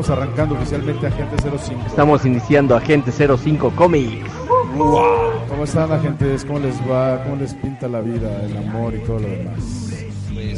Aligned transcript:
Estamos 0.00 0.10
arrancando 0.10 0.54
oficialmente 0.56 1.06
Agente 1.06 1.36
05. 1.58 1.86
Estamos 1.86 2.26
iniciando 2.26 2.76
Agente 2.76 3.10
05 3.10 3.70
Comics. 3.70 4.30
¿Cómo 4.76 5.64
están, 5.64 5.90
agentes? 5.90 6.44
¿Cómo 6.44 6.58
les 6.58 6.78
va? 6.82 7.22
¿Cómo 7.24 7.36
les 7.36 7.54
pinta 7.54 7.88
la 7.88 8.02
vida, 8.02 8.28
el 8.42 8.58
amor 8.58 8.94
y 8.94 8.98
todo 8.98 9.20
lo 9.20 9.28
demás? 9.28 9.58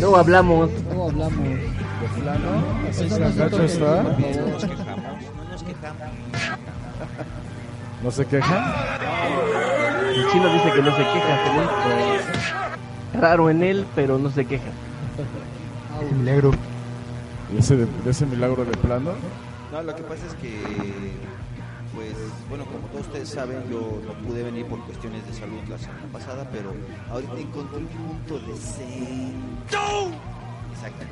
No 0.00 0.16
hablamos. 0.16 0.70
No 0.92 1.04
hablamos. 1.04 1.38
¿De 1.38 2.20
plano? 2.20 2.48
¿Así 2.90 3.08
se 3.08 3.24
agacho 3.24 3.62
está? 3.62 4.02
No 4.02 4.10
nos 4.10 4.64
quejamos, 4.64 5.22
no 5.36 5.50
nos 5.52 5.62
quejamos. 5.62 6.02
¿No 8.02 8.10
se 8.10 8.26
quejan? 8.26 8.74
El 10.14 10.28
chino 10.32 10.52
dice 10.52 10.72
que 10.72 10.82
no 10.82 10.90
se 10.96 11.02
queja. 11.02 11.38
Feliz. 11.84 13.20
Raro 13.20 13.50
en 13.50 13.62
él, 13.62 13.86
pero 13.94 14.18
no 14.18 14.30
se 14.30 14.44
queja. 14.44 14.70
Milagro. 16.18 16.50
¿De 17.52 17.58
ese, 17.60 17.76
de 17.76 18.10
ese 18.10 18.26
milagro 18.26 18.64
de 18.64 18.76
plano? 18.76 19.12
No, 19.72 19.82
lo 19.82 19.94
que 19.94 20.02
pasa 20.02 20.26
es 20.26 20.34
que, 20.34 20.60
pues, 21.94 22.14
bueno, 22.48 22.64
como 22.66 22.86
todos 22.88 23.06
ustedes 23.06 23.28
saben, 23.28 23.58
yo 23.70 24.00
no 24.06 24.12
pude 24.26 24.42
venir 24.42 24.66
por 24.66 24.80
cuestiones 24.84 25.26
de 25.26 25.34
salud 25.34 25.58
la 25.68 25.78
semana 25.78 26.04
pasada, 26.12 26.48
pero 26.52 26.74
ahorita 27.10 27.38
encontré 27.38 27.78
un 27.78 27.86
punto 27.86 28.38
de 28.38 28.56
centro. 28.56 29.80
Exacto. 30.74 31.06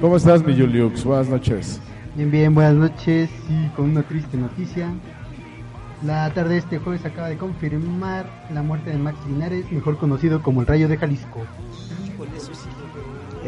¿Cómo 0.00 0.16
estás, 0.16 0.42
mi 0.44 0.58
Juliux? 0.58 1.04
Buenas 1.04 1.28
noches. 1.28 1.80
Bien, 2.14 2.30
bien, 2.30 2.54
buenas 2.54 2.74
noches. 2.74 3.30
Y 3.48 3.68
con 3.70 3.90
una 3.90 4.02
triste 4.02 4.36
noticia. 4.36 4.88
La 6.02 6.32
tarde 6.32 6.54
de 6.54 6.58
este 6.58 6.78
jueves 6.78 7.04
acaba 7.04 7.28
de 7.28 7.36
confirmar 7.36 8.26
la 8.52 8.62
muerte 8.62 8.90
de 8.90 8.98
Max 8.98 9.18
Linares, 9.26 9.70
mejor 9.72 9.96
conocido 9.98 10.42
como 10.42 10.60
el 10.60 10.66
Rayo 10.66 10.88
de 10.88 10.98
Jalisco. 10.98 11.40
Híjole, 12.16 12.36
eso 12.36 12.54
sí. 12.54 12.68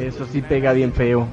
Eso 0.01 0.27
sí 0.27 0.43
pega 0.43 0.73
bien 0.73 0.93
feo. 0.93 1.27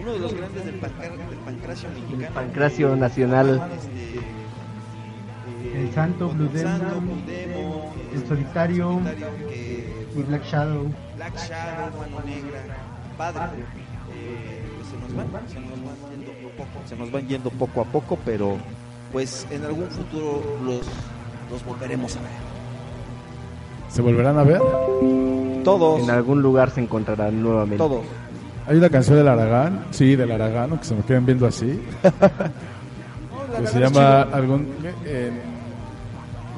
Uno 0.00 0.12
de 0.12 0.18
los 0.20 0.34
grandes 0.34 0.64
del, 0.64 0.80
pancar- 0.80 1.16
del 1.28 1.38
pancracio 1.44 1.88
mexicano. 1.90 2.34
Pancracio 2.34 2.96
nacional. 2.96 3.62
Este, 3.76 4.18
eh, 4.18 5.82
El 5.82 5.92
Santo, 5.92 6.28
Blue 6.30 6.48
el 6.52 6.60
Santo, 6.60 6.84
Demon, 6.86 7.04
Blue 7.06 7.22
Demon, 7.26 7.80
El 8.14 8.26
Solitario 8.28 8.92
Solitario, 8.94 9.26
que 9.48 10.06
y 10.16 10.22
Black 10.22 10.44
Shadow. 10.44 10.90
Black 11.16 11.36
Shadow, 11.36 11.98
Mano 12.00 12.20
Negra, 12.24 12.60
Padre, 13.18 13.42
eh, 14.14 14.64
pues 14.76 14.88
se 14.88 14.96
nos 15.14 15.32
van, 15.32 15.48
se 15.48 15.60
nos 15.60 15.70
van 15.70 16.10
yendo 16.10 16.32
poco, 16.56 16.88
se 16.88 16.96
nos 16.96 17.10
van 17.12 17.28
yendo 17.28 17.50
poco 17.50 17.80
a 17.82 17.84
poco, 17.84 18.18
pero 18.24 18.56
pues 19.12 19.46
en 19.50 19.64
algún 19.64 19.88
futuro 19.90 20.42
los, 20.64 20.80
los 21.50 21.64
volveremos 21.64 22.16
a 22.16 22.20
ver. 22.20 22.30
¿Se 23.90 24.00
volverán 24.02 24.38
a 24.38 24.44
ver? 24.44 24.60
Todos, 25.68 26.02
En 26.02 26.10
algún 26.10 26.40
lugar 26.42 26.70
se 26.70 26.80
encontrarán 26.80 27.42
nuevamente. 27.42 27.76
todos. 27.76 28.02
Hay 28.66 28.76
una 28.76 28.88
canción 28.90 29.16
del 29.16 29.28
Aragán, 29.28 29.84
sí, 29.90 30.14
del 30.16 30.30
Aragán, 30.32 30.78
que 30.78 30.84
se 30.84 30.94
me 30.94 31.02
quedan 31.02 31.24
viendo 31.26 31.46
así, 31.46 31.80
que 33.60 33.66
se 33.66 33.80
llama 33.80 34.22
algún... 34.22 34.66
eh, 35.04 35.30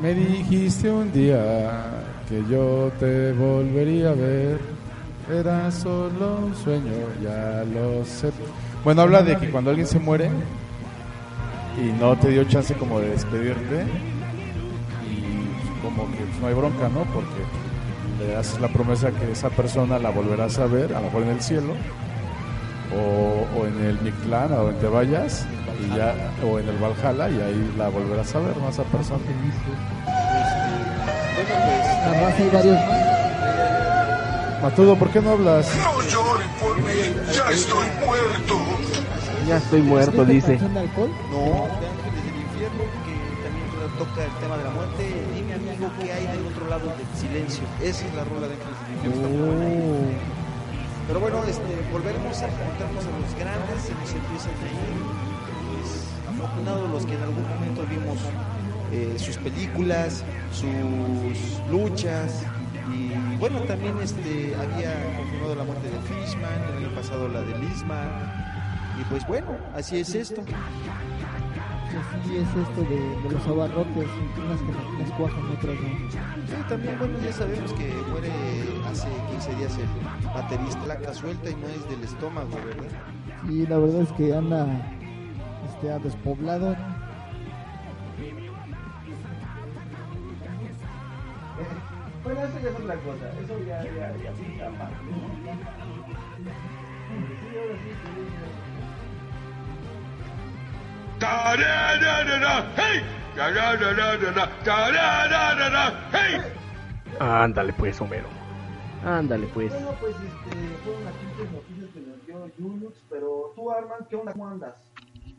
me 0.03 0.15
dijiste 0.15 0.91
un 0.91 1.12
día 1.12 1.82
que 2.28 2.43
yo 2.50 2.91
te 2.98 3.32
volvería 3.32 4.10
a 4.10 4.15
ver, 4.15 4.59
era 5.32 5.71
solo 5.71 6.38
un 6.47 6.54
sueño, 6.56 6.92
ya 7.22 7.65
lo 7.72 8.04
sé. 8.04 8.31
Bueno, 8.84 9.03
habla 9.03 9.22
de 9.22 9.37
que 9.37 9.50
cuando 9.50 9.71
alguien 9.71 9.87
se 9.87 9.98
muere 9.98 10.31
y 11.78 11.92
no 12.00 12.16
te 12.16 12.31
dio 12.31 12.44
chance 12.44 12.75
como 12.75 12.98
de 12.98 13.10
despedirte 13.10 13.84
y 15.09 15.82
como 15.82 16.10
que 16.12 16.19
pues, 16.25 16.41
no 16.41 16.47
hay 16.48 16.54
bronca, 16.54 16.88
¿no? 16.88 17.04
Porque 17.12 17.42
le 18.21 18.37
haces 18.37 18.61
la 18.61 18.69
promesa 18.69 19.11
que 19.11 19.33
esa 19.33 19.49
persona 19.51 19.99
la 19.99 20.11
volverás 20.11 20.59
a 20.59 20.67
ver, 20.67 20.95
a 20.95 21.01
lo 21.01 21.07
mejor 21.07 21.23
en 21.23 21.31
el 21.31 21.41
cielo, 21.41 21.75
o, 22.95 23.47
o 23.59 23.67
en 23.67 23.85
el 23.85 24.01
Mictlán, 24.01 24.53
a 24.53 24.57
donde 24.57 24.81
te 24.81 24.87
vayas, 24.87 25.47
y 25.81 25.97
ya, 25.97 26.15
o 26.45 26.59
en 26.59 26.69
el 26.69 26.77
Valhalla, 26.77 27.29
y 27.29 27.41
ahí 27.41 27.75
la 27.79 27.89
volverás 27.89 28.35
a 28.35 28.41
ver, 28.41 28.57
¿no? 28.57 28.67
A 28.67 28.71
esa 28.71 28.83
persona. 28.85 29.21
Bueno, 31.35 31.51
pues 31.65 31.87
Además 32.07 32.35
hay 32.39 32.51
varios 32.53 32.77
más. 32.77 33.11
Matudo, 34.63 34.97
¿por 34.97 35.11
qué 35.11 35.21
no 35.23 35.31
hablas? 35.31 35.75
No 35.77 36.03
lloren 36.03 36.49
por 36.61 36.77
mí, 36.77 37.15
ya 37.35 37.51
estoy 37.51 37.89
muerto. 38.05 38.59
Ya 39.47 39.57
estoy 39.57 39.81
muerto, 39.81 40.25
dice. 40.27 40.59
No, 40.59 40.69
de 40.69 40.77
Ángeles 40.77 42.25
del 42.25 42.37
Infierno, 42.43 42.85
que 43.07 43.17
también 43.43 43.67
toca 43.99 44.25
el 44.25 44.33
tema 44.33 44.57
de 44.59 44.65
la 44.65 44.71
muerte. 44.71 45.03
Dime 45.35 45.55
amigo 45.55 45.91
que 45.99 46.13
hay 46.13 46.27
lado 46.71 46.87
del 46.87 47.19
silencio. 47.19 47.65
Esa 47.83 48.07
es 48.07 48.15
la 48.15 48.25
rola 48.25 48.47
de 48.47 48.55
Ángeles 48.55 49.03
del 49.03 49.13
Infierno. 49.13 49.45
buena. 49.45 49.67
Pero 51.09 51.21
bueno, 51.21 51.43
este, 51.45 51.73
volveremos 51.91 52.41
a 52.41 52.47
encontrarnos 52.47 53.05
a 53.05 53.11
los 53.19 53.35
grandes, 53.35 53.83
se 53.83 53.93
nos 53.95 54.13
empiezan 54.15 54.55
a. 54.55 54.71
Pues, 55.67 56.11
afortunados 56.31 56.91
los 56.91 57.05
que 57.07 57.15
en 57.15 57.22
algún 57.22 57.43
momento 57.49 57.84
vimos 57.91 58.19
eh, 58.93 59.17
sus 59.19 59.37
películas, 59.39 60.22
sus 60.53 61.71
luchas. 61.71 62.45
Y 62.95 63.37
bueno, 63.39 63.61
también 63.63 63.99
este, 64.01 64.55
había 64.55 64.95
confirmado 65.16 65.57
la 65.57 65.65
muerte 65.65 65.89
de 65.91 65.99
Fishman, 66.07 66.63
el 66.71 66.84
año 66.84 66.95
pasado 66.95 67.28
la 67.28 67.41
de 67.43 67.59
Lisma. 67.59 68.07
Y 69.01 69.05
pues 69.11 69.27
bueno, 69.27 69.57
así 69.75 69.99
es 69.99 70.15
esto. 70.15 70.43
Así 71.91 72.37
es 72.37 72.48
esto 72.48 72.83
de, 72.83 73.01
de 73.22 73.31
los 73.31 73.47
abarrotes, 73.48 74.09
unas 74.39 74.60
que 74.60 75.03
las 75.03 75.10
cuajan, 75.13 75.45
otras 75.51 75.75
no. 75.81 76.10
Sí, 76.47 76.63
también, 76.69 76.98
bueno, 76.98 77.19
ya 77.25 77.33
sabemos 77.33 77.72
que 77.72 77.92
muere 78.10 78.31
hace 78.89 79.09
15 79.31 79.54
días 79.57 79.77
el 79.77 80.27
baterista, 80.33 80.84
placa 80.84 81.15
suelta 81.15 81.51
y 81.51 81.54
no 81.57 81.66
es 81.69 81.89
del 81.91 82.04
estómago, 82.04 82.51
¿verdad? 82.65 82.91
Y 83.48 83.66
la 83.66 83.78
verdad 83.78 84.03
es 84.03 84.13
que 84.13 84.34
anda 84.34 84.66
este, 85.66 85.91
ha 85.91 85.98
despoblado. 85.98 86.77
Bueno, 92.22 92.41
eso 92.42 92.60
ya 92.63 92.69
es 92.69 92.77
otra 92.77 92.95
cosa, 92.97 93.33
eso 93.42 93.59
ya, 93.66 93.83
ya, 93.83 94.15
ya! 94.22 94.33
Ándale 107.21 107.72
pues, 107.75 108.01
Homero. 108.01 108.27
Ándale 109.05 109.47
pues. 109.49 109.71
Bueno, 109.72 109.93
pues 110.01 110.15
este, 110.15 110.57
fueron 110.84 111.05
las 111.05 111.15
pinches 111.15 111.53
noticias 111.53 111.91
que 111.93 112.01
nos 112.01 112.27
dio 112.27 112.51
Julux, 112.59 112.97
pero 113.09 113.53
tú, 113.55 113.71
Arman, 113.71 114.07
¿qué 114.09 114.17
onda? 114.17 114.33
¿Cómo 114.33 114.49
andas? 114.49 114.75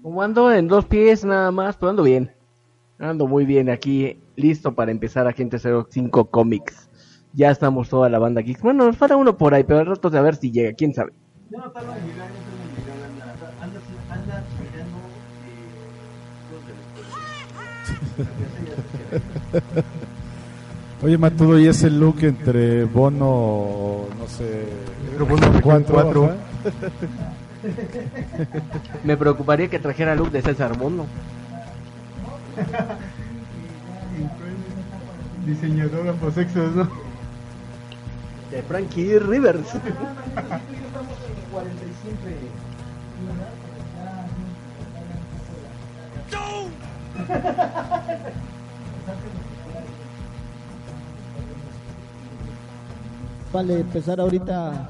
Como 0.02 0.22
ando 0.22 0.52
en 0.52 0.68
dos 0.68 0.86
pies 0.86 1.26
nada 1.26 1.52
más, 1.52 1.78
pero 1.78 1.90
ando 1.90 2.04
bien. 2.04 2.32
Ando 3.00 3.28
muy 3.28 3.46
bien 3.46 3.70
aquí, 3.70 4.20
listo 4.36 4.74
para 4.74 4.92
empezar 4.92 5.28
Agente 5.28 5.58
05 5.58 6.26
Comics. 6.26 6.90
Ya 7.34 7.50
estamos 7.50 7.90
toda 7.90 8.10
la 8.10 8.20
banda 8.20 8.42
aquí. 8.42 8.56
Bueno, 8.62 8.86
nos 8.86 8.98
falta 8.98 9.16
uno 9.16 9.38
por 9.38 9.54
ahí, 9.54 9.64
pero 9.64 9.80
al 9.80 9.86
rato 9.88 10.10
de 10.10 10.20
a 10.20 10.22
ver 10.22 10.36
si 10.36 10.52
llega, 10.52 10.74
quién 10.74 10.94
sabe. 10.94 11.14
Ya 11.50 11.60
no 11.60 11.72
Oye, 21.04 21.18
Matudo, 21.18 21.60
¿y 21.60 21.68
ese 21.68 21.90
look 21.90 22.18
entre 22.22 22.84
Bono, 22.86 24.06
no 24.18 24.28
sé, 24.28 24.68
Bono 25.18 25.60
cuatro, 25.64 25.94
cuatro. 25.94 26.26
ajá? 26.26 26.36
Me 29.04 29.18
preocuparía 29.18 29.68
que 29.68 29.80
trajera 29.80 30.16
look 30.16 30.32
de 30.32 30.42
César 30.42 30.78
Bono. 30.78 31.06
Diseñador 35.46 36.08
ambosexos, 36.08 36.74
¿no? 36.76 36.88
De 38.52 38.62
Frankie 38.64 39.20
Rivers. 39.20 39.68
Vale, 53.54 53.82
empezar 53.82 54.22
ahorita 54.22 54.88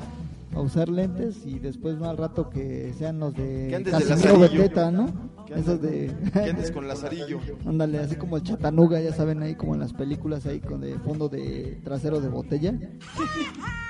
a 0.54 0.60
usar 0.60 0.90
lentes 0.90 1.46
y 1.46 1.58
después 1.58 1.98
más 1.98 2.10
al 2.10 2.18
rato 2.18 2.50
que 2.50 2.94
sean 2.98 3.20
los 3.20 3.34
de 3.34 3.84
Casimiro. 3.90 4.40
Beteta, 4.40 4.92
¿no? 4.92 5.32
Esos 5.56 5.82
de... 5.82 6.16
Que 6.32 6.52
andes 6.52 6.72
con 6.72 6.88
Lazarillo. 6.88 7.40
Ándale, 7.66 8.00
así 8.00 8.16
como 8.16 8.38
el 8.38 8.44
chatanuga, 8.44 9.02
ya 9.02 9.14
saben, 9.14 9.42
ahí 9.42 9.56
como 9.56 9.74
en 9.74 9.82
las 9.82 9.94
películas, 9.94 10.46
ahí 10.46 10.60
con 10.60 10.80
de 10.82 10.98
fondo 11.00 11.28
de 11.28 11.82
trasero 11.84 12.22
de 12.22 12.30
botella. 12.30 12.74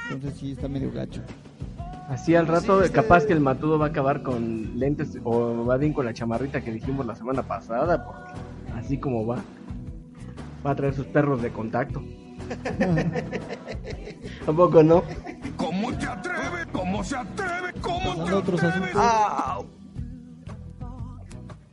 Entonces 0.09 0.39
sí, 0.39 0.53
está 0.53 0.67
medio 0.67 0.91
gacho. 0.91 1.21
Así 2.09 2.35
al 2.35 2.47
rato, 2.47 2.79
Sí, 2.79 2.85
este- 2.87 2.95
capaz 2.95 3.25
que 3.25 3.33
el 3.33 3.39
matudo 3.39 3.79
va 3.79 3.85
a 3.87 3.89
acabar 3.89 4.21
con 4.21 4.77
lentes 4.77 5.17
o 5.23 5.65
va 5.65 5.77
bien 5.77 5.93
con 5.93 6.05
la 6.05 6.13
chamarrita 6.13 6.61
que 6.61 6.71
dijimos 6.71 7.05
la 7.05 7.15
semana 7.15 7.41
pasada, 7.43 8.03
porque 8.05 8.33
así 8.75 8.97
como 8.97 9.25
va, 9.25 9.37
va 10.65 10.71
a 10.71 10.75
traer 10.75 10.93
sus 10.93 11.05
perros 11.07 11.41
de 11.41 11.51
contacto. 11.51 12.01
Tampoco 14.45 14.83
no. 14.83 15.03
¿Cómo 15.55 15.93
te 15.93 16.05
atreves? 16.05 16.67
¿Cómo 16.71 17.03
se 17.03 17.15
atreve? 17.15 17.71
¿Cómo 17.81 18.25
te 18.25 18.33
otros 18.33 18.63
atreves? 18.63 18.95
asuntos, 18.95 19.45
¡Au! 19.45 19.65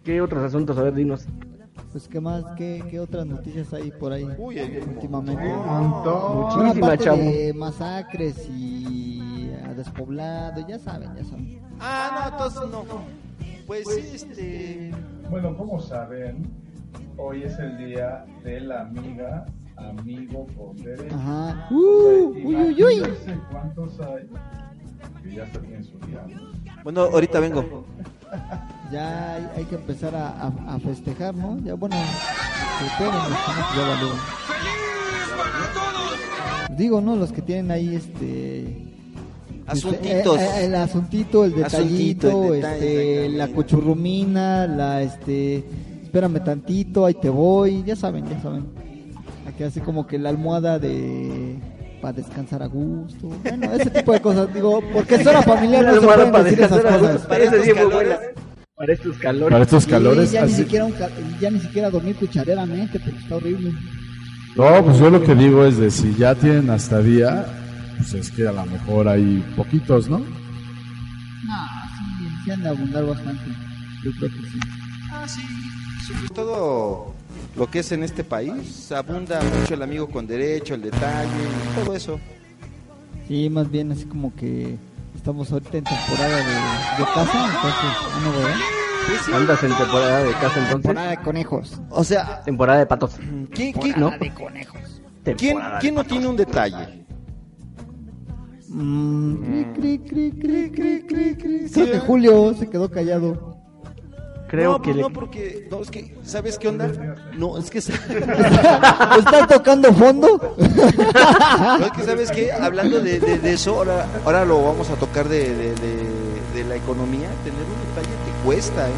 ¿Qué 0.05 0.21
otros 0.21 0.43
asuntos? 0.45 0.79
A 0.79 0.83
ver, 0.83 0.95
dinos. 0.95 1.27
pues 1.93 2.07
qué 2.09 2.21
más, 2.21 2.45
qué, 2.57 2.85
qué 2.91 3.01
otras 3.01 3.27
noticias 3.27 3.73
hay 3.75 3.91
por 3.91 4.13
ahí 4.13 4.29
Uy, 4.39 4.59
últimamente. 4.87 5.43
Montón. 5.43 6.05
Bueno, 6.05 6.57
Muchísima, 6.57 6.87
aparte 6.87 7.05
chavo. 7.05 7.17
de 7.19 7.55
masacres 7.55 8.49
y 8.51 9.28
despoblado, 9.79 10.67
ya 10.69 10.79
saben, 10.79 11.15
ya 11.17 11.25
saben. 11.25 11.61
Ah, 11.81 12.11
no, 12.29 12.33
entonces 12.37 12.63
no. 12.71 12.85
Pues 13.67 13.87
sí, 13.89 14.01
este. 14.15 14.91
Bueno, 15.31 15.57
como 15.57 15.81
saben, 15.81 16.51
hoy 17.17 17.43
es 17.45 17.59
el 17.59 17.77
día 17.79 18.25
de 18.45 18.61
la 18.61 18.83
amiga, 18.83 19.47
amigo 19.77 20.47
con 20.57 20.77
derecho. 20.77 21.15
Ajá. 21.15 21.69
Uh, 21.71 22.29
uy, 22.45 22.45
uy, 22.45 22.83
uy. 22.83 23.03
Cuántos 23.51 24.01
hay 24.01 24.29
que 25.23 25.35
ya 25.35 25.45
están 25.45 25.65
en 25.67 25.85
su 25.85 25.99
día. 26.01 26.25
Bueno, 26.85 27.03
ahorita 27.03 27.41
vengo. 27.41 27.85
Ya 28.91 29.35
hay, 29.35 29.49
hay 29.57 29.65
que 29.65 29.75
empezar 29.77 30.15
a, 30.15 30.29
a- 30.31 30.75
a 30.75 30.79
festejar, 30.81 31.35
¿no? 31.35 31.59
Ya, 31.61 31.75
bueno, 31.75 31.97
que 31.97 33.05
pueden, 33.05 33.21
pues 33.21 33.57
ya 33.77 33.89
valió. 33.89 34.09
Digo, 36.77 37.01
¿no? 37.01 37.17
Los 37.17 37.33
que 37.33 37.43
tienen 37.43 37.71
ahí 37.71 37.95
este... 37.97 38.85
Asuntitos. 39.69 40.39
eh, 40.41 40.49
eh, 40.61 40.65
el 40.67 40.75
asuntito, 40.75 41.45
el 41.45 41.65
Asuntito, 41.65 42.29
detallito, 42.29 42.55
el 42.55 42.61
detalle, 42.63 43.25
este, 43.25 43.37
la 43.37 43.49
cuchurrumina, 43.49 44.67
la 44.67 45.03
este, 45.03 45.65
espérame 46.05 46.43
tantito, 46.45 47.05
ahí 47.07 47.15
te 47.15 47.29
voy, 47.29 47.83
ya 47.85 47.95
saben, 47.97 48.25
ya 48.29 48.41
saben. 48.41 48.67
Aquí 49.47 49.63
así 49.65 49.81
como 49.81 50.07
que 50.07 50.19
la 50.19 50.29
almohada 50.31 50.79
de 50.79 51.57
para 52.01 52.13
descansar 52.13 52.63
a 52.63 52.67
gusto. 52.67 53.29
Bueno, 53.43 53.73
ese 53.73 53.91
tipo 53.91 54.13
de 54.13 54.21
cosas, 54.21 54.53
digo, 54.55 54.81
porque 54.93 55.17
es 55.17 55.27
hora 55.27 55.43
familiar, 55.43 55.85
no 55.85 55.91
se 55.93 55.97
Almohada 55.99 56.17
pueden 56.17 56.33
para 56.33 56.45
decir 56.45 56.61
esas 56.65 56.81
cosas. 56.81 57.27
Para 57.27 57.45
estos 57.45 57.67
calores. 57.67 57.93
buena. 57.95 58.19
Para 58.77 58.93
estos 58.93 59.17
calores. 59.19 59.51
Para 59.53 59.65
estos 59.65 59.85
Sí, 59.85 59.91
calores, 59.91 60.31
ya, 60.33 60.47
ni 60.47 60.53
siquiera 60.53 60.85
un 60.85 60.93
ca- 60.93 61.11
ya 61.41 61.51
ni 61.51 61.59
siquiera 61.61 61.91
dormir 61.91 62.15
cuchareramente, 62.15 63.01
pero 63.05 63.17
está 63.19 63.35
horrible. 63.37 63.73
No, 64.55 64.85
pues 64.85 64.99
yo 64.99 65.11
lo 65.11 65.23
que 65.25 65.35
digo 65.35 65.65
es 65.65 65.79
de 65.79 65.91
si 65.91 66.15
ya 66.15 66.35
tienen 66.37 66.71
hasta 66.71 67.01
día, 67.01 67.45
pues 67.99 68.15
es 68.15 68.31
que 68.31 68.49
a 68.49 68.53
lo 68.53 68.65
mejor 68.67 69.09
hay 69.09 69.45
poquitos, 69.57 70.09
¿no? 70.09 70.19
No, 70.19 70.25
sí, 70.25 70.31
sí 72.45 72.51
han 72.51 72.63
de 72.63 72.69
abundar 72.71 73.05
bastante. 73.05 73.45
Yo 74.05 74.11
creo 74.19 74.31
que 74.31 74.49
sí. 74.51 74.61
Ah, 75.13 75.27
sí. 75.29 75.43
Sobre 76.07 76.29
todo 76.31 77.15
lo 77.57 77.71
que 77.71 77.81
es 77.81 77.93
en 77.93 78.03
este 78.03 78.25
país, 78.25 78.91
abunda 78.93 79.41
mucho 79.61 79.75
el 79.75 79.83
amigo 79.83 80.09
con 80.09 80.27
derecho, 80.27 80.75
el 80.75 80.83
detalle, 80.83 81.29
todo 81.75 81.95
eso. 81.95 82.19
Sí, 83.27 83.51
más 83.51 83.71
bien 83.71 83.93
así 83.93 84.05
como 84.07 84.35
que 84.35 84.79
estamos 85.15 85.53
ahorita 85.53 85.77
en 85.79 85.85
temporada 85.85 86.37
de, 86.37 86.45
de 86.45 87.05
caza, 87.15 87.47
entonces, 87.47 88.25
no, 88.25 88.33
¿verdad? 88.33 88.57
Andas 89.35 89.63
en 89.65 89.77
temporada 89.77 90.23
de 90.23 90.33
casa 90.33 90.45
entonces. 90.47 90.71
Temporada 90.83 91.11
de 91.11 91.17
conejos. 91.19 91.81
O 91.91 92.05
sea, 92.05 92.43
Temporada 92.43 92.79
de 92.79 92.87
patos. 92.87 93.13
¿quién, 93.53 93.73
quién, 93.73 93.95
¿No? 93.99 94.11
de 94.11 94.33
conejos. 94.33 94.81
quién, 95.25 95.37
Temporada 95.37 95.79
quién 95.79 95.95
de 95.95 96.03
no 96.03 96.09
tiene 96.09 96.27
un 96.27 96.37
detalle? 96.37 97.05
Mm, 98.71 99.73
cri, 99.75 99.99
cri, 99.99 100.31
cri, 100.33 100.71
cri, 100.71 101.03
cri, 101.07 101.35
cri. 101.37 101.71
Creo 101.73 101.87
que 101.93 101.99
Julio 102.01 102.55
se 102.55 102.69
quedó 102.69 102.91
callado. 102.91 103.57
Creo 104.49 104.73
no, 104.73 104.79
que 104.83 104.85
pues 104.85 104.97
le- 104.97 105.03
no, 105.03 105.11
porque, 105.11 105.69
no, 105.71 105.81
es 105.83 105.91
que, 105.91 106.17
¿sabes 106.25 106.59
qué 106.59 106.69
onda? 106.69 106.91
No, 107.37 107.59
es 107.59 107.71
que, 107.71 107.79
¿Estás 109.19 109.47
tocando 109.47 109.93
fondo? 109.93 110.57
no, 110.59 111.85
es 111.85 111.93
que 111.93 112.03
¿sabes 112.03 112.31
qué? 112.31 112.51
Hablando 112.53 112.99
de, 113.01 113.21
de, 113.21 113.39
de 113.39 113.53
eso, 113.53 113.75
ahora, 113.77 114.07
ahora 114.25 114.47
lo 114.47 114.63
vamos 114.63 114.89
a 114.89 114.95
tocar 114.97 115.29
de, 115.29 115.55
de, 115.55 115.75
de, 115.75 115.97
de 116.55 116.65
la 116.67 116.77
economía, 116.77 117.29
tener 117.45 117.61
un 117.61 117.79
detalle 117.95 118.17
te 118.25 118.31
cuesta, 118.47 118.89
¿eh? 118.89 118.93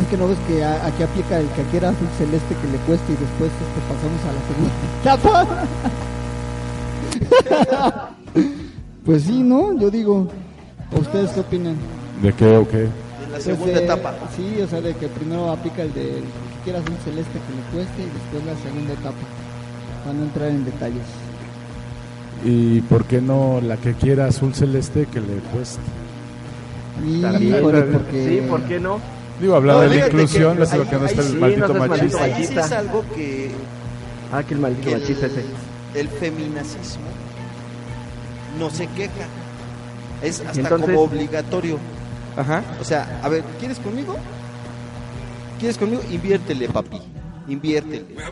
Es 0.00 0.06
que 0.08 0.16
no 0.16 0.28
ves 0.28 0.38
que 0.48 0.64
a- 0.64 0.86
aquí 0.86 1.02
aplica 1.02 1.38
el 1.38 1.46
que 1.50 1.62
quiera 1.64 1.90
azul 1.90 2.08
celeste 2.16 2.54
que 2.56 2.66
le 2.72 2.78
cueste 2.86 3.12
y 3.12 3.16
después 3.16 3.50
este, 3.52 3.80
pasamos 3.86 4.24
a 4.24 4.32
la 4.32 4.40
segunda 4.48 4.72
etapa. 5.02 5.68
pues 9.04 9.22
sí, 9.24 9.42
¿no? 9.42 9.78
Yo 9.78 9.90
digo, 9.90 10.28
¿a 10.94 10.98
¿ustedes 10.98 11.30
qué 11.30 11.40
opinan? 11.40 11.76
¿De 12.22 12.32
qué 12.32 12.56
o 12.56 12.68
qué? 12.68 12.82
En 12.84 12.88
la 12.88 13.28
Pues 13.32 13.44
segunda 13.44 13.72
de- 13.78 13.84
etapa. 13.84 14.14
Sí, 14.36 14.60
o 14.62 14.68
sea, 14.68 14.80
de 14.80 14.94
que 14.94 15.08
primero 15.08 15.50
aplica 15.50 15.82
el 15.82 15.92
de 15.94 16.18
el 16.18 16.22
que 16.24 16.64
quiera 16.64 16.78
azul 16.80 16.94
celeste 17.04 17.32
que 17.32 17.54
le 17.54 17.62
cueste 17.84 18.02
y 18.02 18.06
después 18.06 18.44
la 18.44 18.62
segunda 18.62 18.92
etapa. 18.92 19.16
Para 20.04 20.16
no 20.16 20.24
entrar 20.24 20.48
en 20.50 20.64
detalles. 20.64 21.02
¿Y 22.44 22.80
por 22.82 23.04
qué 23.04 23.20
no 23.22 23.60
la 23.62 23.76
que 23.78 23.94
quiera 23.94 24.26
azul 24.26 24.54
celeste 24.54 25.06
que 25.06 25.20
le 25.20 25.38
cueste? 25.52 25.80
Y, 27.04 27.22
También, 27.22 27.62
porque... 27.62 28.28
Sí, 28.28 28.46
¿por 28.48 28.62
qué 28.64 28.78
no? 28.80 28.98
Digo, 29.40 29.56
hablando 29.56 29.82
No, 29.84 29.88
de 29.90 29.96
la 29.98 30.06
inclusión, 30.06 30.56
que 30.56 30.62
ahí- 30.62 30.88
que 30.88 30.96
no 30.96 31.06
está 31.06 31.22
el 31.22 31.28
sí, 31.28 31.36
maldito 31.36 31.68
no 31.68 31.74
machista. 31.74 32.18
maldito 32.18 32.18
Ahí 32.36 32.44
sí 32.46 32.58
es 32.58 32.72
algo 32.72 33.04
que, 33.14 33.50
Ah, 34.32 34.42
que 34.42 34.54
el 34.54 34.60
maldito 34.60 34.88
que 34.90 34.96
machista 34.96 35.26
ese. 35.26 35.40
el, 35.40 36.00
el 36.00 36.08
feminacismo 36.08 37.02
no 38.58 38.70
se 38.70 38.86
queja. 38.88 39.26
Es 40.22 40.40
hasta 40.40 40.60
Entonces- 40.60 40.88
como 40.94 41.00
obligatorio. 41.02 41.78
Ajá. 42.36 42.62
O 42.80 42.84
sea, 42.84 43.20
a 43.22 43.28
ver, 43.28 43.42
¿quieres 43.58 43.78
conmigo? 43.78 44.16
¿Quieres 45.58 45.78
conmigo? 45.78 46.02
Inviértele, 46.10 46.68
papi. 46.68 47.00
Inviértele. 47.48 48.06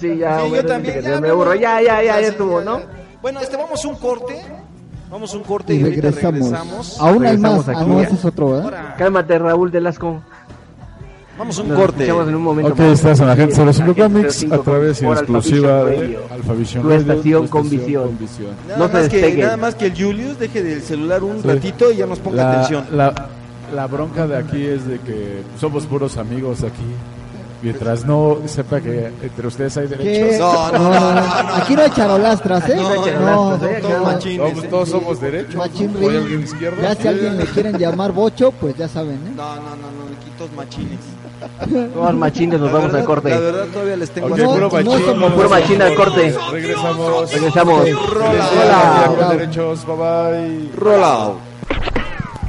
Sí, 0.00 0.16
ya, 0.16 0.40
Sí, 0.44 0.50
yo 0.50 0.66
también. 0.66 1.00
ya, 1.00 1.20
me 1.20 1.28
aburro. 1.28 1.54
Ya, 1.54 1.80
ya, 1.80 2.02
ya, 2.02 2.18
estuvo, 2.18 2.60
¿no? 2.60 2.80
Bueno, 3.20 3.38
este, 3.40 3.56
vamos 3.56 3.84
a 3.84 3.88
un 3.88 3.94
corte. 3.96 4.42
Vamos 5.08 5.32
a 5.32 5.36
un 5.36 5.42
corte 5.44 5.74
y, 5.74 5.82
regresamos. 5.82 6.40
regresamos. 6.50 7.00
Aún 7.00 7.24
hay 7.24 7.36
más. 7.36 7.68
Ah, 7.68 7.72
aquí. 7.76 7.88
no, 7.90 8.00
ese 8.00 8.14
es 8.14 8.24
otro, 8.24 8.48
¿verdad? 8.50 8.64
Ahora, 8.64 8.94
Cálmate, 8.98 9.38
Raúl 9.38 9.70
Delasco. 9.70 10.22
Vamos 11.42 11.58
a 11.58 11.62
un 11.62 11.68
Nos 11.68 11.78
corte. 11.78 12.06
en 12.08 12.34
un 12.34 12.42
momento. 12.42 12.72
Ok, 12.72 12.78
más. 12.78 12.88
estás 12.92 13.20
en 13.20 13.28
Agente 13.28 13.54
05 13.54 13.70
Agente 13.70 14.02
Comics 14.02 14.38
05 14.40 14.54
a 14.54 14.62
través 14.62 15.02
y 15.02 15.04
en 15.04 15.12
exclusiva 15.12 15.84
de 15.84 16.18
Vision 16.56 16.84
Radio. 16.84 16.98
Estación 16.98 17.48
con 17.48 17.68
visión. 17.70 18.04
con 18.04 18.18
visión. 18.18 18.50
Nada, 18.68 18.78
No 18.78 18.88
más 18.88 19.08
que, 19.08 19.36
nada 19.36 19.56
más 19.56 19.74
que 19.74 19.86
el 19.86 19.92
Julius 20.04 20.38
deje 20.38 20.62
del 20.62 20.82
celular 20.82 21.22
un 21.24 21.42
Sí. 21.42 21.48
ratito 21.48 21.90
y 21.92 21.96
ya 21.96 22.06
nos 22.06 22.18
ponga 22.20 22.36
La, 22.44 22.52
atención. 22.52 22.84
la, 22.92 23.28
la 23.74 23.86
bronca 23.86 24.26
de 24.26 24.36
aquí 24.36 24.64
es 24.64 24.86
de 24.86 24.98
que 25.00 25.42
somos 25.60 25.84
puros 25.86 26.16
amigos 26.16 26.62
aquí. 26.62 26.84
Mientras 27.62 28.04
no 28.04 28.38
sepa 28.46 28.80
que 28.80 29.06
entre 29.22 29.46
ustedes 29.46 29.76
hay 29.76 29.86
derechos. 29.86 30.38
No, 30.40 30.72
no, 30.72 30.78
no, 30.78 30.90
no, 31.00 31.12
no. 31.14 31.54
Aquí 31.54 31.74
no 31.76 31.82
hay 31.82 31.90
charolastras, 31.90 32.68
¿eh? 32.68 32.74
No, 32.76 33.06
no, 33.06 33.50
no, 33.50 33.58
todos 33.58 34.02
machines, 34.04 34.70
Todos, 34.70 34.88
somos 34.88 35.20
derechos. 35.20 35.54
Machín 35.54 35.94
¿Hay 36.00 36.16
alguien? 36.16 36.44
Ya 36.82 36.94
si 36.96 37.08
alguien 37.08 37.38
le 37.38 37.44
quieren 37.46 37.78
llamar 37.78 38.10
bocho, 38.12 38.50
pues 38.52 38.76
ya 38.76 38.88
saben, 38.88 39.14
¿eh? 39.14 39.32
No, 39.36 39.54
no, 39.56 39.60
no, 39.62 39.76
no, 39.76 40.16
aquí 40.20 40.30
todos 40.36 40.52
machines. 40.52 40.98
Todos 41.94 42.14
machines 42.14 42.60
nos 42.60 42.72
La 42.72 42.78
vamos 42.78 42.94
al 42.94 43.04
corte. 43.04 43.30
La 43.30 43.38
verdad 43.40 43.66
todavía 43.72 43.96
les 43.96 44.10
tengo 44.10 44.28
Ok, 44.28 44.38
No, 44.38 44.44
puro 44.54 44.60
no 44.60 44.70
machín. 44.70 45.06
somos- 45.06 45.32
Puro 45.32 45.48
machín 45.48 45.82
al 45.82 45.94
corte. 45.94 46.34
Regresamos. 46.52 47.32
Regresamos. 47.32 47.82
Hola. 48.14 49.10
Hola. 49.16 49.28
derechos. 49.34 49.84
Bye 49.86 49.96
bye. 49.96 51.02
Out. 51.04 51.38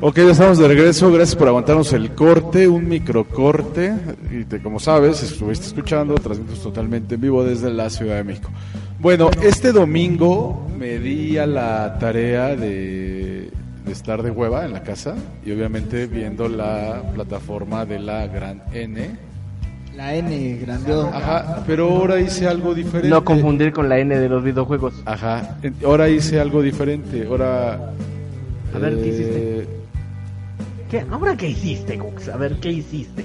Ok, 0.00 0.14
ya 0.18 0.30
estamos 0.30 0.58
de 0.58 0.68
regreso. 0.68 1.10
Gracias 1.10 1.34
por 1.34 1.48
aguantarnos 1.48 1.92
el 1.92 2.12
corte, 2.12 2.68
un 2.68 2.88
microcorte. 2.88 3.92
Y 4.30 4.44
te, 4.44 4.62
como 4.62 4.78
sabes, 4.78 5.24
estuviste 5.24 5.66
escuchando, 5.66 6.14
transmitimos 6.14 6.62
totalmente 6.62 7.16
en 7.16 7.20
vivo 7.20 7.42
desde 7.42 7.72
la 7.72 7.90
Ciudad 7.90 8.14
de 8.14 8.22
México. 8.22 8.48
Bueno, 9.00 9.28
este 9.42 9.72
domingo 9.72 10.68
me 10.78 11.00
di 11.00 11.36
a 11.36 11.46
la 11.46 11.98
tarea 11.98 12.54
de, 12.54 13.50
de 13.84 13.92
estar 13.92 14.22
de 14.22 14.30
hueva 14.30 14.64
en 14.64 14.72
la 14.72 14.84
casa 14.84 15.16
y 15.44 15.50
obviamente 15.50 16.06
viendo 16.06 16.48
la 16.48 17.02
plataforma 17.12 17.84
de 17.84 17.98
la 17.98 18.28
Gran 18.28 18.62
N. 18.72 19.10
La 19.96 20.14
N, 20.14 20.58
grandiosa. 20.58 21.16
Ajá, 21.16 21.64
pero 21.66 21.90
ahora 21.90 22.20
hice 22.20 22.46
algo 22.46 22.72
diferente. 22.72 23.08
No 23.08 23.24
confundir 23.24 23.72
con 23.72 23.88
la 23.88 23.98
N 23.98 24.16
de 24.16 24.28
los 24.28 24.44
videojuegos. 24.44 24.94
Ajá, 25.06 25.58
ahora 25.84 26.08
hice 26.08 26.38
algo 26.38 26.62
diferente. 26.62 27.26
Ahora. 27.26 27.94
A 28.72 28.78
ver, 28.78 28.94
¿qué 28.94 29.02
eh, 29.02 29.08
hiciste? 29.08 29.78
¿Qué? 30.90 31.04
¿Ahora 31.10 31.36
qué 31.36 31.48
hiciste, 31.50 31.98
Cooks? 31.98 32.28
A 32.28 32.36
ver, 32.36 32.56
¿qué 32.60 32.70
hiciste? 32.70 33.24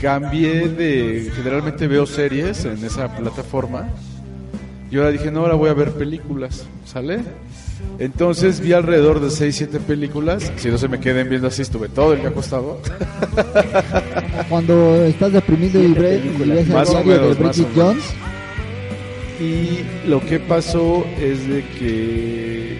cambié 0.00 0.68
de 0.68 1.30
generalmente 1.36 1.86
veo 1.86 2.04
series 2.04 2.64
en 2.64 2.84
esa 2.84 3.16
plataforma 3.16 3.88
y 4.90 4.96
ahora 4.96 5.10
dije 5.12 5.30
no 5.30 5.40
ahora 5.40 5.54
voy 5.54 5.70
a 5.70 5.72
ver 5.74 5.92
películas 5.92 6.66
sale 6.84 7.20
entonces 8.00 8.58
vi 8.60 8.72
alrededor 8.72 9.20
de 9.20 9.30
6 9.30 9.54
7 9.54 9.78
películas 9.80 10.52
si 10.56 10.68
no 10.68 10.78
se 10.78 10.88
me 10.88 10.98
queden 10.98 11.28
viendo 11.30 11.46
así 11.46 11.62
estuve 11.62 11.88
todo 11.88 12.12
el 12.12 12.20
día 12.20 12.30
acostado 12.30 12.80
Cuando 14.48 14.96
estás 15.04 15.32
deprimido 15.32 15.80
y, 15.82 15.94
bre- 15.94 16.20
y 16.24 16.48
ves 16.50 16.66
el 16.66 16.72
Más 16.72 16.88
o 16.90 17.02
diario 17.02 17.12
menos, 17.22 17.38
de 17.38 17.44
más 17.44 17.58
o. 17.60 17.66
Jones, 17.74 18.04
y 19.40 20.08
lo 20.08 20.20
que 20.20 20.40
pasó 20.40 21.06
es 21.20 21.48
de 21.48 21.62
que 21.78 22.78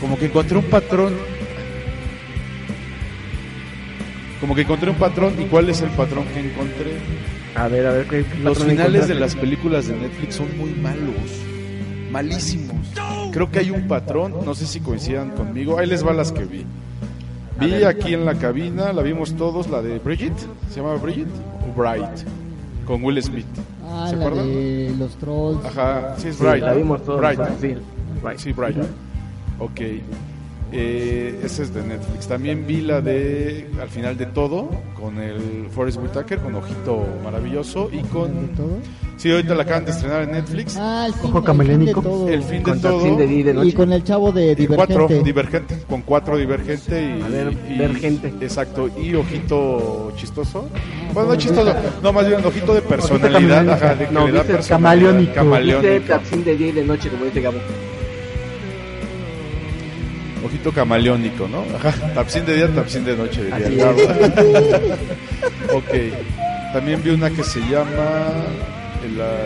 como 0.00 0.16
que 0.18 0.26
encontré 0.26 0.56
un 0.56 0.64
patrón 0.64 1.14
como 4.40 4.54
que 4.54 4.62
encontré 4.62 4.90
un 4.90 4.96
patrón 4.96 5.34
y 5.40 5.44
cuál 5.44 5.68
es 5.68 5.80
el 5.82 5.90
patrón 5.90 6.24
que 6.32 6.40
encontré 6.40 6.98
A 7.54 7.68
ver, 7.68 7.86
a 7.86 7.92
ver, 7.92 8.06
¿qué 8.06 8.24
Los 8.42 8.62
finales 8.64 9.06
de 9.08 9.14
las 9.14 9.34
películas 9.36 9.86
de 9.88 9.96
Netflix 9.96 10.36
son 10.36 10.56
muy 10.56 10.70
malos, 10.70 11.14
malísimos. 12.10 12.76
Creo 13.32 13.50
que 13.50 13.60
hay 13.60 13.70
un 13.70 13.86
patrón, 13.86 14.34
no 14.44 14.54
sé 14.54 14.66
si 14.66 14.80
coincidan 14.80 15.30
conmigo. 15.30 15.78
Ahí 15.78 15.86
les 15.86 16.04
va 16.06 16.12
las 16.12 16.32
que 16.32 16.44
vi. 16.44 16.64
Vi 17.60 17.84
aquí 17.84 18.14
en 18.14 18.24
la 18.24 18.34
cabina, 18.36 18.92
la 18.92 19.02
vimos 19.02 19.36
todos, 19.36 19.68
la 19.68 19.82
de 19.82 19.98
Bridget, 19.98 20.32
¿se 20.70 20.76
llama 20.80 20.94
Bridget? 20.94 21.28
O 21.68 21.78
Bright, 21.78 22.24
con 22.86 23.04
Will 23.04 23.22
Smith. 23.22 23.44
ah, 23.86 24.06
¿Se 24.08 24.16
la 24.16 24.24
acuerdan? 24.26 24.46
de 24.48 24.94
los 24.98 25.14
trolls. 25.16 25.64
Ajá, 25.66 26.14
sí 26.16 26.28
es 26.28 26.36
Sí, 26.36 26.42
Bright. 26.42 26.64
la 26.64 26.72
vimos 26.72 27.04
todos. 27.04 27.20
Bright. 27.20 27.40
Sí, 27.60 27.74
Bright. 28.22 28.38
Sí, 28.38 28.52
Bright. 28.52 28.76
Ok. 29.58 29.80
Eh, 30.72 31.40
esa 31.44 31.62
es 31.62 31.74
de 31.74 31.82
Netflix. 31.82 32.28
También 32.28 32.66
vi 32.66 32.80
la 32.80 33.00
de 33.00 33.66
Al 33.80 33.88
final 33.88 34.16
de 34.16 34.26
todo, 34.26 34.70
con 34.94 35.18
el 35.18 35.66
Forrest 35.70 35.98
Whitaker, 36.00 36.38
con 36.38 36.54
Ojito 36.54 37.04
Maravilloso 37.24 37.88
y 37.92 37.96
¿De 38.02 38.08
con... 38.08 38.48
todo? 38.56 38.78
Sí, 39.16 39.30
ahorita 39.30 39.54
la 39.54 39.64
acaban 39.64 39.84
de 39.84 39.90
estrenar 39.90 40.22
en 40.22 40.30
Netflix. 40.32 40.76
Ah, 40.78 41.04
el 41.06 41.12
fin, 41.12 41.30
Ojo 41.30 41.38
el 41.52 41.66
fin 41.66 41.84
de 41.84 41.92
todo. 41.92 42.28
El 42.28 42.42
fin 42.42 42.56
de 42.58 42.62
Con 42.62 42.80
todo. 42.80 43.16
De 43.16 43.24
y 43.26 43.42
de 43.42 43.74
con 43.74 43.92
el 43.92 44.02
chavo 44.04 44.32
de 44.32 44.52
y 44.58 44.66
cuatro 44.66 45.08
Divergente. 45.08 45.24
divergente, 45.24 45.78
con 45.88 46.02
cuatro 46.02 46.36
divergente 46.38 47.02
y, 47.18 47.20
A 47.22 47.28
ver, 47.28 47.52
y- 47.68 47.76
Vergente. 47.78 48.32
Exacto, 48.40 48.88
y 48.98 49.14
ojito 49.14 50.12
chistoso. 50.16 50.68
Bueno, 51.12 51.30
no 51.30 51.36
chistoso, 51.36 51.74
no, 52.02 52.12
más 52.14 52.26
bien 52.28 52.42
ojito 52.44 52.72
de 52.72 52.80
personalidad, 52.80 53.68
ajá, 53.68 53.94
de 53.94 54.06
que 54.06 54.12
No, 54.12 54.26
le 54.26 54.32
da 54.32 54.44
personalidad, 54.44 55.34
camaleónico. 55.34 55.82
De 55.82 56.54
día 56.56 56.68
y 56.68 56.72
de 56.72 56.84
noche, 56.84 57.10
como 57.10 57.24
dice 57.26 57.40
Gabo. 57.42 57.58
Ojito 60.60 60.72
camaleónico, 60.72 61.48
¿no? 61.48 61.64
Ajá, 61.74 61.90
tapsin 62.14 62.44
de 62.44 62.54
día, 62.56 62.68
tapsin 62.68 63.02
de 63.04 63.16
noche, 63.16 63.42
diría 63.44 63.66
el 63.66 63.80
ok, 65.72 66.72
también 66.74 67.02
vi 67.02 67.10
una 67.10 67.30
que 67.30 67.42
se 67.42 67.60
llama 67.60 68.44
el, 69.04 69.20
ah, 69.20 69.36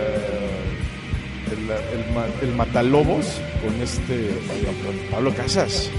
el, 1.53 1.59
el, 2.01 2.15
ma- 2.15 2.27
el 2.43 2.53
Matalobos 2.57 3.41
con 3.63 3.81
este 3.81 4.31
Pablo, 4.49 4.73
Pablo 5.11 5.35
Casas. 5.35 5.91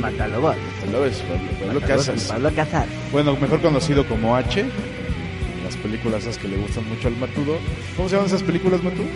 Matalobos. 0.00 0.56
Matalobos, 0.84 1.16
Pablo, 1.28 1.50
Pablo 1.66 1.80
Casas. 1.86 2.24
Pablo 2.24 2.50
Casas. 2.56 2.86
Bueno, 3.12 3.36
mejor 3.40 3.60
conocido 3.60 4.04
como 4.06 4.34
H. 4.34 4.64
Las 5.64 5.76
películas 5.76 6.22
esas 6.22 6.36
que 6.38 6.48
le 6.48 6.56
gustan 6.56 6.88
mucho 6.88 7.06
al 7.06 7.16
Matudo. 7.16 7.58
¿Cómo 7.96 8.08
se 8.08 8.16
llaman 8.16 8.26
esas 8.28 8.42
películas, 8.42 8.82
Matudo? 8.82 9.06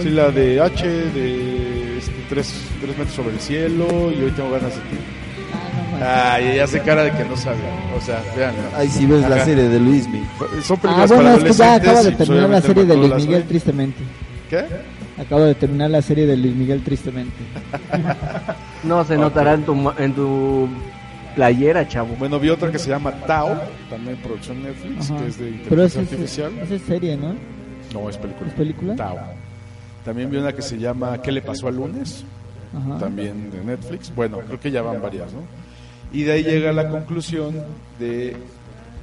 Sí, 0.00 0.10
la 0.10 0.30
de 0.30 0.60
H, 0.60 0.86
de 0.86 1.69
este, 2.00 2.12
tres, 2.28 2.52
tres 2.80 2.96
metros 2.98 3.14
sobre 3.14 3.30
el 3.34 3.40
cielo 3.40 3.86
y 4.10 4.22
hoy 4.24 4.30
tengo 4.32 4.50
ganas 4.50 4.74
de 4.74 4.80
ti. 4.80 4.96
Ah, 6.02 6.34
Ay, 6.34 6.48
ella 6.52 6.64
hace 6.64 6.80
cara 6.80 7.02
de 7.04 7.10
que 7.12 7.24
no 7.24 7.36
sabe. 7.36 7.58
O 7.96 8.00
sea, 8.00 8.22
vean. 8.36 8.54
Ahí 8.76 8.88
sí 8.88 9.04
ves 9.06 9.28
la 9.28 9.44
serie 9.44 9.68
de 9.68 9.78
Luismi. 9.78 10.22
Son 10.62 10.78
Ah, 10.78 10.80
películas 10.82 11.08
bueno, 11.10 11.22
para 11.24 11.36
es 11.36 11.44
que 11.44 11.52
ya 11.52 11.74
acaba 11.74 12.02
de 12.02 12.08
y, 12.08 12.12
pues, 12.12 12.16
terminar 12.28 12.40
la 12.50 12.56
obviamente, 12.58 12.66
serie 12.68 12.84
de 12.86 12.96
Luis 12.96 13.10
las 13.10 13.22
Miguel 13.22 13.42
ve. 13.42 13.48
tristemente. 13.48 13.98
¿Qué? 14.48 14.64
Acabo 15.22 15.42
de 15.44 15.54
terminar 15.54 15.90
la 15.90 16.00
serie 16.02 16.26
de 16.26 16.36
Luis 16.36 16.54
Miguel 16.54 16.82
tristemente. 16.82 17.36
No 18.82 19.04
se 19.04 19.14
notará 19.18 19.52
en 19.52 19.64
tu, 19.64 19.92
en 19.98 20.14
tu 20.14 20.66
playera, 21.34 21.86
chavo. 21.86 22.16
Bueno, 22.18 22.40
vi 22.40 22.48
otra 22.48 22.72
que 22.72 22.78
se 22.78 22.88
llama 22.88 23.12
Tao, 23.26 23.60
también 23.90 24.16
producción 24.16 24.62
Netflix, 24.62 25.10
Ajá. 25.10 25.20
que 25.22 25.28
es 25.28 25.38
de 25.38 25.44
Pero 25.68 25.84
inteligencia 25.84 25.84
esa 25.84 26.00
es, 26.00 26.12
artificial. 26.12 26.52
esa 26.62 26.74
es 26.76 26.82
serie, 26.82 27.16
¿no? 27.18 27.34
No, 27.92 28.08
es 28.08 28.16
película. 28.16 28.48
¿Es 28.48 28.54
película? 28.54 28.96
Tao. 28.96 29.18
También 30.04 30.30
vi 30.30 30.38
una 30.38 30.52
que 30.52 30.62
se 30.62 30.78
llama 30.78 31.20
¿Qué 31.22 31.30
le 31.32 31.42
pasó 31.42 31.68
al 31.68 31.76
lunes? 31.76 32.24
Ajá. 32.72 32.98
también 32.98 33.50
de 33.50 33.64
Netflix. 33.64 34.14
Bueno, 34.14 34.38
creo 34.46 34.60
que 34.60 34.70
ya 34.70 34.80
van 34.80 35.02
varias, 35.02 35.32
¿no? 35.32 35.40
Y 36.12 36.22
de 36.22 36.32
ahí 36.32 36.44
llega 36.44 36.72
la 36.72 36.88
conclusión 36.88 37.64
de 37.98 38.36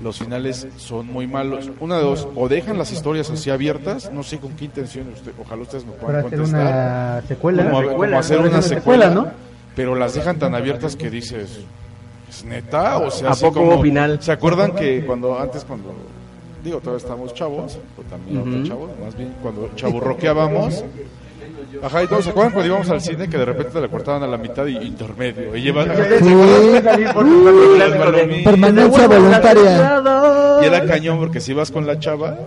los 0.02 0.20
finales 0.20 0.68
son 0.78 1.08
muy 1.08 1.28
malos. 1.28 1.70
Una 1.82 1.98
de 1.98 2.04
dos, 2.04 2.28
o 2.36 2.48
dejan 2.48 2.78
las 2.78 2.92
historias 2.94 3.30
así 3.30 3.50
abiertas, 3.50 4.10
no 4.14 4.24
sé 4.24 4.38
con 4.38 4.54
qué 4.54 4.66
intención, 4.66 5.08
usted, 5.14 5.34
ojalá 5.42 5.64
ustedes 5.64 5.86
me 5.86 5.92
Para 5.94 6.02
puedan 6.22 6.26
hacer 6.26 6.38
contestar. 6.40 6.62
una 6.62 7.22
secuela. 7.28 7.64
Como, 7.64 7.80
secuela, 7.82 7.96
como 8.08 8.20
hacer 8.20 8.40
una 8.40 8.62
secuela, 8.62 9.10
¿no? 9.10 9.28
Pero 9.76 9.96
las 9.96 10.14
dejan 10.14 10.38
tan 10.40 10.56
abiertas 10.56 10.96
que 10.96 11.10
dices, 11.10 11.60
¿es 12.30 12.46
neta? 12.46 13.00
O 13.00 13.12
sea, 13.12 13.32
¿A 13.32 13.36
poco 13.36 13.60
como- 13.70 13.82
final? 13.82 14.22
¿Se 14.22 14.32
acuerdan 14.32 14.74
que 14.76 15.04
cuando 15.06 15.38
antes 15.40 15.66
cuando 15.66 15.94
digo, 16.64 16.80
todavía 16.80 16.98
estamos 17.06 17.34
chavos, 17.34 17.78
o 17.98 18.02
también 18.10 18.40
otros 18.40 18.68
chavos, 18.68 18.92
más 19.04 19.16
bien 19.16 19.34
cuando 19.42 19.70
chaburroqueábamos 19.76 20.84
Ajá, 21.84 22.04
y 22.04 22.08
todos 22.08 22.24
se 22.24 22.30
acuerdan 22.32 22.54
cuando 22.54 22.68
íbamos 22.68 22.90
al 22.90 23.02
cine 23.02 23.30
que 23.30 23.38
de 23.38 23.46
repente 23.46 23.80
le 23.82 23.90
cortaban 23.90 24.24
a 24.24 24.28
la 24.28 24.38
mitad 24.38 24.66
y 24.66 24.78
intermedio. 24.78 25.56
Y 25.56 25.62
llevan, 25.62 25.90
Permanencia 28.44 29.08
voluntaria. 29.08 30.02
y 30.62 30.66
era 30.66 30.86
cañón 30.86 31.20
porque 31.20 31.40
si 31.40 31.52
ibas 31.52 31.72
con 31.72 31.86
la 31.86 32.00
chava, 32.00 32.38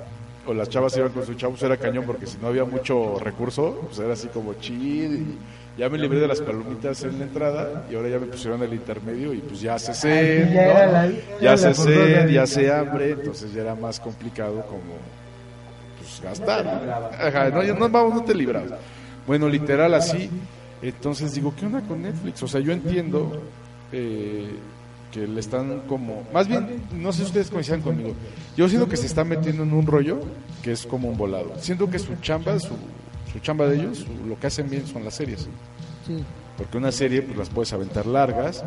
o 0.50 0.54
las 0.54 0.68
chavas 0.68 0.96
iban 0.96 1.12
con 1.12 1.24
sus 1.24 1.36
chavos, 1.36 1.62
era 1.62 1.76
cañón 1.76 2.04
porque 2.04 2.26
si 2.26 2.36
no 2.38 2.48
había 2.48 2.64
mucho 2.64 3.18
recurso, 3.20 3.82
pues 3.86 4.00
era 4.00 4.14
así 4.14 4.28
como 4.28 4.54
chill. 4.54 5.14
Y 5.14 5.78
ya 5.78 5.88
me 5.88 5.96
libré 5.96 6.18
de 6.18 6.26
las 6.26 6.40
palomitas 6.40 7.04
en 7.04 7.18
la 7.18 7.24
entrada 7.24 7.86
y 7.90 7.94
ahora 7.94 8.08
ya 8.08 8.18
me 8.18 8.26
pusieron 8.26 8.60
el 8.62 8.74
intermedio 8.74 9.32
y 9.32 9.38
pues 9.38 9.60
ya 9.60 9.74
hace 9.74 9.94
sed, 9.94 10.52
ya 11.40 11.56
la 11.56 11.74
sed, 11.74 12.28
ya 12.28 12.42
hace 12.42 12.72
hambre, 12.72 13.12
entonces 13.12 13.52
ya 13.54 13.62
era 13.62 13.74
más 13.76 14.00
complicado 14.00 14.66
como 14.66 14.98
pues 15.98 16.20
gastar. 16.20 16.64
¿no? 16.64 17.26
Ajá, 17.26 17.50
no, 17.50 17.62
no, 17.62 17.88
vamos, 17.88 18.14
no 18.14 18.24
te 18.24 18.34
libras. 18.34 18.64
Bueno, 19.26 19.48
literal 19.48 19.94
así. 19.94 20.28
Entonces 20.82 21.32
digo, 21.32 21.54
¿qué 21.56 21.66
onda 21.66 21.80
con 21.82 22.02
Netflix? 22.02 22.42
O 22.42 22.48
sea, 22.48 22.60
yo 22.60 22.72
entiendo 22.72 23.40
eh, 23.92 24.50
que 25.12 25.26
le 25.26 25.40
están 25.40 25.80
como... 25.88 26.22
Más 26.32 26.46
bien, 26.48 26.82
no 26.92 27.12
sé 27.12 27.18
si 27.18 27.24
ustedes 27.26 27.50
coincidan 27.50 27.80
conmigo. 27.82 28.12
Yo 28.56 28.68
siento 28.68 28.88
que 28.88 28.96
se 28.96 29.06
está 29.06 29.24
metiendo 29.24 29.62
en 29.64 29.72
un 29.72 29.86
rollo 29.86 30.20
que 30.62 30.72
es 30.72 30.86
como 30.86 31.08
un 31.08 31.16
volado. 31.16 31.52
Siento 31.58 31.90
que 31.90 31.98
su 31.98 32.14
chamba, 32.22 32.58
su, 32.60 32.74
su 33.32 33.38
chamba 33.40 33.66
de 33.66 33.76
ellos, 33.76 33.98
su- 33.98 34.26
lo 34.28 34.38
que 34.38 34.46
hacen 34.46 34.68
bien 34.70 34.86
son 34.86 35.04
las 35.04 35.14
series. 35.14 35.48
Sí. 36.06 36.22
Porque 36.56 36.76
una 36.78 36.92
serie 36.92 37.22
pues 37.22 37.36
las 37.38 37.48
puedes 37.48 37.72
aventar 37.72 38.06
largas. 38.06 38.62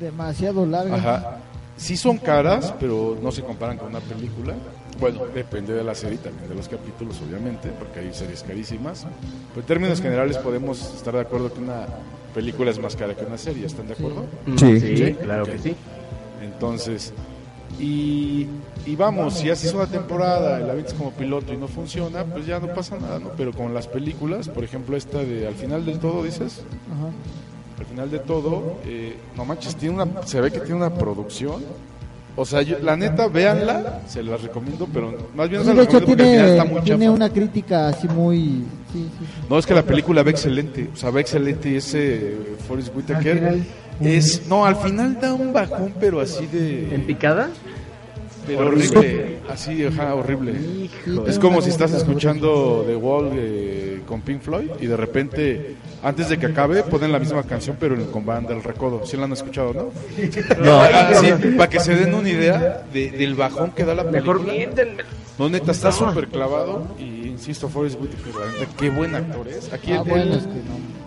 Demasiado 0.00 0.66
larga. 0.66 0.94
Ajá. 0.96 1.36
Sí 1.76 1.96
son 1.96 2.18
caras, 2.18 2.72
pero 2.78 3.18
no 3.22 3.32
se 3.32 3.42
comparan 3.42 3.78
con 3.78 3.88
una 3.88 4.00
película. 4.00 4.54
Bueno, 5.00 5.22
depende 5.34 5.72
de 5.72 5.82
la 5.82 5.94
serie 5.94 6.18
también 6.18 6.48
de 6.48 6.54
los 6.54 6.68
capítulos, 6.68 7.18
obviamente, 7.26 7.70
porque 7.78 8.00
hay 8.00 8.12
series 8.14 8.42
carísimas. 8.42 9.04
Pero 9.48 9.60
en 9.62 9.66
términos 9.66 10.00
generales 10.00 10.36
podemos 10.38 10.80
estar 10.94 11.14
de 11.14 11.20
acuerdo 11.22 11.52
que 11.52 11.60
una 11.60 11.86
película 12.34 12.70
es 12.70 12.78
más 12.78 12.96
cara 12.96 13.14
que 13.14 13.24
una 13.24 13.38
serie, 13.38 13.66
¿están 13.66 13.86
de 13.88 13.94
acuerdo? 13.94 14.24
Sí, 14.56 14.80
Sí. 14.80 15.14
claro 15.22 15.44
que 15.44 15.58
sí. 15.58 15.74
Entonces, 16.42 17.12
y, 17.80 18.46
y 18.86 18.96
vamos, 18.96 19.34
si 19.34 19.50
haces 19.50 19.72
una 19.72 19.86
temporada 19.86 20.60
y 20.60 20.64
la 20.66 20.74
vendes 20.74 20.94
como 20.94 21.10
piloto 21.12 21.52
y 21.52 21.56
no 21.56 21.68
funciona, 21.68 22.24
pues 22.24 22.46
ya 22.46 22.58
no 22.60 22.68
pasa 22.74 22.96
nada, 22.98 23.18
¿no? 23.18 23.30
Pero 23.36 23.52
con 23.52 23.72
las 23.74 23.86
películas, 23.88 24.48
por 24.48 24.64
ejemplo, 24.64 24.96
esta 24.96 25.18
de 25.18 25.46
Al 25.46 25.54
final 25.54 25.84
del 25.84 25.98
todo, 25.98 26.22
dices, 26.22 26.62
Ajá. 26.92 27.10
al 27.78 27.86
final 27.86 28.10
de 28.10 28.18
todo, 28.18 28.76
eh, 28.84 29.16
no 29.36 29.44
manches, 29.44 29.76
tiene 29.76 29.94
una, 30.02 30.26
se 30.26 30.40
ve 30.40 30.50
que 30.50 30.60
tiene 30.60 30.76
una 30.76 30.94
producción. 30.94 31.62
O 32.34 32.44
sea, 32.46 32.62
yo- 32.62 32.78
la 32.78 32.96
neta, 32.96 33.28
véanla, 33.28 34.00
se 34.06 34.22
las 34.22 34.40
recomiendo, 34.42 34.88
pero 34.92 35.12
más 35.34 35.48
bien 35.50 35.60
Sí, 35.62 35.68
se 35.68 35.72
de 35.74 35.76
las 35.76 35.86
hecho 35.86 35.98
recomiendo 36.00 36.06
porque 36.06 36.22
al 36.22 36.28
final 36.28 36.44
tiene, 36.46 36.50
está 36.58 36.64
muy 36.64 36.80
tiene 36.82 37.10
una 37.10 37.28
crítica 37.30 37.88
así 37.88 38.08
muy... 38.08 38.38
Sí, 38.92 39.04
sí, 39.04 39.08
sí. 39.18 39.24
No, 39.50 39.58
es 39.58 39.66
que 39.66 39.74
la 39.74 39.82
película 39.82 40.22
va 40.22 40.30
excelente, 40.30 40.88
o 40.92 40.96
sea, 40.96 41.10
va 41.10 41.20
excelente 41.20 41.70
y 41.70 41.76
ese 41.76 42.36
Forrest 42.66 42.94
Whitaker 42.96 43.38
final, 43.38 43.64
es, 44.00 44.46
no, 44.48 44.64
al 44.64 44.76
final 44.76 45.18
da 45.20 45.34
un 45.34 45.52
bajón, 45.52 45.92
pero 46.00 46.20
así 46.20 46.46
de... 46.46 46.94
¿En 46.94 47.06
picada? 47.06 47.50
Pero 48.46 48.66
horrible, 48.66 49.38
así, 49.48 49.84
ajá, 49.86 50.14
horrible. 50.14 50.52
Es 51.28 51.38
como 51.38 51.62
si 51.62 51.70
estás 51.70 51.92
escuchando 51.92 52.84
The 52.86 52.96
Wall 52.96 53.30
eh, 53.34 54.00
con 54.06 54.20
Pink 54.22 54.40
Floyd 54.42 54.70
y 54.80 54.86
de 54.86 54.96
repente, 54.96 55.76
antes 56.02 56.28
de 56.28 56.38
que 56.38 56.46
acabe, 56.46 56.82
ponen 56.82 57.12
la 57.12 57.18
misma 57.20 57.42
canción, 57.44 57.76
pero 57.78 57.94
en- 57.94 58.06
con 58.06 58.26
banda 58.26 58.50
del 58.52 58.62
recodo. 58.64 59.06
¿Sí 59.06 59.16
la 59.16 59.24
han 59.24 59.32
escuchado, 59.32 59.72
no? 59.72 59.90
Ah, 60.72 61.12
sí, 61.20 61.30
para 61.56 61.70
que 61.70 61.78
se 61.80 61.94
den 61.94 62.14
una 62.14 62.28
idea 62.28 62.84
de- 62.92 63.10
del 63.12 63.34
bajón 63.34 63.70
que 63.70 63.84
da 63.84 63.94
la 63.94 64.04
película. 64.10 64.52
No, 65.38 65.48
neta, 65.48 65.72
está 65.72 65.90
súper 65.92 66.28
clavado 66.28 66.88
y 66.98 67.26
insisto, 67.28 67.68
Forrest 67.68 67.98
Whitaker, 68.00 68.32
qué 68.76 68.90
buen 68.90 69.14
actor 69.14 69.48
es. 69.48 69.72
Aquí 69.72 69.92
Ah, 69.92 70.02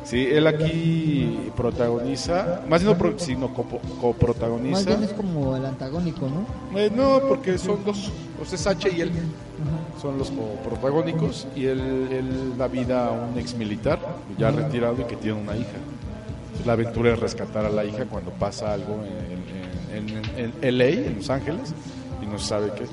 Sí, 0.05 0.27
él 0.31 0.45
aquí 0.45 1.49
protagoniza, 1.55 2.61
más 2.69 2.83
no, 2.83 2.95
pro- 2.95 3.17
sino 3.17 3.51
copo- 3.53 3.81
Más 3.81 3.91
coprotagoniza. 3.99 4.83
bien 4.91 5.03
es 5.03 5.13
como 5.13 5.55
el 5.57 5.65
antagónico, 5.65 6.27
¿no? 6.29 6.79
Eh, 6.79 6.91
no, 6.95 7.21
porque 7.27 7.57
son 7.57 7.83
dos, 7.83 8.11
o 8.41 8.45
sea, 8.45 8.55
es 8.55 8.67
H 8.67 8.89
y 8.95 9.01
él 9.01 9.11
son 9.99 10.17
los 10.19 10.31
protagónicos 10.63 11.47
y 11.55 11.65
él, 11.65 11.79
él 12.11 12.57
da 12.57 12.67
vida 12.67 13.07
a 13.07 13.11
un 13.11 13.37
ex 13.39 13.55
militar 13.55 13.97
ya 14.37 14.51
retirado 14.51 15.01
y 15.01 15.05
que 15.05 15.15
tiene 15.15 15.41
una 15.41 15.55
hija. 15.55 15.77
La 16.65 16.73
aventura 16.73 17.13
es 17.13 17.19
rescatar 17.19 17.65
a 17.65 17.69
la 17.69 17.83
hija 17.83 18.05
cuando 18.05 18.29
pasa 18.31 18.73
algo 18.73 18.99
en, 19.91 19.97
en, 19.97 20.09
en- 20.37 20.53
en 20.61 20.77
LA, 20.77 20.85
en 21.07 21.15
Los 21.17 21.29
Ángeles, 21.31 21.73
y 22.21 22.27
no 22.27 22.37
se 22.37 22.47
sabe 22.49 22.71
qué. 22.77 22.85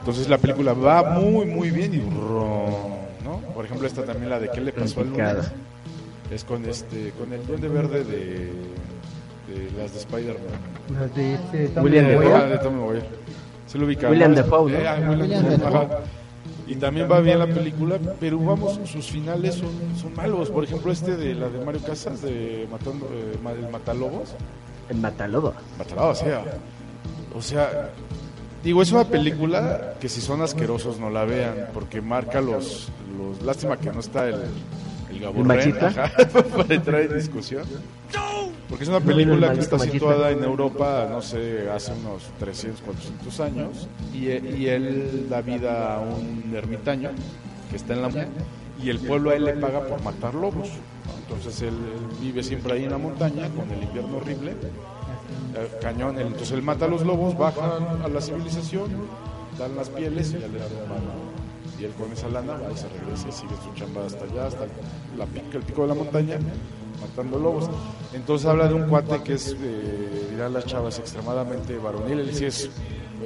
Entonces 0.00 0.28
la 0.30 0.38
película 0.38 0.72
va 0.72 1.02
muy, 1.20 1.44
muy 1.44 1.70
bien 1.70 1.94
y 1.94 1.98
¿no? 1.98 3.38
Por 3.54 3.64
ejemplo, 3.66 3.86
esta 3.86 4.02
también, 4.04 4.30
la 4.30 4.40
de 4.40 4.50
qué 4.50 4.60
le 4.62 4.72
pasó 4.72 5.00
al 5.00 5.10
lunes. 5.10 5.36
Es 6.30 6.44
con 6.44 6.64
este, 6.64 7.10
con 7.18 7.32
el 7.32 7.46
duende 7.46 7.68
verde 7.68 8.04
de, 8.04 8.52
de 9.48 9.70
las 9.78 9.92
de 9.92 9.98
Spider-Man. 10.00 11.00
Las 11.00 11.14
de 11.14 11.34
este 11.34 11.68
Tom 11.68 11.84
William. 11.84 12.06
Ah. 12.32 12.58
Se 13.66 13.78
lo 13.78 13.86
ubica. 13.86 14.10
William 14.10 14.30
¿no? 14.30 14.36
Dafoe, 14.36 14.72
¿no? 14.72 14.78
Eh, 14.78 14.88
ah, 14.88 15.10
William. 15.10 15.44
Y 16.66 16.76
también 16.76 17.10
va 17.10 17.20
bien 17.20 17.38
la 17.38 17.46
película, 17.46 17.98
pero 18.18 18.38
vamos, 18.38 18.80
sus 18.86 19.10
finales 19.10 19.56
son, 19.56 19.70
son 20.00 20.14
malos. 20.14 20.50
Por 20.50 20.64
ejemplo, 20.64 20.90
este 20.90 21.14
de 21.16 21.34
la 21.34 21.48
de 21.48 21.62
Mario 21.62 21.82
Casas, 21.82 22.22
de 22.22 22.66
Matando, 22.70 23.06
eh, 23.12 23.36
el 23.60 23.68
Matalobos. 23.70 24.34
El 24.88 24.96
Matalobo. 24.96 25.52
Matalobos, 25.78 26.22
o 26.22 26.24
sea. 26.24 26.44
O 27.36 27.42
sea, 27.42 27.90
digo, 28.62 28.80
es 28.80 28.92
una 28.92 29.04
película 29.04 29.94
que 30.00 30.08
si 30.08 30.20
son 30.20 30.40
asquerosos 30.40 30.98
no 30.98 31.10
la 31.10 31.24
vean, 31.24 31.68
porque 31.74 32.00
marca 32.00 32.40
los. 32.40 32.88
los 33.18 33.42
lástima 33.42 33.76
que 33.76 33.90
no 33.92 34.00
está 34.00 34.28
el. 34.28 34.36
El 35.14 35.20
Gaburren, 35.20 35.46
machista? 35.46 35.86
ajá, 35.88 36.10
para 36.56 36.74
entrar 36.74 37.00
en 37.02 37.14
discusión. 37.14 37.64
Porque 38.68 38.84
es 38.84 38.88
una 38.88 38.98
el 38.98 39.04
película 39.04 39.52
que 39.52 39.60
está 39.60 39.78
situada 39.78 40.30
en 40.30 40.42
Europa, 40.42 41.06
no 41.10 41.20
sé, 41.22 41.68
hace 41.70 41.92
unos 41.92 42.22
300, 42.38 42.80
400 42.80 43.40
años, 43.40 43.88
y, 44.12 44.28
e- 44.28 44.56
y 44.56 44.66
él 44.66 45.26
da 45.28 45.42
vida 45.42 45.96
a 45.96 46.00
un 46.00 46.52
ermitaño 46.54 47.10
que 47.70 47.76
está 47.76 47.92
en 47.92 48.02
la 48.02 48.08
montaña, 48.08 48.32
y 48.82 48.90
el 48.90 48.98
pueblo 49.00 49.30
a 49.30 49.34
él 49.36 49.44
le 49.44 49.52
paga 49.54 49.86
por 49.86 50.02
matar 50.02 50.34
lobos. 50.34 50.68
Entonces 51.20 51.60
él, 51.62 51.68
él 51.68 52.16
vive 52.20 52.42
siempre 52.42 52.72
ahí 52.72 52.84
en 52.84 52.90
la 52.90 52.98
montaña, 52.98 53.48
con 53.50 53.70
el 53.70 53.82
invierno 53.82 54.16
horrible, 54.16 54.52
eh, 54.52 55.68
cañón, 55.80 56.18
entonces 56.18 56.50
él 56.52 56.62
mata 56.62 56.86
a 56.86 56.88
los 56.88 57.02
lobos, 57.04 57.36
baja 57.36 57.78
a 58.02 58.08
la 58.08 58.20
civilización, 58.20 58.90
dan 59.58 59.76
las 59.76 59.88
pieles 59.90 60.30
y 60.30 60.40
ya 60.40 60.48
le 60.48 60.58
dan. 60.58 60.68
Y 61.78 61.84
él 61.84 61.92
con 61.98 62.12
esa 62.12 62.28
lana 62.28 62.52
va 62.54 62.70
y 62.72 62.76
se 62.76 62.88
regresa 62.88 63.28
y 63.28 63.32
sigue 63.32 63.54
su 63.64 63.72
chamba 63.78 64.06
hasta 64.06 64.24
allá, 64.24 64.46
hasta 64.46 64.64
la 65.18 65.26
pica, 65.26 65.58
el 65.58 65.62
pico 65.64 65.82
de 65.82 65.88
la 65.88 65.94
montaña, 65.94 66.38
matando 67.00 67.38
lobos. 67.38 67.68
Entonces 68.12 68.46
habla 68.46 68.68
de 68.68 68.74
un 68.74 68.88
cuate 68.88 69.22
que 69.22 69.34
es, 69.34 69.56
eh, 69.60 70.28
dirán 70.30 70.52
las 70.52 70.64
chavas, 70.66 70.98
extremadamente 70.98 71.76
varonil. 71.78 72.20
Él 72.20 72.34
sí 72.34 72.44
es 72.44 72.70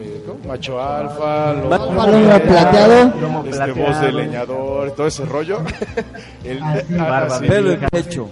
eh, 0.01 0.25
macho 0.47 0.81
alfa, 0.81 1.53
lomo 1.55 2.05
plateado. 2.41 3.03
Este, 3.45 3.51
plateado. 3.51 3.75
voz 3.75 4.01
de 4.01 4.13
leñador, 4.13 4.91
todo 4.93 5.07
ese 5.07 5.25
rollo. 5.27 5.59
El- 6.45 6.63
Ah, 6.63 6.83
barba 6.99 7.41
Pelo 7.41 7.73
en 7.73 7.81
pecho. 7.81 8.29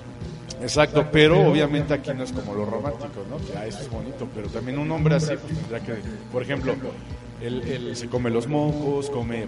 Exacto, 0.62 1.04
pero 1.12 1.46
obviamente 1.46 1.92
aquí 1.92 2.10
no 2.14 2.24
es 2.24 2.32
como 2.32 2.54
lo 2.54 2.64
romántico, 2.64 3.20
¿no? 3.28 3.36
Que 3.36 3.56
ah, 3.58 3.66
eso 3.66 3.80
es 3.82 3.90
bonito, 3.90 4.26
pero 4.34 4.48
también 4.48 4.78
un 4.78 4.90
hombre 4.90 5.16
así, 5.16 5.34
pues 5.36 5.54
tendría 5.54 5.80
que, 5.80 6.00
por 6.32 6.42
ejemplo, 6.42 6.74
él, 7.40 7.62
él 7.62 7.96
se 7.96 8.08
come 8.08 8.30
los 8.30 8.46
mocos, 8.48 9.10
come 9.10 9.46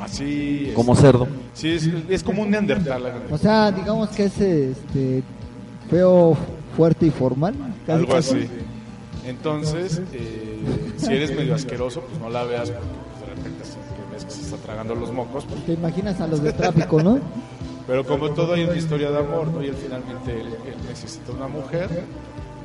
así. 0.00 0.66
es- 0.68 0.74
Como 0.74 0.94
cerdo. 0.96 1.26
Sí, 1.54 1.68
es, 1.72 1.88
es 2.08 2.22
como 2.22 2.42
un 2.42 2.50
neandertal. 2.50 3.02
O 3.30 3.38
sea, 3.38 3.70
digamos 3.72 4.08
que 4.10 4.24
es 4.24 4.40
este 4.40 5.22
feo, 5.90 6.36
fuerte 6.76 7.06
y 7.06 7.10
formal. 7.10 7.54
algo 7.88 8.14
así. 8.14 8.48
Entonces, 9.26 10.00
eh, 10.12 10.58
si 10.96 11.12
eres 11.12 11.34
medio 11.36 11.54
asqueroso, 11.54 12.00
pues 12.02 12.18
no 12.20 12.30
la 12.30 12.44
veas 12.44 12.70
porque 12.70 12.86
de 13.20 13.34
repente 13.34 13.62
así 13.62 13.74
que 13.74 14.14
ves 14.14 14.24
que 14.24 14.30
se 14.30 14.42
está 14.42 14.56
tragando 14.56 14.94
los 14.94 15.12
mocos. 15.12 15.44
pues, 15.44 15.64
Te 15.66 15.72
imaginas 15.74 16.20
a 16.20 16.26
los 16.26 16.42
de 16.42 16.52
tráfico, 16.52 17.02
¿no? 17.02 17.18
pero 17.86 18.04
como 18.06 18.30
todo 18.30 18.54
hay 18.54 18.62
una 18.64 18.76
historia 18.76 19.10
de 19.10 19.18
amor, 19.18 19.48
¿no? 19.48 19.64
Y 19.64 19.66
él 19.66 19.74
finalmente 19.74 20.32
él, 20.40 20.46
él 20.46 20.74
necesita 20.88 21.32
una 21.32 21.48
mujer 21.48 21.88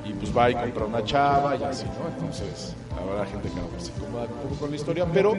y 0.06 0.14
pues 0.14 0.36
va 0.36 0.50
y 0.52 0.56
compra 0.56 0.86
una 0.86 1.04
chava 1.04 1.56
y 1.56 1.64
así, 1.64 1.86
¿no? 1.86 2.08
Entonces, 2.14 2.74
habrá 2.92 3.26
gente 3.26 3.50
que 3.50 3.56
mejor 3.56 3.80
se 3.80 3.92
incomoda 3.92 4.24
un 4.24 4.30
poco 4.50 4.56
con 4.60 4.70
la 4.70 4.76
historia, 4.76 5.06
pero, 5.12 5.34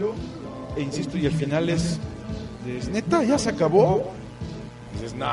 e 0.77 0.81
insisto, 0.83 1.17
y 1.17 1.27
el 1.27 1.33
final 1.33 1.69
es, 1.69 1.99
es, 2.67 2.89
neta, 2.89 3.23
ya 3.23 3.39
se 3.39 3.51
acabó. 3.51 4.11
Dices, 4.95 5.15
no, 5.15 5.27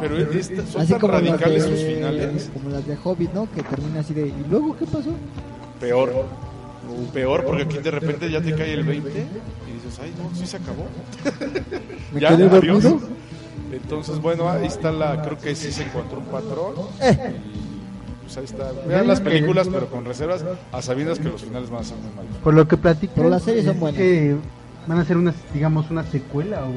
pero 0.00 0.16
es- 0.16 0.50
es- 0.50 0.68
son 0.70 0.80
Así 0.82 0.92
tan 0.92 1.00
como 1.00 1.12
radicales 1.14 1.64
sus 1.64 1.80
finales. 1.80 2.50
como 2.54 2.70
las 2.70 2.86
de 2.86 2.96
Hobbit, 3.02 3.32
¿no? 3.32 3.50
Que 3.50 3.62
termina 3.64 4.00
así 4.00 4.14
de... 4.14 4.28
¿Y 4.28 4.44
luego 4.48 4.76
qué 4.76 4.86
pasó? 4.86 5.10
Peor. 5.80 6.12
Peor, 7.12 7.44
porque 7.44 7.62
aquí 7.64 7.78
de 7.78 7.90
repente 7.90 8.30
ya 8.30 8.40
te 8.40 8.54
cae 8.54 8.74
el 8.74 8.84
20 8.84 9.08
y 9.10 9.72
dices, 9.72 9.98
ay, 10.02 10.12
no, 10.18 10.34
sí 10.38 10.46
se 10.46 10.56
acabó. 10.58 10.84
¿Me 12.12 12.20
Ya, 12.20 12.28
quedé 12.36 12.48
dormido? 12.48 13.00
Entonces, 13.72 14.20
bueno, 14.20 14.48
ahí 14.48 14.66
está 14.66 14.92
la, 14.92 15.22
creo 15.22 15.38
que 15.38 15.54
sí 15.54 15.72
se 15.72 15.84
encontró 15.84 16.18
un 16.18 16.26
patrón. 16.26 16.74
Eh. 17.00 17.34
Y 17.54 17.61
pues 18.34 18.38
ahí 18.38 18.44
está. 18.44 18.72
Vean 18.86 19.06
las 19.08 19.20
películas, 19.20 19.68
pero 19.72 19.86
con 19.88 20.04
reservas, 20.04 20.44
a 20.72 20.82
sabiendas 20.82 21.18
que 21.18 21.28
los 21.28 21.42
finales 21.42 21.70
van 21.70 21.80
a 21.80 21.84
ser 21.84 21.96
muy 21.98 22.10
malos. 22.14 22.36
Por 22.42 22.54
lo 22.54 22.66
que 22.68 22.76
platican, 22.76 23.14
Pero 23.16 23.28
las 23.30 23.42
series 23.42 23.64
son 23.64 23.74
es 23.74 23.80
buenas. 23.80 23.98
que 24.00 24.36
van 24.86 24.98
a 24.98 25.04
ser 25.04 25.16
unas, 25.16 25.34
digamos, 25.54 25.90
una 25.90 26.04
secuela 26.04 26.64
o 26.64 26.72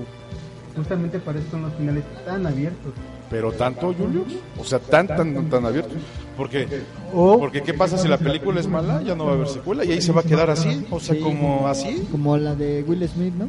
justamente 0.76 1.20
para 1.20 1.40
eso 1.40 1.52
son 1.52 1.62
los 1.64 1.74
finales 1.76 2.04
tan 2.26 2.46
abiertos. 2.46 2.94
Pero 3.30 3.52
tanto, 3.54 3.94
Julius, 3.94 4.36
o 4.60 4.64
sea, 4.64 4.78
tan, 4.80 5.08
tan, 5.08 5.50
tan 5.50 5.66
abierto. 5.66 5.96
Porque, 6.38 6.68
O 7.14 7.40
porque 7.40 7.64
¿qué 7.64 7.74
pasa 7.74 7.98
si 7.98 8.08
la 8.08 8.18
película 8.18 8.60
es 8.60 8.68
mala? 8.68 9.02
Ya 9.02 9.16
no 9.16 9.26
va 9.26 9.32
a 9.32 9.36
haber 9.36 9.48
secuela 9.48 9.84
y 9.86 9.92
ahí 9.94 10.02
se 10.02 10.12
va 10.12 10.22
a 10.22 10.24
quedar 10.24 10.50
así, 10.50 10.86
o 10.92 11.00
sea, 11.00 11.16
Sí. 11.16 11.22
como 11.22 11.68
así. 11.68 12.08
Como 12.12 12.38
la 12.38 12.54
de 12.56 12.84
Will 12.84 13.08
Smith, 13.08 13.34
¿no? 13.34 13.48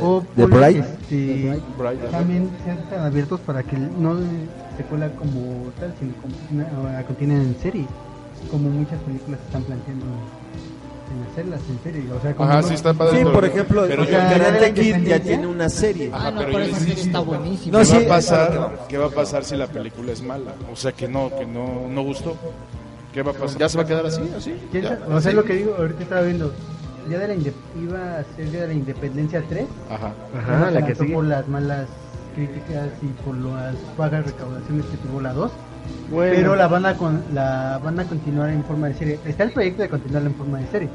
o 0.00 0.20
¿De 0.36 0.42
ponle 0.46 0.56
Bright? 0.56 0.84
Bright. 1.76 2.10
también 2.12 2.48
sean 2.64 2.78
tan 2.88 3.00
abiertos 3.00 3.40
para 3.40 3.64
que 3.64 3.76
no 3.76 4.14
secuela 4.82 5.08
como 5.10 5.70
tal, 5.78 5.94
sino 5.98 6.12
como 6.22 6.34
una, 6.50 6.98
a 6.98 7.02
continuar 7.04 7.40
en 7.42 7.56
serie, 7.60 7.86
como 8.50 8.68
muchas 8.70 8.98
películas 9.00 9.40
están 9.46 9.62
planteando 9.64 10.06
en 10.06 11.30
hacerlas 11.32 11.60
en 11.68 11.78
serie. 11.82 12.12
O 12.12 12.20
sea, 12.20 12.34
como 12.34 12.48
Ajá, 12.48 12.60
no- 12.62 12.68
sí 12.68 12.74
está 12.74 12.94
padre. 12.94 13.18
Sí, 13.18 13.24
por 13.24 13.44
ejemplo, 13.44 13.84
Pero 13.88 14.02
o 14.02 14.06
sea, 14.06 14.28
Karate 14.30 14.60
la 14.60 14.74
Kid 14.74 14.96
ya 15.06 15.20
tiene 15.20 15.46
una 15.46 15.68
serie. 15.68 16.10
Ajá, 16.12 16.28
Ah, 16.28 16.30
no, 16.30 16.40
pero 16.40 16.52
por 16.52 16.60
yo 16.62 16.66
eso 16.68 16.76
sí 16.76 16.82
insisto, 16.90 17.06
está 17.08 17.20
buenísimo. 17.20 17.72
No, 17.72 17.78
¿Qué 17.80 17.84
sí, 17.84 17.92
va 17.92 17.98
a 17.98 18.02
es 18.02 18.08
pasar? 18.08 18.70
¿Qué 18.88 18.98
va 18.98 19.06
a 19.06 19.10
pasar 19.10 19.44
si 19.44 19.56
la 19.56 19.66
película 19.66 20.12
es 20.12 20.22
mala? 20.22 20.52
O 20.72 20.76
sea, 20.76 20.92
que 20.92 21.08
no, 21.08 21.30
que 21.36 21.46
no, 21.46 21.88
no 21.88 22.02
gustó. 22.02 22.36
¿Qué 23.12 23.22
va 23.22 23.32
a 23.32 23.34
pasar? 23.34 23.58
¿Ya 23.58 23.68
se 23.68 23.76
va 23.76 23.82
a 23.84 23.86
quedar 23.86 24.06
así? 24.06 24.22
¿Así? 24.36 24.54
¿Quién 24.70 24.84
¿Ya? 24.84 24.88
sabe? 24.90 25.02
O 25.14 25.20
sea, 25.20 25.28
¿Así? 25.30 25.36
lo 25.36 25.44
que 25.44 25.54
digo, 25.54 25.74
ahorita 25.76 26.02
estaba 26.04 26.22
viendo, 26.22 26.52
Día 27.08 27.18
de 27.18 27.28
la 27.28 27.34
iba 27.34 28.18
a 28.18 28.24
ser 28.36 28.50
Día 28.52 28.60
de 28.62 28.66
la 28.68 28.74
Independencia 28.74 29.42
3, 29.48 29.64
Ajá, 29.90 30.12
la 30.32 30.70
que 30.70 30.76
adelantó 30.76 31.02
sigue. 31.02 31.14
por 31.14 31.24
las 31.24 31.48
malas 31.48 31.86
críticas 32.30 32.88
y 33.02 33.06
por 33.24 33.36
las 33.36 33.74
bajas 33.96 34.24
recaudaciones 34.26 34.86
que 34.86 34.96
tuvo 34.98 35.20
la 35.20 35.32
2. 35.32 35.50
Bueno. 36.10 36.32
Pero 36.36 36.56
la 36.56 36.68
van, 36.68 36.86
a 36.86 36.96
con, 36.96 37.22
la 37.34 37.80
van 37.82 37.98
a 38.00 38.04
continuar 38.04 38.50
en 38.50 38.64
forma 38.64 38.88
de 38.88 38.94
serie. 38.94 39.18
Está 39.24 39.44
el 39.44 39.52
proyecto 39.52 39.82
de 39.82 39.88
continuarla 39.88 40.28
en 40.30 40.34
forma 40.36 40.58
de 40.58 40.66
serie. 40.68 40.88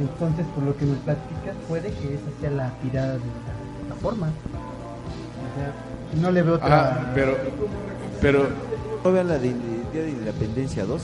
Entonces, 0.00 0.46
por 0.54 0.64
lo 0.64 0.76
que 0.76 0.84
me 0.84 0.94
platicas, 0.96 1.54
puede 1.68 1.90
que 1.92 2.14
esa 2.14 2.40
sea 2.40 2.50
la 2.50 2.70
tirada 2.82 3.12
de 3.12 3.18
la 3.18 3.86
plataforma. 3.86 4.26
O 4.26 5.56
sea, 5.56 6.20
no 6.20 6.30
le 6.30 6.42
veo 6.42 6.54
otra. 6.54 6.88
Ajá, 6.90 7.12
pero, 7.14 7.36
pero, 8.20 8.46
No 9.04 9.12
vean 9.12 9.28
la 9.28 9.38
de 9.38 9.52
Día 9.92 10.02
de 10.02 10.10
Independencia 10.10 10.84
2. 10.84 11.02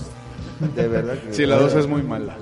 De 0.74 0.88
verdad. 0.88 1.14
que- 1.14 1.34
sí, 1.34 1.46
la 1.46 1.56
2 1.58 1.74
es 1.74 1.86
muy 1.86 2.02
mala. 2.02 2.36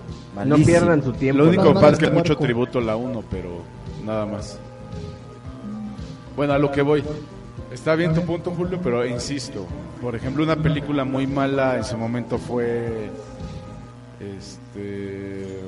No 0.44 0.56
pierdan 0.56 1.02
su 1.02 1.12
tiempo. 1.12 1.42
Lo 1.42 1.48
único 1.48 1.74
padre 1.74 1.92
es 1.92 1.98
que 1.98 2.06
es 2.06 2.12
mucho 2.12 2.36
tributo 2.36 2.80
la 2.80 2.96
1, 2.96 3.22
pero 3.30 3.62
nada 4.04 4.26
más. 4.26 4.58
Bueno, 6.36 6.52
a 6.52 6.58
lo 6.58 6.70
que 6.70 6.82
voy. 6.82 7.02
Está 7.76 7.94
bien 7.94 8.14
tu 8.14 8.22
punto, 8.22 8.50
Julio, 8.52 8.80
pero 8.82 9.04
insisto. 9.04 9.66
Por 10.00 10.16
ejemplo, 10.16 10.42
una 10.42 10.56
película 10.56 11.04
muy 11.04 11.26
mala 11.26 11.76
en 11.76 11.84
su 11.84 11.98
momento 11.98 12.38
fue. 12.38 13.10
Este. 14.18 15.60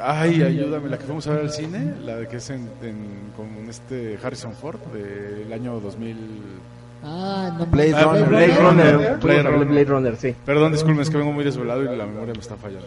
Ay, 0.00 0.42
ayúdame, 0.42 0.88
la 0.88 0.96
que 0.98 1.04
fuimos 1.04 1.26
a 1.26 1.32
ver 1.32 1.40
al 1.42 1.50
cine, 1.50 1.94
la 2.02 2.16
de 2.16 2.26
que 2.28 2.38
es 2.38 2.48
en, 2.50 2.68
en- 2.82 3.30
con 3.36 3.46
este 3.68 4.18
Harrison 4.22 4.52
Ford 4.54 4.80
del 4.92 5.52
año 5.52 5.78
2000. 5.80 6.16
Ah, 7.04 7.54
no 7.58 7.66
Blade 7.66 7.90
Blade 7.92 8.04
Runner. 8.04 8.28
Blade 8.28 8.46
Runner. 8.56 8.94
Runner. 8.94 9.18
Blade 9.20 9.42
Runner, 9.42 9.66
Blade 9.68 9.84
Runner, 9.84 10.16
sí. 10.16 10.34
Perdón, 10.46 10.72
disculpen, 10.72 11.02
es 11.02 11.10
que 11.10 11.18
vengo 11.18 11.32
muy 11.32 11.44
desvelado 11.44 11.82
y 11.82 11.94
la 11.96 12.06
memoria 12.06 12.32
me 12.32 12.40
está 12.40 12.56
fallando. 12.56 12.86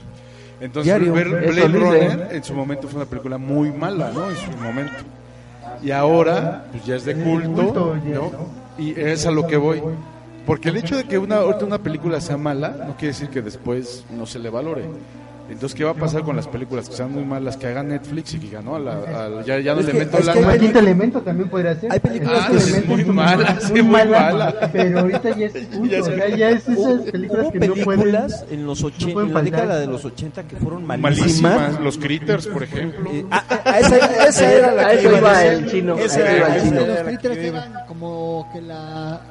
Entonces, 0.59 0.85
Diario. 0.85 1.13
ver 1.13 1.29
Blade 1.29 1.51
dice. 1.51 1.67
Runner 2.09 2.27
en 2.31 2.43
su 2.43 2.53
momento 2.55 2.87
fue 2.87 3.01
una 3.01 3.09
película 3.09 3.37
muy 3.37 3.71
mala, 3.71 4.11
¿no? 4.13 4.29
En 4.29 4.35
su 4.35 4.51
momento. 4.57 4.93
Y 5.81 5.91
ahora, 5.91 6.65
pues 6.71 6.85
ya 6.85 6.95
es 6.95 7.05
de 7.05 7.15
culto. 7.15 7.95
¿no? 8.03 8.31
Y 8.77 8.99
es 8.99 9.25
a 9.25 9.31
lo 9.31 9.47
que 9.47 9.57
voy. 9.57 9.81
Porque 10.45 10.69
el 10.69 10.77
hecho 10.77 10.95
de 10.95 11.05
que 11.05 11.17
una, 11.17 11.37
ahorita 11.37 11.65
una 11.65 11.79
película 11.79 12.21
sea 12.21 12.37
mala 12.37 12.69
no 12.69 12.95
quiere 12.95 13.13
decir 13.13 13.29
que 13.29 13.41
después 13.41 14.05
no 14.11 14.25
se 14.25 14.39
le 14.39 14.49
valore. 14.49 14.85
Entonces, 15.47 15.75
¿qué 15.77 15.83
va 15.83 15.91
a 15.91 15.93
pasar 15.93 16.23
con 16.23 16.35
las 16.35 16.47
películas 16.47 16.89
que 16.89 16.95
sean 16.95 17.11
muy 17.11 17.23
malas 17.23 17.55
que 17.55 17.67
haga 17.67 17.83
Netflix 17.83 18.33
y 18.33 18.39
que 18.39 18.49
ganó 18.49 18.75
a 18.77 18.79
la, 18.79 18.93
a- 18.93 19.43
ya, 19.45 19.59
ya 19.59 19.73
no 19.75 19.81
Es 19.81 19.85
le 19.85 19.91
que- 19.91 19.97
meto 19.99 20.17
es 20.17 20.25
la 20.25 20.33
que 20.33 20.39
hay 20.39 20.43
El 20.43 20.47
mano? 20.49 20.59
quinto 20.61 20.79
elemento 20.79 21.21
también 21.21 21.49
podría 21.49 21.75
ser. 21.79 21.91
Hay 21.91 21.99
películas 21.99 22.41
Ah, 22.43 22.47
que 22.51 22.57
Elemento 22.57 22.91
muy 22.91 23.01
es 23.01 23.07
mala, 23.07 23.59
sí, 23.61 23.73
muy 23.73 23.83
mala. 23.83 24.69
Pero 24.73 24.99
ahorita 25.01 25.37
ya 25.37 25.45
es 25.45 25.53
culto, 25.75 25.95
Ya 25.95 26.03
sea, 26.03 26.35
ya 26.35 26.49
es 26.49 26.67
esas 26.67 27.01
películas 27.11 27.47
que 27.51 27.59
no 27.59 27.73
pueden. 27.75 27.85
películas 28.01 28.45
en 28.49 28.65
los 28.65 28.83
ochen- 28.83 29.13
pueden 29.13 29.29
en 29.29 29.33
la 29.35 29.41
década 29.43 29.79
de 29.79 29.87
los 29.87 30.03
80 30.03 30.43
que 30.47 30.55
fueron 30.55 30.85
malísimas. 30.85 31.41
Malísimas. 31.41 31.79
Los 31.79 31.97
Critters, 31.99 32.47
por 32.47 32.63
ejemplo. 32.63 33.11
Eh, 33.13 33.25
a- 33.29 33.37
a- 33.37 33.69
a 33.71 33.79
esa, 33.79 34.27
esa 34.27 34.51
era 34.51 34.71
la 34.73 34.89
que 34.89 34.97
eso 34.97 35.17
iba 35.17 35.45
el 35.45 35.65
chino. 35.71 35.95
Esa 35.97 36.03
a 36.03 36.05
eso 36.05 36.19
era 36.21 36.37
iba 36.37 36.47
la 36.49 36.55
el 36.55 36.61
chino. 36.63 36.81
los 36.87 36.97
critters 37.01 37.37
eran 37.37 37.73
como 37.87 38.49
que 38.51 38.61
la 38.61 39.21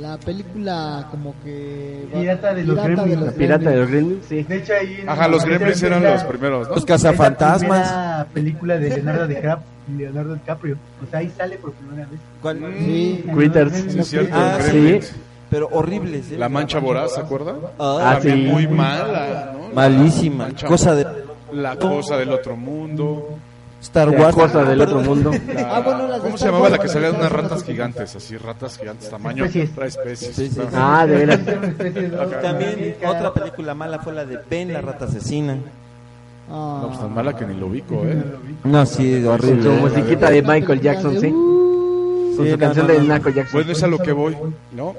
la 0.00 0.16
película 0.18 1.06
como 1.10 1.34
que 1.42 2.06
Pirata 2.12 2.54
de 2.54 2.64
los 2.64 2.82
Gremlins. 2.82 3.20
La 3.22 3.32
pirata 3.32 3.70
de 3.70 3.76
los 3.76 3.90
Gremlins, 3.90 4.24
sí. 4.26 4.42
De 4.42 4.56
hecho, 4.56 4.72
ahí 4.74 4.98
en- 5.02 5.08
Ajá, 5.08 5.28
los 5.28 5.44
Gremlins 5.44 5.82
eran 5.82 6.02
los 6.04 6.24
primeros, 6.24 6.68
¿no? 6.68 6.74
Los 6.74 6.84
cazafantasmas. 6.84 8.26
película 8.34 8.76
de 8.78 8.90
Leonardo 8.90 9.26
DiCaprio, 9.26 9.58
Leonardo 9.96 10.34
DiCaprio. 10.34 10.76
O 11.06 11.10
sea, 11.10 11.20
ahí 11.20 11.32
sale 11.36 11.56
por 11.56 11.72
primera 11.72 12.06
vez. 12.08 12.20
¿Cuál? 12.42 12.58
Sí. 12.78 13.24
Critters. 13.34 13.72
Sí, 13.92 13.98
es 13.98 14.08
cierto, 14.08 14.34
Ah, 14.36 14.58
sí. 14.70 15.00
Pero 15.50 15.68
horribles. 15.72 16.30
¿eh? 16.30 16.36
La 16.38 16.48
mancha 16.50 16.78
voraz, 16.78 17.14
¿se 17.14 17.20
acuerdan? 17.20 17.56
Ah, 17.78 18.18
También 18.20 18.36
sí. 18.36 18.52
muy 18.52 18.68
mala, 18.68 19.52
¿no? 19.54 19.74
Malísima. 19.74 20.48
Cosa 20.66 20.94
de 20.94 21.06
La 21.52 21.76
cosa 21.76 22.18
del 22.18 22.30
otro 22.32 22.56
mundo. 22.56 23.38
Star 23.80 24.10
Wars. 24.10 24.34
cosa 24.34 24.64
del 24.64 24.80
otro 24.80 25.00
mundo. 25.02 25.30
La- 25.54 25.76
Ah, 25.76 25.80
bueno, 25.80 26.08
las 26.08 26.16
de 26.18 26.22
¿Cómo 26.24 26.38
se 26.38 26.44
llamaba 26.46 26.62
Wars, 26.64 26.72
la 26.76 26.82
que 26.82 26.88
salían 26.88 27.12
de 27.12 27.18
unas 27.18 27.32
ratas 27.32 27.64
gigantes? 27.64 28.16
Así, 28.16 28.36
ratas 28.36 28.76
gigantes, 28.78 29.08
tamaño. 29.08 29.44
Especies. 29.44 29.74
Trae 29.74 29.88
especies. 29.88 30.34
Sí, 30.36 30.48
sí, 30.48 30.54
sí. 30.54 30.60
Ah, 30.74 31.06
de 31.06 31.14
veras. 31.16 31.46
De 31.78 32.10
También 32.42 32.96
otra 33.06 33.32
película 33.32 33.74
mala 33.74 33.98
fue 34.00 34.12
la 34.14 34.24
de 34.24 34.38
Ben, 34.50 34.72
la 34.72 34.80
rata 34.80 35.04
asesina. 35.04 35.56
Ah. 36.50 36.78
No, 36.82 36.88
pues 36.88 37.00
tan 37.00 37.14
mala 37.14 37.36
que 37.36 37.44
ni 37.46 37.54
lo 37.54 37.66
ubico, 37.66 38.04
¿eh? 38.04 38.22
No, 38.64 38.84
sí, 38.86 39.22
horrible. 39.24 39.62
su 39.62 39.70
musiquita 39.72 40.30
de 40.30 40.42
Michael 40.42 40.80
Jackson, 40.80 41.20
sí. 41.20 41.26
Uh, 41.28 42.34
Con 42.36 42.44
Sí, 42.46 42.50
su 42.52 42.56
no, 42.56 42.58
canción 42.58 42.86
no, 42.86 42.92
de 42.94 42.98
no. 43.00 43.04
Naco 43.06 43.28
Jackson. 43.30 43.52
Bueno, 43.60 43.72
es 43.72 43.82
a 43.82 43.86
lo 43.86 43.98
que 43.98 44.12
voy, 44.12 44.36
¿no? 44.72 44.94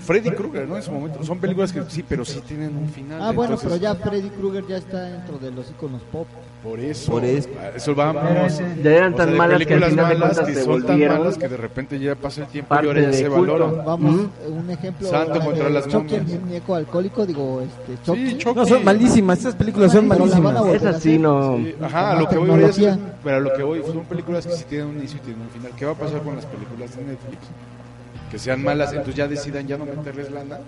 Freddy 0.00 0.30
Krueger, 0.32 0.68
¿no? 0.68 0.76
En 0.76 0.82
su 0.82 0.90
momento. 0.92 1.22
Son 1.24 1.38
películas 1.38 1.72
que 1.72 1.82
sí, 1.88 2.04
pero 2.06 2.24
sí 2.24 2.40
tienen 2.46 2.76
un 2.76 2.88
final. 2.90 3.22
Ah, 3.22 3.30
bueno, 3.32 3.54
entonces, 3.54 3.68
pero 3.68 3.76
ya 3.80 3.94
Freddy 3.94 4.28
Krueger 4.30 4.64
ya 4.68 4.76
está 4.78 5.00
dentro 5.02 5.38
de 5.38 5.50
los 5.52 5.70
iconos 5.70 6.02
pop. 6.10 6.26
Por 6.62 6.78
eso. 6.78 7.10
Por 7.10 7.24
eso. 7.24 7.48
Eso 7.74 7.92
vamos. 7.94 8.22
Ya 8.84 8.90
eran 8.92 9.14
O 9.14 9.16
sea, 9.16 9.26
tan 9.26 9.36
malas 9.36 9.58
que 9.66 9.74
al 9.74 9.80
películas 9.80 9.90
final 9.90 10.08
de 10.08 10.14
malas 10.14 10.36
cuentas 10.38 10.46
que 10.54 10.62
son 10.62 10.86
tan 10.86 11.00
malas 11.00 11.38
que 11.38 11.48
de 11.48 11.56
repente 11.56 11.98
ya 11.98 12.14
pasa 12.14 12.42
el 12.42 12.46
tiempo 12.46 12.74
y 12.74 12.86
ahora 12.86 13.00
ya 13.00 13.12
se 13.12 13.28
culto. 13.28 13.40
valoran. 13.52 13.84
Vamos, 13.84 14.14
Ujú. 14.14 14.30
un 14.54 14.70
ejemplo. 14.70 15.08
Santo 15.08 15.34
la 15.40 15.44
contra 15.44 15.64
de 15.64 15.70
las 15.70 15.88
Chucky, 15.88 16.14
el 16.14 16.24
muñeco 16.40 16.74
alcohólico, 16.76 17.26
digo, 17.26 17.62
este, 17.62 18.02
Chucky. 18.04 18.28
Sí, 18.30 18.38
Chucky. 18.38 18.58
No, 18.60 18.66
son 18.66 18.84
malísimas. 18.84 19.38
Estas 19.38 19.56
películas 19.56 19.90
son 19.92 20.06
malísimas. 20.06 20.54
volver 20.60 20.74
a 20.74 20.76
Esas 20.76 21.02
sí 21.02 21.08
hacer. 21.10 21.20
no. 21.20 21.56
Sí, 21.56 21.74
Ajá, 21.82 22.14
lo 22.20 22.28
que 22.28 22.36
voy 22.38 22.62
es, 22.62 22.80
pero 23.24 23.36
a 23.36 23.40
lo 23.40 23.52
que 23.54 23.62
voy, 23.64 23.82
son 23.82 24.04
películas 24.04 24.46
que 24.46 24.52
sí 24.52 24.64
tienen 24.68 24.86
un 24.86 24.98
inicio 24.98 25.18
y 25.18 25.20
tienen 25.26 25.42
un 25.42 25.48
final. 25.50 25.72
¿Qué 25.76 25.84
va 25.84 25.92
a 25.92 25.96
pasar 25.96 26.22
con 26.22 26.36
las 26.36 26.46
películas 26.46 26.96
de 26.96 27.02
Netflix? 27.02 27.38
Que 28.30 28.38
sean 28.38 28.62
malas, 28.62 28.90
entonces 28.92 29.16
ya 29.16 29.26
decidan 29.26 29.66
ya 29.66 29.76
no 29.76 29.84
meterles 29.84 30.30
lana 30.30 30.58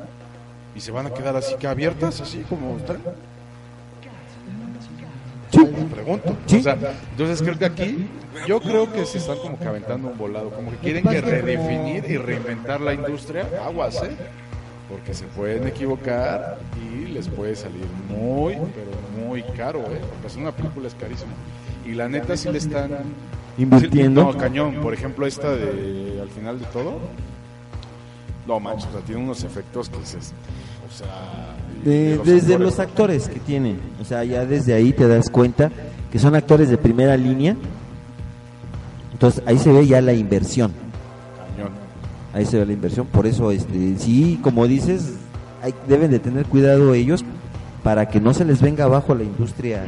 y 0.75 0.81
se 0.81 0.91
van 0.91 1.07
a 1.07 1.11
quedar 1.15 1.37
así 1.37 1.55
que 1.55 1.69
abiertas, 1.69 2.21
así 2.21 2.39
como 2.49 2.77
están. 2.79 2.99
Pregunto. 5.91 6.37
Sí. 6.47 6.57
O 6.59 6.63
sea, 6.63 6.77
entonces 7.11 7.43
creo 7.43 7.59
que 7.59 7.65
aquí, 7.65 8.07
yo 8.47 8.61
creo 8.61 8.93
que 8.93 9.05
se 9.07 9.19
están 9.19 9.39
como 9.39 9.59
que 9.59 9.67
aventando 9.67 10.09
un 10.09 10.19
volado, 10.19 10.51
como 10.51 10.71
que 10.71 10.77
quieren 10.79 11.05
que 11.05 11.21
redefinir 11.21 12.05
y 12.09 12.17
reinventar 12.17 12.81
la 12.81 12.95
industria. 12.95 13.49
Aguas, 13.65 14.03
¿eh? 14.03 14.17
Porque 14.89 15.15
se 15.15 15.25
pueden 15.27 15.67
equivocar 15.67 16.59
y 16.77 17.07
les 17.07 17.29
puede 17.29 17.57
salir 17.57 17.87
muy, 18.09 18.55
pero 18.55 19.27
muy 19.27 19.43
caro, 19.57 19.81
¿eh? 19.81 20.01
Porque 20.11 20.27
hacer 20.27 20.43
una 20.43 20.53
película 20.53 20.89
es 20.89 20.95
carísimo. 20.95 21.33
Y 21.87 21.93
la 21.93 22.09
neta 22.09 22.37
sí 22.37 22.51
le 22.51 22.59
están... 22.59 22.91
Invirtiendo. 23.57 24.25
No, 24.25 24.37
cañón. 24.37 24.81
Por 24.83 24.93
ejemplo, 24.95 25.27
esta 25.27 25.53
de 25.53 26.19
Al 26.21 26.29
final 26.29 26.59
de 26.59 26.67
todo. 26.67 26.99
No 28.47 28.61
manches, 28.61 28.89
o 28.89 28.93
sea, 28.93 29.01
tiene 29.01 29.23
unos 29.23 29.45
efectos 29.45 29.89
que 29.89 29.99
dices... 29.99 30.33
O 30.87 30.93
sea... 30.93 31.55
De- 31.85 32.17
los 32.17 32.27
desde 32.27 32.55
actores, 32.55 32.61
los 32.61 32.79
actores 32.81 33.29
que 33.29 33.41
tienen. 33.41 33.79
O 34.01 34.05
sea, 34.05 34.25
ya 34.25 34.45
desde 34.47 34.73
ahí 34.75 34.93
te 34.93 35.07
das 35.07 35.29
cuenta 35.31 35.71
que 36.11 36.19
son 36.19 36.35
actores 36.35 36.69
de 36.71 36.79
primera 36.79 37.17
línea. 37.17 37.57
Entonces 39.13 39.43
ahí 39.47 39.59
se 39.59 39.73
ve 39.73 39.87
ya 39.87 40.01
la 40.01 40.13
inversión. 40.13 40.73
Cañón. 41.57 41.73
Ahí 42.33 42.47
se 42.47 42.59
ve 42.59 42.67
la 42.67 42.73
inversión. 42.73 43.07
Por 43.07 43.27
eso, 43.27 43.51
este, 43.51 43.97
sí, 43.99 44.39
como 44.43 44.67
dices, 44.67 45.15
hay- 45.63 45.75
deben 45.89 46.11
de 46.11 46.19
tener 46.19 46.47
cuidado 46.47 46.95
ellos 46.95 47.25
para 47.83 48.09
que 48.09 48.21
no 48.21 48.35
se 48.35 48.45
les 48.45 48.61
venga 48.61 48.85
abajo 48.85 49.15
la 49.15 49.23
industria 49.25 49.85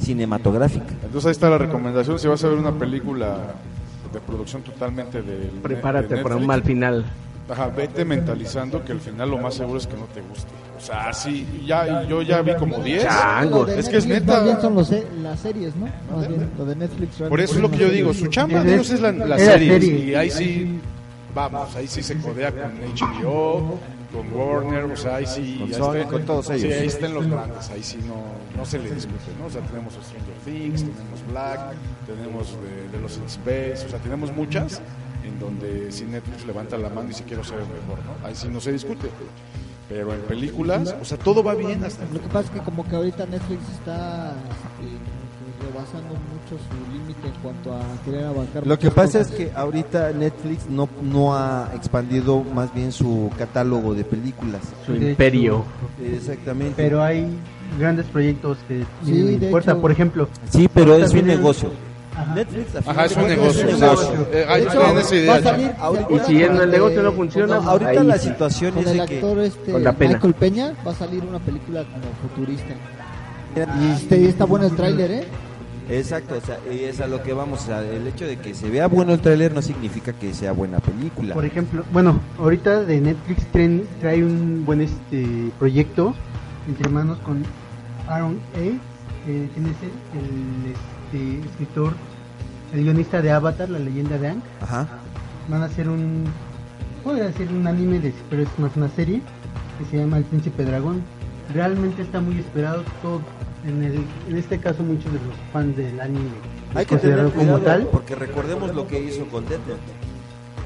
cinematográfica. 0.00 0.86
Entonces 1.04 1.26
ahí 1.26 1.32
está 1.32 1.48
la 1.48 1.58
recomendación. 1.58 2.18
Si 2.18 2.28
vas 2.28 2.42
a 2.44 2.48
ver 2.48 2.58
una 2.58 2.72
película 2.72 3.38
de 4.12 4.20
producción 4.20 4.62
totalmente 4.62 5.22
de 5.22 5.50
Prepárate 5.62 6.16
para 6.18 6.36
un 6.36 6.46
mal 6.46 6.62
final. 6.62 7.04
Ajá, 7.48 7.68
vete 7.68 8.04
mentalizando 8.04 8.84
que 8.84 8.90
al 8.92 9.00
final 9.00 9.30
lo 9.30 9.38
más 9.38 9.54
seguro 9.54 9.78
es 9.78 9.86
que 9.86 9.96
no 9.96 10.06
te 10.06 10.20
guste. 10.20 10.50
O 10.76 10.80
sea, 10.80 11.12
sí, 11.12 11.46
ya, 11.64 12.02
yo 12.02 12.20
ya 12.22 12.42
vi 12.42 12.54
como 12.56 12.78
10. 12.78 13.04
Chango. 13.04 13.58
Lo 13.60 13.64
de 13.66 13.78
Es 13.78 13.88
que 13.88 13.98
es 13.98 14.06
neta. 14.06 14.34
Más 14.34 14.44
bien 14.44 14.60
son 14.60 14.74
los, 14.74 14.90
las 15.22 15.40
series, 15.40 15.74
¿no? 15.76 15.86
Más 16.14 16.26
bien, 16.28 16.50
lo 16.58 16.64
de 16.64 16.76
Netflix. 16.76 17.16
Por 17.28 17.40
eso 17.40 17.54
es 17.54 17.60
lo 17.60 17.70
que 17.70 17.78
yo 17.78 17.88
digo, 17.88 18.12
su 18.12 18.26
chamba 18.26 18.62
de 18.64 18.74
ellos 18.74 18.90
es 18.90 19.00
la, 19.00 19.12
la 19.12 19.24
Es 19.36 19.46
la 19.46 19.52
serie. 19.52 19.72
serie. 19.80 20.04
Y 20.06 20.14
ahí 20.16 20.30
sí, 20.30 20.80
vamos, 21.34 21.74
ahí 21.76 21.86
sí 21.86 22.02
se 22.02 22.16
codea 22.18 22.50
con 22.50 22.72
HBO, 23.22 23.78
con 24.12 24.32
Warner, 24.32 24.84
o 24.84 24.96
sea, 24.96 25.16
ahí 25.16 25.26
sí. 25.26 25.56
Con 25.60 25.68
ahí 25.68 25.74
Sony, 25.74 25.94
está- 25.98 26.10
con 26.10 26.22
todos 26.24 26.46
Sí, 26.46 26.52
ellos. 26.54 26.74
ahí 26.80 26.86
están 26.88 27.14
los 27.14 27.26
grandes, 27.28 27.70
ahí 27.70 27.82
sí 27.82 27.98
no, 28.06 28.16
no 28.56 28.66
se 28.66 28.78
le 28.80 28.90
discute, 28.92 29.14
¿no? 29.38 29.46
O 29.46 29.50
sea, 29.50 29.60
tenemos 29.62 29.92
Stranger 29.94 30.34
Things, 30.44 30.80
tenemos 30.82 31.20
Black, 31.30 31.60
tenemos 32.06 32.48
de, 32.60 32.96
de 32.96 33.02
los 33.02 33.16
in 33.18 33.24
Space, 33.26 33.86
o 33.86 33.88
sea, 33.90 33.98
tenemos 34.00 34.32
muchas 34.34 34.80
en 35.26 35.38
donde 35.38 35.90
si 35.92 36.04
Netflix 36.04 36.46
levanta 36.46 36.76
la 36.78 36.88
mano 36.88 37.10
y 37.10 37.14
si 37.14 37.22
quiero 37.24 37.42
ser 37.44 37.58
el 37.58 37.66
mejor, 37.66 37.98
¿no? 38.04 38.26
Ahí 38.26 38.34
sí 38.34 38.48
no 38.48 38.60
se 38.60 38.72
discute. 38.72 39.08
Pero 39.88 40.12
en 40.12 40.20
películas, 40.22 40.94
o 41.00 41.04
sea, 41.04 41.16
todo 41.16 41.44
va 41.44 41.54
bien 41.54 41.84
hasta 41.84 42.04
Lo 42.12 42.20
que 42.20 42.26
pasa 42.26 42.40
es 42.40 42.50
que 42.50 42.58
como 42.60 42.84
que 42.88 42.96
ahorita 42.96 43.24
Netflix 43.26 43.60
está 43.78 44.32
este, 44.80 45.64
rebasando 45.64 46.08
mucho 46.08 46.58
su 46.58 46.92
límite 46.92 47.28
en 47.28 47.34
cuanto 47.40 47.72
a 47.72 47.80
querer 48.04 48.24
abarcar 48.24 48.66
Lo 48.66 48.78
que 48.78 48.90
pasa 48.90 49.20
es 49.20 49.28
cosas. 49.28 49.44
que 49.44 49.52
ahorita 49.54 50.10
Netflix 50.12 50.68
no, 50.68 50.88
no 51.02 51.36
ha 51.36 51.70
expandido 51.74 52.42
más 52.42 52.74
bien 52.74 52.90
su 52.90 53.30
catálogo 53.38 53.94
de 53.94 54.02
películas. 54.04 54.62
Su 54.84 54.94
De 54.94 55.10
imperio. 55.10 55.64
Exactamente. 56.02 56.74
Pero 56.76 57.02
hay 57.04 57.28
grandes 57.78 58.06
proyectos 58.06 58.58
que 58.66 58.80
Sí, 59.04 59.12
tienen 59.12 59.38
de 59.38 59.50
puerta. 59.50 59.70
hecho. 59.72 59.80
Por 59.80 59.92
ejemplo, 59.92 60.28
sí, 60.50 60.68
pero 60.72 60.96
es 60.96 61.12
un 61.12 61.26
negocio. 61.26 61.70
Ajá. 62.16 62.34
Netflix, 62.34 62.76
Ajá, 62.86 63.04
es 63.04 63.16
un 63.16 63.26
negocio. 63.28 63.68
es 63.68 63.82
eh, 64.32 64.46
Y 66.10 66.18
si 66.26 66.42
en 66.42 66.56
el 66.56 66.70
negocio 66.70 67.02
no 67.02 67.08
este- 67.10 67.16
funciona, 67.16 67.56
con- 67.58 67.68
Ahorita 67.68 67.90
ahí 67.90 68.06
la 68.06 68.18
situación 68.18 68.72
Con 68.74 68.84
es 68.84 68.90
el 68.90 68.98
de 68.98 69.06
que 69.06 69.14
actor 69.16 69.38
este 69.40 69.72
Con 69.72 69.84
la 69.84 69.92
pena. 69.92 70.12
Michael 70.14 70.34
Peña 70.34 70.72
va 70.86 70.92
a 70.92 70.94
salir 70.94 71.22
una 71.24 71.38
película 71.38 71.84
como 71.84 72.04
futurista. 72.22 72.74
Y 73.80 73.90
este, 73.92 74.28
está 74.28 74.44
bueno 74.44 74.66
el 74.66 74.74
tráiler, 74.76 75.10
¿eh? 75.10 75.24
Exacto, 75.88 76.34
o 76.36 76.44
sea, 76.44 76.58
y 76.70 76.84
es 76.84 77.00
a 77.00 77.06
lo 77.06 77.22
que 77.22 77.32
vamos, 77.32 77.62
o 77.62 77.66
sea, 77.66 77.80
el 77.80 78.06
hecho 78.08 78.26
de 78.26 78.36
que 78.38 78.54
se 78.54 78.68
vea 78.68 78.88
bueno 78.88 79.12
el 79.14 79.20
tráiler 79.20 79.54
no 79.54 79.62
significa 79.62 80.12
que 80.12 80.34
sea 80.34 80.50
buena 80.52 80.80
película. 80.80 81.32
Por 81.34 81.44
ejemplo, 81.44 81.84
bueno, 81.92 82.18
ahorita 82.40 82.82
de 82.82 83.00
Netflix 83.00 83.46
traen- 83.52 83.86
trae 84.00 84.24
un 84.24 84.64
buen 84.66 84.80
este 84.80 85.52
proyecto 85.60 86.12
entre 86.66 86.88
manos 86.88 87.18
con 87.18 87.44
Aaron 88.08 88.40
A. 88.56 88.58
Eh, 88.58 89.48
¿Quién 89.54 89.66
es? 89.66 89.76
El 90.14 90.74
este, 91.06 91.40
escritor, 91.40 91.92
el 92.72 92.82
guionista 92.82 93.22
de 93.22 93.30
Avatar, 93.30 93.68
la 93.68 93.78
leyenda 93.78 94.18
de. 94.18 94.34
Ajá. 94.60 94.88
Van 95.48 95.62
a 95.62 95.66
hacer 95.66 95.88
un, 95.88 96.24
podría 97.04 97.32
ser 97.32 97.48
un 97.48 97.66
anime, 97.66 98.00
de, 98.00 98.12
pero 98.28 98.42
es 98.42 98.58
más 98.58 98.76
una 98.76 98.88
serie 98.88 99.22
que 99.78 99.84
se 99.90 99.98
llama 99.98 100.18
El 100.18 100.24
Príncipe 100.24 100.64
Dragón. 100.64 101.02
Realmente 101.54 102.02
está 102.02 102.20
muy 102.20 102.38
esperado 102.38 102.82
todo. 103.02 103.20
En, 103.64 103.82
el, 103.82 104.04
en 104.28 104.36
este 104.36 104.58
caso, 104.58 104.82
muchos 104.82 105.12
de 105.12 105.18
los 105.18 105.34
fans 105.52 105.76
del 105.76 106.00
anime 106.00 106.30
Hay 106.74 106.86
que 106.86 106.96
tener 106.98 107.16
cuidado 107.30 107.32
como 107.32 107.58
tal. 107.58 107.88
porque 107.90 108.14
recordemos 108.14 108.72
lo 108.74 108.86
que 108.86 109.02
hizo 109.02 109.26
con 109.26 109.44
Death 109.46 109.66
Note. 109.66 109.80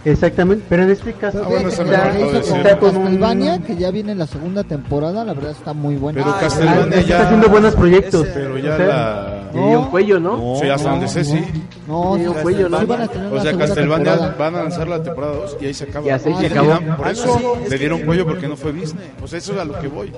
Exactamente, 0.04 0.64
pero 0.68 0.84
en 0.84 0.90
este 0.90 1.12
caso 1.12 1.42
Ah, 1.44 1.48
bueno, 1.48 1.68
eso 1.68 1.84
me 1.84 1.90
está, 1.94 2.06
acabo 2.08 2.26
de 2.26 2.38
decir. 2.38 2.56
está 2.56 2.78
con 2.78 2.96
un- 2.96 3.02
Castlevania, 3.04 3.58
que 3.58 3.76
ya 3.76 3.90
viene 3.90 4.14
la 4.14 4.26
segunda 4.26 4.64
temporada, 4.64 5.24
la 5.24 5.34
verdad 5.34 5.50
está 5.50 5.72
muy 5.74 5.96
buena. 5.96 6.20
Pero 6.22 6.34
Ah, 6.34 6.40
Castlevania 6.40 6.84
está 6.98 7.00
ya. 7.02 7.22
haciendo 7.24 7.48
buenos 7.50 7.74
proyectos. 7.74 8.26
Ese- 8.26 8.32
Pero 8.40 8.58
ya 8.58 8.74
O 8.74 8.76
sea, 8.78 8.86
la. 8.86 9.36
Dio 9.52 9.80
un 9.80 9.90
cuello, 9.90 10.20
¿no? 10.20 10.36
No, 10.36 10.60
Sí, 10.60 10.68
hasta 10.68 10.90
donde 10.90 11.08
sé, 11.08 11.24
sí. 11.24 11.44
No, 11.88 12.16
Dio 12.16 12.32
sí, 12.32 12.38
cuello, 12.42 12.68
¿no? 12.68 12.78
O 12.78 13.40
sea, 13.40 13.56
Castlevania 13.58 14.14
temporada. 14.14 14.36
van 14.38 14.54
a 14.54 14.62
lanzar 14.62 14.88
la 14.88 15.02
temporada 15.02 15.34
2 15.34 15.56
y 15.60 15.66
ahí 15.66 15.74
se 15.74 15.84
acaba. 15.84 16.06
Ya 16.06 16.18
se 16.18 16.30
Y 16.30 16.46
acabó. 16.46 16.62
dirán, 16.78 16.96
Por 16.96 17.06
Ah, 17.08 17.10
eso 17.10 17.38
sí, 17.38 17.44
es 17.56 17.62
le 17.64 17.68
que- 17.70 17.78
dieron 17.78 18.00
cuello 18.02 18.26
porque 18.26 18.48
no 18.48 18.56
fue 18.56 18.72
Disney. 18.72 19.10
O 19.22 19.26
sea, 19.26 19.38
eso 19.38 19.52
es 19.52 19.58
a 19.58 19.64
lo 19.64 19.78
que 19.80 19.88
voy. 19.88 20.12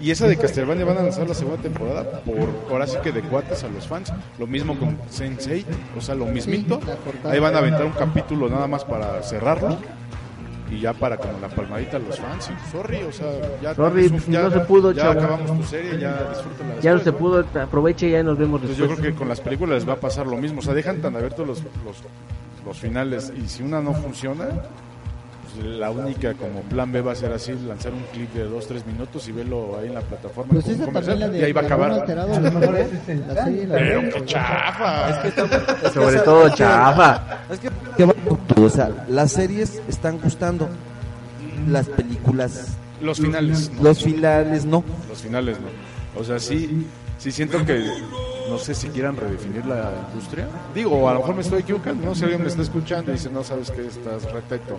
Y 0.00 0.10
esa 0.12 0.26
de 0.28 0.36
Castlevania 0.36 0.84
van 0.84 0.98
a 0.98 1.02
lanzar 1.02 1.28
la 1.28 1.34
segunda 1.34 1.60
temporada 1.60 2.04
por 2.24 2.36
ahora 2.70 2.86
sí 2.86 2.96
que 3.02 3.10
de 3.12 3.20
cuates 3.20 3.62
a 3.64 3.68
los 3.68 3.86
fans. 3.86 4.12
Lo 4.38 4.46
mismo 4.46 4.78
con 4.78 4.96
Sensei, 5.10 5.66
o 5.96 6.00
sea, 6.00 6.14
lo 6.14 6.24
mismito. 6.26 6.80
Ahí 7.24 7.40
van 7.40 7.54
a 7.54 7.58
aventar 7.58 7.84
un 7.84 7.92
capítulo 7.92 8.48
nada 8.48 8.66
más 8.68 8.84
para 8.84 9.20
cerrarlo. 9.28 9.76
Y 10.70 10.80
ya 10.80 10.92
para 10.92 11.16
como 11.16 11.38
la 11.40 11.48
palmadita 11.48 11.96
a 11.96 12.00
los 12.00 12.18
fans. 12.18 12.50
Y 12.50 12.70
sorry, 12.70 13.02
o 13.02 13.10
sea, 13.10 13.26
ya, 13.62 13.74
Sorry, 13.74 14.04
es 14.04 14.12
un- 14.12 14.20
ya- 14.30 14.42
no 14.42 14.50
se 14.50 14.60
pudo, 14.60 14.92
ya 14.92 15.12
acabamos 15.12 15.56
tu 15.58 15.62
serie, 15.64 15.98
ya 15.98 16.28
disfrútala 16.28 16.74
Ya 16.82 16.90
no 16.92 16.96
después, 16.98 17.04
se 17.04 17.12
pudo, 17.12 17.62
aproveche 17.62 18.08
y 18.08 18.10
ya 18.12 18.22
nos 18.22 18.36
vemos 18.36 18.60
entonces 18.60 18.76
yo 18.76 18.84
después. 18.84 19.00
creo 19.00 19.12
que 19.14 19.18
con 19.18 19.28
las 19.30 19.40
películas 19.40 19.76
les 19.76 19.88
va 19.88 19.94
a 19.94 20.00
pasar 20.00 20.26
lo 20.26 20.36
mismo. 20.36 20.58
O 20.58 20.62
sea, 20.62 20.74
dejan 20.74 21.00
tan 21.00 21.16
abiertos 21.16 21.46
los, 21.46 21.62
los, 21.62 21.96
los 22.66 22.78
finales 22.78 23.32
y 23.34 23.48
si 23.48 23.62
una 23.62 23.80
no 23.80 23.94
funciona, 23.94 24.46
pues 25.54 25.66
la 25.66 25.90
única 25.90 26.34
como 26.34 26.60
plan 26.62 26.90
B 26.92 27.00
va 27.00 27.12
a 27.12 27.14
ser 27.14 27.32
así, 27.32 27.52
lanzar 27.66 27.92
un 27.92 28.02
clip 28.12 28.32
de 28.32 28.48
2-3 28.48 28.84
minutos 28.86 29.28
y 29.28 29.32
verlo 29.32 29.78
ahí 29.78 29.88
en 29.88 29.94
la 29.94 30.00
plataforma 30.00 30.52
Pues 30.52 30.64
como 30.64 30.76
esa 30.76 30.84
comercial, 30.84 31.18
también 31.18 31.32
la 31.32 31.36
de 31.36 31.40
y 31.40 31.44
ahí 31.44 31.52
va 31.52 31.60
a 31.60 31.64
acabar. 31.64 31.90
Alterado, 31.92 32.34
a 32.34 32.40
lo 32.40 32.52
mejor 32.52 32.74
la 33.28 33.44
serie 33.44 33.66
la 33.66 33.74
Pero 33.74 34.00
qué 34.12 34.24
chafa. 34.24 35.10
Es 35.10 35.34
que 35.34 35.90
Sobre 35.92 36.18
todo 36.20 36.48
chafa. 36.50 37.38
Es 37.50 37.60
que, 37.60 37.70
o 38.60 38.70
sea, 38.70 38.90
las 39.08 39.32
series 39.32 39.80
están 39.88 40.18
gustando, 40.20 40.68
las 41.68 41.88
películas, 41.88 42.76
los 43.00 43.18
finales, 43.18 43.70
no, 43.70 43.82
los 43.82 44.02
finales 44.02 44.64
no. 44.64 44.84
los 45.08 45.18
finales 45.22 45.58
no. 45.60 46.20
O 46.20 46.24
sea, 46.24 46.38
sí, 46.38 46.86
sí 47.18 47.30
siento 47.30 47.64
que 47.64 47.84
no 48.48 48.58
sé 48.58 48.74
si 48.74 48.88
quieran 48.88 49.16
redefinir 49.16 49.64
la 49.66 49.92
industria. 50.08 50.48
Digo, 50.74 51.08
a 51.08 51.14
lo 51.14 51.20
mejor 51.20 51.34
me 51.36 51.42
estoy 51.42 51.60
equivocando, 51.60 52.04
no 52.04 52.14
sé 52.14 52.20
si 52.20 52.24
alguien 52.24 52.42
me 52.42 52.48
está 52.48 52.62
escuchando 52.62 53.10
y 53.10 53.14
dice, 53.14 53.30
no 53.30 53.44
sabes 53.44 53.70
que 53.70 53.86
estás 53.86 54.30
respecto. 54.32 54.76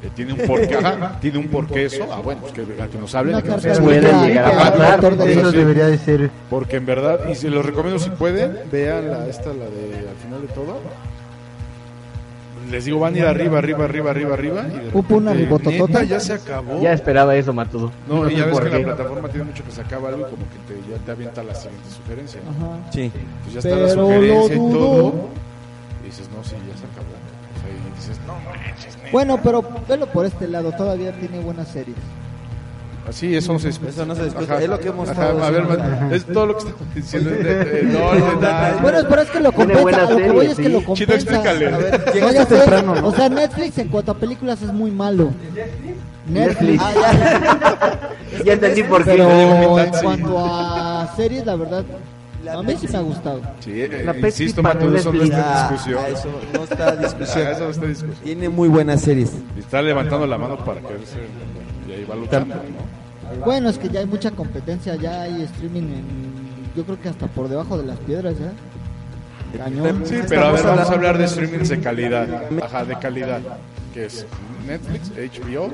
Eh, 0.00 0.10
tiene 0.14 0.32
un 0.32 0.38
porqué, 0.46 0.76
ajá, 0.76 1.18
tiene 1.20 1.38
un 1.38 1.48
porqué 1.48 1.86
eso. 1.86 2.06
Ah, 2.12 2.20
bueno, 2.22 2.40
pues 2.42 2.52
que, 2.52 2.62
que 2.64 2.98
nos 2.98 3.14
hablen, 3.16 3.42
que 3.42 3.48
nos 3.48 3.64
llegar 3.64 5.50
debería 5.50 5.86
de 5.86 5.98
ser 5.98 6.30
Porque 6.48 6.76
en 6.76 6.86
verdad, 6.86 7.28
y 7.28 7.34
se 7.34 7.50
los 7.50 7.66
recomiendo 7.66 7.98
si 7.98 8.10
pueden, 8.10 8.58
vean 8.70 9.10
la, 9.10 9.26
esta, 9.26 9.48
la 9.48 9.64
de 9.64 10.08
al 10.08 10.16
final 10.22 10.42
de 10.42 10.48
todo. 10.54 10.80
Les 12.70 12.84
digo, 12.84 13.00
van 13.00 13.14
a 13.14 13.18
ir 13.18 13.24
arriba, 13.24 13.58
arriba, 13.58 13.84
arriba, 13.86 14.10
arriba, 14.10 14.34
arriba. 14.34 14.66
Y 14.68 15.14
una 15.14 15.32
ribototota. 15.32 16.04
ya 16.04 16.20
se 16.20 16.34
acabó. 16.34 16.80
Ya 16.82 16.92
esperaba 16.92 17.34
eso, 17.34 17.52
Matudo. 17.52 17.90
No, 18.06 18.30
y 18.30 18.36
ya 18.36 18.46
ves 18.46 18.60
que 18.60 18.70
qué. 18.70 18.78
la 18.78 18.94
plataforma 18.94 19.28
tiene 19.28 19.44
mucho 19.46 19.64
que 19.64 19.70
se 19.70 19.80
acaba 19.80 20.10
algo 20.10 20.20
y 20.20 20.30
como 20.30 20.44
que 20.44 20.74
te, 20.74 20.90
ya 20.90 20.98
te 20.98 21.10
avienta 21.10 21.42
la 21.42 21.54
siguiente 21.54 21.88
sugerencia. 21.90 22.40
Ajá. 22.42 22.92
Sí. 22.92 23.10
Pues 23.42 23.54
ya 23.54 23.58
está 23.60 23.70
la 23.70 23.88
Pero 23.88 24.06
sugerencia 24.06 24.56
lo 24.56 24.68
y 24.68 24.72
todo. 24.72 25.28
Y 26.02 26.06
dices, 26.06 26.28
no, 26.36 26.44
sí, 26.44 26.56
ya 26.68 26.76
se 26.76 26.84
acabó. 26.84 27.17
Dices, 27.98 28.18
no 28.26 28.34
manches, 28.34 28.96
neta. 28.96 29.08
Bueno, 29.12 29.40
pero 29.42 29.64
velo 29.88 30.06
por 30.06 30.24
este 30.26 30.48
lado, 30.48 30.72
todavía 30.72 31.12
tiene 31.12 31.40
buenas 31.40 31.68
series. 31.68 31.96
Así, 33.08 33.34
eso 33.34 33.54
no 33.54 33.58
se 33.58 33.68
discute. 33.68 33.90
Eso 33.90 34.04
no 34.04 34.14
se 34.14 34.24
discute, 34.24 34.52
Ajá. 34.52 34.62
es 34.62 34.68
lo 34.68 34.78
que 34.78 34.88
hemos 34.88 35.08
Ajá, 35.08 35.22
estado 35.30 35.42
A 35.44 35.50
ver, 35.50 35.62
diciendo. 35.66 35.88
man, 36.00 36.12
es 36.12 36.26
todo 36.26 36.46
lo 36.46 36.56
que 36.58 36.68
estamos 36.68 36.94
diciendo. 36.94 37.30
es 37.30 37.38
de- 37.44 37.54
de- 37.64 37.82
no, 37.84 38.10
de- 38.12 38.82
Bueno, 38.82 38.98
pero 39.08 39.22
es 39.22 39.30
que 39.30 39.40
lo 39.40 39.52
compensa, 39.52 40.10
lo 40.10 40.16
que 40.18 40.30
voy 40.30 40.46
es 40.46 40.56
que 40.56 40.64
sí. 40.64 40.68
lo 40.68 40.78
Chino, 40.80 40.86
compensa. 40.86 41.14
explícale. 41.14 41.66
A 41.74 41.78
ver, 41.78 42.04
Llegaste 42.12 42.20
no, 42.20 42.32
ya 42.32 42.44
sé. 42.46 42.54
temprano, 42.56 42.94
¿no? 42.96 43.06
O 43.08 43.12
sea, 43.14 43.28
Netflix 43.30 43.78
en 43.78 43.88
cuanto 43.88 44.12
a 44.12 44.14
películas 44.14 44.60
es 44.60 44.72
muy 44.74 44.90
malo. 44.90 45.30
Netflix. 46.28 46.82
Netflix. 46.82 46.82
Ya 48.44 48.52
entendí 48.52 48.82
por 48.82 49.04
qué. 49.04 49.12
Pero 49.12 49.78
en 49.80 49.90
cuanto 49.90 50.38
a 50.38 51.12
series, 51.16 51.46
la 51.46 51.56
verdad, 51.56 51.84
a 52.48 52.62
mí 52.62 52.74
sí 52.78 52.88
me 52.90 52.98
ha 52.98 53.00
gustado. 53.00 53.40
Sí, 53.60 53.72
eh, 53.82 54.02
La 54.04 54.12
Pepsi 54.14 54.44
insisto, 54.44 54.62
para 54.62 54.74
Mato, 54.74 54.96
eso 54.96 55.12
no 55.12 55.22
está 55.22 55.36
en 55.36 55.42
Ah, 55.44 55.68
discusión. 55.70 56.04
eso 56.12 56.28
no 56.54 56.64
está 56.64 56.94
en 56.94 57.00
discusión. 57.00 57.46
Ah, 57.46 57.50
eso 57.52 57.64
no 57.64 57.70
está 57.70 57.82
en 57.84 57.90
discusión. 57.90 58.20
Tiene 58.24 58.48
muy 58.48 58.68
buenas 58.68 59.00
series. 59.00 59.32
Y 59.56 59.60
está 59.60 59.82
levantando 59.82 60.26
la 60.26 60.38
mano 60.38 60.56
para 60.64 60.80
quererse 60.80 61.16
y 61.88 61.92
ahí 61.92 62.04
va 62.04 62.14
luchando, 62.16 62.54
¿no? 62.54 63.44
Bueno, 63.44 63.68
es 63.68 63.78
que 63.78 63.88
ya 63.88 64.00
hay 64.00 64.06
mucha 64.06 64.30
competencia, 64.30 64.94
ya 64.96 65.22
hay 65.22 65.42
streaming 65.42 65.82
en, 65.82 66.04
yo 66.74 66.84
creo 66.84 67.00
que 67.00 67.08
hasta 67.10 67.26
por 67.26 67.48
debajo 67.48 67.76
de 67.76 67.86
las 67.86 67.98
piedras, 67.98 68.34
¿ya? 68.38 68.52
Cañón. 69.58 70.02
Sí, 70.04 70.16
pero 70.28 70.46
a 70.46 70.52
ver, 70.52 70.62
vamos 70.62 70.90
a 70.90 70.92
hablar 70.92 71.16
de 71.18 71.26
streamings 71.28 71.68
de 71.70 71.80
calidad. 71.80 72.26
Ajá, 72.62 72.84
de 72.84 72.98
calidad. 72.98 73.40
Que 73.94 74.06
es 74.06 74.26
Netflix, 74.66 75.10
HBO, 75.16 75.70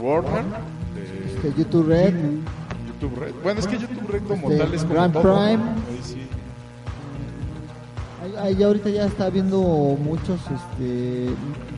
Warner, 0.00 0.42
eh, 0.96 1.32
Este, 1.36 1.52
YouTube 1.56 1.88
Red, 1.88 2.14
YouTube 3.02 3.20
Red. 3.20 3.34
Bueno, 3.42 3.60
es 3.60 3.66
que 3.66 3.78
YouTube 3.78 4.08
Red 4.10 4.22
como 4.22 4.50
Este, 4.50 4.62
tal 4.64 4.74
es 4.74 4.82
como 4.82 4.94
Grand 4.94 5.12
todo. 5.12 5.22
Prime. 5.22 5.62
Ahí 5.62 6.00
sí. 6.02 6.22
Ahí- 8.40 8.62
ahorita 8.62 8.88
ya 8.88 9.06
está 9.06 9.26
habiendo 9.26 9.58
muchos, 9.60 10.40
este, 10.42 10.84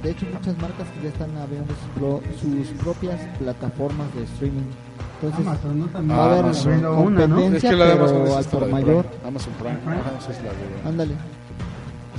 de 0.02 0.10
hecho 0.10 0.26
muchas 0.32 0.56
marcas 0.58 0.86
que 0.94 1.02
ya 1.04 1.08
están 1.08 1.34
abriendo 1.38 1.72
sus, 1.74 1.88
pro- 1.98 2.20
sus 2.38 2.68
propias 2.82 3.18
plataformas 3.38 4.14
de 4.14 4.24
streaming. 4.24 4.62
Entonces 5.22 5.46
Amazon, 5.46 5.80
¿no? 5.80 5.86
También 5.86 6.18
va 6.18 6.22
a 6.22 6.26
haber 6.26 6.44
Amazon. 6.44 6.66
Abriendo 6.72 6.92
una, 7.00 7.26
¿no? 7.26 7.34
competencia, 7.36 7.68
Es 7.70 7.74
que 7.74 7.78
la 7.78 7.86
de 7.86 7.92
Amazon 7.92 8.16
pero 8.16 8.26
es 8.28 8.34
al 8.34 8.40
esta, 8.40 8.50
por 8.50 8.60
la 8.60 8.66
de 8.66 8.72
mayor. 8.72 9.04
Prime. 9.06 9.28
Amazon 9.28 9.52
Prime. 9.54 9.78
Ajá, 9.86 10.12
esa 10.20 10.32
es 10.32 10.38
la 10.44 10.50
de... 10.50 10.88
Ándale. 10.88 11.14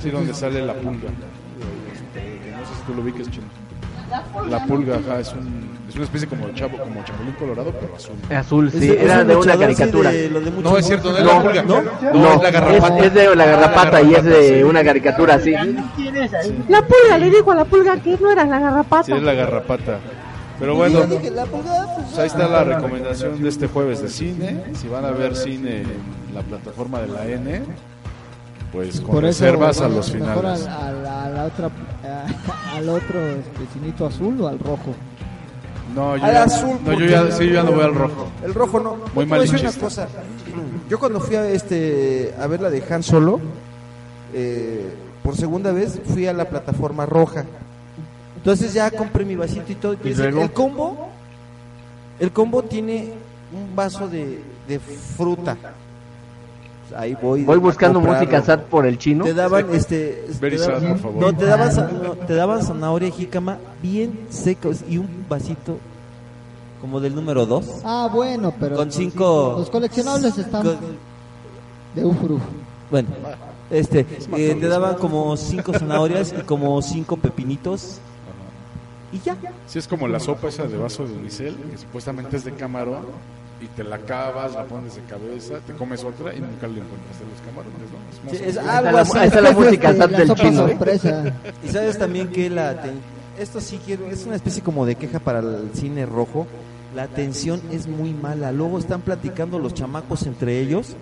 Sí, 0.02 0.10
donde 0.10 0.34
sale 0.34 0.66
la 0.66 0.74
pulga. 0.74 0.90
No 0.90 2.66
sé 2.66 2.74
si 2.74 2.82
tú 2.86 2.94
lo 2.94 3.02
ubiques, 3.02 3.30
chino. 3.30 3.46
La 4.48 4.64
pulga, 4.66 4.96
ajá, 4.96 5.20
es, 5.20 5.32
un, 5.32 5.68
es 5.88 5.94
una 5.94 6.04
especie 6.04 6.28
como 6.28 6.48
chavo, 6.50 6.78
como 6.78 7.02
chapulín 7.04 7.32
colorado, 7.34 7.72
pero 7.80 7.94
azul. 7.96 8.14
Azul, 8.30 8.70
sí, 8.70 8.90
era 8.90 9.24
de 9.24 9.34
una 9.34 9.34
luchador, 9.34 9.52
sí, 9.52 9.58
caricatura. 9.60 10.10
de 10.10 10.30
lo 10.30 10.40
de 10.40 10.50
No, 10.50 10.78
es 10.78 10.86
cierto, 10.86 11.10
no 11.12 11.18
es 11.18 11.24
No, 11.24 11.32
la 11.34 11.42
pulga. 11.42 11.62
¿no? 11.62 11.82
No, 12.12 12.32
es 12.34 12.42
la 12.42 12.50
garrapata. 12.50 12.98
es, 12.98 13.14
de 13.14 13.36
la 13.36 13.46
garrapata 13.46 14.02
y 14.02 14.14
es 14.14 14.24
de 14.24 14.58
sí. 14.58 14.62
una 14.62 14.84
caricatura, 14.84 15.38
sí. 15.40 15.52
La 16.68 16.82
pulga, 16.82 17.18
le 17.18 17.30
dijo 17.30 17.50
a 17.50 17.54
la 17.54 17.64
pulga 17.64 17.96
que 17.98 18.16
no 18.20 18.30
era 18.30 18.44
la 18.44 18.58
garrapata. 18.60 19.04
Sí, 19.04 19.12
es 19.12 19.22
la 19.22 19.34
garrapata. 19.34 19.98
Pero 20.58 20.74
bueno, 20.74 21.00
yo 21.00 21.06
dije, 21.06 21.30
la 21.30 21.44
pulgada, 21.44 21.94
pues, 21.94 22.06
pues 22.06 22.18
ahí 22.18 22.26
está 22.28 22.48
la 22.48 22.64
recomendación 22.64 23.42
de 23.42 23.48
este 23.48 23.66
jueves 23.66 24.00
de 24.00 24.08
cine. 24.08 24.62
Si 24.74 24.88
van 24.88 25.04
a 25.04 25.10
ver 25.10 25.36
cine 25.36 25.82
en 25.82 26.34
la 26.34 26.40
plataforma 26.40 27.00
de 27.00 27.08
la 27.08 27.26
N, 27.26 27.62
pues 28.76 29.00
con 29.00 29.10
Por 29.10 29.24
eso, 29.24 29.44
reservas 29.44 29.80
a 29.80 29.88
los 29.88 30.12
mejor 30.14 30.34
finales. 30.42 30.66
al, 30.66 30.96
al- 30.96 31.06
a 31.06 31.28
la 31.30 31.44
otra, 31.46 31.66
a- 32.04 32.76
al 32.76 32.88
otro 32.88 33.26
este, 33.26 33.66
cinito 33.72 34.06
azul 34.06 34.40
o 34.40 34.48
al 34.48 34.58
rojo. 34.58 34.94
No, 35.94 36.16
yo 36.16 36.24
Al 36.24 36.32
ya, 36.32 36.42
azul, 36.44 36.78
no, 36.84 36.92
yo 36.92 37.06
ya, 37.06 37.30
sí, 37.30 37.46
yo 37.46 37.54
ya 37.54 37.62
no 37.62 37.72
voy 37.72 37.84
al 37.84 37.94
rojo. 37.94 38.26
El 38.44 38.52
rojo 38.54 38.80
no. 38.80 38.96
Muy 39.14 39.24
malinchista. 39.24 39.70
una 39.70 39.78
cosa. 39.80 40.08
Yo 40.90 40.98
cuando 40.98 41.20
fui 41.20 41.36
a 41.36 41.48
este 41.48 42.34
a 42.38 42.46
ver 42.46 42.60
la 42.60 42.68
de 42.70 42.82
Han 42.90 43.02
Solo, 43.02 43.40
eh, 44.34 44.92
por 45.22 45.36
segunda 45.36 45.72
vez 45.72 45.98
fui 46.12 46.26
a 46.26 46.32
la 46.32 46.44
plataforma 46.48 47.06
roja. 47.06 47.44
Entonces 48.36 48.74
ya 48.74 48.90
compré 48.90 49.24
mi 49.24 49.36
vasito 49.36 49.72
y 49.72 49.74
todo. 49.76 49.96
y 50.04 50.14
luego? 50.14 50.42
El 50.42 50.52
combo, 50.52 51.08
el 52.20 52.30
combo 52.32 52.62
tiene 52.62 53.12
un 53.52 53.74
vaso 53.74 54.06
de, 54.08 54.42
de 54.68 54.78
fruta. 54.78 55.56
Ahí 56.94 57.16
voy. 57.20 57.42
Voy 57.44 57.58
buscando 57.58 58.00
música 58.00 58.42
sad 58.42 58.60
por 58.60 58.86
el 58.86 58.98
chino. 58.98 59.24
Te 59.24 59.34
daban 59.34 59.66
este. 59.74 60.24
Very 60.40 60.56
te 60.56 60.62
daban- 60.62 60.80
sad, 60.80 60.88
por 60.90 60.98
favor. 60.98 61.20
No, 61.22 61.36
te 61.36 61.44
daban, 61.46 61.74
no, 62.02 62.10
te 62.14 62.34
daban 62.34 62.62
zanahoria 62.62 63.08
y 63.08 63.12
jícama 63.12 63.58
bien 63.82 64.20
secos 64.30 64.78
y 64.88 64.98
un 64.98 65.24
vasito 65.28 65.78
como 66.80 67.00
del 67.00 67.14
número 67.14 67.44
2. 67.46 67.66
Ah, 67.84 68.08
bueno, 68.12 68.52
pero 68.60 68.76
Con 68.76 68.92
cinco. 68.92 69.54
los 69.58 69.70
coleccionables 69.70 70.36
están 70.38 70.62
Con- 70.62 70.76
de 71.94 72.04
ufru. 72.04 72.38
bueno, 72.90 73.08
este, 73.70 74.06
eh, 74.36 74.56
te 74.60 74.68
daban 74.68 74.94
como 74.96 75.36
cinco 75.36 75.72
zanahorias 75.72 76.34
y 76.38 76.42
como 76.42 76.80
cinco 76.82 77.16
pepinitos 77.16 77.98
y 79.12 79.20
ya. 79.20 79.36
Sí, 79.66 79.78
es 79.78 79.86
como 79.88 80.08
la 80.08 80.20
sopa 80.20 80.48
esa 80.48 80.64
de 80.64 80.76
vaso 80.76 81.06
de 81.06 81.14
unicel, 81.14 81.56
que 81.70 81.78
supuestamente 81.78 82.36
es 82.36 82.44
de 82.44 82.52
camarón, 82.52 83.04
y 83.60 83.66
te 83.68 83.84
la 83.84 83.96
acabas, 83.96 84.52
la 84.54 84.64
pones 84.64 84.96
de 84.96 85.02
cabeza, 85.02 85.54
te 85.66 85.72
comes 85.72 86.04
otra 86.04 86.34
y 86.34 86.40
nunca 86.40 86.66
le 86.66 86.80
encuentras 86.80 87.18
de 87.18 87.26
los 87.26 87.40
camarones, 87.40 87.88
¿no? 88.24 88.48
Es 88.48 88.54
Sí, 88.54 88.58
algo 88.68 88.90
la- 88.92 89.00
así. 89.00 89.54
música 89.64 89.92
la 89.92 90.06
del 90.06 90.34
chino, 90.34 90.68
sorpresa. 90.68 91.32
Y 91.64 91.68
sabes 91.68 91.98
también 91.98 92.28
que 92.28 92.50
la 92.50 92.76
esto 93.38 93.60
sí 93.60 93.78
quiero 93.84 94.06
es 94.06 94.24
una 94.26 94.36
especie 94.36 94.62
como 94.62 94.84
de 94.86 94.94
queja 94.96 95.18
para 95.20 95.38
el 95.40 95.70
cine 95.74 96.04
rojo. 96.06 96.46
La 96.94 97.02
atención 97.04 97.60
es 97.70 97.86
muy 97.86 98.12
mala. 98.14 98.52
Luego 98.52 98.78
están 98.78 99.02
platicando 99.02 99.58
los 99.58 99.74
chamacos 99.74 100.22
entre 100.26 100.58
ellos 100.60 100.94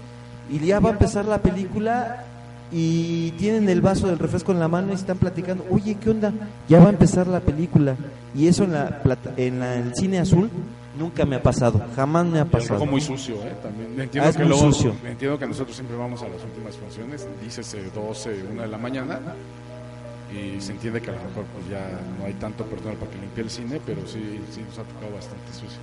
y 0.50 0.58
ya 0.58 0.80
va 0.80 0.90
a 0.90 0.92
empezar 0.92 1.24
la 1.26 1.38
película 1.38 2.24
y 2.72 3.30
tienen 3.32 3.68
el 3.68 3.80
vaso 3.80 4.06
del 4.08 4.18
refresco 4.18 4.52
en 4.52 4.58
la 4.60 4.68
mano 4.68 4.90
y 4.92 4.94
están 4.94 5.18
platicando. 5.18 5.64
Oye, 5.70 5.96
¿qué 5.96 6.10
onda? 6.10 6.32
Ya 6.68 6.80
va 6.80 6.86
a 6.86 6.90
empezar 6.90 7.26
la 7.26 7.40
película 7.40 7.96
y 8.34 8.46
eso 8.48 8.64
en 8.64 8.72
la 8.72 9.02
plata- 9.02 9.32
en 9.36 9.60
la- 9.60 9.76
el 9.76 9.94
cine 9.94 10.18
azul 10.18 10.50
nunca 10.98 11.24
me 11.24 11.36
ha 11.36 11.42
pasado. 11.42 11.80
Jamás 11.94 12.26
me 12.26 12.40
ha 12.40 12.44
pasado. 12.44 12.74
rojo 12.80 12.86
muy 12.90 13.00
sucio, 13.00 13.36
¿eh? 13.36 13.54
También. 13.62 13.90
Entiendo, 14.00 14.26
Ah, 14.26 14.30
es 14.30 14.36
que 14.36 14.42
muy 14.44 14.50
luego- 14.52 14.72
sucio. 14.72 14.94
entiendo 15.06 15.38
que 15.38 15.46
nosotros 15.46 15.76
siempre 15.76 15.96
vamos 15.96 16.22
a 16.22 16.28
las 16.28 16.42
últimas 16.42 16.76
funciones, 16.76 17.26
dícese 17.42 17.82
12, 17.94 18.42
1 18.50 18.62
de 18.62 18.68
la 18.68 18.78
mañana, 18.78 19.18
y 20.32 20.60
se 20.60 20.72
entiende 20.72 21.00
que 21.00 21.10
a 21.10 21.12
lo 21.12 21.18
mejor 21.20 21.44
pues 21.54 21.68
ya 21.70 21.86
no 22.18 22.26
hay 22.26 22.32
tanto 22.34 22.64
personal 22.64 22.96
para 22.96 23.10
que 23.10 23.18
limpie 23.18 23.44
el 23.44 23.50
cine, 23.50 23.80
pero 23.86 24.00
sí, 24.06 24.40
sí 24.50 24.62
nos 24.66 24.78
ha 24.78 24.82
tocado 24.82 25.14
bastante 25.14 25.52
sucio. 25.52 25.78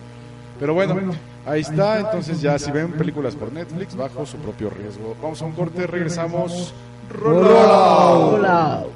Pero 0.61 0.75
bueno, 0.75 0.95
ahí 1.43 1.61
está, 1.61 1.99
entonces 1.99 2.39
ya 2.39 2.59
si 2.59 2.69
ven 2.69 2.91
películas 2.91 3.35
por 3.35 3.51
Netflix, 3.51 3.95
bajo 3.95 4.27
su 4.27 4.37
propio 4.37 4.69
riesgo. 4.69 5.15
Vamos 5.19 5.41
a 5.41 5.45
un 5.45 5.53
corte, 5.53 5.87
regresamos. 5.87 6.71
Rollout. 7.09 8.91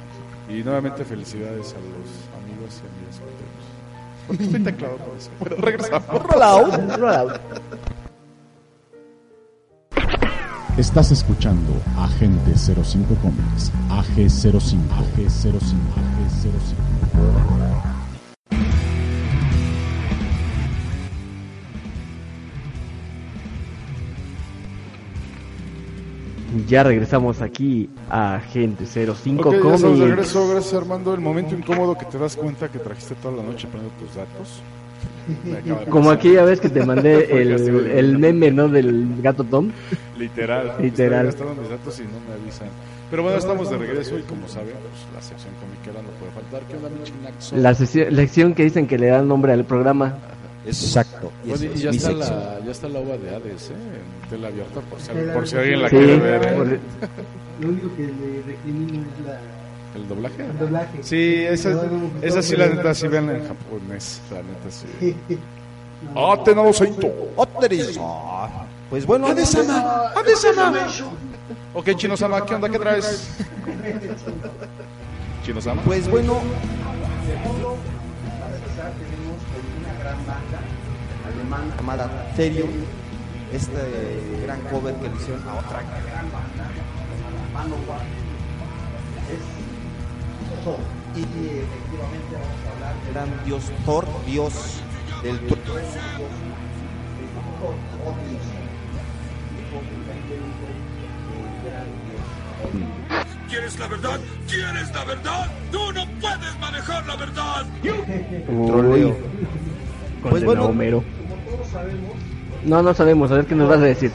Y 0.48 0.62
nuevamente 0.62 1.04
felicidades 1.04 1.74
a 1.74 1.78
los 1.78 2.06
amigos 2.40 2.80
y 2.80 2.86
amigas 2.86 3.16
solteros. 3.16 3.66
Porque 4.28 4.44
estoy 4.44 4.62
teclado 4.62 4.96
por 4.98 5.16
eso. 5.16 5.30
Bueno, 5.40 5.56
regresamos. 5.58 6.22
Rollout. 6.22 7.40
Estás 10.76 11.10
escuchando 11.10 11.72
Agente 11.98 12.56
05 12.56 13.12
Comics, 13.16 13.72
AG05, 13.88 14.76
AG05, 15.16 15.50
AG05. 16.30 17.95
Ya 26.66 26.82
regresamos 26.82 27.40
aquí 27.42 27.90
a 28.10 28.40
Gente 28.52 28.86
05 28.86 29.48
Ok, 29.48 29.52
ya 29.52 29.56
estamos 29.56 29.80
de 29.82 29.86
Comics. 29.88 30.00
regreso. 30.08 30.48
Gracias, 30.48 30.74
Armando. 30.74 31.14
El 31.14 31.20
momento 31.20 31.54
incómodo 31.54 31.96
que 31.96 32.04
te 32.06 32.18
das 32.18 32.36
cuenta 32.36 32.68
que 32.68 32.78
trajiste 32.78 33.14
toda 33.16 33.36
la 33.36 33.42
noche 33.42 33.66
poniendo 33.70 33.94
tus 33.98 34.14
datos. 34.14 34.62
Como 35.90 36.10
aquella 36.10 36.44
vez 36.44 36.60
que 36.60 36.68
te 36.68 36.84
mandé 36.84 37.24
el, 37.42 37.52
el 37.90 38.18
meme, 38.18 38.50
¿no? 38.50 38.68
Del 38.68 39.20
gato 39.20 39.44
Tom. 39.44 39.70
Literal. 40.16 40.74
Literal. 40.80 41.26
Gastaron 41.26 41.60
mis 41.60 41.68
datos 41.68 41.98
y 41.98 42.02
no 42.02 42.20
me 42.28 42.40
avisan. 42.40 42.68
Pero 43.10 43.22
bueno, 43.22 43.38
estamos 43.38 43.70
de 43.70 43.78
regreso 43.78 44.18
y 44.18 44.22
como 44.22 44.48
saben, 44.48 44.72
pues, 44.72 45.06
la 45.14 45.22
sección 45.22 45.52
comiquera 45.60 46.02
no 46.02 46.08
puede 46.18 46.32
faltar. 46.32 46.62
¿Qué 46.68 46.76
onda? 46.76 48.08
La 48.08 48.10
lección 48.10 48.54
que 48.54 48.64
dicen 48.64 48.86
que 48.86 48.98
le 48.98 49.08
dan 49.08 49.28
nombre 49.28 49.52
al 49.52 49.64
programa. 49.64 50.16
Exacto. 50.66 51.30
Y 51.44 51.48
Bueno, 51.50 51.64
y 51.64 51.66
es 51.68 51.80
ya 51.80 51.90
mi 51.90 51.96
está, 51.96 52.12
la, 52.12 52.60
ya 52.64 52.70
está 52.72 52.88
la 52.88 52.98
ova 52.98 53.16
de 53.16 53.34
Hades, 53.34 53.70
¿eh? 53.70 53.74
En 53.74 54.28
tela 54.30 54.48
abierta, 54.48 54.80
por 54.80 55.00
si, 55.00 55.10
por 55.32 55.48
si 55.48 55.56
alguien 55.56 55.82
la 55.82 55.88
Sí, 55.88 55.96
quiere 55.96 56.16
ver. 56.18 56.42
¿eh? 56.44 56.52
por- 56.56 56.66
Lo 57.60 57.68
único 57.68 57.96
que 57.96 58.02
le 58.02 58.42
recrimino 58.46 59.02
es 59.02 59.26
la, 59.26 59.40
¿El 59.94 60.08
doblaje? 60.08 60.44
el 60.44 60.58
doblaje. 60.58 60.98
Sí, 61.02 61.34
esa, 61.48 61.70
No, 61.70 61.82
no 61.84 62.10
esa 62.20 62.42
sí, 62.42 62.56
la 62.56 62.66
neta, 62.66 62.94
sí 62.94 63.08
vean 63.08 63.30
en 63.30 63.46
japonés. 63.48 64.20
La 64.30 64.38
neta, 64.38 64.70
sí. 64.70 65.16
No. 66.14 66.32
¡Ah, 66.32 66.44
tenado 66.44 66.70
seito! 66.74 67.10
Oteris. 67.36 67.98
Pues 68.90 69.06
bueno, 69.06 69.28
¡Adesama! 69.28 70.08
¡Adesama! 70.14 70.86
Ok, 71.72 71.94
Chino-sama, 71.96 72.44
¿qué 72.44 72.54
onda? 72.54 72.68
¿Qué 72.68 72.78
traes? 72.78 73.30
¿Chino-sama? 75.44 75.80
pues 75.82 76.06
bueno, 76.10 76.34
llamada 81.50 82.32
Therion, 82.36 82.70
este 83.52 84.42
gran 84.44 84.60
cover 84.62 84.94
que 84.96 85.08
le 85.08 85.16
hicieron 85.16 85.48
a 85.48 85.54
otra 85.54 85.82
gran 85.82 86.30
banda, 86.32 86.70
Manowar, 87.54 88.00
es 89.32 90.64
Thor. 90.64 90.78
Y 91.14 91.22
efectivamente 91.22 92.32
vamos 92.32 92.60
a 92.66 92.72
hablar 92.74 92.94
del 93.04 93.14
gran 93.14 93.44
dios 93.44 93.64
Thor, 93.84 94.06
dios 94.26 94.80
del 95.22 95.38
trueno. 95.46 95.88
¿Quieres 103.48 103.78
la 103.78 103.86
verdad? 103.86 104.20
¿Quieres 104.48 104.94
la 104.94 105.04
verdad? 105.04 105.50
¡Tú 105.70 105.92
no 105.92 106.04
puedes 106.20 106.58
manejar 106.60 107.06
la 107.06 107.16
verdad! 107.16 107.66
Troleo. 108.46 109.16
Con 110.22 110.30
Pues 110.30 110.44
bueno, 110.44 110.66
Homero. 110.66 111.04
No, 112.64 112.82
no 112.82 112.94
sabemos. 112.94 113.30
A 113.30 113.36
ver 113.36 113.46
qué 113.46 113.54
nos 113.54 113.68
vas 113.68 113.78
a 113.78 113.82
decir. 113.82 114.10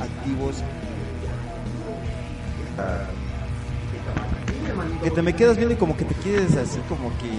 activos 0.00 0.62
que 5.02 5.10
te 5.10 5.22
me 5.22 5.32
quedas 5.34 5.56
viendo 5.56 5.74
y 5.74 5.76
como 5.76 5.96
que 5.96 6.04
te 6.04 6.14
quieres 6.16 6.56
así 6.56 6.78
como 6.88 7.10
que 7.18 7.30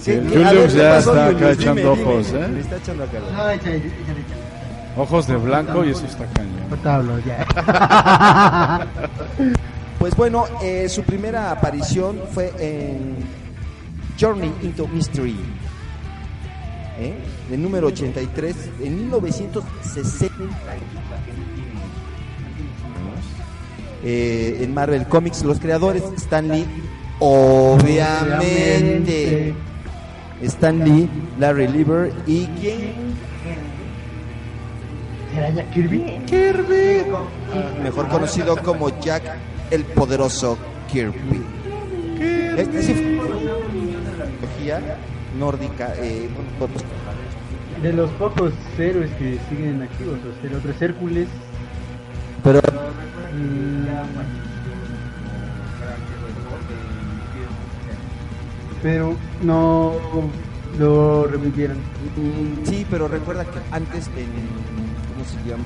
Sí, 0.00 0.12
el 0.12 0.26
¿Qué- 0.28 0.36
Julius 0.44 0.52
ver, 0.54 0.68
¿qué 0.70 0.76
ya 0.78 0.90
pasó, 0.90 1.10
está 1.10 1.26
acá 1.26 1.32
Julius? 1.38 1.58
echando 1.58 1.80
Dime, 1.82 1.96
dime. 1.96 2.12
ojos, 2.12 2.32
¿eh? 2.32 2.48
Le 2.52 2.60
está 2.60 2.76
echando 2.76 3.02
acá. 3.04 3.18
No, 3.18 3.50
échale, 3.50 3.76
échale, 3.76 3.76
échale. 3.76 4.22
Ojos 4.96 5.26
de 5.26 5.36
blanco 5.36 5.84
y 5.84 5.90
eso 5.90 6.06
está 6.06 6.26
cañón. 6.26 7.22
Ya. 7.26 8.86
Pues 9.98 10.14
bueno, 10.14 10.44
eh, 10.62 10.88
su 10.88 11.02
primera 11.02 11.50
aparición 11.50 12.20
fue 12.32 12.52
en 12.58 13.16
Journey 14.20 14.52
into 14.62 14.86
Mystery, 14.88 15.36
¿eh? 16.98 17.14
el 17.50 17.62
número 17.62 17.86
83, 17.88 18.54
en 18.82 18.96
1960. 18.96 20.34
Eh, 24.04 24.58
en 24.60 24.74
Marvel 24.74 25.06
Comics, 25.06 25.42
los 25.42 25.58
creadores 25.58 26.02
Stan 26.16 26.46
Lee, 26.46 26.66
obviamente, 27.18 28.34
Stan 30.42 30.78
Lee, 30.84 31.08
Larry 31.38 31.68
Lieber 31.68 32.12
y 32.26 32.44
quién 32.60 33.16
¿Será 35.34 35.50
ya 35.50 35.64
Kirby? 35.70 36.20
mejor 37.82 38.08
conocido 38.08 38.56
como 38.62 38.88
Jack 39.00 39.22
el 39.70 39.84
poderoso 39.84 40.58
Kirby. 40.90 41.42
Este 42.56 42.82
sí 42.82 42.94
fue 42.94 43.26
una 43.26 43.52
mitología 43.72 44.80
nórdica. 45.38 45.92
eh, 45.98 46.28
bueno, 46.58 46.72
pues, 46.72 46.84
De 47.82 47.92
los 47.92 48.10
pocos 48.12 48.52
héroes 48.78 49.10
que 49.18 49.38
siguen 49.50 49.82
activos, 49.82 50.18
o 50.20 50.40
sea, 50.40 50.50
el 50.50 50.56
otro 50.56 50.70
es 50.70 50.82
Hércules. 50.82 51.28
pero 52.42 52.60
Pero 58.82 59.16
no 59.42 59.94
lo 60.78 61.24
revivieron. 61.24 61.78
sí, 62.64 62.86
pero 62.90 63.08
recuerda 63.08 63.44
que 63.44 63.58
antes 63.70 64.06
en 64.16 64.26
¿cómo 65.12 65.24
se 65.24 65.48
llama? 65.48 65.64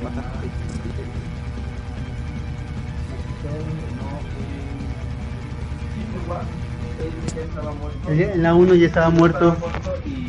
En 8.09 8.43
la 8.43 8.55
1 8.55 8.75
ya 8.75 8.87
estaba 8.87 9.11
muerto. 9.11 9.57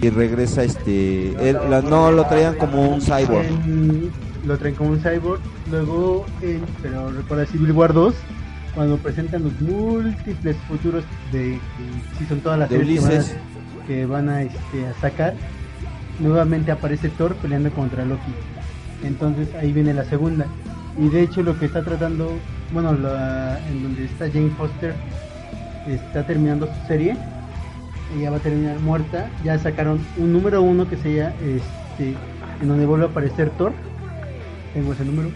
Y 0.02 0.10
regresa 0.10 0.64
este, 0.64 1.30
él- 1.50 1.58
la- 1.70 1.82
no 1.82 2.12
lo 2.12 2.26
traían 2.26 2.56
como 2.56 2.88
un 2.90 3.02
cyborg. 3.02 3.46
En- 3.46 4.12
lo 4.46 4.58
traen 4.58 4.76
como 4.76 4.92
un 4.92 5.00
cyborg. 5.00 5.40
Luego, 5.70 6.26
en, 6.42 6.62
pero 6.82 7.12
recuerda 7.12 7.46
Civil 7.46 7.72
War 7.74 7.94
2, 7.94 8.16
cuando 8.74 8.98
presentan 8.98 9.44
los 9.44 9.60
múltiples 9.62 10.56
futuros 10.68 11.04
de 11.32 11.60
sí 12.18 12.26
son 12.28 12.40
todas 12.40 12.58
las 12.60 12.70
De 12.70 12.78
que 12.80 12.84
van 12.84 12.90
a- 12.90 13.08
Ulises. 13.08 13.36
que 13.88 14.06
van 14.06 14.30
a, 14.30 14.42
este, 14.44 14.88
a 14.88 14.94
sacar, 15.02 15.34
nuevamente 16.20 16.72
aparece 16.72 17.10
Thor 17.10 17.36
peleando 17.36 17.70
contra 17.72 18.06
Loki. 18.06 18.32
Entonces 19.04 19.50
ahí 19.56 19.74
viene 19.74 19.94
la 19.94 20.06
segunda. 20.06 20.46
Y 20.98 21.10
de 21.10 21.22
hecho 21.24 21.42
lo 21.44 21.58
que 21.60 21.66
está 21.66 21.84
tratando, 21.84 22.32
bueno, 22.72 22.94
la- 22.94 23.60
en 23.70 23.84
donde 23.84 24.06
está 24.06 24.28
Jane 24.30 24.52
Foster, 24.58 24.94
está 25.88 26.26
terminando 26.26 26.68
su 26.68 26.88
serie. 26.88 27.16
Ella 28.18 28.32
va 28.32 28.38
a 28.38 28.40
terminar 28.42 28.80
muerta. 28.80 29.30
Ya 29.44 29.58
sacaron 29.58 30.00
un 30.18 30.34
número 30.34 30.62
uno 30.62 30.88
que 30.90 30.98
se 30.98 31.16
llama, 31.16 31.34
este, 31.42 32.16
en 32.62 32.68
donde 32.68 32.86
vuelve 32.86 33.06
a 33.06 33.10
aparecer 33.10 33.50
Thor. 33.52 33.74
Tengo 34.74 34.94
ese 34.94 35.06
número. 35.06 35.30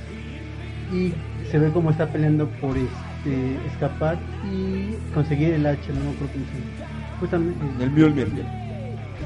Y 0.93 1.13
se 1.51 1.59
ve 1.59 1.69
como 1.71 1.91
está 1.91 2.07
peleando 2.07 2.47
por 2.61 2.77
este 2.77 3.55
escapar 3.67 4.17
y 4.51 4.95
conseguir 5.13 5.53
el 5.53 5.65
hacha, 5.65 5.91
no 5.93 5.99
me 6.05 6.11
acuerdo 6.11 6.33
cómo 6.33 6.45
se 6.45 6.51
llama. 6.53 6.91
Justamente, 7.19 7.83
El 7.83 7.91
Mjolnir. 7.91 8.45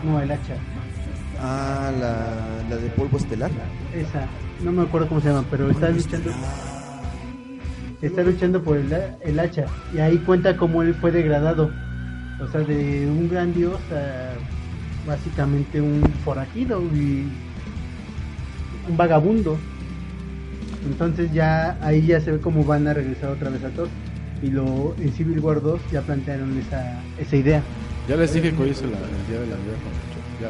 no, 0.05 0.19
el 0.21 0.31
hacha. 0.31 0.55
Ah, 1.41 1.91
la, 1.99 2.69
la 2.69 2.81
de 2.81 2.89
polvo 2.89 3.17
estelar. 3.17 3.49
Esa, 3.95 4.25
no 4.63 4.71
me 4.71 4.83
acuerdo 4.83 5.07
cómo 5.07 5.21
se 5.21 5.29
llama, 5.29 5.43
pero 5.49 5.69
está 5.69 5.89
luchando. 5.89 6.31
Está 8.01 8.23
luchando 8.23 8.63
por 8.63 8.77
el, 8.77 8.89
el 9.21 9.39
hacha. 9.39 9.65
Y 9.93 9.99
ahí 9.99 10.17
cuenta 10.19 10.55
cómo 10.55 10.81
él 10.81 10.95
fue 10.95 11.11
degradado. 11.11 11.69
O 12.41 12.47
sea, 12.47 12.61
de 12.61 13.05
un 13.07 13.27
gran 13.29 13.53
dios 13.53 13.77
a 13.91 14.29
básicamente 15.05 15.81
un 15.81 16.01
forajido 16.23 16.81
y 16.81 17.27
un 18.87 18.95
vagabundo. 18.97 19.57
Entonces 20.85 21.33
ya 21.33 21.77
ahí 21.81 22.05
ya 22.05 22.21
se 22.21 22.31
ve 22.31 22.39
cómo 22.39 22.63
van 22.63 22.87
a 22.87 22.93
regresar 22.93 23.31
otra 23.31 23.49
vez 23.49 23.61
a 23.63 23.69
Thor. 23.69 23.89
Y 24.41 24.51
lo 24.51 24.95
en 24.97 25.11
Civil 25.11 25.39
War 25.39 25.61
2 25.61 25.81
ya 25.91 26.01
plantearon 26.01 26.57
esa, 26.57 27.01
esa 27.17 27.35
idea. 27.35 27.61
Ya 28.07 28.15
les 28.15 28.33
dije 28.33 28.53
que 28.53 28.63
hoy 28.63 28.69
es 28.69 28.81
el, 28.81 28.87
el 28.87 28.93
día 29.27 29.41
de 29.41 29.47
la 29.47 29.57
vida 29.57 29.73
con 29.83 29.91
Ya, 30.39 30.47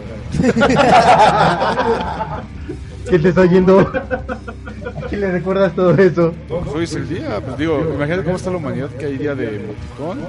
¿Qué 3.09 3.19
te 3.19 3.29
está 3.29 3.41
oyendo? 3.41 3.79
¿A 3.79 5.07
quién 5.07 5.21
le 5.21 5.31
recuerdas 5.31 5.75
todo 5.75 5.95
eso? 5.95 6.33
Pues 6.47 6.67
hoy 6.67 6.83
es 6.83 6.93
el 6.95 7.09
día. 7.09 7.41
Pues 7.41 7.57
digo, 7.57 7.79
imagínate 7.93 8.23
cómo 8.23 8.35
está 8.35 8.51
la 8.51 8.57
humanidad 8.57 8.89
que 8.89 9.05
hay 9.05 9.17
día 9.17 9.35
de 9.35 9.55
emoticón. 9.55 10.19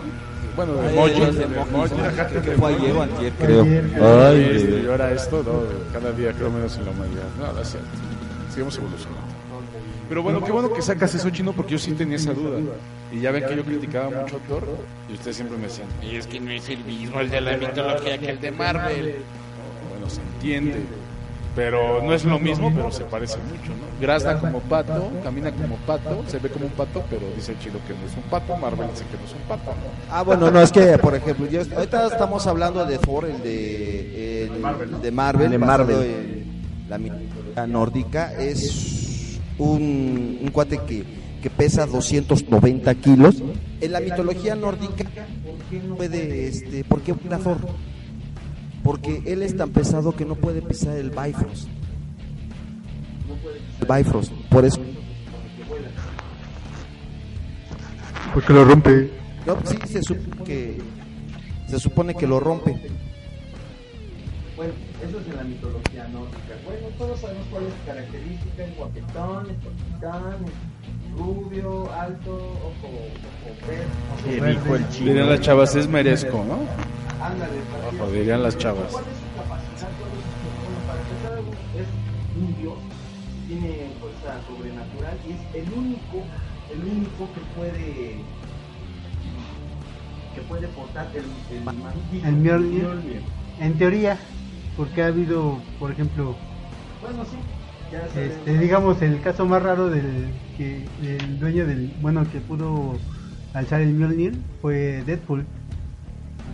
Bueno, 0.57 0.75
de 0.75 0.95
emoji. 0.95 1.95
que 2.43 2.51
fue 2.53 2.75
ayer 2.75 2.97
o 2.97 3.03
antier, 3.03 3.33
creo. 3.35 3.63
Ay, 3.63 4.51
este, 4.55 4.91
ahora 4.91 5.13
esto, 5.13 5.43
no, 5.45 5.63
cada 5.93 6.13
día 6.13 6.33
creo 6.33 6.51
menos 6.51 6.77
en 6.77 6.85
la 6.87 6.91
humanidad. 6.91 7.29
No, 7.39 7.53
no 7.53 7.61
es 7.61 7.69
cierto. 7.69 7.89
Seguimos 8.51 8.77
evolucionando. 8.77 9.31
Pero 10.09 10.25
bueno, 10.25 10.43
qué 10.45 10.51
bueno 10.51 10.73
que 10.73 10.83
sacas 10.83 11.15
eso, 11.15 11.31
Chino, 11.31 11.53
porque 11.53 11.73
yo 11.73 11.79
sí 11.79 11.93
tenía 11.93 12.17
esa 12.17 12.35
duda. 12.35 12.59
Y 13.13 13.21
ya 13.21 13.31
ven 13.31 13.45
que 13.47 13.57
yo 13.57 13.65
criticaba 13.65 14.11
mucho 14.11 14.37
a 14.37 14.49
Thor, 14.49 14.65
y 15.09 15.13
ustedes 15.15 15.37
siempre 15.37 15.57
me 15.57 15.65
decían, 15.65 15.87
Y 16.03 16.17
es 16.17 16.27
que 16.27 16.41
no 16.41 16.51
es 16.51 16.69
el 16.69 16.85
mismo 16.85 17.21
el 17.21 17.31
de 17.31 17.41
la 17.41 17.57
mitología 17.57 18.19
que 18.19 18.31
el 18.31 18.41
de 18.41 18.51
Marvel. 18.51 19.15
bueno, 19.89 20.11
se 20.11 20.21
entiende. 20.21 20.81
Pero 21.55 22.01
no 22.03 22.13
es 22.15 22.25
lo 22.25 22.39
mismo, 22.39 22.73
pero 22.73 22.93
se 22.93 23.05
parece 23.05 23.37
mucho, 23.39 23.73
¿no? 23.73 24.01
Grazna 24.01 24.39
como 24.39 24.61
pato, 24.61 25.11
camina 25.25 25.51
como 25.51 25.77
pato, 25.79 26.23
se 26.29 26.39
ve 26.39 26.49
como 26.49 26.67
un 26.67 26.73
pato, 26.73 27.03
pero 27.11 27.23
dice 27.35 27.57
Chino 27.61 27.79
que 27.87 27.95
no 27.95 28.07
es 28.07 28.17
un 28.17 28.23
pato, 28.31 28.57
Marvel 28.57 28.89
dice 28.93 29.05
que 29.11 29.17
no 29.19 29.25
es 29.25 29.33
un 29.35 29.43
pato. 29.49 29.71
¿no? 29.71 30.15
Ah, 30.15 30.23
bueno, 30.23 30.51
no, 30.51 30.61
es 30.61 30.71
que, 30.71 30.97
por 30.99 31.15
ejemplo, 31.15 31.47
yo, 31.49 31.63
ahorita 31.75 32.07
estamos 32.07 32.47
hablando 32.47 32.85
de 32.87 32.99
Thor, 32.99 33.25
el 33.25 33.43
de, 33.43 34.45
el, 34.45 34.53
de 34.53 34.59
Marvel, 35.11 35.51
De 35.51 35.59
Marvel. 35.59 35.93
en 36.05 36.87
la 36.91 36.99
mitología 36.99 37.67
nórdica. 37.67 38.33
Es 38.35 39.39
un, 39.59 40.39
un 40.43 40.51
cuate 40.51 40.79
que, 40.87 41.05
que 41.41 41.49
pesa 41.49 41.87
290 41.87 42.95
kilos. 42.97 43.43
En 43.81 43.93
la 43.93 44.01
mitología 44.01 44.55
nórdica, 44.55 45.05
¿por 45.45 45.59
qué 45.71 45.81
no 45.87 45.97
puede, 45.97 46.49
este, 46.49 46.85
por 46.85 47.01
qué 47.01 47.15
Thor? 47.15 47.59
Porque 48.83 49.23
él 49.27 49.43
es 49.43 49.57
tan 49.57 49.71
pesado 49.71 50.13
que 50.13 50.25
no 50.25 50.35
puede 50.35 50.63
pisar 50.63 50.97
el 50.97 51.11
Bifrost. 51.11 51.69
El 53.81 53.87
Bifrost, 53.87 54.33
por 54.51 54.65
eso. 54.65 54.81
Porque 58.33 58.53
lo 58.53 58.65
rompe. 58.65 59.11
No, 59.47 59.57
sí, 59.65 59.77
se 59.87 60.03
supone 60.03 60.45
que, 60.45 60.79
se 61.67 61.79
supone 61.79 62.15
que 62.15 62.27
lo 62.27 62.41
rompe. 62.41 62.81
Bueno, 64.57 64.73
eso 65.03 65.21
es 65.21 65.27
en 65.27 65.37
la 65.37 65.45
mitología 65.45 66.09
nórdica. 66.09 66.55
Bueno, 66.65 66.89
todos 66.99 67.21
sabemos 67.21 67.47
cuál 67.51 67.65
es 67.65 67.73
su 67.73 67.87
característica, 67.87 68.65
es 68.65 68.77
guapetón, 68.77 69.51
es 69.51 69.57
rubio, 71.21 71.93
alto, 71.93 72.33
ojo, 72.33 72.89
ojo 72.89 73.57
verde, 73.67 73.87
ojo 74.09 74.47
dijo 74.47 74.77
el 74.77 74.89
chino. 74.89 75.11
Dirían 75.11 75.29
las 75.29 75.41
chavas, 75.41 75.77
es 75.77 75.89
merezco, 75.89 76.45
¿no? 76.45 76.61
Ándale, 77.23 77.61
Ojo, 77.99 78.11
dirían 78.11 78.43
las 78.43 78.57
chavas. 78.57 78.93
¿Cuál 78.93 79.05
es 79.09 79.19
su 79.19 79.27
capacidad? 79.37 79.91
¿Cuál 79.99 80.13
es 80.13 80.25
su- 80.25 80.65
bueno, 80.65 80.87
para 80.87 81.01
empezar, 81.03 81.39
es 81.77 81.89
un 82.37 82.57
dios, 82.57 82.79
tiene 83.47 83.91
fuerza 84.01 84.41
sobrenatural 84.47 85.19
y 85.27 85.33
es 85.33 85.55
el 85.55 85.73
único, 85.73 86.27
el 86.71 86.81
único 86.85 87.33
que 87.33 87.41
puede 87.55 88.25
que 90.35 90.41
puede 90.43 90.69
portar 90.69 91.11
el, 91.15 91.25
el. 91.51 91.65
El 92.25 92.37
Mjolnir. 92.37 93.25
En 93.59 93.77
teoría, 93.77 94.19
porque 94.77 95.03
ha 95.03 95.09
habido, 95.09 95.61
por 95.79 95.91
ejemplo, 95.93 96.39
Bueno, 97.03 97.25
sí. 97.25 97.37
Este, 98.17 98.59
digamos 98.59 99.03
el 99.03 99.21
caso 99.21 99.47
más 99.47 99.63
raro 99.63 99.89
del 99.91 100.29
que 100.57 100.87
el 101.03 101.39
dueño 101.41 101.67
del, 101.67 101.93
bueno, 102.01 102.25
que 102.31 102.39
pudo 102.41 102.97
alzar 103.53 103.81
el 103.81 103.95
Mjolnir 103.95 104.35
fue 104.63 105.03
Deadpool. 105.07 105.45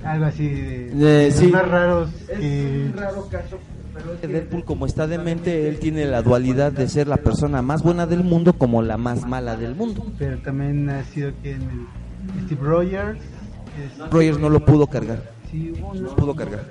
Algo 0.04 0.26
así 0.26 0.46
de, 0.48 0.90
de 0.94 1.26
los 1.26 1.34
sí. 1.34 1.46
más 1.48 1.68
raros 1.68 2.10
Es 2.28 2.38
que 2.38 2.90
un 2.92 2.96
raro 2.96 3.28
caso, 3.28 3.58
pero 3.94 4.14
es 4.14 4.20
que 4.20 4.28
Deadpool 4.28 4.64
como 4.64 4.86
está 4.86 5.06
demente, 5.06 5.68
él 5.68 5.78
tiene 5.78 6.06
la 6.06 6.22
dualidad 6.22 6.72
de 6.72 6.88
ser 6.88 7.08
la 7.08 7.16
persona 7.18 7.60
más 7.60 7.82
buena 7.82 8.06
del 8.06 8.22
mundo 8.22 8.52
como 8.54 8.82
la 8.82 8.96
más 8.96 9.26
mala 9.26 9.56
del 9.56 9.74
mundo. 9.74 10.06
pero 10.18 10.38
también 10.38 10.88
ha 10.90 11.02
sido 11.04 11.32
que 11.42 11.52
en 11.52 11.62
el 11.62 12.44
Steve 12.46 12.60
Rogers 12.62 13.18
es- 13.20 14.10
Rogers 14.10 14.38
no 14.38 14.48
lo 14.48 14.64
pudo 14.64 14.86
cargar, 14.86 15.22
sí, 15.50 15.72
no 15.80 15.92
lo 15.94 16.14
pudo 16.16 16.34
cargar. 16.34 16.64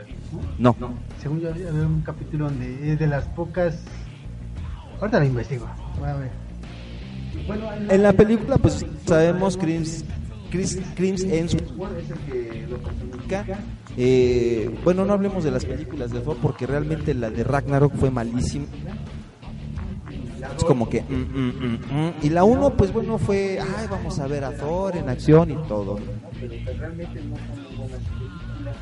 No. 0.57 0.76
según 1.22 1.39
yo 1.39 1.49
había 1.49 1.70
había 1.70 1.84
un 1.86 2.01
capítulo 2.01 2.45
donde 2.45 2.91
es 2.91 2.99
de 2.99 3.07
las 3.07 3.26
pocas 3.26 3.78
ahorita 4.99 5.19
lo 5.19 5.25
investigo 5.25 5.67
voy 5.99 6.09
a 6.09 6.15
ver 6.15 6.45
En 7.89 8.03
la 8.03 8.13
película, 8.13 8.57
pues 8.57 8.85
sabemos 9.05 9.57
Chris, 9.57 10.03
Chris, 10.49 10.77
que 11.23 12.65
lo 12.69 12.77
personifica. 12.77 13.45
Eh, 13.97 14.73
bueno, 14.83 15.05
no 15.05 15.13
hablemos 15.13 15.43
de 15.43 15.51
las 15.51 15.65
películas 15.65 16.11
de 16.11 16.19
Thor 16.21 16.37
porque 16.41 16.65
realmente 16.65 17.13
la 17.13 17.29
de 17.29 17.43
Ragnarok 17.43 17.93
fue 17.95 18.09
malísima. 18.11 18.65
Es 20.55 20.63
como 20.63 20.89
que. 20.89 21.01
mm, 21.01 21.13
mm, 21.13 21.53
mm, 21.59 21.79
mm. 21.91 22.13
Y 22.21 22.29
la 22.29 22.43
1, 22.43 22.71
pues 22.71 22.93
bueno, 22.93 23.17
fue. 23.17 23.59
Ay, 23.59 23.87
vamos 23.89 24.19
a 24.19 24.27
ver 24.27 24.43
a 24.43 24.51
Thor 24.51 24.95
en 24.95 25.09
acción 25.09 25.51
y 25.51 25.55
todo. 25.67 25.97
Pero 26.39 26.53
realmente 26.77 27.21
no 27.21 27.35
son 27.35 27.63
muy 27.63 27.75
buenas 27.77 27.99
películas. 27.99 28.75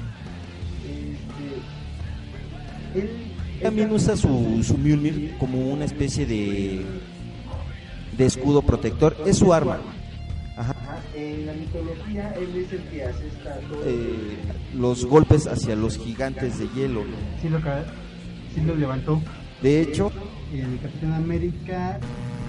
Este, 2.93 2.99
él 2.99 3.32
también 3.63 3.91
usa 3.91 4.15
su, 4.15 4.61
su 4.63 4.77
Mjolnir 4.77 5.35
como 5.39 5.59
una 5.59 5.85
especie 5.85 6.25
de 6.25 6.85
de 8.17 8.25
escudo 8.25 8.61
protector, 8.61 9.15
es 9.25 9.37
su 9.37 9.53
arma. 9.53 9.79
Ajá. 10.55 10.75
En 11.15 11.45
la 11.47 11.53
mitología 11.53 12.33
él 12.39 12.55
es 12.55 12.71
el 12.71 12.83
que 12.83 13.03
asesta 13.03 13.59
eh, 13.85 14.37
los 14.75 15.05
golpes 15.05 15.47
hacia 15.47 15.75
los 15.75 15.97
gigantes 15.97 16.59
de 16.59 16.67
hielo. 16.75 17.03
sí 17.41 17.49
lo, 17.49 17.59
sí 17.59 18.61
lo 18.65 18.75
levantó 18.75 19.21
De 19.61 19.81
hecho, 19.81 20.11
el 20.53 20.79
Capitán 20.79 21.13
América 21.13 21.99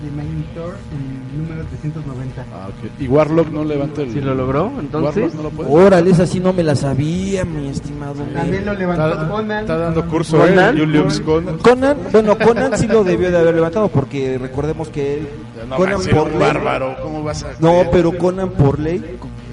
de 0.02 0.10
Magnetor 0.10 0.74
en 0.92 1.40
el 1.40 1.48
número 1.48 1.64
390 1.68 2.44
Ah, 2.52 2.68
ok. 2.68 3.00
¿Y 3.00 3.08
Warlock 3.08 3.50
no 3.50 3.64
levanta 3.64 4.02
el... 4.02 4.12
¿Sí 4.12 4.20
lo 4.20 4.34
logró? 4.34 4.70
Entonces, 4.78 5.34
no 5.34 5.42
lo 5.44 5.50
puede? 5.50 5.70
órale, 5.70 6.10
esa 6.10 6.26
sí 6.26 6.40
no 6.40 6.52
me 6.52 6.62
la 6.62 6.74
sabía, 6.76 7.44
mi 7.44 7.68
estimado. 7.68 8.22
también 8.34 8.64
lo 8.66 8.74
levantó 8.74 9.08
Está, 9.08 9.28
Conan 9.28 9.60
está 9.60 9.76
dando 9.78 10.06
curso, 10.08 10.44
¿eh? 10.46 10.50
¿Conan? 10.50 10.78
Julius 10.78 11.20
Conan. 11.20 11.58
Conan, 11.58 11.96
bueno, 12.12 12.38
Conan 12.38 12.78
sí 12.78 12.86
lo 12.86 13.04
debió 13.04 13.30
de 13.30 13.38
haber 13.38 13.54
levantado 13.54 13.88
porque 13.88 14.38
recordemos 14.38 14.88
que 14.88 15.14
él 15.18 15.28
No, 15.68 15.76
Conan 15.76 16.00
por 16.02 16.24
un 16.24 16.30
ley- 16.30 16.38
bárbaro, 16.40 16.96
¿cómo 17.02 17.22
vas 17.22 17.42
a 17.44 17.52
No, 17.60 17.82
pero 17.90 18.16
Conan 18.16 18.50
por 18.50 18.78
ley 18.78 19.02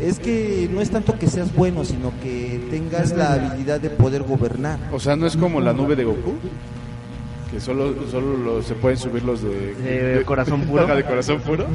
es 0.02 0.20
que 0.20 0.68
no 0.74 0.82
es 0.82 0.89
tanto 0.89 1.18
que 1.18 1.28
seas 1.28 1.56
bueno, 1.56 1.86
sino 1.86 2.12
que 2.24 2.60
tengas 2.72 3.16
la 3.16 3.34
habilidad 3.34 3.80
de 3.80 3.89
poder 3.92 4.24
gobernar. 4.24 4.80
O 4.92 5.00
sea, 5.00 5.16
¿no 5.16 5.28
es 5.28 5.38
como 5.38 5.62
la 5.62 5.74
nube 5.74 5.96
de 5.96 6.04
Goku? 6.06 6.34
Que 7.52 7.60
solo, 7.60 7.93
solo 8.10 8.38
lo- 8.38 8.62
se 8.62 8.74
pueden 8.76 8.97
subir 8.97 9.24
los 9.24 9.41
de... 9.43 9.74
¿De 9.76 10.24
corazón 10.24 10.62
puro? 10.62 10.88
De 10.88 11.04
corazón 11.04 11.39
puro. 11.41 11.66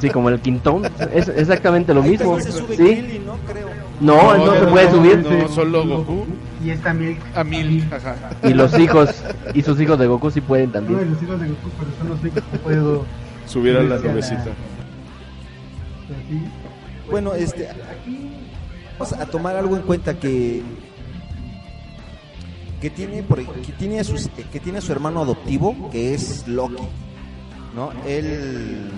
sí, 0.00 0.08
como 0.08 0.28
el 0.28 0.38
quintón, 0.40 0.82
es 1.12 1.26
exactamente 1.28 1.92
lo 1.92 2.02
Ahí 2.02 2.10
mismo. 2.10 2.36
también 2.36 2.52
se 2.52 2.58
sube 2.58 2.76
Sí. 2.76 3.20
¿no? 3.26 3.36
Creo. 3.52 3.68
No, 4.00 4.36
no, 4.36 4.54
se 4.54 4.66
puede 4.68 4.90
subir. 4.90 5.18
No, 5.18 5.48
solo 5.48 5.84
Goku 5.84 6.26
y 6.64 6.70
esta 6.70 6.94
Milk 6.94 7.18
a 7.34 7.42
mil. 7.42 7.86
Ajá. 7.92 8.14
Y 8.44 8.54
los 8.54 8.78
hijos, 8.78 9.10
y 9.52 9.62
sus 9.62 9.80
hijos 9.80 9.98
de 9.98 10.06
Goku 10.06 10.30
sí 10.30 10.40
pueden 10.40 10.70
también. 10.70 11.10
los 11.10 11.22
hijos 11.22 11.40
de 11.40 11.48
Goku 11.48 11.70
pero 11.78 11.90
son 11.98 12.08
los 12.08 12.20
que 12.20 12.58
puedo 12.58 13.04
Subir 13.46 13.76
a 13.76 13.82
la 13.82 13.98
nubecita. 13.98 14.46
Bueno, 17.10 17.34
este, 17.34 17.68
aquí 17.68 18.30
vamos 18.98 19.12
a 19.14 19.26
tomar 19.26 19.56
algo 19.56 19.76
en 19.76 19.82
cuenta 19.82 20.14
que 20.14 20.62
que 22.80 22.90
tiene 22.90 23.22
por, 23.22 23.44
que 23.44 23.72
tiene 23.72 24.00
a 24.00 24.04
sus, 24.04 24.28
que 24.28 24.60
tiene 24.60 24.78
a 24.78 24.80
su 24.80 24.92
hermano 24.92 25.20
adoptivo 25.20 25.90
que 25.90 26.14
es 26.14 26.46
Loki, 26.48 26.82
¿no? 27.74 27.92
Él 28.06 28.90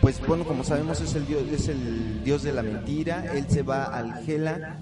pues 0.00 0.20
bueno, 0.26 0.44
como 0.44 0.62
sabemos 0.62 1.00
es 1.00 1.14
el 1.14 1.26
dios 1.26 1.42
es 1.50 1.68
el 1.68 2.22
dios 2.22 2.42
de 2.42 2.52
la 2.52 2.62
mentira, 2.62 3.32
él 3.34 3.46
se 3.48 3.62
va 3.62 3.84
al 3.84 4.28
Hela 4.28 4.78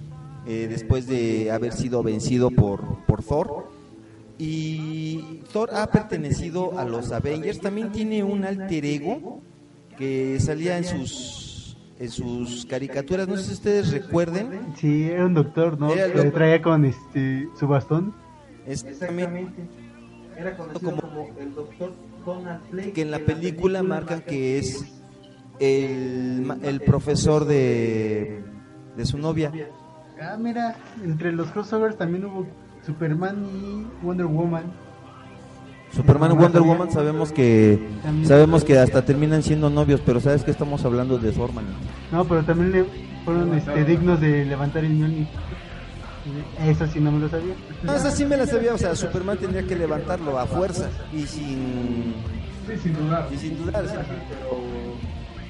eh, 0.46 0.66
después 0.68 1.06
de 1.06 1.50
haber 1.50 1.72
sido 1.72 2.02
vencido 2.02 2.50
por 2.50 3.04
por 3.06 3.22
Thor. 3.22 3.72
Y 4.36 5.42
Thor 5.52 5.70
ha 5.74 5.86
pertenecido 5.86 6.76
a 6.76 6.84
los 6.84 7.12
Avengers, 7.12 7.60
también 7.60 7.92
tiene 7.92 8.24
un 8.24 8.44
alter 8.44 8.84
ego 8.84 9.40
que 9.96 10.40
salía 10.40 10.76
en 10.76 10.84
sus 10.84 11.43
en 11.98 12.10
sus 12.10 12.66
caricaturas, 12.66 13.28
no 13.28 13.36
sé 13.36 13.44
si 13.44 13.52
ustedes 13.54 13.92
recuerden, 13.92 14.74
Sí, 14.76 15.04
era 15.04 15.26
un 15.26 15.34
doctor, 15.34 15.78
¿no? 15.78 15.92
Era 15.92 16.06
el 16.06 16.12
Que 16.12 16.16
doctor. 16.18 16.34
traía 16.34 16.62
con 16.62 16.84
este 16.84 17.48
su 17.58 17.66
bastón. 17.68 18.14
exactamente 18.66 19.52
era 20.36 20.56
conocido 20.56 20.96
como 20.96 21.28
el 21.38 21.54
doctor 21.54 21.92
Donald 22.26 22.60
Blake, 22.70 22.92
que 22.92 23.02
en 23.02 23.10
la 23.12 23.20
película 23.20 23.82
marcan 23.84 24.22
que 24.22 24.58
es 24.58 24.84
el, 25.60 26.52
el 26.62 26.80
profesor 26.80 27.44
de, 27.44 28.42
de 28.96 29.06
su 29.06 29.18
novia. 29.18 29.52
Ah, 30.20 30.36
mira, 30.38 30.76
entre 31.04 31.30
los 31.32 31.50
crossovers 31.52 31.96
también 31.96 32.24
hubo 32.24 32.46
Superman 32.84 33.44
y 33.54 34.04
Wonder 34.04 34.26
Woman. 34.26 34.64
Superman 35.94 36.32
y 36.32 36.34
Wonder. 36.36 36.62
Woman 36.62 36.90
sabemos 36.90 37.32
que 37.32 37.78
sabemos 38.24 38.64
que 38.64 38.78
hasta 38.78 39.04
terminan 39.04 39.42
siendo 39.42 39.70
novios, 39.70 40.00
pero 40.04 40.20
sabes 40.20 40.42
que 40.44 40.50
estamos 40.50 40.84
hablando 40.84 41.18
de 41.18 41.32
Thorman. 41.32 41.64
No, 42.10 42.24
pero 42.26 42.44
también 42.44 42.72
le 42.72 42.84
fueron 43.24 43.54
este, 43.54 43.84
dignos 43.84 44.20
de 44.20 44.44
levantar 44.44 44.84
el 44.84 44.92
Mjolnir. 44.94 45.26
Eso 46.60 46.86
sí 46.86 47.00
no 47.00 47.12
me 47.12 47.20
lo 47.20 47.28
sabía. 47.28 47.54
No, 47.82 47.94
esa 47.94 48.10
sí 48.10 48.24
me 48.24 48.36
la 48.36 48.46
sabía, 48.46 48.74
o 48.74 48.78
sea, 48.78 48.94
Superman 48.96 49.38
tendría 49.38 49.66
que 49.66 49.76
levantarlo 49.76 50.38
a 50.38 50.46
fuerza 50.46 50.88
y 51.12 51.26
sin 51.26 52.14
Sí, 52.66 52.78
sin 52.82 52.94
dudar. 52.94 53.28
y 53.30 53.36
sin 53.36 53.58
dudar, 53.58 53.86
sí, 53.86 53.94
pero 54.30 54.58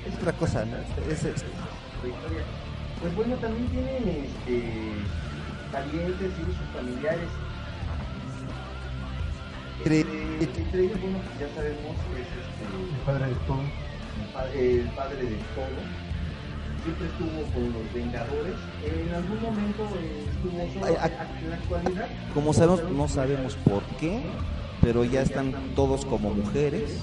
es 0.08 0.14
otra 0.16 0.32
cosa, 0.32 0.64
¿no? 0.64 0.76
Es- 1.10 1.24
es- 1.24 1.44
Pues 3.00 3.14
bueno, 3.16 3.36
también 3.36 3.66
tienen 3.68 4.08
este, 4.08 4.94
parientes 5.70 6.32
y 6.38 6.44
sus 6.44 6.56
familiares. 6.74 7.28
Entre- 9.84 10.00
entre 10.62 10.80
ellos, 10.84 11.00
bueno, 11.00 11.18
pues 11.18 11.38
ya 11.40 11.54
sabemos 11.54 11.96
que 12.08 12.22
es 12.22 12.28
este, 12.28 12.64
El 12.94 13.00
padre 13.04 13.26
de 13.28 13.34
todo. 13.46 13.60
el 13.60 14.32
pa- 14.32 14.52
el 14.54 14.88
padre 14.96 15.16
de 15.22 15.36
todo. 15.54 15.78
Siempre 16.82 17.06
estuvo 17.06 17.42
con 17.52 17.72
los 17.72 17.92
Vengadores. 17.94 18.54
En 18.84 19.14
algún 19.14 19.42
momento 19.42 19.82
estuvo 19.84 20.72
solo. 20.72 20.86
En 20.86 21.50
la 21.50 21.56
actualidad, 21.56 22.08
como 22.34 22.52
sabemos, 22.52 22.82
no 22.90 23.08
sabemos 23.08 23.56
por 23.56 23.82
qué, 24.00 24.22
pero 24.82 25.04
ya 25.04 25.22
están 25.22 25.52
todos 25.74 26.04
como 26.04 26.30
mujeres. 26.30 27.00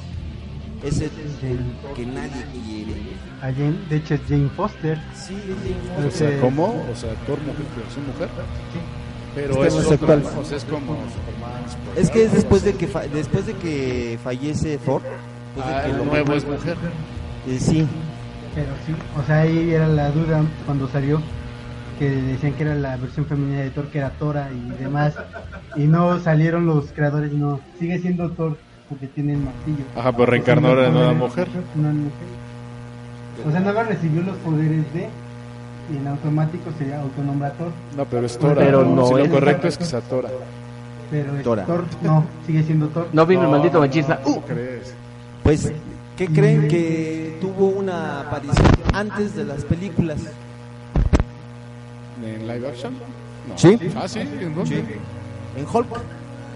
Ese 0.84 1.05
es 1.05 1.11
el 1.43 1.59
que 1.95 2.05
nadie 2.07 2.43
quiere. 2.65 3.01
A 3.41 3.51
Jane, 3.53 3.77
de 3.89 3.97
hecho 3.97 4.15
es 4.15 4.21
Jane 4.27 4.49
Foster. 4.49 4.99
Sí, 5.15 5.36
es 5.36 5.41
Pero 5.95 6.07
O 6.07 6.11
sea, 6.11 6.41
¿cómo? 6.41 6.86
O 6.91 6.95
sea, 6.95 7.11
actor 7.11 7.39
mujer, 7.41 7.65
pero 7.75 7.89
su 7.91 7.99
mujer. 8.01 8.29
Pero 9.36 9.63
Es 9.65 9.73
no 9.73 9.79
otro, 9.79 9.93
es 9.93 9.99
como 9.99 10.23
Superman. 10.23 10.23
Superman. 10.49 11.61
Es 11.95 12.09
que 12.09 12.23
es 12.25 12.34
después 12.34 12.63
de 12.63 12.73
que 12.73 12.88
fa- 12.88 13.07
después 13.07 13.45
de 13.45 13.53
que 13.53 14.19
fallece 14.23 14.77
Thor, 14.79 15.01
después 15.55 15.67
de 15.67 15.73
Ah, 15.73 15.84
que 15.86 15.91
el 15.91 15.97
lo 15.97 16.05
nuevo 16.05 16.34
es 16.34 16.45
mujer. 16.47 16.75
eh, 17.47 17.57
sí, 17.59 17.88
Pero 18.53 18.67
sí, 18.86 18.93
o 19.17 19.25
sea, 19.25 19.41
ahí 19.41 19.71
era 19.71 19.88
la 19.88 20.11
duda 20.11 20.43
cuando 20.65 20.88
salió 20.89 21.21
que 21.97 22.09
decían 22.09 22.53
que 22.53 22.63
era 22.63 22.75
la 22.75 22.97
versión 22.97 23.25
femenina 23.25 23.61
de 23.61 23.69
Thor, 23.69 23.88
que 23.88 23.99
era 23.99 24.09
Tora 24.09 24.49
y 24.51 24.69
demás. 24.82 25.13
Y 25.77 25.82
no 25.84 26.19
salieron 26.19 26.65
los 26.65 26.91
creadores, 26.91 27.32
no. 27.32 27.61
Sigue 27.79 27.99
siendo 27.99 28.29
Thor 28.32 28.57
porque 28.89 29.07
tiene 29.07 29.34
el 29.34 29.39
martillo. 29.39 29.86
Ajá, 29.95 30.11
pero 30.11 30.25
reencarnó 30.25 30.71
en 30.84 30.93
una 30.95 31.13
mujer. 31.13 31.47
una 31.75 31.89
mujer. 31.91 32.11
O 33.47 33.51
sea, 33.51 33.59
nada 33.61 33.84
recibió 33.84 34.21
los 34.23 34.36
poderes 34.38 34.93
de. 34.93 35.07
Y 35.92 35.98
en 35.98 36.08
automático 36.08 36.72
se 36.78 36.94
autonombra 36.94 37.52
Thor. 37.54 37.72
No, 37.98 38.06
pero 38.06 38.26
es 38.26 38.38
Tora. 38.38 38.56
Pero 38.56 38.84
¿no? 38.86 38.96
no 38.96 39.08
Si 39.08 39.14
lo 39.16 39.30
correcto 39.30 39.68
es 39.68 39.78
que 39.78 39.86
sea 39.86 40.02
Tora. 40.02 40.30
Pero 41.10 41.36
es 41.36 41.44
Tora. 41.44 41.66
Thor, 41.66 41.84
no, 42.02 42.26
sigue 42.48 42.64
siendo 42.64 42.88
Thor. 42.88 43.08
No 43.12 43.26
vino 43.26 43.42
el 43.42 43.48
No, 43.48 43.52
maldito 43.52 43.74
no, 43.76 43.82
machista. 43.82 44.22
¿Cómo 44.22 44.38
Uh, 44.38 44.42
crees? 44.42 44.94
pues 45.44 45.72
¿qué 46.16 46.28
creen 46.28 46.68
que 46.68 47.38
tuvo 47.42 47.68
una 47.68 48.22
aparición 48.22 48.68
antes 48.94 49.36
de 49.36 49.44
las 49.44 49.66
películas? 49.66 50.20
¿En 52.24 52.48
live 52.48 52.68
action? 52.70 52.94
No. 53.50 53.58
Sí. 53.58 53.78
Ah, 53.96 54.08
sí, 54.08 54.20
¿en 54.20 54.54
dónde? 54.56 54.76
Sí. 54.76 54.84
En 55.58 55.66
Hulk. 55.72 55.88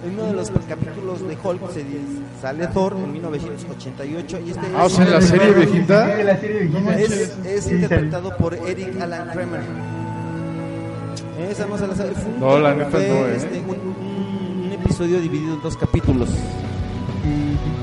En 0.05 0.13
uno 0.13 0.23
de 0.27 0.33
los 0.33 0.49
capítulos 0.51 1.27
de 1.27 1.35
Hulk 1.43 1.71
se 1.71 1.83
sale 2.41 2.67
Thor 2.67 2.95
en 3.03 3.11
1988 3.13 4.39
y 4.45 4.49
este 4.51 4.61
Ah, 4.75 4.83
o 4.85 4.89
sea, 4.89 5.03
en 5.05 5.11
la 5.11 5.17
es, 5.17 5.25
serie 5.25 5.51
viejita. 5.53 6.17
Sí, 6.17 6.23
la 6.23 6.37
serie 6.37 6.59
viejita. 6.67 6.99
es, 6.99 7.37
es 7.45 7.71
interpretado 7.71 8.37
por 8.37 8.53
Eric 8.53 9.01
Alan 9.01 9.29
Kramer. 9.31 9.61
Esa 11.49 11.65
no 11.65 11.77
se 11.77 11.87
la 11.87 11.95
sabe. 11.95 12.11
Fue 12.11 12.31
un- 12.33 12.39
No, 12.39 12.59
la 12.59 12.73
neta 12.75 12.89
no, 12.97 12.97
¿eh? 13.03 13.33
este, 13.35 13.59
un, 13.59 13.69
un- 13.69 14.65
un 14.67 14.71
episodio 14.71 15.19
dividido 15.19 15.55
en 15.55 15.61
dos 15.61 15.75
capítulos. 15.77 16.29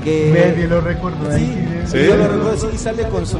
Que- 0.03 0.31
Medio 0.33 0.67
lo 0.67 0.81
recuerdo. 0.81 1.31
Sí, 1.37 1.55
Sí. 1.85 1.97
yo 2.07 2.15
lo 2.17 2.27
recuerdo, 2.27 2.57
sí, 2.71 2.77
sale 2.77 3.03
con 3.07 3.25
su, 3.25 3.37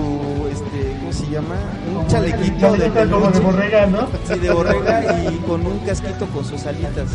este, 0.51 0.95
¿cómo 0.99 1.11
se 1.13 1.29
llama? 1.29 1.55
Un 1.99 2.07
chalequito 2.07 2.71
de 2.73 2.77
como 2.77 2.77
de 2.77 2.89
peluche. 2.89 3.39
borrega, 3.41 3.85
¿no? 3.87 4.07
Sí, 4.25 4.39
de 4.39 4.51
borrega 4.51 5.23
y 5.29 5.37
con 5.47 5.65
un 5.65 5.79
casquito 5.79 6.25
con 6.27 6.45
sus 6.45 6.65
alitas. 6.65 7.09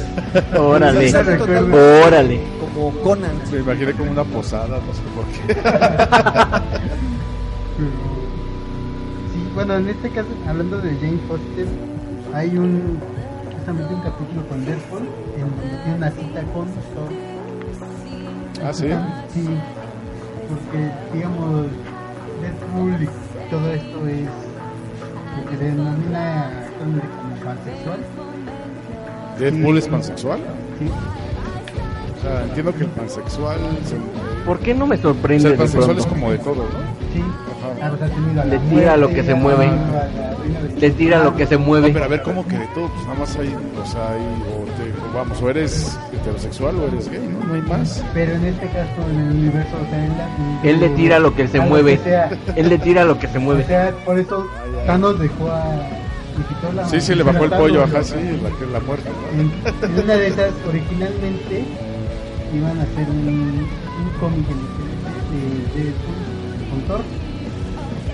órale, 0.58 1.12
órale. 2.06 2.40
Como 2.74 2.90
Conan. 3.02 3.30
Me 3.50 3.58
imaginé 3.58 3.92
como 3.94 4.10
una 4.10 4.24
posada, 4.24 4.78
no 4.86 4.92
sé 4.92 5.02
por 5.14 5.24
qué. 5.26 5.54
Sí, 9.32 9.48
bueno, 9.54 9.76
en 9.76 9.88
este 9.88 10.10
caso, 10.10 10.28
hablando 10.46 10.78
de 10.80 10.90
Jane 10.96 11.18
Foster, 11.26 11.66
hay 12.34 12.56
un 12.56 12.98
justamente 13.54 13.94
un 13.94 14.00
capítulo 14.00 14.46
con 14.48 14.64
Deadpool 14.64 15.02
en 15.36 15.40
donde 15.50 15.76
tiene 15.84 15.96
una 15.96 16.10
cita 16.10 16.42
con 16.54 16.66
Thor. 16.66 17.27
Ah, 18.64 18.72
sí. 18.72 18.86
Sí, 19.32 19.46
porque 20.48 20.90
digamos 21.14 21.66
Deadpool 22.42 23.02
y 23.02 23.50
todo 23.50 23.72
esto 23.72 24.06
es 24.08 24.20
lo 25.36 25.50
que 25.50 25.56
denomina 25.56 26.48
actualmente 26.66 27.06
como 27.08 27.44
pansexual. 27.44 27.98
¿Deadpool 29.38 29.78
es 29.78 29.88
pansexual? 29.88 30.40
Sí. 30.78 30.90
O 32.18 32.20
sea, 32.22 32.42
entiendo 32.44 32.74
que 32.74 32.84
el 32.84 32.90
pansexual. 32.90 33.58
se- 33.84 34.44
¿Por 34.44 34.58
qué 34.60 34.74
no 34.74 34.86
me 34.86 34.96
O 34.96 35.00
sorprende 35.00 35.42
sea, 35.42 35.50
el 35.52 35.56
pansexual 35.58 35.98
es 35.98 36.06
como 36.06 36.30
de 36.32 36.38
todo, 36.38 36.56
¿no? 36.56 36.62
Sí, 37.12 37.22
Le 38.48 38.58
tira 38.58 38.96
lo 38.96 39.08
que 39.08 39.22
se 39.22 39.34
mueve. 39.34 39.66
de- 39.66 40.80
Le 40.80 40.90
tira 40.92 41.22
lo 41.24 41.34
que 41.36 41.46
se 41.46 41.58
No, 41.58 41.64
mueve. 41.66 41.90
pero 41.92 42.04
a 42.04 42.08
ver, 42.08 42.22
¿cómo 42.22 42.46
que 42.46 42.56
de 42.58 42.66
todo? 42.68 42.88
Pues 42.88 43.06
nada 43.06 43.18
más 43.18 43.36
hay, 43.36 43.48
o 43.48 43.86
sea, 43.86 44.10
hay, 44.12 44.20
o, 44.20 44.64
te- 44.76 44.92
o 45.10 45.12
vamos, 45.18 45.42
o 45.42 45.50
eres 45.50 45.98
heterosexual 46.12 46.76
o 46.76 46.86
eres 46.88 47.08
gay, 47.10 47.20
¿no? 47.28 47.46
No 47.46 47.54
hay 47.54 47.62
más. 47.62 48.02
Pero 48.14 48.32
en 48.32 48.44
este 48.46 48.66
caso, 48.68 49.10
en 49.10 49.20
el 49.20 49.30
universo, 49.36 49.76
o 49.76 49.90
sea, 49.90 50.04
él, 50.04 50.12
la- 50.16 50.70
Él 50.70 50.80
le 50.80 50.88
tira 50.90 51.18
lo 51.18 51.34
que 51.34 51.48
se 51.48 51.60
mueve. 51.60 51.98
que. 51.98 52.60
Él 52.60 52.68
le 52.68 52.78
tira 52.78 53.04
lo 53.04 53.18
que 53.18 53.26
se 53.28 53.38
O 53.38 53.40
mueve. 53.40 53.64
sea, 53.64 53.92
por 54.04 54.18
eso 54.18 54.46
Thanos 54.86 55.18
dejó 55.18 55.50
a. 55.50 55.64
la- 56.74 56.88
Sí, 56.88 57.00
sí, 57.00 57.14
le 57.16 57.24
bajó 57.24 57.44
el 57.44 57.50
pollo, 57.50 57.80
¿no? 57.80 57.96
ajá, 57.96 58.04
sí, 58.04 58.14
la, 58.14 58.78
la 58.78 58.80
muerte, 58.86 59.10
¿no? 59.10 59.40
En, 59.40 59.50
en 59.98 60.04
una 60.04 60.14
de 60.14 60.28
esas, 60.28 60.50
originalmente, 60.68 61.64
iban 62.54 62.78
a 62.78 62.82
hacer 62.84 63.06
un, 63.10 63.28
un 63.28 64.10
cómic 64.20 64.46
en 64.48 64.58
el 64.58 64.68
que- 64.78 65.78
de, 65.78 65.84
de 65.84 65.92
con 66.70 66.80
Thor. 66.86 67.00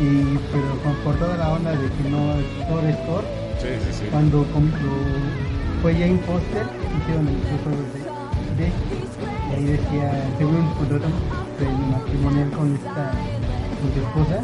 Y, 0.01 0.39
pero 0.53 0.69
con, 0.83 0.95
por 1.05 1.15
toda 1.17 1.37
la 1.37 1.53
onda 1.53 1.71
de 1.71 1.87
que 1.89 2.09
no 2.11 2.35
Thor 2.69 2.85
es 2.85 3.07
Thor, 3.07 3.25
Sí, 3.63 3.69
sí, 3.87 3.93
sí. 4.01 4.05
cuando 4.11 4.45
com- 4.53 4.67
lo- 4.67 5.81
fue 5.83 5.93
Jane 5.95 6.19
Foster, 6.27 6.67
hicieron 6.99 7.29
el 7.29 7.37
crossover 7.47 7.87
de, 7.95 8.65
de 8.65 8.73
y 9.51 9.55
ahí 9.57 9.65
decía, 9.65 10.25
según 10.39 10.57
un 10.57 10.71
contrato 10.75 11.07
de 11.61 11.67
matrimonial 11.93 12.51
con 12.51 12.75
esta 12.75 13.13
con 13.81 13.93
su 13.95 14.01
esposa, 14.01 14.41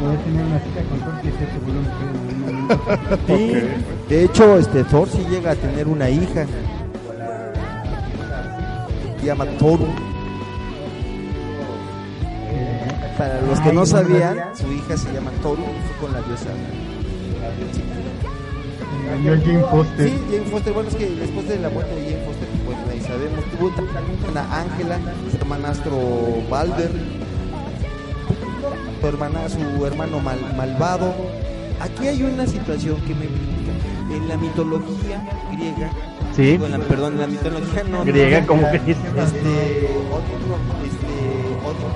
poder 0.00 0.18
tener 0.20 0.44
una 0.44 0.58
cita 0.60 0.82
con 0.90 0.98
Thor 1.00 1.20
que 1.22 1.30
se 1.30 1.44
en 1.46 2.40
momento. 2.40 2.74
Sí, 3.26 3.52
Ok. 3.52 4.08
de 4.08 4.24
hecho, 4.24 4.58
este 4.58 4.84
Thor 4.84 5.08
sí 5.08 5.24
llega 5.30 5.52
a 5.52 5.54
tener 5.56 5.88
una 5.88 6.10
hija. 6.10 6.44
Se 9.20 9.26
llama 9.26 9.46
Toru. 9.58 9.86
Para 13.18 13.40
los 13.42 13.58
que 13.60 13.68
Ay, 13.70 13.74
no 13.74 13.80
no 13.80 13.86
sabían, 13.86 14.36
sabía. 14.36 14.54
su 14.54 14.72
hija 14.72 14.96
se 14.96 15.12
llama 15.12 15.30
Toru, 15.42 15.62
fue 15.62 15.96
con 16.06 16.12
la 16.12 16.20
diosa. 16.26 16.50
Eh, 19.08 19.22
yo 19.24 19.32
Jane 19.44 19.60
Foster. 19.70 20.08
Sí, 20.08 20.14
Jane 20.30 20.50
Foster, 20.50 20.72
bueno, 20.72 20.88
es 20.90 20.94
que 20.96 21.06
después 21.10 21.48
de 21.48 21.58
la 21.58 21.68
muerte 21.70 21.94
de 21.94 22.02
Jane 22.10 22.24
Foster, 22.26 22.48
pues 22.66 22.78
ahí 22.90 23.00
sabemos, 23.00 23.44
tuvo 23.52 24.30
una 24.30 24.60
Ángela, 24.60 24.98
su 25.30 25.36
hermanastro 25.36 25.98
Balder, 26.50 26.90
su, 29.00 29.06
hermana, 29.06 29.48
su 29.48 29.86
hermano 29.86 30.20
mal- 30.20 30.54
malvado. 30.56 31.14
Aquí 31.80 32.08
hay 32.08 32.22
una 32.22 32.46
situación 32.46 32.96
que 33.02 33.14
me 33.14 33.26
brinca. 33.26 33.54
En 34.14 34.28
la 34.28 34.36
mitología 34.36 35.22
griega, 35.52 35.90
Sí. 36.34 36.42
digo, 36.42 36.66
en 36.66 36.72
la- 36.72 36.78
perdón, 36.78 37.14
en 37.14 37.20
la 37.20 37.26
mitología 37.26 37.82
no, 37.84 38.04
Griega, 38.04 38.40
no, 38.42 38.46
como 38.46 38.70
que 38.70 38.78
dice. 38.80 39.00
este, 39.00 39.88
otro, 40.12 40.36
este, 40.84 41.10
otro 41.64 41.88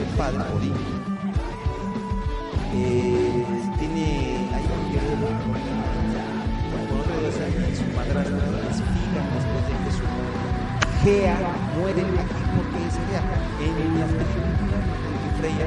el 0.00 0.08
padre 0.16 0.38
Odín, 0.56 0.74
eh, 2.74 3.44
tiene 3.78 4.04
ahí 4.54 4.66
un 4.70 4.82
viejo 4.90 5.12
con 6.70 7.00
otra 7.00 7.14
diosa 7.20 7.42
y 7.48 7.76
su 7.76 7.84
madrastra 7.96 8.44
es 8.70 8.76
Giga 8.76 9.22
después 9.34 9.62
de 9.66 9.74
que 9.84 9.90
su 9.92 10.04
Gea 11.02 11.36
muere 11.78 12.02
aquí 12.02 12.42
porque 12.56 12.78
es 12.86 12.94
Gea 13.08 13.22
en 13.60 14.00
las 14.00 14.10
películas 14.10 15.00
Freya 15.40 15.66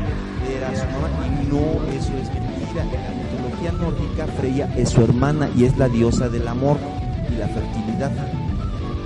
era 0.56 0.70
su 0.76 0.86
mamá 0.86 1.26
y 1.26 1.48
no, 1.48 1.82
eso 1.92 2.14
es 2.22 2.30
mentira. 2.32 2.84
En 2.84 2.92
la 2.92 3.24
mitología 3.24 3.72
nórdica, 3.72 4.28
Freya 4.40 4.70
es 4.78 4.90
su 4.90 5.02
hermana 5.02 5.50
y 5.56 5.66
es 5.66 5.78
la 5.78 5.90
diosa 5.90 6.30
del 6.30 6.48
amor 6.48 6.78
y 7.32 7.38
la 7.38 7.48
fertilidad. 7.48 8.12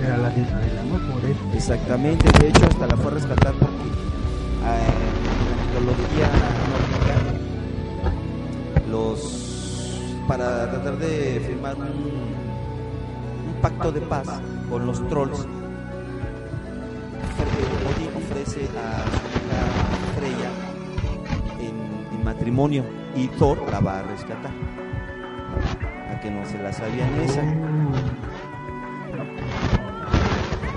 Era 0.04 0.18
la 0.18 0.28
diosa 0.28 0.58
del 0.58 0.78
amor, 0.78 1.00
por 1.10 1.24
eso. 1.24 1.40
Exactamente, 1.54 2.30
de 2.38 2.48
hecho 2.48 2.66
hasta 2.66 2.86
la 2.86 2.96
fue 2.96 3.12
a 3.12 3.14
rescatar 3.14 3.54
porque 3.54 3.88
eh, 3.88 5.07
mitología 5.78 6.28
nórdica 6.70 7.16
los 8.90 9.18
para 10.26 10.70
tratar 10.70 10.98
de 10.98 11.40
firmar 11.46 11.76
un, 11.76 11.84
un 13.46 13.60
pacto 13.62 13.92
de 13.92 14.00
paz 14.02 14.28
con 14.68 14.86
los 14.86 15.06
trolls. 15.08 15.46
Odín 17.88 18.10
ofrece 18.16 18.68
a 18.76 19.04
su 19.10 19.18
hija 19.38 19.60
Freya 20.16 20.50
en, 21.60 21.76
en 22.14 22.24
matrimonio 22.24 22.84
y 23.16 23.28
Thor 23.28 23.58
la 23.70 23.80
va 23.80 24.00
a 24.00 24.02
rescatar. 24.02 24.52
A 26.10 26.20
que 26.20 26.30
no 26.30 26.44
se 26.44 26.58
la 26.58 26.72
sabían 26.72 27.08
esa. 27.20 27.42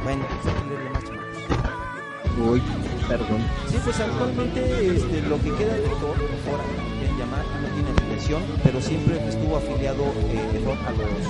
Bueno, 0.04 0.24
pues 0.42 0.56
hay 0.56 0.62
que 0.62 0.70
leerle 0.70 0.90
más 0.92 1.04
chamacos. 1.04 2.91
Perdón. 3.12 3.42
Sí, 3.68 3.76
pues 3.84 4.00
actualmente 4.00 4.62
este, 4.96 5.22
lo 5.24 5.36
que 5.44 5.52
queda 5.60 5.74
de 5.74 5.82
Thor, 6.00 6.16
como 6.16 6.64
quieren 6.98 7.18
llamar, 7.20 7.44
no 7.62 7.68
tiene 7.76 7.90
afiliación, 7.92 8.42
pero 8.64 8.80
siempre 8.82 9.20
estuvo 9.28 9.58
afiliado 9.58 10.04
eh, 10.32 10.62
Thor 10.64 10.78
a 10.88 10.92
los, 10.92 11.28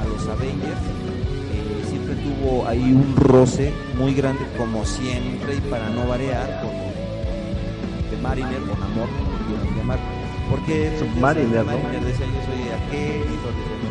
a 0.00 0.04
los 0.08 0.26
Avengers. 0.26 0.80
Eh, 1.52 1.84
siempre 1.90 2.14
tuvo 2.16 2.66
ahí 2.66 2.80
un 2.92 3.14
roce 3.16 3.74
muy 3.98 4.14
grande, 4.14 4.40
como 4.56 4.86
siempre, 4.86 5.56
y 5.56 5.60
para 5.68 5.90
no 5.90 6.06
variar, 6.08 6.62
con 6.62 6.70
de 8.10 8.16
Mariner, 8.22 8.60
con 8.60 8.82
amor, 8.82 9.08
quieran 9.46 9.76
llamar. 9.76 9.98
Porque 10.48 10.88
decía- 10.96 11.12
¿no? 11.14 11.20
Mariner 11.20 12.04
decía 12.08 12.24
yo 12.24 12.40
soy 12.48 12.62
aquel, 12.72 13.20
y 13.20 13.36
Thor 13.44 13.52
decía 13.52 13.90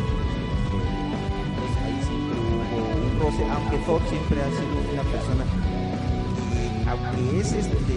ahí 1.86 1.98
siempre 2.02 2.34
hubo 2.34 2.82
un 3.06 3.14
roce, 3.22 3.42
aunque 3.48 3.76
Thor 3.86 4.00
siempre 4.10 4.42
ha 4.42 4.50
sido 4.50 4.74
una 4.92 5.02
persona 5.06 5.44
aunque 6.88 7.40
es 7.40 7.52
este 7.52 7.96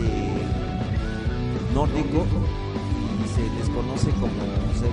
nórdico 1.73 2.25
y 3.23 3.29
se 3.29 3.41
les 3.57 3.69
conoce 3.69 4.11
como 4.11 4.33
ser 4.79 4.89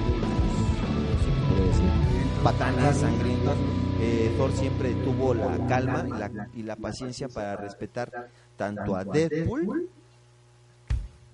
patanes 2.43 2.97
sangrientos 2.99 3.57
eh, 4.01 4.33
Thor 4.37 4.53
siempre 4.53 4.95
tuvo 4.95 5.35
la 5.35 5.67
calma 5.67 6.05
y 6.55 6.63
la, 6.63 6.77
paciencia 6.77 7.29
para 7.29 7.57
respetar 7.57 8.31
tanto 8.57 8.95
a 8.95 9.05
Deadpool 9.05 9.89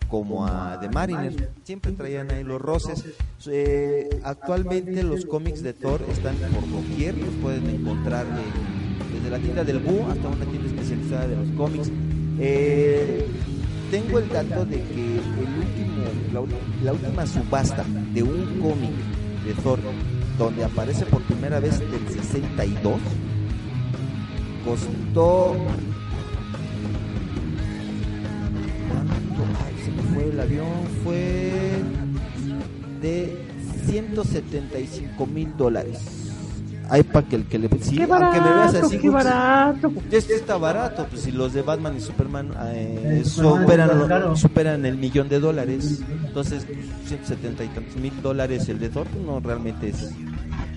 como 0.08 0.46
a 0.46 0.78
The 0.80 0.88
Mariner. 0.88 1.50
Siempre 1.62 1.92
traían 1.92 2.30
ahí 2.30 2.42
los 2.42 2.60
roces. 2.60 3.04
Eh, 3.46 4.08
actualmente 4.22 5.02
los 5.02 5.26
cómics 5.26 5.62
de 5.62 5.74
Thor 5.74 6.00
están 6.08 6.36
por 6.36 6.70
doquier 6.70 7.18
los 7.18 7.34
pueden 7.42 7.68
encontrar 7.68 8.26
en- 8.26 9.14
desde 9.14 9.30
la 9.30 9.38
tienda 9.38 9.64
del 9.64 9.80
Boo 9.80 10.06
hasta 10.10 10.28
una 10.28 10.46
tienda 10.46 10.68
especializada 10.68 11.26
de 11.26 11.36
los 11.36 11.48
cómics 11.50 11.90
eh, 12.38 13.26
tengo 13.90 14.18
el 14.18 14.28
dato 14.28 14.64
de 14.64 14.76
que 14.82 15.16
el 15.16 15.58
último, 15.58 16.04
la, 16.32 16.42
la 16.84 16.92
última 16.92 17.26
subasta 17.26 17.84
de 18.12 18.22
un 18.22 18.60
cómic 18.60 18.92
de 19.44 19.54
Thor, 19.62 19.78
donde 20.38 20.64
aparece 20.64 21.04
por 21.06 21.22
primera 21.22 21.60
vez 21.60 21.78
del 21.78 22.08
62, 22.08 22.98
costó. 24.64 25.54
¿Cuánto? 28.88 29.44
Ay, 29.64 29.74
se 29.84 29.90
me 29.90 30.02
fue 30.14 30.30
el 30.30 30.40
avión, 30.40 30.66
fue 31.04 31.52
de 33.00 33.46
175 33.86 35.26
mil 35.26 35.56
dólares. 35.56 36.23
Ay, 36.90 37.02
para 37.02 37.26
que 37.26 37.36
el 37.36 37.44
que 37.46 37.58
le. 37.58 37.68
Sí, 37.80 37.96
¡Qué 37.96 38.02
aunque 38.04 38.40
me 38.40 38.50
veas 38.50 38.74
así, 38.74 38.98
qué 38.98 39.08
barato! 39.10 39.90
ya 40.10 40.18
está- 40.18 40.56
barato, 40.58 41.06
pues 41.10 41.22
si 41.22 41.32
los 41.32 41.52
de 41.54 41.62
Batman 41.62 41.96
y 41.96 42.00
Superman 42.00 42.50
eh, 42.74 43.20
Eh, 43.20 43.24
superan, 43.24 44.36
superan 44.36 44.84
el 44.86 44.96
millón 44.96 45.28
de 45.28 45.40
dólares, 45.40 46.00
entonces 46.26 46.66
170 47.06 47.64
y 47.64 47.68
tantos 47.68 47.96
mil 47.96 48.12
dólares 48.22 48.68
el 48.68 48.78
de 48.78 48.88
Thor, 48.90 49.06
no 49.24 49.40
realmente 49.40 49.88
es, 49.88 50.10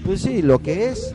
pues 0.05 0.21
sí, 0.21 0.41
lo 0.41 0.59
que 0.59 0.89
es. 0.89 1.13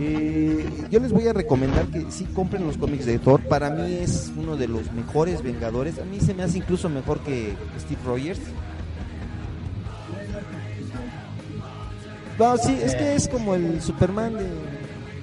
Eh, 0.00 0.68
yo 0.90 0.98
les 0.98 1.12
voy 1.12 1.28
a 1.28 1.32
recomendar 1.32 1.86
que 1.86 2.04
sí 2.10 2.24
compren 2.34 2.66
los 2.66 2.76
cómics 2.76 3.06
de 3.06 3.20
Thor, 3.20 3.40
para 3.42 3.70
mí 3.70 3.94
es 4.00 4.32
uno 4.36 4.56
de 4.56 4.66
los 4.66 4.90
mejores 4.92 5.40
Vengadores, 5.42 6.00
a 6.00 6.04
mí 6.04 6.18
se 6.20 6.34
me 6.34 6.42
hace 6.42 6.58
incluso 6.58 6.88
mejor 6.88 7.20
que 7.20 7.54
Steve 7.78 8.00
Rogers. 8.04 8.40
No, 12.38 12.56
sí, 12.56 12.78
es 12.82 12.94
que 12.94 13.14
es 13.14 13.28
como 13.28 13.54
el 13.54 13.80
Superman 13.80 14.34
de... 14.36 14.46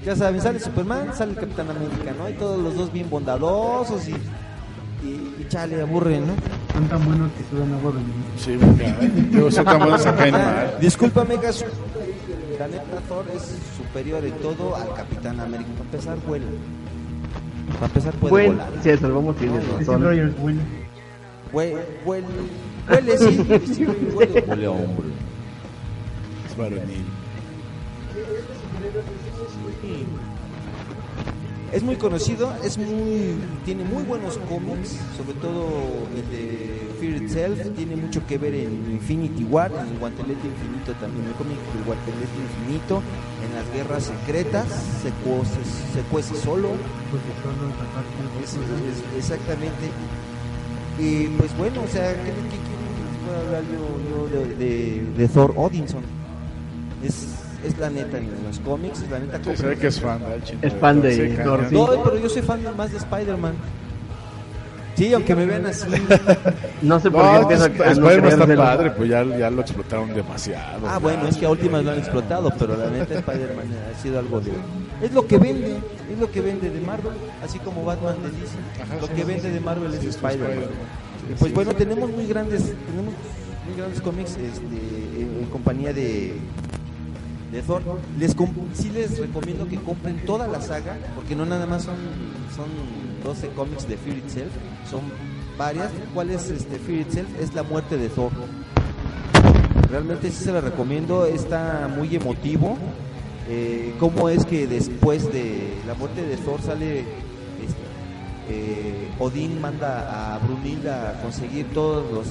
Ya 0.05 0.15
saben, 0.15 0.41
sale 0.41 0.59
Superman, 0.59 1.09
sale 1.15 1.31
el 1.33 1.37
Capitán 1.37 1.69
América, 1.69 2.13
¿no? 2.17 2.29
Y 2.29 2.33
todos 2.33 2.59
los 2.59 2.75
dos 2.75 2.91
bien 2.91 3.09
bondadosos 3.09 4.07
y... 4.07 4.13
Y, 5.03 5.07
y 5.41 5.45
chale, 5.49 5.81
aburren, 5.81 6.27
¿no? 6.27 6.33
Son 6.73 6.87
tan 6.87 7.03
buenos 7.05 7.31
que 7.31 7.55
venenosa. 7.55 7.97
Sí, 8.37 8.57
porque 8.59 9.11
luego 9.31 9.51
son 9.51 9.65
tan 9.65 9.79
buenos 9.79 10.03
que 10.03 10.13
caen 10.13 10.31
mal. 10.33 10.77
Discúlpame, 10.79 11.37
Gas. 11.37 11.65
La 12.59 12.67
neta 12.67 12.83
Thor 13.09 13.25
es 13.35 13.41
superior 13.75 14.23
en 14.23 14.33
todo 14.35 14.75
al 14.75 14.93
Capitán 14.93 15.39
América. 15.39 15.69
Para 15.77 15.85
empezar, 15.85 16.17
vuela. 16.27 16.45
Para 17.73 17.85
empezar, 17.87 18.13
puede 18.13 18.31
Bueno, 18.31 18.51
volar. 18.53 18.69
si 18.83 18.97
salvamos 18.97 19.35
tienes 19.37 19.67
razón. 19.69 20.03
Rogers, 20.03 20.39
bueno. 20.39 20.59
Hue- 21.51 21.77
Huele, 22.05 22.25
huele, 22.87 23.17
sí. 23.17 23.45
sí, 23.73 23.85
huele, 24.13 24.43
huele 24.47 24.65
a 24.67 24.71
hombre. 24.71 25.07
Es 25.07 25.10
Es 31.71 31.83
muy 31.83 31.95
conocido, 31.95 32.53
es 32.65 32.77
muy, 32.77 33.37
tiene 33.63 33.85
muy 33.85 34.03
buenos 34.03 34.37
cómics, 34.49 34.99
sobre 35.15 35.39
todo 35.39 35.69
el 36.13 36.29
de 36.29 36.91
Fear 36.99 37.21
Itself, 37.21 37.75
tiene 37.77 37.95
mucho 37.95 38.27
que 38.27 38.37
ver 38.37 38.53
en 38.53 38.91
Infinity 38.91 39.45
War, 39.45 39.71
en 39.71 39.87
el 39.87 39.97
Guantelete 39.97 40.47
Infinito 40.47 40.91
también, 40.99 41.27
el 41.27 41.33
cómic 41.33 41.57
del 41.73 41.85
Guantelete 41.85 42.37
Infinito, 42.59 43.01
en 43.45 43.55
las 43.55 43.73
guerras 43.73 44.03
secretas, 44.03 44.67
se 45.01 45.11
cuece, 46.11 46.35
solo, 46.35 46.71
exactamente. 49.17 49.89
Y 50.99 51.27
pues 51.37 51.57
bueno, 51.57 51.83
o 51.83 51.87
sea, 51.87 52.13
¿qué, 52.13 52.31
qué 52.31 52.33
les 52.33 53.17
pueda 53.25 53.39
hablar 53.39 53.63
yo, 53.71 54.27
yo 54.27 54.27
de, 54.27 54.55
de, 54.55 55.05
de 55.17 55.27
Thor 55.29 55.53
Odinson? 55.55 56.20
Es, 57.03 57.27
es 57.65 57.77
la 57.77 57.89
neta 57.89 58.17
en 58.17 58.29
los 58.45 58.59
cómics, 58.59 59.01
es 59.01 59.09
la 59.09 59.19
neta. 59.19 59.39
Sí, 59.43 59.57
se 59.57 59.67
ve 59.67 59.77
que 59.77 59.87
es 59.87 59.99
fan, 59.99 60.19
¿verdad? 60.19 60.43
Chino? 60.43 60.59
Es 60.61 60.73
fan 60.73 61.01
de 61.01 61.29
Thor. 61.43 61.71
No, 61.71 62.03
pero 62.03 62.17
yo 62.17 62.29
soy 62.29 62.41
fan 62.41 62.61
más 62.75 62.91
de 62.91 62.97
Spider-Man. 62.97 63.53
Sí, 64.95 65.13
aunque 65.13 65.35
me 65.35 65.45
vean 65.45 65.65
así. 65.65 65.87
No 66.81 66.99
sé 66.99 67.09
por 67.09 67.21
qué 67.21 67.31
No, 67.31 67.41
empieza 67.41 67.65
a 67.65 67.69
no 67.69 68.09
Spider-Man 68.09 68.41
está 68.41 68.55
padre, 68.55 68.91
pues 68.91 69.09
ya, 69.09 69.23
ya 69.23 69.49
lo 69.49 69.61
explotaron 69.61 70.13
demasiado. 70.13 70.87
Ah, 70.87 70.99
bueno, 70.99 71.27
es 71.27 71.37
que 71.37 71.45
a 71.45 71.49
últimas 71.49 71.83
lo 71.83 71.91
han 71.91 71.99
explotado, 71.99 72.51
pero 72.57 72.75
la 72.75 72.89
neta 72.89 73.19
Spider-Man 73.19 73.65
ha 73.91 74.01
sido 74.01 74.19
algo 74.19 74.41
de... 74.41 74.51
Es 75.01 75.11
lo 75.13 75.25
que 75.25 75.37
vende, 75.37 75.77
es 76.11 76.19
lo 76.19 76.29
que 76.31 76.41
vende 76.41 76.69
de 76.69 76.81
Marvel, 76.81 77.13
así 77.43 77.57
como 77.59 77.83
Batman 77.83 78.15
de 78.21 78.29
DC. 78.29 78.55
Ajá, 78.83 78.95
Lo 79.01 79.07
sí, 79.07 79.13
que 79.13 79.21
sí, 79.21 79.27
vende 79.27 79.47
sí. 79.47 79.53
de 79.53 79.59
Marvel 79.59 79.93
es 79.93 79.99
Sí, 80.01 80.07
es 80.07 80.15
Spider-Man. 80.15 80.65
Pues 81.39 81.53
bueno, 81.53 81.73
tenemos 81.73 82.11
muy 82.11 82.27
grandes, 82.27 82.61
tenemos 82.63 83.13
muy 83.65 83.75
grandes 83.77 84.01
cómics 84.01 84.31
este, 84.31 85.21
en, 85.21 85.39
en 85.41 85.45
compañía 85.49 85.93
de, 85.93 86.35
de 87.51 87.61
Thor. 87.61 87.81
Les 88.17 88.35
sí 88.73 88.89
les 88.89 89.17
recomiendo 89.19 89.67
que 89.67 89.77
compren 89.77 90.25
toda 90.25 90.47
la 90.47 90.61
saga, 90.61 90.97
porque 91.15 91.35
no 91.35 91.45
nada 91.45 91.65
más 91.65 91.83
son, 91.83 91.95
son 92.55 92.67
12 93.23 93.49
cómics 93.49 93.87
de 93.87 93.97
Fear 93.97 94.17
Itself, 94.17 94.51
son 94.89 95.01
varias. 95.57 95.91
¿Cuál 96.13 96.31
es 96.31 96.49
este 96.49 96.79
Fear 96.79 97.01
Itself? 97.01 97.29
Es 97.39 97.53
la 97.53 97.63
muerte 97.63 97.97
de 97.97 98.09
Thor. 98.09 98.31
Realmente 99.89 100.31
sí 100.31 100.45
se 100.45 100.53
la 100.53 100.61
recomiendo, 100.61 101.25
está 101.25 101.89
muy 101.93 102.15
emotivo. 102.15 102.77
Eh, 103.49 103.93
¿Cómo 103.99 104.29
es 104.29 104.45
que 104.45 104.67
después 104.67 105.31
de 105.33 105.73
la 105.85 105.93
muerte 105.95 106.23
de 106.23 106.37
Thor 106.37 106.61
sale 106.61 106.99
este, 106.99 107.81
eh, 108.49 109.09
Odín 109.19 109.59
manda 109.59 110.35
a 110.35 110.39
Brunilda 110.39 111.09
a 111.09 111.21
conseguir 111.21 111.65
todos 111.73 112.09
los 112.13 112.27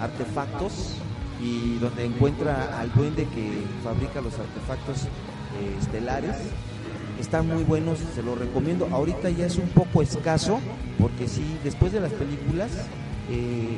artefactos 0.00 0.96
y 1.44 1.78
donde 1.78 2.06
encuentra 2.06 2.78
al 2.80 2.90
duende 2.94 3.26
que 3.26 3.62
fabrica 3.82 4.20
los 4.22 4.32
artefactos 4.38 5.02
eh, 5.04 5.76
estelares. 5.78 6.34
Están 7.20 7.46
muy 7.46 7.62
buenos, 7.64 7.98
se 8.14 8.22
los 8.22 8.36
recomiendo. 8.38 8.88
Ahorita 8.90 9.30
ya 9.30 9.46
es 9.46 9.56
un 9.56 9.68
poco 9.68 10.02
escaso, 10.02 10.58
porque 10.98 11.28
sí, 11.28 11.44
después 11.62 11.92
de 11.92 12.00
las 12.00 12.12
películas, 12.12 12.70
eh, 13.30 13.76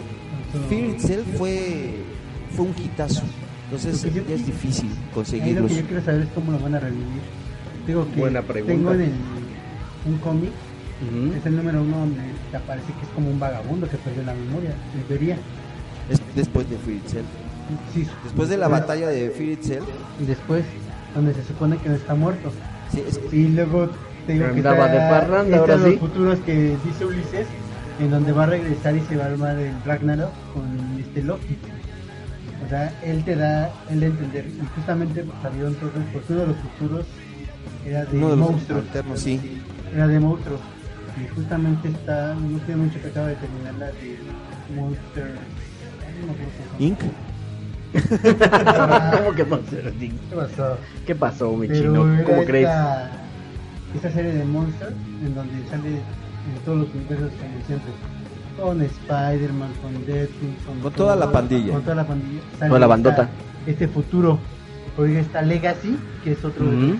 Fear 0.68 0.84
Itself 0.90 1.26
fue, 1.36 1.96
fue 2.54 2.66
un 2.66 2.74
hitazo. 2.82 3.22
Entonces 3.64 4.02
yo- 4.14 4.22
ya 4.26 4.34
es 4.36 4.46
difícil 4.46 4.88
Ahí 4.90 4.96
lo 5.08 5.12
conseguirlos. 5.12 5.70
que 5.72 5.76
yo 5.78 5.86
quiero 5.86 6.04
saber 6.04 6.22
es 6.22 6.28
cómo 6.34 6.52
lo 6.52 6.58
van 6.60 6.76
a 6.76 6.80
revivir. 6.80 7.04
Digo 7.86 8.06
que 8.14 8.20
Buena 8.20 8.42
pregunta. 8.42 8.74
tengo 8.74 8.92
en 8.94 9.00
el, 9.02 9.12
un 10.06 10.18
cómic. 10.18 10.50
Es 11.36 11.44
el 11.44 11.56
número 11.56 11.82
uno 11.82 11.98
donde 11.98 12.20
te 12.50 12.56
aparece 12.56 12.86
que 12.86 13.02
es 13.02 13.08
como 13.14 13.28
un 13.28 13.38
vagabundo 13.38 13.86
que 13.88 13.96
perdió 13.98 14.22
la 14.22 14.32
memoria, 14.34 14.70
en 14.94 15.02
teoría. 15.08 15.36
Es 16.08 16.20
después 16.34 16.70
de 16.70 16.78
Fear 16.78 16.96
Itself. 16.96 17.26
Sí, 17.92 18.06
Después 18.24 18.48
de 18.48 18.56
la 18.58 18.68
batalla 18.68 19.08
de 19.08 19.30
Fear 19.30 19.50
Itself. 19.50 19.86
Y 20.20 20.24
después, 20.24 20.64
donde 21.14 21.34
se 21.34 21.42
supone 21.44 21.76
que 21.78 21.88
no 21.88 21.94
está 21.96 22.14
muerto. 22.14 22.52
Sí, 22.92 23.02
es- 23.06 23.20
Y 23.32 23.48
luego 23.48 23.88
te 24.26 24.34
digo 24.34 24.46
que 24.52 24.58
está- 24.58 24.72
de 24.88 24.98
parranda, 24.98 25.42
este 25.44 25.56
ahora 25.56 25.76
de 25.76 25.82
los 25.82 25.90
sí. 25.92 25.98
futuros 25.98 26.38
que 26.40 26.76
dice 26.84 27.04
Ulises, 27.04 27.46
en 28.00 28.10
donde 28.10 28.32
va 28.32 28.44
a 28.44 28.46
regresar 28.46 28.94
y 28.96 29.00
se 29.02 29.16
va 29.16 29.24
a 29.24 29.26
armar 29.28 29.58
el 29.58 29.72
Ragnarok 29.84 30.32
con 30.54 30.64
este 31.00 31.22
Loki. 31.22 31.56
O 32.64 32.68
sea, 32.68 32.92
él 33.02 33.24
te 33.24 33.36
da, 33.36 33.70
él 33.90 34.00
de 34.00 34.06
entender. 34.06 34.46
Y 34.46 34.66
justamente 34.74 35.24
salieron 35.42 35.74
todos, 35.74 35.92
porque 36.12 36.32
uno 36.32 36.40
de 36.42 36.46
los 36.48 36.56
futuros 36.56 37.06
era 37.86 38.04
de 38.04 38.16
uno 38.18 38.30
de 38.30 38.36
los 38.36 38.50
monstruos. 38.50 38.82
alternos, 38.84 39.20
sí. 39.20 39.62
Era 39.94 40.08
de 40.08 40.20
monstruos. 40.20 40.60
Y 41.22 41.34
justamente 41.34 41.88
está, 41.88 42.34
no 42.34 42.58
tiene 42.58 42.82
mucho 42.82 43.00
que 43.00 43.08
acaba 43.08 43.28
de 43.28 43.36
terminar 43.36 43.74
la 43.74 43.86
de 43.86 44.18
Monster. 44.74 45.34
no 46.20 46.32
cómo 46.32 46.38
se 46.78 46.84
Inc. 46.84 46.98
¿Cómo 49.18 49.32
que 49.34 49.44
Monster 49.44 49.92
Inc? 50.00 50.14
¿Qué 50.30 50.36
pasó? 50.36 50.78
¿Qué 51.06 51.14
pasó, 51.14 51.52
mi 51.56 51.68
Pero 51.68 51.80
chino? 51.80 52.24
¿Cómo 52.24 52.44
crees? 52.44 52.68
esta, 53.94 54.10
serie 54.12 54.32
de 54.32 54.44
Monster 54.44 54.92
en 55.24 55.34
donde 55.34 55.68
sale 55.70 55.88
en 55.88 56.64
todos 56.64 56.78
los 56.78 56.88
universos 56.94 57.30
como 57.40 57.66
siempre. 57.66 57.92
Con 58.60 58.80
Spider-Man, 58.82 59.70
con 59.82 60.06
Deadpool, 60.06 60.54
con, 60.66 60.80
Con 60.80 60.92
toda 60.92 61.16
la 61.16 61.30
pandilla. 61.30 61.72
Con 61.72 61.82
toda 61.82 61.94
la 61.96 62.06
pandilla. 62.06 62.40
Sale 62.58 62.68
Toda 62.68 62.78
la 62.80 62.86
esta- 62.86 62.86
bandota. 62.86 63.28
Este 63.66 63.88
futuro. 63.88 64.38
Oiga, 64.98 65.20
está 65.20 65.42
Legacy, 65.42 65.98
que 66.24 66.32
es 66.32 66.44
otro, 66.44 66.64
de 66.64 66.72
los- 66.72 66.82
Ujú. 66.90 66.96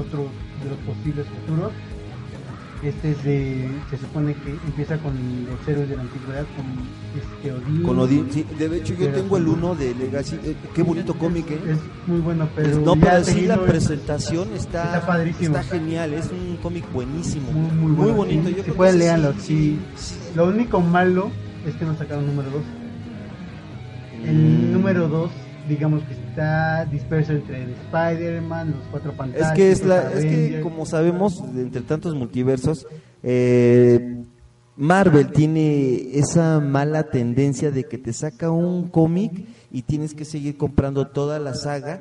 otro 0.00 0.18
de 0.62 0.70
los 0.70 0.78
posibles 0.86 1.26
futuros. 1.26 1.72
Este 2.82 3.10
es 3.10 3.24
de. 3.24 3.68
Se 3.90 3.98
supone 3.98 4.32
que 4.34 4.52
empieza 4.52 4.96
con 4.98 5.12
los 5.44 5.68
héroes 5.68 5.88
de 5.90 5.96
la 5.96 6.02
antigüedad, 6.02 6.46
con 6.56 6.64
este 7.20 7.52
Odín. 7.52 7.82
Con 7.82 7.98
Odín, 7.98 8.26
sí. 8.32 8.46
De 8.58 8.74
hecho, 8.78 8.94
yo 8.94 9.08
tengo 9.10 9.36
el 9.36 9.48
uno 9.48 9.74
de 9.74 9.94
Legacy. 9.94 10.36
Eh, 10.42 10.56
qué 10.74 10.82
bonito 10.82 11.12
cómic, 11.14 11.50
¿eh? 11.50 11.60
Es 11.72 11.78
muy 12.08 12.20
bueno, 12.20 12.48
pero. 12.56 12.78
No, 12.80 12.96
pero 12.96 13.22
sí 13.22 13.42
la 13.42 13.56
es- 13.56 13.60
presentación 13.60 14.48
está, 14.54 14.84
está 14.96 15.06
padrísimo. 15.06 15.58
está 15.58 15.76
genial, 15.76 16.14
es 16.14 16.30
un 16.30 16.56
cómic 16.62 16.90
buenísimo, 16.90 17.52
Muy, 17.52 17.70
muy, 17.70 17.86
muy, 17.86 17.96
bueno. 17.96 18.14
bonito. 18.14 18.48
Sí, 18.48 18.54
Yo 18.56 18.64
si 18.64 18.70
pueden, 18.70 19.34
sí, 19.40 19.78
Sí. 19.96 20.16
Lo 20.34 20.46
único 20.46 20.80
malo 20.80 21.30
es 21.66 21.74
que 21.74 21.84
no 21.84 21.94
sacaron 21.98 22.26
número 22.26 22.48
2. 22.50 22.62
El 24.24 24.36
Mm. 24.36 24.72
número 24.72 25.06
2, 25.08 25.30
digamos 25.68 26.02
que 26.04 26.14
está 26.30 26.84
disperso 26.86 27.32
entre 27.32 27.64
el 27.64 27.70
Spider-Man, 27.70 28.74
los 28.78 28.86
cuatro 28.90 29.10
Es 29.12 29.16
pantallas. 29.18 29.52
que 29.52 29.70
es 29.70 29.84
la, 29.84 30.12
es 30.12 30.24
que 30.24 30.60
como 30.62 30.86
sabemos, 30.86 31.42
entre 31.54 31.82
tantos 31.82 32.14
multiversos, 32.14 32.86
eh, 33.22 34.22
Marvel 34.76 35.30
tiene 35.32 36.18
esa 36.18 36.60
mala 36.60 37.04
tendencia 37.04 37.70
de 37.70 37.84
que 37.84 37.98
te 37.98 38.12
saca 38.12 38.50
un 38.50 38.88
cómic 38.88 39.44
y 39.70 39.82
tienes 39.82 40.14
que 40.14 40.24
seguir 40.24 40.56
comprando 40.56 41.08
toda 41.08 41.38
la 41.38 41.54
saga 41.54 42.00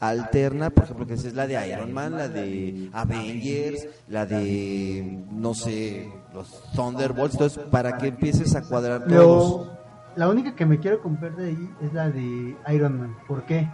alterna, 0.00 0.70
por 0.70 0.84
ejemplo, 0.84 1.06
que 1.06 1.14
es 1.14 1.34
la 1.34 1.46
de 1.46 1.68
Iron 1.68 1.92
Man, 1.92 2.12
la 2.12 2.28
de 2.28 2.90
Avengers, 2.92 3.86
la 4.08 4.26
de, 4.26 5.24
no 5.32 5.54
sé, 5.54 6.08
los 6.34 6.62
Thunderbolts, 6.74 7.34
entonces, 7.34 7.64
para 7.70 7.96
que 7.98 8.08
empieces 8.08 8.54
a 8.54 8.62
cuadrar 8.62 9.06
todos. 9.06 9.77
La 10.18 10.28
única 10.28 10.54
que 10.56 10.66
me 10.66 10.78
quiero 10.80 11.00
comprar 11.00 11.36
de 11.36 11.50
ahí 11.50 11.70
es 11.80 11.92
la 11.92 12.10
de 12.10 12.56
Iron 12.74 12.98
Man. 12.98 13.16
¿Por 13.28 13.44
qué? 13.44 13.68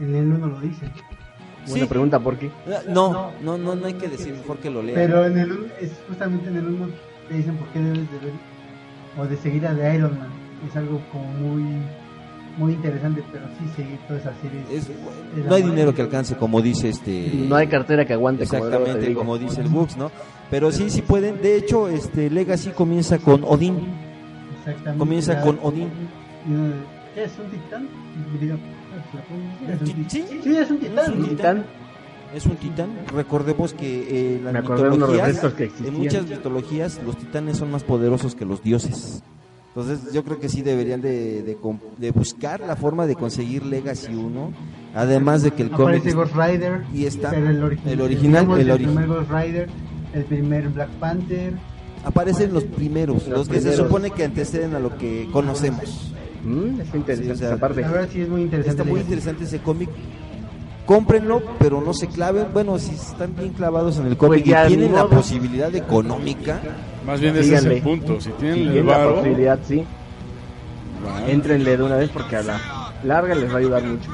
En 0.00 0.14
el 0.14 0.32
1 0.32 0.46
lo 0.48 0.60
dice. 0.60 0.86
Buena 1.68 1.84
Sí. 1.84 1.88
pregunta, 1.88 2.18
¿por 2.18 2.36
qué? 2.36 2.50
No, 2.88 3.30
no, 3.40 3.56
no, 3.58 3.76
no 3.76 3.86
hay 3.86 3.94
que 3.94 4.08
decir 4.08 4.34
mejor 4.34 4.58
que 4.58 4.68
lo 4.70 4.82
lean. 4.82 4.96
Pero 4.96 5.24
en 5.24 5.38
el 5.38 5.52
1, 5.52 5.66
es 5.80 5.92
justamente 6.08 6.48
en 6.48 6.56
el 6.56 6.66
1 6.66 6.86
te 7.28 7.34
dicen 7.34 7.54
por 7.56 7.68
qué 7.68 7.78
debes 7.78 8.10
de 8.10 8.18
ver 8.18 8.32
o 9.16 9.24
de 9.24 9.36
seguir 9.36 9.64
a 9.68 9.72
de 9.74 9.94
Iron 9.94 10.18
Man. 10.18 10.28
Es 10.68 10.74
algo 10.76 11.00
como 11.12 11.26
muy 11.26 11.62
muy 12.58 12.72
interesante, 12.74 13.22
pero 13.32 13.44
sí 13.58 13.64
seguir 13.76 13.98
toda 14.06 14.18
esa 14.20 14.32
serie. 14.42 14.60
Es- 14.70 14.90
es 14.90 15.46
no 15.46 15.54
hay 15.54 15.62
dinero 15.62 15.94
que 15.94 16.02
alcance, 16.02 16.34
como 16.36 16.60
dice 16.60 16.88
este. 16.90 17.30
No 17.48 17.54
hay 17.56 17.66
cartera 17.68 18.04
que 18.04 18.12
aguante, 18.12 18.42
Exactamente, 18.42 19.14
como 19.14 19.38
dice 19.38 19.60
el 19.62 19.68
Books, 19.68 19.96
¿no? 19.96 20.10
Pero 20.50 20.70
sí, 20.72 20.90
sí 20.90 21.00
pueden. 21.00 21.40
De 21.40 21.56
hecho, 21.56 21.88
este 21.88 22.28
Legacy 22.28 22.70
comienza 22.70 23.18
con 23.18 23.42
Odín. 23.44 24.01
Exactamente. 24.66 24.98
Comienza 24.98 25.40
con 25.42 25.58
Odín. 25.62 25.88
y 26.46 26.52
uno 26.52 26.64
de, 26.68 26.74
¿Qué 27.14 27.24
es 27.24 27.32
un 27.38 27.50
titán? 27.50 27.88
Y 28.34 28.38
digo, 28.38 28.56
¿es 29.68 29.80
un 29.80 29.86
titán? 29.94 30.08
Sí, 30.08 30.56
es 30.56 30.70
un 30.70 30.78
titán. 31.28 31.64
Es 32.34 32.46
un 32.46 32.56
titán. 32.56 32.90
Recordemos 33.14 33.74
que 33.74 33.86
eh, 34.08 34.36
en 34.38 34.44
las 34.44 34.54
mitologías, 34.96 35.38
que 35.54 35.88
en 35.88 35.94
muchas 35.94 36.26
mitologías, 36.26 37.00
los 37.04 37.16
titanes 37.18 37.58
son 37.58 37.70
más 37.70 37.84
poderosos 37.84 38.34
que 38.34 38.46
los 38.46 38.62
dioses. 38.62 39.22
Entonces, 39.74 40.12
yo 40.12 40.22
creo 40.24 40.38
que 40.38 40.48
sí 40.50 40.60
deberían 40.62 41.00
de, 41.02 41.42
de 41.42 41.56
de 41.98 42.10
buscar 42.10 42.60
la 42.60 42.76
forma 42.76 43.06
de 43.06 43.14
conseguir 43.16 43.64
Legacy 43.64 44.14
1. 44.14 44.52
Además 44.94 45.42
de 45.42 45.50
que 45.50 45.62
el 45.62 45.70
cómic. 45.70 45.96
Aparece 46.00 46.12
Ghost 46.12 46.34
Rider. 46.34 46.82
Y 46.94 47.04
está 47.06 47.34
el, 47.36 47.62
origi- 47.62 47.80
el 47.86 48.00
original, 48.00 48.50
el 48.52 48.60
el, 48.60 48.70
ori- 48.70 48.84
primer 48.84 49.06
Ghost 49.06 49.30
Rider, 49.30 49.68
el 50.14 50.24
primer 50.24 50.68
Black 50.70 50.90
Panther. 51.00 51.54
Aparecen 52.04 52.52
los 52.52 52.64
primeros, 52.64 53.28
los, 53.28 53.38
Los 53.38 53.48
que 53.48 53.60
se 53.60 53.76
supone 53.76 54.10
que 54.10 54.24
anteceden 54.24 54.74
a 54.74 54.80
lo 54.80 54.96
que 54.98 55.28
conocemos. 55.32 56.12
Mm, 56.44 56.80
está 56.80 56.96
interesante 56.96 57.24
Sí, 57.24 57.30
o 57.30 57.36
sea, 57.36 57.48
esa 57.48 57.56
parte. 57.58 57.80
La 57.82 57.90
verdad 57.90 58.08
sí 58.12 58.20
es 58.22 58.28
muy 58.28 58.42
interesante. 58.42 58.70
Está 58.70 58.84
muy 58.84 59.00
interesante 59.00 59.44
ese 59.44 59.60
cómic. 59.60 59.88
Cómprenlo, 60.84 61.42
pero 61.60 61.80
no 61.80 61.94
se 61.94 62.08
claven. 62.08 62.46
Bueno, 62.52 62.78
si 62.80 62.94
están 62.94 63.36
bien 63.36 63.52
clavados 63.52 63.98
en 63.98 64.06
el 64.06 64.16
cómic 64.16 64.44
Pues 64.44 64.64
y 64.64 64.68
tienen 64.68 64.92
la 64.92 65.06
posibilidad 65.06 65.72
económica, 65.74 66.60
Más 67.06 67.20
bien 67.20 67.36
ese 67.36 67.54
es 67.54 67.64
el 67.64 67.80
punto. 67.82 68.20
Si 68.20 68.30
tienen 68.30 68.54
Si 68.56 68.62
el 68.62 68.72
tienen 68.72 68.86
la 68.88 69.08
posibilidad, 69.08 69.60
sí. 69.62 69.84
Entrenle 71.28 71.76
de 71.76 71.82
una 71.82 71.96
vez 71.96 72.10
porque 72.10 72.36
a 72.36 72.42
la 72.42 72.92
larga 73.04 73.34
les 73.34 73.50
va 73.50 73.54
a 73.54 73.58
ayudar 73.58 73.84
mucho. 73.84 74.10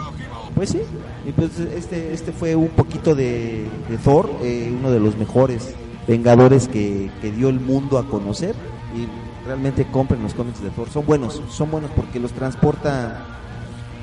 pues 0.55 0.71
sí. 0.71 0.81
Y 1.27 1.33
pues 1.33 1.59
este, 1.59 2.13
este 2.13 2.33
fue 2.33 2.55
un 2.55 2.69
poquito 2.69 3.15
de, 3.15 3.67
de 3.89 3.99
Thor, 4.05 4.31
eh, 4.43 4.71
uno 4.79 4.91
de 4.91 5.01
los 5.01 5.17
mejores 5.17 5.75
Vengadores 6.09 6.67
que, 6.67 7.11
que 7.21 7.31
dio 7.31 7.49
el 7.49 7.61
mundo 7.61 7.99
a 7.99 8.09
conocer. 8.09 8.57
Y 8.97 9.07
realmente 9.47 9.87
compren 9.87 10.23
los 10.23 10.35
cómics 10.35 10.61
de 10.63 10.71
Thor. 10.71 10.89
Son 10.91 11.07
buenos, 11.07 11.41
son 11.51 11.71
buenos 11.71 11.91
porque 11.95 12.19
los 12.19 12.33
transporta 12.33 13.25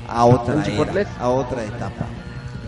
a 0.08 0.24
otra, 0.24 0.54
¿Un 0.54 0.62
era, 0.62 1.06
a 1.18 1.28
otra 1.28 1.64
etapa. 1.64 2.06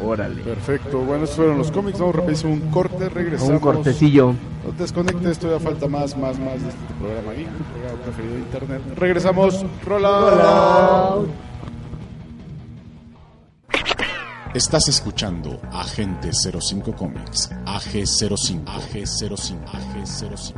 Órale. 0.01 0.43
Perfecto. 0.43 1.01
Bueno, 1.01 1.25
estos 1.25 1.37
fueron 1.37 1.59
los 1.59 1.71
cómics. 1.71 1.99
Vamos 1.99 2.15
a 2.15 2.19
repetir 2.21 2.47
un 2.47 2.61
corte. 2.71 3.09
Regresamos. 3.09 3.53
Un 3.55 3.59
cortecillo. 3.59 4.35
No 4.65 4.73
te 4.77 4.83
desconectes, 4.83 5.39
todavía 5.39 5.65
falta 5.65 5.89
más, 5.89 6.17
más, 6.17 6.39
más 6.39 6.63
de 6.63 6.69
este 6.69 6.95
programa 7.01 7.33
programa 7.33 8.03
preferido 8.05 8.35
de 8.35 8.41
internet. 8.41 8.83
Regresamos. 8.97 9.67
Rola. 9.85 11.19
Estás 14.59 14.89
escuchando 14.89 15.61
Agente 15.71 16.31
05 16.33 16.93
Comics, 16.97 17.49
AG05, 17.65 18.65
AG05, 18.65 19.65
AG05. 19.67 20.55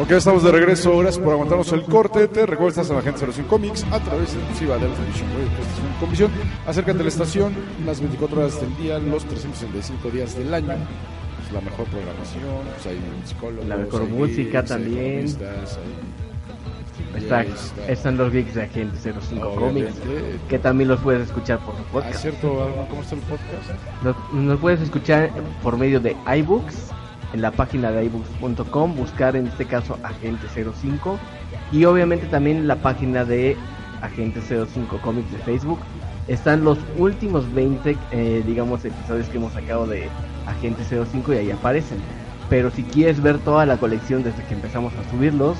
Ok, 0.00 0.10
estamos 0.12 0.42
de 0.42 0.52
regreso. 0.52 0.96
Gracias 0.96 1.22
por 1.22 1.34
aguantarnos 1.34 1.70
el 1.72 1.82
corte. 1.82 2.28
Te 2.28 2.46
recuerdo 2.46 2.74
que 2.76 2.80
estás 2.80 2.88
en 2.88 2.94
la 2.94 3.00
Agente 3.02 3.26
05 3.30 3.46
Comics 3.46 3.84
a 3.90 4.00
través 4.00 4.32
de 4.32 4.38
exclusiva 4.38 4.78
de 4.78 4.88
la 4.88 4.94
televisión 4.94 5.28
radio 5.28 5.44
de 5.44 5.60
estación 5.60 5.86
con 6.00 6.10
visión. 6.12 6.30
Acércate 6.66 7.00
a 7.00 7.02
la 7.02 7.08
estación 7.08 7.52
las 7.84 8.00
24 8.00 8.40
horas 8.40 8.58
del 8.62 8.74
día, 8.78 8.98
los 8.98 9.24
365 9.26 10.08
días 10.10 10.34
del 10.34 10.54
año. 10.54 10.72
Es 11.46 11.52
la 11.52 11.60
mejor 11.60 11.84
programación. 11.88 12.42
Pues 12.74 12.86
hay 12.86 13.00
psicólogos, 13.26 13.66
La 13.68 13.76
mejor 13.76 14.00
hay 14.00 14.08
música 14.08 14.64
también. 14.64 15.26
hay- 15.26 16.27
Está, 17.16 17.44
están 17.88 18.16
los 18.16 18.32
geeks 18.32 18.54
de 18.54 18.62
Agente 18.64 18.96
05 18.98 19.54
Comics, 19.54 19.94
que 20.48 20.58
también 20.58 20.88
los 20.88 21.00
puedes 21.00 21.22
escuchar 21.28 21.58
por 21.60 21.74
Ah, 21.74 21.84
podcast. 21.92 22.20
cierto, 22.20 22.70
¿cómo 22.88 23.02
está 23.02 23.14
el 23.14 23.20
podcast? 23.22 24.04
Nos, 24.04 24.16
nos 24.32 24.58
puedes 24.60 24.80
escuchar 24.80 25.30
por 25.62 25.76
medio 25.76 26.00
de 26.00 26.16
iBooks, 26.38 26.90
en 27.34 27.42
la 27.42 27.50
página 27.50 27.90
de 27.90 28.04
iBooks.com, 28.06 28.94
buscar 28.96 29.36
en 29.36 29.46
este 29.48 29.64
caso 29.66 29.98
Agente 30.02 30.46
05 30.48 31.18
y 31.72 31.84
obviamente 31.84 32.26
también 32.26 32.58
en 32.58 32.68
la 32.68 32.76
página 32.76 33.24
de 33.24 33.56
Agente 34.00 34.40
05 34.40 34.98
Comics 35.02 35.30
de 35.32 35.38
Facebook. 35.38 35.78
Están 36.28 36.62
los 36.62 36.78
últimos 36.98 37.52
20, 37.54 37.96
eh, 38.12 38.42
digamos, 38.46 38.84
episodios 38.84 39.28
que 39.28 39.38
hemos 39.38 39.52
sacado 39.54 39.86
de 39.86 40.08
Agente 40.46 40.82
05 40.84 41.32
y 41.32 41.36
ahí 41.36 41.50
aparecen. 41.50 41.98
Pero 42.50 42.70
si 42.70 42.82
quieres 42.82 43.20
ver 43.22 43.38
toda 43.38 43.66
la 43.66 43.76
colección 43.76 44.22
desde 44.22 44.42
que 44.44 44.54
empezamos 44.54 44.92
a 44.94 45.10
subirlos, 45.10 45.56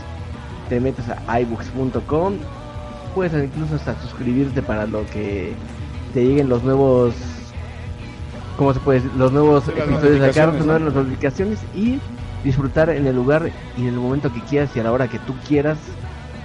te 0.68 0.80
metes 0.80 1.04
a 1.08 1.40
iBooks.com. 1.40 2.34
Puedes 3.14 3.44
incluso 3.44 3.76
hasta 3.76 4.00
suscribirte 4.02 4.62
para 4.62 4.86
lo 4.86 5.06
que 5.06 5.52
te 6.14 6.24
lleguen 6.24 6.48
los 6.48 6.62
nuevos 6.62 7.14
¿cómo 8.58 8.74
se 8.74 8.80
puede 8.80 9.00
decir? 9.00 9.16
Los 9.16 9.32
nuevos 9.32 9.66
las 9.68 9.78
episodios 9.78 10.20
de 10.20 10.26
acá, 10.26 10.46
¿no? 10.46 10.78
notificaciones 10.78 11.60
y 11.74 11.98
disfrutar 12.44 12.90
en 12.90 13.06
el 13.06 13.16
lugar 13.16 13.50
y 13.76 13.82
en 13.82 13.88
el 13.88 13.94
momento 13.94 14.32
que 14.32 14.40
quieras 14.42 14.70
y 14.74 14.80
a 14.80 14.82
la 14.82 14.92
hora 14.92 15.08
que 15.08 15.18
tú 15.20 15.34
quieras 15.46 15.78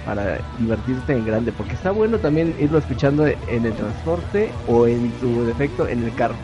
para 0.06 0.38
divertirte 0.58 1.14
en 1.14 1.26
grande, 1.26 1.52
porque 1.52 1.74
está 1.74 1.90
bueno 1.90 2.18
también 2.18 2.54
irlo 2.60 2.78
escuchando 2.78 3.26
en 3.26 3.64
el 3.64 3.72
transporte 3.72 4.50
o 4.68 4.86
en 4.86 5.12
su 5.20 5.44
defecto 5.44 5.88
en 5.88 6.04
el 6.04 6.14
carro. 6.14 6.34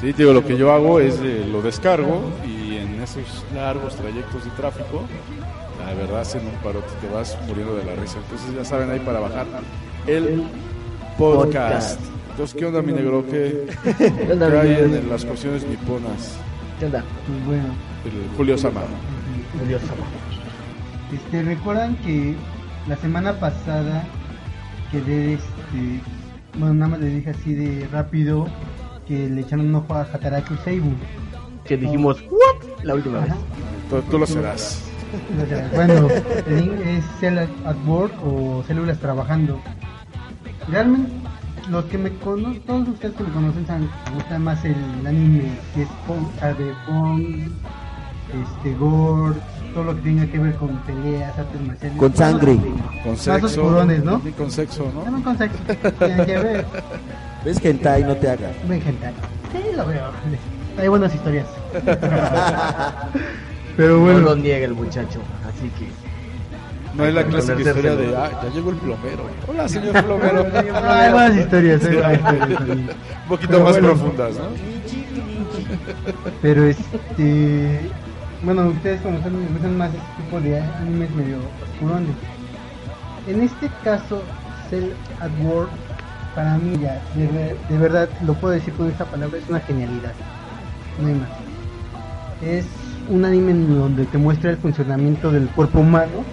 Sí, 0.00 0.12
digo, 0.12 0.32
lo 0.32 0.44
que 0.44 0.56
yo 0.56 0.72
hago 0.72 1.00
es 1.00 1.18
eh, 1.22 1.44
lo 1.50 1.60
descargo 1.62 2.30
y 2.46 2.76
en 2.76 3.00
esos 3.00 3.44
largos 3.54 3.96
trayectos 3.96 4.44
de 4.44 4.50
tráfico, 4.50 5.04
la 5.88 5.94
verdad 5.94 6.20
hacen 6.20 6.46
un 6.46 6.52
parote, 6.62 6.88
te 7.00 7.08
vas 7.08 7.36
muriendo 7.46 7.74
de 7.76 7.84
la 7.84 7.94
risa. 7.94 8.18
Entonces 8.18 8.54
ya 8.54 8.64
saben 8.64 8.90
ahí 8.90 9.00
para 9.00 9.20
bajar 9.20 9.46
el 10.06 10.44
podcast. 11.16 11.98
Entonces, 12.30 12.54
¿qué 12.58 12.66
onda, 12.66 12.82
mi 12.82 12.92
negro? 12.92 13.24
¿Qué, 13.26 13.66
¿Qué 13.96 14.32
onda, 14.32 14.50
qué 14.50 14.52
mi 14.52 14.58
hay 14.58 14.68
negro? 14.68 14.96
en 14.96 15.08
las 15.08 15.24
cuestiones 15.24 15.66
niponas? 15.66 16.36
¿Qué 16.78 16.86
onda? 16.86 17.02
Pues 17.26 17.46
bueno, 17.46 17.68
El 18.04 18.36
Julio 18.36 18.58
Sama. 18.58 18.82
Julio 19.58 19.78
Sama. 19.80 20.04
este, 21.14 21.42
recuerdan 21.42 21.96
que 21.96 22.34
la 22.86 22.96
semana 22.96 23.40
pasada 23.40 24.04
quedé, 24.92 25.34
este, 25.34 26.00
bueno, 26.58 26.74
nada 26.74 26.90
más 26.92 27.00
le 27.00 27.06
dije 27.06 27.30
así 27.30 27.54
de 27.54 27.88
rápido 27.88 28.46
que 29.06 29.26
le 29.26 29.40
echaron 29.40 29.66
un 29.68 29.74
ojo 29.76 29.94
a 29.94 30.02
Hataraku 30.02 30.54
Seibu. 30.64 30.90
Que 31.64 31.78
dijimos, 31.78 32.22
¿what? 32.30 32.84
La 32.84 32.94
última 32.94 33.20
vez. 33.20 33.30
Ajá. 33.30 33.38
Tú, 33.88 34.02
tú 34.10 34.18
lo 34.18 34.26
serás. 34.26 34.84
Bueno, 35.74 36.08
es 36.08 37.04
Cell 37.20 37.38
at 37.38 37.76
Work 37.86 38.12
o 38.24 38.62
Células 38.66 38.98
Trabajando. 38.98 39.60
Realmente, 40.68 41.10
los 41.70 41.84
que 41.86 41.98
me 41.98 42.10
conocen, 42.18 42.60
todos 42.62 42.88
ustedes 42.88 43.14
que 43.14 43.22
me 43.24 43.30
conocen, 43.30 43.66
saben 43.66 43.88
que 44.04 44.10
me 44.10 44.16
gusta 44.16 44.38
más 44.38 44.64
el 44.64 44.74
anime 45.06 45.50
que 45.74 45.82
es 45.82 45.88
sea, 46.38 46.54
de 46.54 46.72
Pong, 46.86 47.48
este, 48.28 48.74
Gore, 48.74 49.36
todo 49.74 49.84
lo 49.84 49.96
que 49.96 50.02
tenga 50.02 50.26
que 50.26 50.38
ver 50.38 50.54
con 50.56 50.76
peleas, 50.78 51.38
artes 51.38 51.60
marciales. 51.60 51.98
Con 51.98 52.14
sangre. 52.16 52.56
Con 53.02 53.12
Más 53.12 53.20
sexo. 53.20 53.46
oscurones, 53.46 54.04
¿no? 54.04 54.20
Ni 54.24 54.32
con 54.32 54.50
sexo, 54.50 54.92
¿no? 54.94 55.10
No, 55.10 55.22
con 55.22 55.38
sexo. 55.38 55.58
Tienen 55.98 56.26
que 56.26 56.38
ver. 56.38 56.66
¿Ves 57.44 57.64
hentai 57.64 58.02
no 58.04 58.16
te 58.16 58.30
haga? 58.30 58.50
Buen 58.66 58.82
hentai. 58.86 59.12
Sí, 59.52 59.76
lo 59.76 59.86
veo. 59.86 60.10
Hay 60.78 60.88
buenas 60.88 61.14
historias. 61.14 61.46
Pero 63.78 64.00
bueno. 64.00 64.18
No 64.18 64.24
lo 64.30 64.36
niega 64.36 64.66
el 64.66 64.74
muchacho. 64.74 65.20
Así 65.48 65.70
que. 65.78 65.86
No 66.96 67.04
es 67.06 67.14
la 67.14 67.22
clásica 67.22 67.60
historia 67.60 67.94
de, 67.94 68.16
ah, 68.16 68.40
ya 68.42 68.50
llegó 68.50 68.70
el 68.70 68.76
plomero. 68.76 69.30
Hola, 69.46 69.68
señor 69.68 70.04
plomero. 70.04 70.46
Hay 70.84 71.12
buenas 71.12 71.36
historias, 71.36 71.84
hay. 71.84 72.16
Un 72.18 72.88
poquito 73.28 73.52
Pero 73.52 73.64
más 73.64 73.72
bueno. 73.74 73.88
profundas, 73.88 74.34
¿no? 74.34 74.48
Pero 76.42 76.64
este. 76.64 77.80
Bueno, 78.42 78.66
ustedes 78.66 79.04
me 79.04 79.10
gustan 79.52 79.78
más 79.78 79.90
este 79.90 80.22
tipo 80.24 80.40
de 80.40 80.60
animes 80.60 81.10
medio 81.12 81.38
oscurones. 81.62 82.16
En 83.28 83.42
este 83.42 83.70
caso, 83.84 84.24
Cell 84.70 84.90
at 85.20 85.30
Work, 85.44 85.70
para 86.34 86.58
mí 86.58 86.76
ya, 86.80 87.00
de, 87.14 87.56
de 87.68 87.78
verdad, 87.78 88.08
lo 88.24 88.34
puedo 88.34 88.54
decir 88.54 88.74
con 88.74 88.88
esta 88.88 89.04
palabra, 89.04 89.38
es 89.38 89.48
una 89.48 89.60
genialidad. 89.60 90.14
No 91.00 91.06
hay 91.08 91.14
más. 91.14 91.28
Es 92.42 92.66
un 93.08 93.24
anime 93.24 93.52
en 93.52 93.74
donde 93.78 94.04
te 94.06 94.18
muestra 94.18 94.50
el 94.50 94.56
funcionamiento 94.58 95.30
del 95.30 95.48
cuerpo 95.48 95.80
humano. 95.80 96.24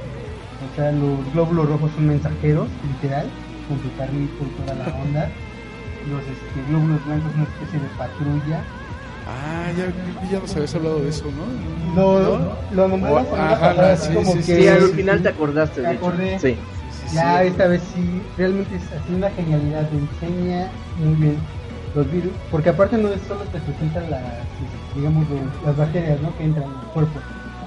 O 0.71 0.75
sea, 0.75 0.91
los 0.91 1.31
glóbulos 1.33 1.69
rojos 1.69 1.91
son 1.95 2.07
mensajeros, 2.07 2.67
literal, 2.83 3.25
con 3.67 3.79
su 3.79 3.95
carrito 3.97 4.33
y 4.43 4.61
toda 4.61 4.75
la 4.75 4.95
onda. 5.01 5.29
Los 6.09 6.21
este, 6.21 6.69
glóbulos 6.69 7.05
blancos 7.05 7.31
son 7.31 7.41
una 7.41 7.49
especie 7.49 7.79
de 7.79 7.87
patrulla. 7.97 8.61
Ah, 9.27 9.71
ya, 9.75 10.29
ya 10.31 10.39
nos 10.39 10.55
habías 10.55 10.75
hablado 10.75 10.99
de 10.99 11.09
eso, 11.09 11.25
¿no? 11.25 11.95
Lo, 11.95 12.37
¿No? 12.39 12.51
lo 12.71 12.87
nombramos 12.87 13.21
O- 13.21 13.23
la 13.23 13.29
semana 13.31 13.51
ajá, 13.53 13.69
pasada, 13.69 13.97
sí, 13.97 14.03
así 14.07 14.13
como 14.15 14.31
sí, 14.33 14.37
que- 14.39 14.55
sí, 14.61 14.67
al 14.67 14.81
final 14.89 15.21
te 15.23 15.29
acordaste, 15.29 15.81
de 15.81 15.87
hecho. 15.93 15.97
acordé. 16.07 16.39
Sí. 16.39 16.55
Sí, 17.09 17.15
Ya 17.15 17.41
sí. 17.41 17.47
esta 17.47 17.67
vez 17.67 17.81
sí, 17.95 18.21
realmente 18.37 18.75
es 18.75 18.83
así 18.83 19.13
una 19.15 19.29
genialidad, 19.31 19.89
te 19.89 19.97
enseña 20.27 20.67
muy 21.03 21.15
bien 21.15 21.37
los 21.95 22.11
virus, 22.11 22.31
porque 22.51 22.69
aparte 22.69 22.97
no 22.97 23.07
es 23.09 23.21
solo 23.21 23.41
te 23.45 23.59
presenta 23.59 24.01
las, 24.01 24.21
digamos, 24.95 25.23
los- 25.29 25.63
las 25.65 25.77
bacterias 25.77 26.21
¿no? 26.21 26.35
que 26.35 26.43
entran 26.43 26.65
en 26.65 26.71
el 26.79 26.87
cuerpo, 26.93 27.19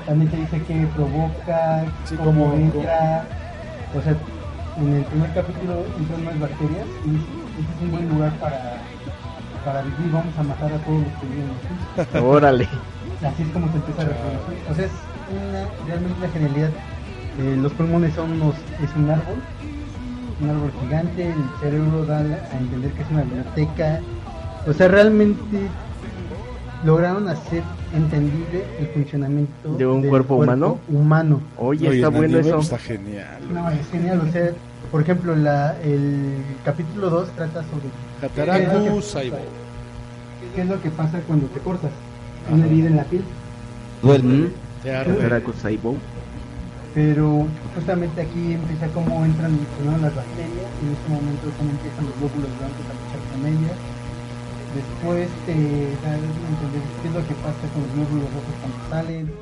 también 0.07 0.31
te 0.31 0.37
dice 0.37 0.63
qué 0.67 0.87
provoca, 0.95 1.85
Sí, 2.05 2.17
cómo 2.17 2.51
cómo- 2.51 2.55
entra, 2.55 3.25
o 3.97 4.03
sea, 4.03 4.17
en 4.77 4.95
el 4.95 5.05
primer 5.05 5.33
capítulo 5.35 5.73
entran 5.99 6.21
unas 6.21 6.41
bacterias 6.41 6.87
y 7.05 7.11
dice, 7.11 7.27
este 7.59 7.73
es 7.75 7.81
un 7.83 7.91
buen 7.91 8.09
lugar 8.09 8.33
para, 8.39 8.83
para 9.65 9.83
vivir, 9.83 10.13
vamos 10.13 10.37
a 10.39 10.43
matar 10.43 10.73
a 10.73 10.79
todos 10.79 11.03
los 11.03 11.13
que 11.19 11.27
viven 11.27 11.51
aquí. 12.07 12.19
Órale. 12.25 12.69
Así 13.27 13.43
es 13.43 13.49
como 13.49 13.67
se 13.73 13.79
empieza 13.79 14.03
a 14.03 14.05
reproducir. 14.05 14.65
O 14.71 14.75
sea, 14.75 14.85
es 14.85 14.93
una, 15.29 15.67
realmente 15.87 16.19
una 16.19 16.29
genialidad. 16.29 16.71
Eh, 17.41 17.57
los 17.61 17.73
pulmones 17.73 18.15
son 18.15 18.31
unos, 18.33 18.55
es 18.81 18.95
un 18.95 19.11
árbol, 19.11 19.37
un 20.41 20.51
árbol 20.51 20.73
gigante, 20.81 21.29
el 21.33 21.45
cerebro 21.61 22.05
da 22.05 22.19
a 22.21 22.57
entender 22.59 22.93
que 22.93 23.03
es 23.03 23.11
una 23.11 23.23
biblioteca. 23.23 24.01
O 24.69 24.73
sea, 24.73 24.89
realmente 24.89 25.41
lograron 26.85 27.29
hacer 27.29 27.63
entendible 27.95 28.65
el 28.79 28.87
funcionamiento 28.89 29.75
¿De 29.77 29.87
un 29.87 30.03
del 30.03 30.11
cuerpo 30.11 30.37
humano? 30.37 30.79
humano. 30.89 31.41
Oye, 31.57 31.89
Oye, 31.89 31.97
está 31.99 32.09
en 32.09 32.15
bueno 32.15 32.39
eso. 32.39 32.55
pues, 32.57 32.65
Está 32.67 32.79
genial. 32.79 33.39
No, 33.53 33.71
es 33.71 33.89
genial. 33.91 34.21
O 34.29 34.33
sea, 34.33 34.51
por 34.91 35.03
ejemplo, 35.03 35.35
la, 35.35 35.77
el 35.83 36.37
capítulo 36.65 37.11
2 37.11 37.29
trata 37.31 37.63
sobre 37.65 37.89
Hataraku 38.23 39.01
Saibo. 39.03 39.37
qué 40.55 40.63
es 40.63 40.69
lo 40.69 40.81
que 40.83 40.91
pasa 40.91 41.21
cuando 41.27 41.47
te 41.47 41.61
cortas 41.61 41.91
una 42.51 42.67
herida 42.67 42.87
en 42.89 42.97
la 42.97 43.05
piel. 43.05 43.23
Arde. 44.05 44.51
Hataraku 44.85 45.53
Saibo. 45.55 45.97
pero 46.95 47.47
justamente 47.75 48.21
aquí 48.23 48.53
empieza 48.55 48.87
cómo 48.95 49.25
entran 49.25 49.59
primero 49.77 49.99
las 49.99 50.15
bacterias 50.15 50.71
y 50.83 50.87
en 50.87 50.93
este 50.93 51.09
momento 51.11 51.51
cómo 51.59 51.71
empiezan 51.71 52.05
los 52.07 52.15
glóbulos 52.19 52.51
blancos 52.59 52.85
a 52.89 52.95
luchar 52.95 53.21
con 53.33 53.47
ellas 53.47 53.77
después 54.75 55.31
a 56.05 56.17
entender 56.17 56.83
qué 57.03 57.09
es 57.09 57.15
lo 57.15 57.27
que 57.27 57.35
pasa 57.35 57.69
con 57.73 57.83
los 57.83 57.93
glóbulos 57.95 58.33
rojos 58.33 58.55
cuando 58.61 58.79
salen. 58.91 59.33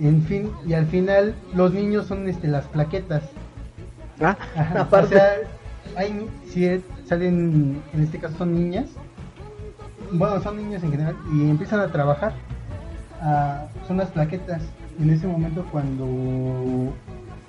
En 0.00 0.22
fin 0.22 0.50
y 0.66 0.72
al 0.72 0.86
final 0.86 1.34
los 1.54 1.72
niños 1.72 2.06
son 2.06 2.28
este 2.28 2.48
las 2.48 2.64
plaquetas. 2.66 3.22
Ah, 4.20 4.36
Ajá, 4.56 4.80
aparte. 4.82 5.14
o 5.14 5.18
sea 5.18 5.32
hay 5.96 6.26
si 6.48 6.82
salen 7.06 7.82
en 7.92 8.02
este 8.02 8.18
caso 8.18 8.36
son 8.38 8.54
niñas 8.54 8.86
bueno 10.12 10.40
son 10.42 10.56
niños 10.56 10.82
en 10.82 10.90
general 10.92 11.16
y 11.32 11.48
empiezan 11.48 11.80
a 11.80 11.88
trabajar. 11.88 12.32
Ah, 13.20 13.66
son 13.86 13.98
las 13.98 14.10
plaquetas. 14.10 14.62
En 15.00 15.10
ese 15.10 15.26
momento 15.26 15.64
cuando 15.70 16.92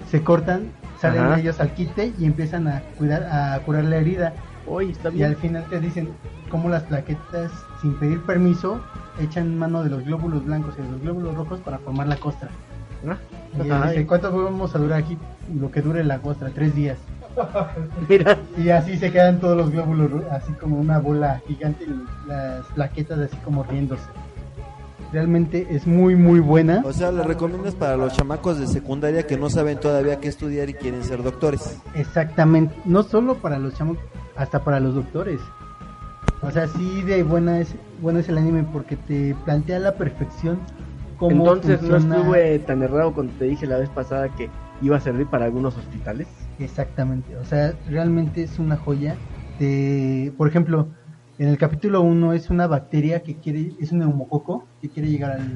se 0.10 0.22
cortan 0.24 0.68
salen 1.02 1.24
Ajá. 1.24 1.40
ellos 1.40 1.60
al 1.60 1.74
quite 1.74 2.14
y 2.20 2.26
empiezan 2.26 2.68
a 2.68 2.82
cuidar 2.98 3.24
a 3.24 3.60
curar 3.66 3.84
la 3.86 3.98
herida 3.98 4.34
Oye, 4.68 4.92
está 4.92 5.10
y 5.10 5.24
al 5.24 5.36
final 5.36 5.66
te 5.70 5.80
dicen 5.80 6.10
cómo 6.50 6.70
las 6.70 6.84
plaquetas 6.84 7.52
sin 7.82 7.96
pedir 7.96 8.22
permiso 8.22 8.82
echan 9.20 9.58
mano 9.58 9.84
de 9.84 9.90
los 9.90 10.06
glóbulos 10.06 10.46
blancos 10.46 10.76
y 10.78 10.82
de 10.82 10.92
los 10.92 11.02
glóbulos 11.02 11.36
rojos 11.36 11.60
para 11.60 11.80
formar 11.80 12.08
la 12.08 12.18
costra. 12.18 12.50
Ah, 13.08 13.18
y 13.58 13.70
él 13.70 13.82
dice 13.90 14.08
cuánto 14.08 14.32
vamos 14.32 14.74
a 14.76 14.80
durar 14.80 15.00
aquí 15.00 15.18
lo 15.54 15.70
que 15.70 15.82
dure 15.82 16.06
la 16.06 16.20
costra 16.20 16.50
tres 16.52 16.74
días 16.74 16.98
Mira, 18.10 18.38
y 18.58 18.70
así 18.70 18.98
se 18.98 19.12
quedan 19.12 19.40
todos 19.40 19.58
los 19.58 19.72
glóbulos, 19.72 20.24
así 20.32 20.52
como 20.54 20.78
una 20.78 21.00
bola 21.00 21.42
gigante, 21.48 21.86
y 21.86 22.28
las 22.28 22.66
plaquetas 22.68 23.20
así 23.20 23.36
como 23.38 23.64
riéndose. 23.64 24.04
Realmente 25.14 25.68
es 25.70 25.86
muy, 25.86 26.16
muy 26.16 26.40
buena. 26.40 26.82
O 26.84 26.92
sea, 26.92 27.12
¿le 27.12 27.22
recomiendas 27.22 27.76
para 27.76 27.96
los 27.96 28.14
chamacos 28.14 28.58
de 28.58 28.66
secundaria 28.66 29.28
que 29.28 29.38
no 29.38 29.48
saben 29.48 29.80
todavía 29.80 30.20
qué 30.20 30.28
estudiar 30.28 30.72
y 30.72 30.74
quieren 30.74 31.04
ser 31.04 31.22
doctores? 31.22 31.80
Exactamente. 31.94 32.74
No 32.84 33.04
solo 33.04 33.36
para 33.36 33.60
los 33.60 33.76
chamos, 33.76 34.00
hasta 34.36 34.64
para 34.64 34.80
los 34.80 34.96
doctores. 34.96 35.40
O 36.42 36.50
sea, 36.50 36.68
sí 36.68 37.04
de 37.04 37.22
buena 37.22 37.60
es, 37.60 37.76
bueno 38.02 38.18
es 38.20 38.28
el 38.28 38.40
anime 38.40 38.66
porque 38.74 38.96
te 38.96 39.36
plantea 39.46 39.78
a 39.78 39.82
la 39.82 39.94
perfección 39.94 40.58
cómo 41.18 41.54
entonces 41.54 41.84
no 41.84 41.98
estuve 41.98 42.58
tan 42.60 42.82
errado 42.82 43.14
cuando 43.14 43.34
te 43.34 43.46
dije 43.46 43.68
la 43.68 43.78
vez 43.78 43.90
pasada 43.90 44.30
que 44.30 44.50
iba 44.82 44.98
a 44.98 45.00
servir 45.00 45.28
para 45.28 45.46
algunos 45.46 45.78
hospitales. 45.78 46.28
Exactamente, 46.58 47.38
o 47.38 47.46
sea, 47.46 47.76
realmente 47.88 48.42
es 48.42 48.58
una 48.58 48.78
joya. 48.78 49.16
De, 49.60 50.34
por 50.38 50.48
ejemplo, 50.48 50.88
en 51.38 51.50
el 51.50 51.60
capítulo 51.60 52.02
1 52.02 52.34
es 52.34 52.50
una 52.50 52.66
bacteria 52.66 53.22
que 53.22 53.36
quiere, 53.36 53.74
es 53.80 53.92
un 53.92 54.00
neumococo 54.00 54.66
que 54.84 54.90
quiere 54.90 55.10
llegar 55.10 55.32
al, 55.32 55.50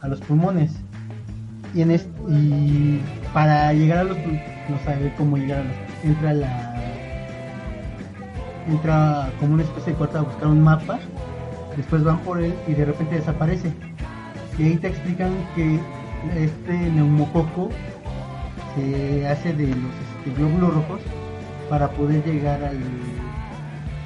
a 0.00 0.08
los 0.08 0.20
pulmones. 0.20 0.72
Y, 1.74 1.82
en 1.82 1.92
es- 1.92 2.08
y 2.28 2.98
para 3.32 3.72
llegar 3.72 3.98
a 3.98 4.04
los 4.04 4.16
no 4.18 4.78
sabe 4.84 5.12
cómo 5.16 5.36
llegar 5.36 5.60
a 5.60 5.64
los 5.64 5.74
entra 6.04 6.32
la 6.34 6.72
entra 8.68 9.30
como 9.38 9.54
una 9.54 9.62
especie 9.62 9.92
de 9.92 9.98
cuarto 9.98 10.18
a 10.18 10.22
buscar 10.22 10.48
un 10.48 10.60
mapa, 10.60 10.98
después 11.76 12.02
van 12.02 12.18
por 12.20 12.42
él 12.42 12.52
y 12.66 12.72
de 12.74 12.84
repente 12.84 13.14
desaparece. 13.14 13.72
Y 14.58 14.64
ahí 14.64 14.76
te 14.76 14.88
explican 14.88 15.30
que 15.54 15.78
este 16.36 16.72
neumococo 16.90 17.68
se 18.74 19.28
hace 19.28 19.52
de 19.52 19.68
los 19.68 19.76
este, 19.76 20.34
glóbulos 20.36 20.74
rojos 20.74 21.00
para 21.70 21.88
poder 21.90 22.24
llegar 22.24 22.60
al, 22.64 22.78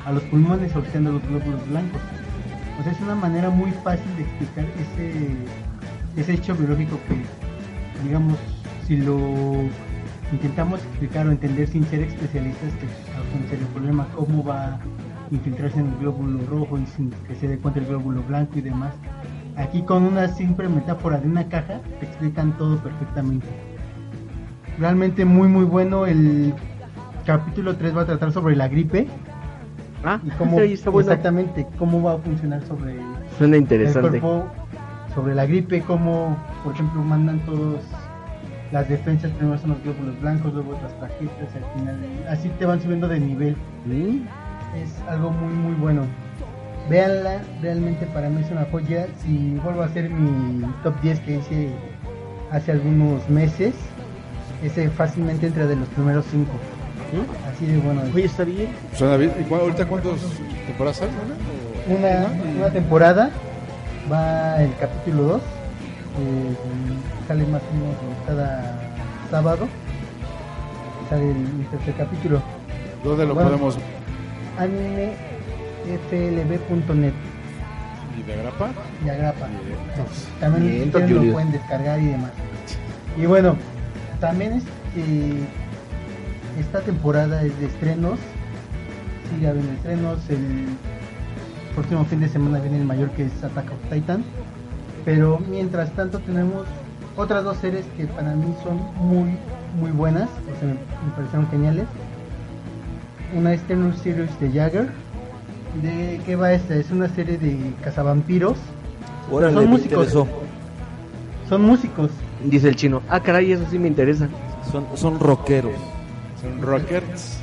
a 0.05 0.13
los 0.13 0.23
pulmones 0.25 0.77
oxidando 0.77 1.13
los 1.13 1.23
glóbulos 1.27 1.67
blancos. 1.71 2.01
Es 2.87 3.01
una 3.01 3.15
manera 3.15 3.51
muy 3.51 3.71
fácil 3.71 4.17
de 4.17 4.23
explicar 4.23 4.65
ese, 4.65 5.37
ese 6.17 6.33
hecho 6.33 6.55
biológico 6.55 6.99
que, 7.09 8.05
digamos, 8.05 8.39
si 8.87 8.97
lo 8.97 9.19
intentamos 10.33 10.81
explicar 10.81 11.27
o 11.27 11.31
entender 11.31 11.69
sin 11.69 11.85
ser 11.85 12.01
especialistas, 12.01 12.73
que 12.75 12.87
es 12.87 13.51
serio 13.51 13.67
problema, 13.69 14.07
cómo 14.17 14.43
va 14.45 14.79
infiltrarse 15.31 15.79
en 15.79 15.87
el 15.87 15.99
glóbulo 15.99 16.41
rojo 16.47 16.79
y 16.79 16.87
sin 16.87 17.11
que 17.11 17.35
se 17.35 17.49
dé 17.49 17.59
cuenta 17.59 17.81
el 17.81 17.87
glóbulo 17.87 18.23
blanco 18.23 18.59
y 18.59 18.63
demás. 18.63 18.95
Aquí 19.57 19.83
con 19.83 20.05
una 20.05 20.29
simple 20.29 20.69
metáfora 20.69 21.19
de 21.19 21.29
una 21.29 21.49
caja 21.49 21.81
te 21.99 22.07
explican 22.07 22.57
todo 22.57 22.79
perfectamente. 22.79 23.47
Realmente 24.79 25.25
muy 25.25 25.49
muy 25.49 25.65
bueno. 25.65 26.07
El 26.07 26.55
capítulo 27.27 27.77
3 27.77 27.97
va 27.97 28.03
a 28.03 28.07
tratar 28.07 28.33
sobre 28.33 28.57
la 28.57 28.69
gripe 28.69 29.07
Ah, 30.05 30.21
y 30.25 30.31
cómo 30.31 30.53
bueno. 30.53 31.01
exactamente 31.01 31.67
cómo 31.79 32.03
va 32.03 32.15
a 32.15 32.19
funcionar 32.19 32.63
sobre 32.67 32.97
Suena 33.37 33.57
el 33.57 33.63
interesante. 33.63 34.21
cuerpo, 34.21 34.47
sobre 35.15 35.35
la 35.35 35.45
gripe, 35.47 35.83
cómo 35.83 36.37
por 36.65 36.73
ejemplo 36.75 37.03
mandan 37.03 37.39
todos 37.41 37.81
las 38.73 38.89
defensas, 38.89 39.31
primero 39.33 39.59
son 39.59 39.71
los 39.71 39.83
glóbulos 39.83 40.21
blancos, 40.21 40.55
luego 40.55 40.73
las 40.83 40.93
plaquetas, 40.95 41.55
al 41.55 41.79
final 41.79 41.99
así 42.29 42.49
te 42.59 42.65
van 42.67 42.81
subiendo 42.81 43.09
de 43.09 43.21
nivel. 43.21 43.57
Es 44.77 45.03
algo 45.09 45.31
muy 45.31 45.53
muy 45.53 45.75
bueno. 45.75 46.03
Véanla, 46.89 47.43
realmente 47.61 48.07
para 48.07 48.29
mí 48.31 48.41
es 48.41 48.51
una 48.51 48.65
joya. 48.71 49.07
Si 49.23 49.55
vuelvo 49.63 49.83
a 49.83 49.87
hacer 49.87 50.09
mi 50.11 50.65
top 50.83 50.95
10 51.03 51.21
que 51.21 51.37
hice 51.39 51.71
hace 52.51 52.73
algunos 52.73 53.29
meses, 53.29 53.75
ese 54.65 54.89
fácilmente 54.91 55.47
entra 55.47 55.67
de 55.67 55.77
los 55.77 55.89
primeros 55.89 56.25
5. 56.31 56.51
Así 57.53 57.67
de 57.67 57.79
bueno. 57.79 58.03
Oye, 58.15 58.25
está 58.25 58.45
bien. 58.45 58.69
Suena 58.97 59.17
bien. 59.17 59.33
¿Y 59.41 59.45
cu- 59.45 59.55
ahorita 59.57 59.87
cuántas 59.87 60.13
temporadas 60.67 61.03
hay? 61.03 61.09
una? 61.97 62.29
Una, 62.59 62.71
temporada 62.71 63.31
va 64.11 64.63
el 64.63 64.75
capítulo 64.77 65.23
2. 65.25 65.43
sale 67.29 67.47
más 67.47 67.63
o 67.63 67.73
menos 67.75 67.97
cada 68.27 68.79
sábado. 69.31 69.67
Sale 71.09 71.31
el, 71.31 71.67
tercer 71.71 71.95
capítulo. 71.95 72.43
¿Dónde 73.03 73.25
lo 73.27 73.35
Bueno. 73.35 73.51
podemos 73.51 73.79
animeflb.net 74.59 77.13
y 78.19 78.23
de 78.23 78.37
grapa? 78.37 78.71
y 79.05 79.09
agrapa. 79.09 79.47
También 80.41 80.91
Bien, 80.93 81.27
lo 81.27 81.33
pueden 81.33 81.53
descargar 81.53 82.01
y 82.01 82.07
demás. 82.07 82.31
Y 83.17 83.27
bueno, 83.27 83.57
también 84.21 84.55
es 84.55 84.63
que 84.95 85.45
esta 86.59 86.81
temporada 86.81 87.43
es 87.43 87.59
de 87.61 87.67
estrenos. 87.67 88.19
Sí, 89.29 89.43
ya 89.43 89.53
vienen 89.53 89.75
estrenos. 89.77 90.19
El 90.29 90.67
próximo 91.75 92.05
fin 92.05 92.21
de 92.21 92.29
semana 92.29 92.59
viene 92.61 92.79
el 92.79 92.85
mayor 92.85 93.11
que 93.11 93.27
es 93.27 93.45
Attack 93.45 93.71
of 93.73 93.93
Titan. 93.93 94.25
Pero 95.05 95.39
mientras 95.49 95.91
tanto 95.93 96.19
tenemos 96.19 96.67
otras 97.17 97.45
dos 97.45 97.57
series 97.59 97.85
que 97.97 98.07
para 98.07 98.35
mí 98.35 98.55
son 98.63 98.79
muy, 98.97 99.37
muy 99.81 99.91
buenas. 99.93 100.29
O 100.29 100.59
sea, 100.59 100.69
me, 100.69 100.75
me 100.75 101.13
parecieron 101.17 101.49
geniales. 101.51 101.87
Una 103.37 103.53
es 103.55 103.63
Tenor 103.63 103.95
Series 103.97 104.41
de 104.41 104.51
Jagger. 104.51 104.89
¿De 105.83 106.21
qué 106.27 106.35
va 106.37 106.53
esta? 106.53 106.75
Es 106.75 106.91
una 106.91 107.09
serie 107.09 107.39
de 107.39 107.73
cazavampiros. 107.85 108.57
Órale, 109.31 109.55
son 109.55 109.65
me 109.65 109.71
músicos. 109.71 109.93
interesó. 109.93 110.27
Son 111.49 111.63
músicos. 111.63 112.11
Dice 112.45 112.69
el 112.69 112.77
chino. 112.77 113.03
Ah, 113.09 113.21
caray, 113.21 113.53
eso 113.53 113.65
sí 113.71 113.79
me 113.79 113.87
interesa. 113.89 114.29
Son, 114.73 114.85
son 114.97 115.21
rockeros. 115.21 115.75
Son 116.41 116.61
rockers. 116.63 117.39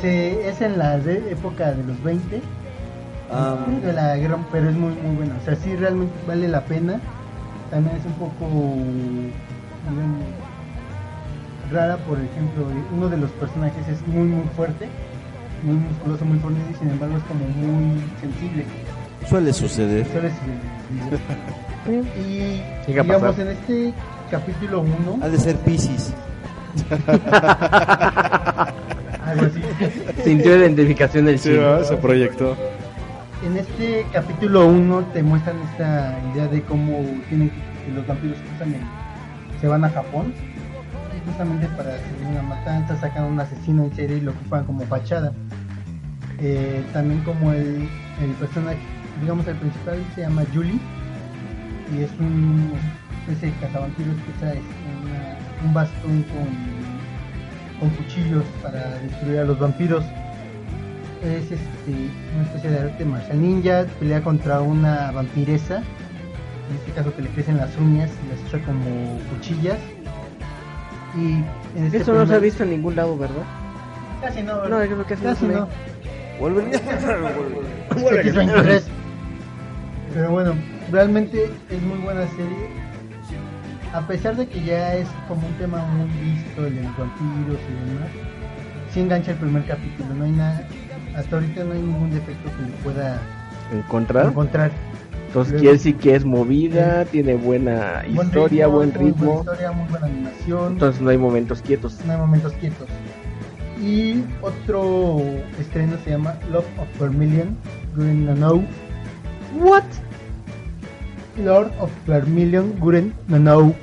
Se, 0.00 0.48
es 0.48 0.60
en 0.60 0.78
la 0.78 0.98
de- 0.98 1.30
época 1.32 1.72
de 1.72 1.84
los 1.84 2.02
20 2.02 2.42
Ah, 3.34 3.56
de 3.82 3.92
la 3.94 4.16
guerra, 4.16 4.36
pero 4.52 4.68
es 4.68 4.76
muy 4.76 4.92
muy 4.94 5.16
buena. 5.16 5.36
O 5.40 5.44
sea, 5.44 5.56
sí 5.56 5.74
realmente 5.74 6.12
vale 6.26 6.48
la 6.48 6.60
pena. 6.64 7.00
También 7.70 7.96
es 7.96 8.04
un 8.04 8.12
poco 8.14 8.44
digamos, 9.88 10.20
rara, 11.72 11.96
por 11.98 12.18
ejemplo, 12.20 12.66
uno 12.94 13.08
de 13.08 13.16
los 13.16 13.30
personajes 13.30 13.88
es 13.88 14.06
muy 14.06 14.24
muy 14.28 14.44
fuerte, 14.54 14.86
muy 15.62 15.76
musculoso, 15.76 16.24
muy 16.26 16.38
fornido 16.40 16.64
y 16.70 16.74
sin 16.74 16.90
embargo 16.90 17.16
es 17.16 17.22
como 17.24 17.44
muy 17.46 18.02
sensible. 18.20 18.64
suele 19.28 19.52
suceder. 19.54 20.06
Suele 20.06 20.28
ser- 20.28 21.20
Y 22.28 22.60
digamos 22.86 23.38
en 23.38 23.48
este 23.48 23.94
capítulo 24.30 24.82
1, 24.82 25.18
Ha 25.22 25.28
de 25.28 25.38
ser 25.38 25.56
Pisces. 25.56 26.12
Algo 29.24 29.46
así. 29.46 30.22
Sintió 30.24 30.56
identificación 30.56 31.24
del 31.26 31.38
Sí, 31.38 31.50
se 31.84 31.96
proyectó. 31.96 32.56
En 33.44 33.56
este 33.56 34.06
capítulo 34.12 34.66
1 34.66 35.00
te 35.12 35.22
muestran 35.22 35.56
esta 35.72 36.16
idea 36.32 36.46
de 36.46 36.62
cómo 36.62 37.04
tienen 37.28 37.50
que, 37.50 37.92
los 37.92 38.06
vampiros 38.06 38.36
el- 38.38 38.86
se 39.60 39.66
van 39.66 39.84
a 39.84 39.90
Japón 39.90 40.32
y 41.16 41.28
justamente 41.28 41.66
para 41.76 41.90
hacer 41.94 42.26
una 42.30 42.42
matanza 42.42 42.96
sacan 43.00 43.24
a 43.24 43.26
un 43.26 43.40
asesino 43.40 43.84
en 43.84 43.94
serie 43.96 44.18
y 44.18 44.20
lo 44.20 44.30
ocupan 44.32 44.64
como 44.64 44.82
fachada. 44.86 45.32
Eh, 46.40 46.82
también 46.92 47.20
como 47.22 47.52
el, 47.52 47.88
el 48.22 48.30
personaje, 48.40 48.78
digamos 49.20 49.46
el 49.46 49.56
principal 49.56 49.98
se 50.14 50.20
llama 50.22 50.42
Julie 50.54 50.78
y 51.96 52.02
es 52.02 52.10
un 52.18 52.72
especie 53.28 53.50
de 53.50 53.54
cazavampiros 53.60 54.16
que 54.16 54.32
una- 55.02 55.21
un 55.64 55.74
bastón 55.74 56.24
con, 56.24 57.80
con 57.80 57.90
cuchillos 57.96 58.44
para 58.62 58.98
destruir 59.00 59.40
a 59.40 59.44
los 59.44 59.58
vampiros 59.58 60.04
es 61.24 61.44
este, 61.52 62.10
una 62.34 62.44
especie 62.44 62.70
de 62.70 62.78
arte 62.80 63.04
marcial 63.04 63.40
ninja, 63.40 63.86
pelea 63.98 64.22
contra 64.22 64.60
una 64.60 65.12
vampiresa, 65.12 65.76
en 65.76 66.76
este 66.76 66.92
caso 66.92 67.14
que 67.14 67.22
le 67.22 67.28
crecen 67.30 67.58
las 67.58 67.76
uñas 67.76 68.10
y 68.24 68.28
las 68.30 68.44
usa 68.46 68.60
como 68.64 69.18
cuchillas. 69.30 69.78
Y 71.16 71.44
en 71.78 71.84
este 71.84 71.98
Eso 71.98 72.14
no 72.14 72.26
se 72.26 72.34
ha 72.34 72.38
visto 72.38 72.62
en 72.62 72.70
ningún 72.70 72.96
lado, 72.96 73.16
¿verdad? 73.16 73.44
Casi 74.20 74.42
no, 74.42 74.54
No, 74.54 74.62
¿verdad? 74.62 74.84
yo 74.84 74.94
creo 74.94 75.06
que 75.06 75.14
casi 75.16 75.44
no. 75.46 75.68
Wolverine. 76.40 76.76
X23. 77.90 78.82
Pero 80.14 80.30
bueno, 80.30 80.54
realmente 80.90 81.50
es 81.70 81.82
muy 81.82 81.98
buena 81.98 82.26
serie. 82.28 82.81
A 83.92 84.00
pesar 84.06 84.36
de 84.36 84.46
que 84.46 84.62
ya 84.64 84.94
es 84.94 85.06
como 85.28 85.46
un 85.46 85.52
tema 85.54 85.84
muy 85.84 86.08
visto, 86.22 86.66
el 86.66 86.76
de 86.76 86.82
los 86.82 86.96
vampiros 86.96 87.60
y 87.68 87.90
demás, 87.90 88.08
sí 88.90 89.00
engancha 89.00 89.32
el 89.32 89.36
primer 89.38 89.64
capítulo. 89.66 90.14
No 90.14 90.24
hay 90.24 90.30
nada, 90.32 90.66
hasta 91.14 91.36
ahorita 91.36 91.64
no 91.64 91.72
hay 91.74 91.82
ningún 91.82 92.10
defecto 92.10 92.50
que 92.56 92.62
le 92.62 92.76
pueda 92.82 93.20
¿Encontrar? 93.72 94.26
encontrar. 94.26 94.70
Entonces 95.26 95.54
Luego- 95.62 95.72
decir 95.72 95.96
que 95.96 96.14
es 96.14 96.24
movida, 96.24 97.04
tiene 97.06 97.34
buena 97.34 98.02
Buen 98.14 98.26
historia, 98.26 98.64
ritmo, 98.66 98.76
buen 98.76 98.88
muy 98.90 98.96
buena 98.98 99.14
ritmo. 99.16 99.38
historia, 99.40 99.72
muy 99.72 99.88
buena 99.88 100.06
animación, 100.06 100.72
Entonces 100.72 101.00
no 101.02 101.10
hay 101.10 101.18
momentos 101.18 101.62
quietos. 101.62 101.98
no 102.06 102.12
hay 102.12 102.18
momentos 102.18 102.52
quietos. 102.54 102.88
Y 103.80 104.22
otro 104.42 105.20
estreno 105.58 105.96
se 106.04 106.10
llama 106.10 106.34
Love 106.50 106.66
of 106.78 107.00
Vermilion, 107.00 107.56
Guren 107.96 108.26
Nanou. 108.26 108.62
What? 109.60 109.82
Lord 111.36 111.72
of 111.80 111.90
Vermilion, 112.06 112.78
Guren 112.78 113.12
Nanou. 113.28 113.74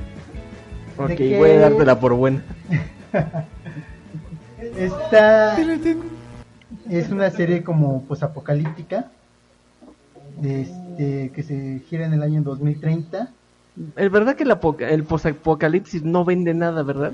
Ok, 0.98 1.08
¿De 1.10 1.16
qué? 1.16 1.38
voy 1.38 1.52
a 1.52 1.60
dártela 1.60 2.00
por 2.00 2.14
buena. 2.14 2.44
Esta 4.78 5.58
es 6.90 7.10
una 7.10 7.30
serie 7.32 7.64
como 7.64 8.04
pues 8.04 8.24
apocalíptica 8.24 9.08
de 10.42 10.62
este, 10.62 11.32
que 11.34 11.44
se 11.44 11.82
gira 11.90 12.06
en 12.06 12.14
el 12.14 12.24
año 12.24 12.42
2030. 12.42 13.30
Es 13.96 14.12
verdad 14.12 14.36
que 14.36 14.44
el, 14.44 14.52
apoca- 14.52 14.90
el 14.90 15.04
posapocalipsis 15.04 16.04
no 16.04 16.26
vende 16.26 16.54
nada, 16.54 16.84
¿verdad? 16.84 17.12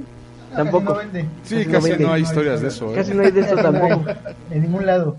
No, 0.52 0.58
Tampoco. 0.58 0.94
casi 0.96 1.08
no 1.08 1.14
vende. 1.14 1.30
Sí, 1.44 1.66
Casi 1.66 1.68
no 1.68 1.72
casi 1.74 1.90
no 1.90 1.96
hay 1.96 2.00
No 2.06 2.14
hay 2.14 2.22
historias 2.24 2.62
de 2.62 2.68
eso. 2.70 2.92
¿eh? 2.92 2.96
Casi 2.96 3.14
no 3.14 3.22
hay 3.24 3.32
de 3.32 3.42
eso 3.42 3.56
tampoco. 3.56 4.04
En 4.52 4.62
ningún 4.64 4.86
lado. 4.86 5.18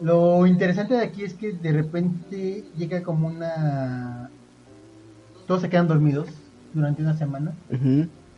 Lo 0.00 0.46
interesante 0.46 0.94
de 0.94 1.04
aquí 1.04 1.22
es 1.24 1.34
que 1.34 1.52
de 1.52 1.72
repente 1.72 2.64
llega 2.76 3.02
como 3.02 3.28
una... 3.28 4.30
Todos 5.46 5.60
se 5.62 5.68
quedan 5.68 5.88
dormidos 5.88 6.28
durante 6.72 7.02
una 7.02 7.16
semana. 7.16 7.52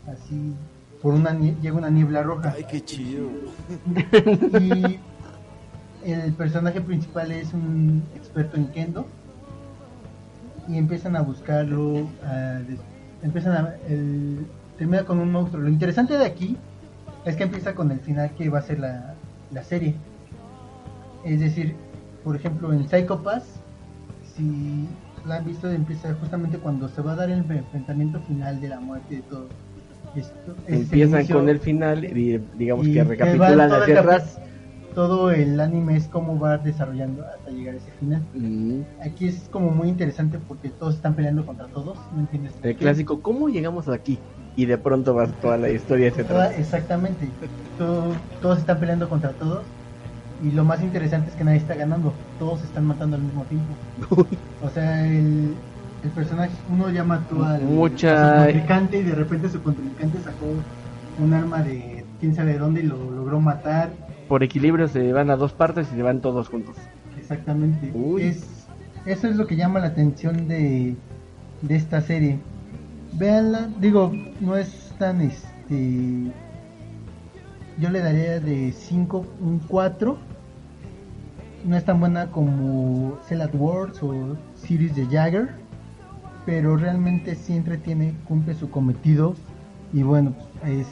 Así, 0.07 0.55
por 1.03 1.15
una 1.15 1.33
llega 1.39 1.77
una 1.77 1.91
niebla 1.91 2.23
roja. 2.23 2.55
Ay, 2.57 2.65
qué 2.69 2.85
chido. 2.85 3.29
Y 6.07 6.13
el 6.13 6.33
personaje 6.35 6.81
principal 6.81 7.33
es 7.33 7.53
un 7.55 8.03
experto 8.15 8.57
en 8.57 8.67
kendo. 8.69 9.07
Y 10.69 10.77
empiezan 10.77 11.17
a 11.17 11.23
buscarlo. 11.23 12.09
a 12.25 12.61
empiezan 13.23 13.53
a. 13.53 13.75
El, 13.89 14.47
termina 14.79 15.05
con 15.05 15.19
un 15.19 15.31
monstruo. 15.33 15.63
Lo 15.63 15.69
interesante 15.69 16.19
de 16.19 16.25
aquí 16.25 16.57
es 17.25 17.37
que 17.37 17.45
empieza 17.45 17.75
con 17.75 17.91
el 17.91 18.01
final 18.01 18.31
que 18.35 18.49
va 18.49 18.59
a 18.59 18.63
ser 18.63 18.81
la, 18.81 19.15
la 19.51 19.63
serie. 19.63 19.95
Es 21.25 21.41
decir, 21.41 21.75
por 22.23 22.37
ejemplo, 22.37 22.73
en 22.73 22.89
Psycho 22.89 23.23
Pass, 23.23 23.45
si 24.37 24.87
la 25.27 25.37
han 25.37 25.45
visto, 25.45 25.71
empieza 25.71 26.15
justamente 26.15 26.59
cuando 26.59 26.89
se 26.89 27.01
va 27.03 27.13
a 27.13 27.17
dar 27.17 27.31
el 27.31 27.39
enfrentamiento 27.51 28.21
final 28.21 28.61
de 28.61 28.69
la 28.69 28.81
muerte 28.81 29.17
de 29.17 29.23
todo. 29.23 29.49
Esto, 30.15 30.55
Empiezan 30.69 31.21
inicio. 31.21 31.37
con 31.37 31.49
el 31.49 31.59
final 31.59 32.05
y 32.05 32.39
digamos 32.57 32.87
Y 32.87 32.93
que 32.95 33.03
recapitulan 33.05 33.73
hacia 33.73 33.93
el 33.95 33.99
atrás. 33.99 34.39
todo 34.95 35.33
el 35.33 35.59
anime 35.59 35.97
es 35.97 36.07
cómo 36.07 36.39
va 36.39 36.57
desarrollando 36.59 37.25
hasta 37.27 37.51
llegar 37.51 37.75
a 37.75 37.79
ese 37.79 37.91
final. 37.99 38.23
Mm. 38.33 38.83
Aquí 39.05 39.27
es 39.27 39.49
como 39.51 39.71
muy 39.71 39.89
interesante 39.89 40.39
porque 40.47 40.69
todos 40.69 40.95
están 40.95 41.15
peleando 41.15 41.45
contra 41.45 41.67
todos, 41.67 41.99
¿no 42.15 42.21
entiendes? 42.21 42.53
El 42.63 42.77
clásico, 42.77 43.21
¿cómo 43.23 43.49
llegamos 43.49 43.89
aquí? 43.89 44.21
Y 44.57 44.67
de 44.67 44.79
pronto 44.79 45.17
va 45.17 45.27
toda 45.27 45.57
la 45.59 45.69
historia 45.71 46.11
hacia 46.11 46.23
atrás. 46.23 46.55
exactamente. 46.59 47.29
Todo- 47.77 48.15
todos 48.41 48.59
están 48.61 48.79
peleando 48.79 49.09
contra 49.09 49.31
todos 49.33 49.65
Y 50.45 50.51
lo 50.51 50.65
más 50.65 50.83
interesante 50.83 51.31
es 51.31 51.37
que 51.37 51.45
nadie 51.45 51.57
está 51.59 51.75
ganando, 51.75 52.13
todos 52.39 52.61
se 52.61 52.67
están 52.67 52.85
matando 52.87 53.17
al 53.17 53.23
mismo 53.23 53.45
tiempo. 53.45 53.75
O 54.63 54.69
sea, 54.69 55.07
el, 55.07 55.55
el 56.03 56.11
personaje, 56.11 56.53
uno 56.69 56.91
ya 56.91 57.03
mató 57.03 57.43
al, 57.45 57.63
Mucha- 57.63 58.37
a 58.37 58.39
su 58.39 58.45
contrincante 58.45 58.99
y 58.99 59.03
de 59.05 59.15
repente 59.15 59.49
su 59.49 59.63
contrincante 59.63 60.19
sacó 60.21 60.47
un 61.19 61.33
arma 61.33 61.63
de 61.63 62.05
quién 62.21 62.35
sabe 62.35 62.59
dónde 62.59 62.81
y 62.83 62.87
lo 62.87 62.97
logró 63.11 63.41
matar. 63.41 63.91
Por 64.29 64.43
equilibrio 64.43 64.87
se 64.89 65.13
van 65.13 65.31
a 65.31 65.37
dos 65.37 65.53
partes 65.53 65.89
y 65.93 65.97
se 65.97 66.03
van 66.03 66.21
todos 66.21 66.49
juntos. 66.49 66.77
Exactamente. 67.19 67.91
Es, 68.21 68.67
eso 69.07 69.29
es 69.29 69.37
lo 69.37 69.47
que 69.47 69.57
llama 69.57 69.81
la 69.81 69.87
atención 69.89 70.47
de, 70.47 70.95
de 71.63 71.75
esta 71.77 72.01
serie. 72.03 72.39
Véanla, 73.15 73.71
digo, 73.81 74.13
no 74.41 74.57
es 74.57 74.93
tan 74.99 75.21
este. 75.23 76.31
Yo 77.79 77.91
le 77.91 78.01
daría 78.01 78.41
de 78.41 78.73
5, 78.73 79.25
un 79.41 79.59
4. 79.61 80.17
No 81.65 81.77
es 81.77 81.85
tan 81.85 81.99
buena 82.01 82.27
como 82.31 83.19
Cell 83.27 83.41
at 83.41 83.55
Wars 83.55 84.03
o 84.03 84.37
Series 84.55 84.95
de 84.95 85.07
Jagger. 85.07 85.49
Pero 86.45 86.77
realmente 86.77 87.35
sí 87.35 87.57
entretiene, 87.57 88.15
cumple 88.29 88.55
su 88.55 88.71
cometido. 88.71 89.35
Y 89.93 90.03
bueno, 90.03 90.35
es. 90.67 90.87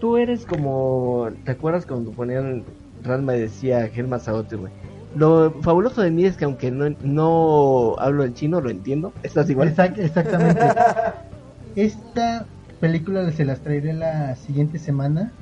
Tú 0.00 0.16
eres 0.16 0.46
como. 0.46 1.28
¿Te 1.44 1.52
acuerdas 1.52 1.84
cuando 1.86 2.12
ponían. 2.12 2.64
Ranma 3.02 3.32
decía 3.32 3.88
Germán 3.88 4.20
Saote, 4.20 4.56
güey? 4.56 4.72
Lo 5.16 5.50
fabuloso 5.62 6.02
de 6.02 6.10
mí 6.10 6.26
es 6.26 6.36
que 6.36 6.44
aunque 6.44 6.70
no, 6.70 6.90
no 7.02 7.96
hablo 7.98 8.22
el 8.24 8.34
chino, 8.34 8.60
lo 8.60 8.70
entiendo. 8.70 9.12
¿Estás 9.24 9.50
igual? 9.50 9.74
Exact- 9.74 9.98
exactamente. 9.98 10.60
Esta 11.76 12.44
película 12.78 13.30
se 13.32 13.44
las 13.44 13.60
traeré 13.60 13.94
la 13.94 14.36
siguiente 14.36 14.78
semana. 14.78 15.32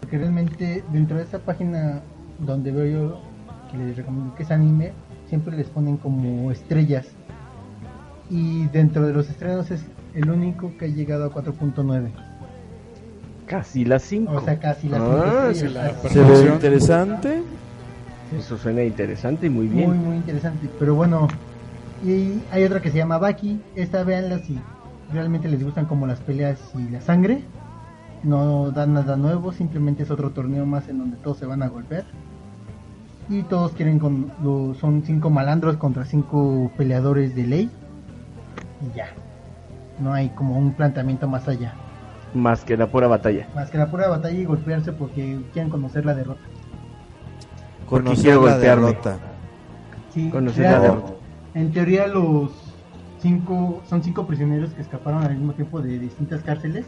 Porque 0.00 0.16
realmente 0.18 0.82
dentro 0.92 1.18
de 1.18 1.24
esta 1.24 1.40
página 1.40 2.00
donde 2.38 2.72
veo 2.72 2.86
yo 2.86 3.20
que 3.70 3.78
les 3.78 3.96
recomiendo 3.96 4.34
que 4.34 4.42
es 4.42 4.50
anime, 4.50 4.92
siempre 5.28 5.56
les 5.56 5.68
ponen 5.68 5.96
como 5.96 6.50
estrellas. 6.50 7.06
Y 8.28 8.66
dentro 8.68 9.06
de 9.06 9.12
los 9.12 9.28
estrenos 9.28 9.70
es 9.70 9.84
el 10.14 10.30
único 10.30 10.72
que 10.78 10.84
ha 10.86 10.88
llegado 10.88 11.24
a 11.24 11.30
4.9. 11.32 12.10
Casi 13.46 13.84
las 13.84 14.02
5. 14.02 14.32
O 14.32 14.40
sea, 14.44 14.58
casi 14.60 14.88
las 14.88 15.00
Ah, 15.00 15.50
cinco 15.52 15.54
sí, 15.54 15.66
estrellas. 15.66 16.04
la 16.04 16.10
Se 16.10 16.22
ve 16.22 16.52
interesante. 16.54 17.42
Eso 18.38 18.56
suena 18.56 18.84
interesante 18.84 19.46
y 19.46 19.50
muy 19.50 19.66
bien. 19.66 19.88
Muy, 19.88 19.98
muy 19.98 20.16
interesante. 20.16 20.68
Pero 20.78 20.94
bueno, 20.94 21.26
y 22.04 22.40
hay 22.52 22.62
otra 22.64 22.80
que 22.80 22.90
se 22.90 22.98
llama 22.98 23.18
Baki. 23.18 23.60
Esta 23.74 24.04
véanla 24.04 24.38
si 24.38 24.56
realmente 25.12 25.48
les 25.48 25.64
gustan 25.64 25.86
como 25.86 26.06
las 26.06 26.20
peleas 26.20 26.60
y 26.78 26.88
la 26.92 27.00
sangre. 27.00 27.42
No 28.22 28.70
da 28.70 28.86
nada 28.86 29.16
nuevo, 29.16 29.50
simplemente 29.52 30.04
es 30.04 30.10
otro 30.12 30.30
torneo 30.30 30.64
más 30.66 30.88
en 30.88 30.98
donde 30.98 31.16
todos 31.16 31.38
se 31.38 31.46
van 31.46 31.62
a 31.64 31.68
golpear. 31.68 32.04
Y 33.30 33.42
todos 33.44 33.72
quieren 33.72 33.98
con. 33.98 34.30
lo- 34.42 34.74
son 34.74 35.02
cinco 35.04 35.30
malandros 35.30 35.76
contra 35.78 36.04
cinco 36.04 36.70
peleadores 36.76 37.34
de 37.34 37.46
ley. 37.46 37.70
Y 38.82 38.94
ya. 38.94 39.06
No 39.98 40.12
hay 40.12 40.28
como 40.30 40.58
un 40.58 40.72
planteamiento 40.74 41.28
más 41.28 41.46
allá. 41.48 41.74
Más 42.34 42.64
que 42.64 42.76
la 42.76 42.86
pura 42.88 43.06
batalla. 43.06 43.46
Más 43.54 43.70
que 43.70 43.78
la 43.78 43.90
pura 43.90 44.08
batalla 44.08 44.38
y 44.38 44.44
golpearse 44.44 44.92
porque 44.92 45.40
quieren 45.52 45.70
conocer 45.70 46.04
la 46.04 46.14
derrota. 46.14 46.40
Porque 47.88 48.04
Conocer 48.04 48.24
quiero 48.24 48.44
la 48.46 48.52
golpearme. 48.52 48.86
derrota. 48.88 49.18
Sí, 50.10 50.28
Conocer 50.30 50.64
claro. 50.64 50.82
la 50.82 50.88
derrota. 50.88 51.12
En 51.54 51.72
teoría 51.72 52.06
los 52.08 52.50
cinco 53.18 53.80
son 53.88 54.02
cinco 54.02 54.26
prisioneros 54.26 54.70
que 54.74 54.82
escaparon 54.82 55.22
al 55.24 55.34
mismo 55.36 55.52
tiempo 55.52 55.80
de 55.80 55.98
distintas 55.98 56.42
cárceles. 56.42 56.86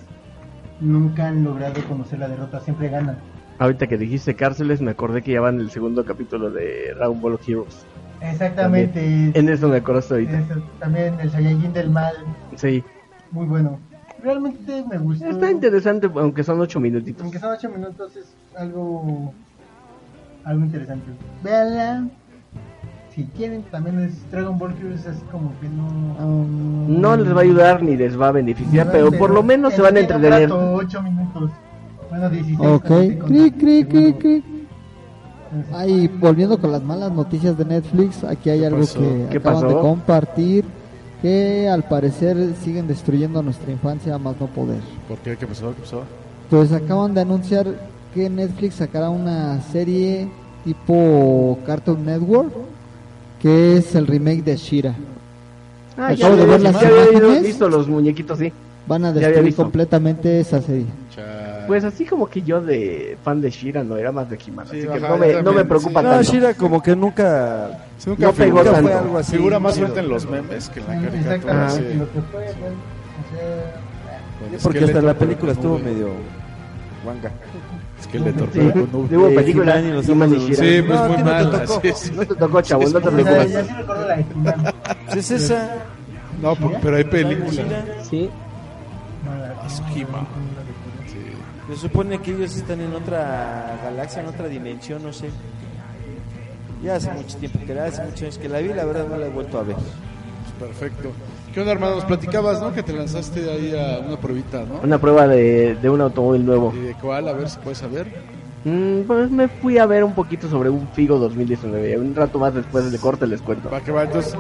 Nunca 0.81 1.29
han 1.29 1.45
logrado 1.45 1.81
conocer 1.89 2.19
la 2.19 2.29
derrota, 2.29 2.59
siempre 2.61 2.89
ganan. 2.89 3.19
Ahorita 3.63 3.87
que 3.87 3.97
dijiste 3.97 4.35
cárceles, 4.35 4.81
me 4.83 4.91
acordé 4.91 5.23
que 5.23 5.31
ya 5.31 5.41
van 5.41 5.61
el 5.61 5.71
segundo 5.71 6.05
capítulo 6.05 6.51
de 6.51 6.95
Dragon 6.97 7.21
Ball 7.21 7.39
Heroes. 7.47 7.87
Exactamente. 8.21 9.01
También. 9.01 9.33
En 9.37 9.49
eso 9.49 9.69
me 9.69 9.77
acordaste 9.77 10.15
ahorita. 10.15 10.43
También 10.81 11.15
el 11.21 11.31
Saiyajin 11.31 11.73
del 11.73 11.89
mal, 11.91 12.13
Sí. 12.57 12.83
muy 13.31 13.47
bueno. 13.47 13.79
Realmente 14.21 14.85
me 14.91 14.99
gustó. 14.99 15.27
Está 15.27 15.49
interesante, 15.49 16.11
aunque 16.13 16.43
son 16.43 16.61
ocho 16.61 16.81
minutitos. 16.81 17.23
Aunque 17.23 17.39
son 17.39 17.53
ocho 17.53 17.69
minutos 17.71 18.17
es 18.17 18.35
algo 18.57 19.33
algo 20.45 20.65
interesante. 20.65 21.07
Véanla. 21.45 22.09
Si 23.15 23.25
quieren, 23.37 23.63
también 23.71 24.01
es 24.01 24.29
Dragon 24.33 24.59
Ball 24.59 24.75
Heroes 24.81 25.07
es 25.07 25.19
como 25.31 25.53
que 25.61 25.69
no. 25.69 26.47
No 26.89 27.17
les 27.17 27.33
va 27.33 27.39
a 27.39 27.43
ayudar 27.45 27.81
ni 27.81 27.97
les 27.97 28.21
va 28.21 28.29
a 28.29 28.33
beneficiar, 28.33 28.87
No, 28.87 28.93
pero 28.93 29.13
por 29.13 29.31
lo 29.31 29.45
menos 29.45 29.73
se 29.75 29.83
van 29.83 29.97
a 29.99 30.01
entretener. 30.01 30.51
rato, 30.51 30.73
ocho 30.75 31.01
minutos. 31.01 31.53
Bueno, 32.13 32.29
16. 32.29 32.61
Ok, 32.61 32.85
cri, 33.27 33.51
cri, 33.53 33.85
Bueno, 33.85 34.19
cri. 34.19 34.45
Ahí, 35.75 36.09
volviendo 36.09 36.59
con 36.59 36.71
las 36.73 36.83
malas 36.83 37.11
noticias 37.11 37.57
de 37.57 37.65
Netflix, 37.65 38.23
aquí 38.23 38.51
hay 38.51 38.65
algo 38.65 38.81
pasó? 38.81 38.99
que 39.01 39.27
¿Qué 39.31 39.39
acaban 39.39 39.63
pasó? 39.63 39.75
de 39.77 39.81
compartir, 39.81 40.65
que 41.23 41.69
al 41.71 41.85
parecer 41.85 42.37
siguen 42.63 42.87
destruyendo 42.87 43.43
nuestra 43.43 43.73
infancia 43.73 44.15
a 44.15 44.19
más 44.19 44.39
no 44.39 44.47
poder. 44.49 44.81
¿Por 45.09 45.17
qué? 45.19 45.37
¿Qué 45.39 45.47
pasó? 45.47 45.75
¿Qué 45.75 45.81
pasó? 45.81 46.03
Pues 46.51 46.71
acaban 46.73 47.15
de 47.15 47.23
anunciar 47.23 47.67
que 48.15 48.29
Netflix 48.29 48.75
sacará 48.75 49.09
una 49.09 49.61
serie 49.73 50.29
tipo 50.65 51.59
Cartoon 51.67 52.05
Network, 52.05 52.53
que 53.41 53.79
es 53.79 53.95
el 53.95 54.07
remake 54.07 54.43
de 54.45 54.57
Shira. 54.57 54.95
Ah, 55.97 56.09
Acabo 56.09 56.37
de 56.37 56.43
había- 56.43 56.47
ver 56.57 56.61
las 56.61 56.81
ya 56.81 56.89
había 56.89 57.11
imágenes. 57.13 57.43
visto 57.43 57.69
los 57.71 57.89
muñequitos, 57.89 58.39
sí. 58.39 58.53
Van 58.87 59.05
a 59.05 59.13
Ya 59.15 59.29
destruir 59.29 59.55
completamente 59.55 60.41
esa 60.41 60.61
serie. 60.61 60.87
Cha- 61.15 61.42
Pues 61.67 61.85
así 61.85 62.05
como 62.05 62.29
que 62.29 62.43
yo 62.43 62.61
de 62.61 63.17
fan 63.25 63.41
de 63.41 63.51
Shira 63.51 63.83
no 63.85 63.97
era 63.97 64.11
más 64.13 64.29
de 64.29 64.37
He-Man, 64.45 64.67
Sí, 64.71 64.79
así 64.81 64.87
ajá, 64.89 64.95
que 64.95 65.01
no 65.01 65.09
yo 65.09 65.17
me, 65.19 65.27
no 65.29 65.33
también, 65.35 65.57
me 65.57 65.65
preocupa 65.65 66.01
sí. 66.01 66.07
No, 66.07 66.13
tanto. 66.13 66.33
Shira 66.33 66.55
como 66.55 66.83
que 66.83 66.97
nunca... 66.97 67.69
Sí, 67.99 68.11
nunca 68.11 68.27
no 68.27 68.33
pegó 68.33 68.63
tanto. 68.63 68.81
fue 68.83 68.93
algo 68.93 69.19
así. 69.19 69.33
Figura 69.37 69.59
más 69.61 69.75
chido. 69.75 69.87
fuerte 69.87 70.01
en 70.05 70.09
los 70.13 70.29
memes 70.31 70.69
que 70.69 70.81
en 70.81 70.87
la 70.87 70.93
caricatura. 70.95 71.35
Exactamente, 71.37 71.93
sí. 71.93 71.99
lo 71.99 72.05
que 72.13 72.21
fue, 72.21 72.41
bueno, 72.45 72.77
o 73.23 73.37
sea, 73.37 74.51
Con 74.51 74.59
Porque 74.63 74.85
hasta 74.85 75.03
la 75.03 75.15
con 75.15 75.19
película 75.27 75.53
estuvo 75.53 75.79
nube. 75.79 75.91
medio... 75.93 76.09
Guanga. 77.05 77.31
Esqueleto 78.01 78.47
Sí, 78.53 78.59
con 78.61 78.93
nube. 78.93 79.17
hubo 79.17 79.29
Eh, 79.29 79.35
película 79.35 79.79
He-Man 79.79 79.89
y 79.89 79.93
los 79.93 80.09
He-Man 80.09 80.35
y 80.35 80.39
Shira. 80.39 80.57
Sí, 80.57 80.83
pues 80.83 80.99
No, 80.99 81.05
a 81.05 81.09
muy 81.09 81.17
ti 81.17 81.23
no 81.23 81.29
te 81.31 81.45
mala. 81.45 81.65
tocó. 81.65 81.81
sí, 81.83 81.93
sí. 81.95 82.13
No 82.15 82.27
te 82.27 82.35
tocó, 82.35 82.61
chavo, 82.63 82.83
no 82.85 82.91
te 82.91 82.97
o 82.97 83.01
sea, 83.03 83.11
preocupes. 83.11 83.53
ya 83.53 83.65
sí 83.65 83.73
recuerdo 83.77 84.07
la 84.09 84.17
de 84.17 84.23
He-Man. 84.23 84.75
Es 85.17 85.31
esa... 85.31 85.69
No, 86.41 86.57
po- 86.57 86.73
pero 86.83 86.97
hay 86.97 87.05
películas. 87.05 87.67
Sí, 88.11 88.29
No, 89.25 89.31
la 89.39 89.49
de 89.49 89.55
He-Man, 90.01 90.27
Se 91.73 91.79
supone 91.79 92.21
que 92.21 92.33
ellos 92.33 92.55
están 92.55 92.83
en 92.83 92.93
otra 92.95 93.81
galaxia, 93.83 94.21
en 94.21 94.29
otra 94.29 94.47
dimensión, 94.47 95.03
no 95.03 95.11
sé. 95.11 95.31
Ya 96.85 96.97
hace 96.97 97.11
mucho 97.13 97.39
tiempo 97.39 97.61
que 97.67 97.75
la 97.75 97.87
hace 97.87 98.03
muchos 98.03 98.23
años 98.23 98.39
que 98.39 98.49
la 98.51 98.59
vi, 98.59 98.75
la 98.75 98.85
verdad 98.85 99.07
no 99.09 99.17
la 99.17 99.27
he 99.27 99.31
vuelto 99.31 99.59
a 99.59 99.63
ver. 99.63 99.77
Perfecto. 100.61 101.13
¿Qué 101.55 101.61
onda, 101.61 101.73
hermano? 101.73 101.95
Nos 101.95 102.05
platicabas, 102.05 102.61
¿no? 102.61 102.75
Que 102.75 102.83
te 102.83 102.93
lanzaste 102.93 103.51
ahí 103.51 103.75
a 103.75 104.01
una 104.01 104.19
pruebita, 104.19 104.65
¿no? 104.65 104.81
una 104.83 104.99
prueba 104.99 105.27
de, 105.27 105.75
de 105.77 105.89
un 105.89 106.03
automóvil 106.03 106.45
nuevo. 106.45 106.75
¿Y 106.77 106.81
de 106.81 106.95
cuál? 106.95 107.27
A 107.29 107.33
ver 107.33 107.49
si 107.49 107.59
puedes 107.59 107.79
saber. 107.79 108.07
Mm, 108.65 109.03
pues 109.07 109.31
me 109.31 109.49
fui 109.49 109.79
a 109.79 109.87
ver 109.87 110.05
un 110.05 110.15
poquito 110.15 110.51
sobre 110.51 110.69
un 110.69 110.87
Figo 110.89 111.19
2019. 111.19 111.99
Un 111.99 112.15
rato 112.15 112.39
más 112.39 112.53
después 112.53 112.91
del 112.91 113.01
corte 113.01 113.27
les 113.27 113.41
cuento. 113.41 113.71
Va 113.71 113.81
que 113.81 113.93
va, 113.93 114.05
entonces. 114.05 114.37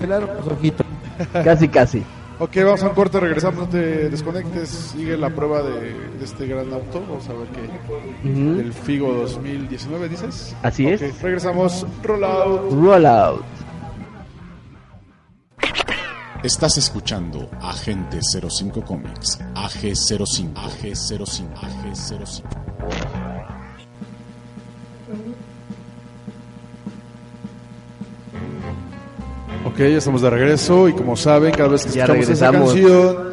Claro, 0.00 0.28
pues 0.38 0.56
ojito. 0.56 0.84
Casi, 1.32 1.68
casi. 1.68 2.04
Ok, 2.40 2.56
vamos 2.64 2.82
a 2.82 2.88
un 2.88 2.94
corte, 2.94 3.20
regresamos, 3.20 3.60
no 3.60 3.68
te 3.68 4.08
desconectes. 4.08 4.68
Sigue 4.70 5.16
la 5.18 5.28
prueba 5.30 5.62
de, 5.62 5.92
de 6.18 6.24
este 6.24 6.46
gran 6.46 6.72
auto. 6.72 7.00
Vamos 7.06 7.28
a 7.28 7.34
ver 7.34 7.48
qué. 7.48 8.28
Ujú. 8.30 8.54
Del 8.56 8.72
Figo 8.72 9.12
2019, 9.12 10.08
dices. 10.08 10.56
Así 10.62 10.86
Ok, 10.86 11.02
es. 11.02 11.20
regresamos. 11.22 11.86
Rollout. 12.02 12.72
Rollout. 12.72 13.44
Estás 16.42 16.78
escuchando 16.78 17.50
Agente 17.60 18.18
05 18.22 18.82
Comics, 18.86 19.38
AG05, 19.54 20.54
AG05, 20.54 21.52
AG05. 21.54 23.49
Ok, 29.64 29.78
ya 29.78 29.98
estamos 29.98 30.22
de 30.22 30.30
regreso 30.30 30.88
y 30.88 30.92
como 30.92 31.16
saben, 31.16 31.52
cada 31.52 31.68
vez 31.68 31.84
que 31.84 31.92
Ya 31.92 32.04
escuchamos 32.04 32.28
esa 32.30 32.50
regresamos. 32.50 32.72
canción, 32.74 33.32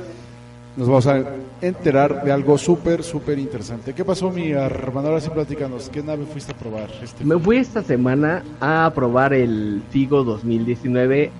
nos 0.75 0.87
vamos 0.87 1.07
a 1.07 1.23
enterar 1.61 2.23
de 2.23 2.31
algo 2.31 2.57
súper, 2.57 3.01
súper 3.03 3.39
interesante. 3.39 3.93
¿Qué 3.93 4.03
pasó, 4.03 4.29
mi 4.29 4.51
hermano? 4.51 5.07
Ahora 5.07 5.21
sí 5.21 5.29
platícanos, 5.29 5.89
¿qué 5.89 6.03
nave 6.03 6.25
fuiste 6.25 6.51
a 6.51 6.55
probar? 6.55 6.89
Este 7.01 7.23
Me 7.23 7.39
fui 7.39 7.57
esta 7.57 7.81
semana 7.81 8.43
a 8.59 8.91
probar 8.93 9.33
el 9.33 9.81
Figo 9.89 10.23
2019, 10.25 11.31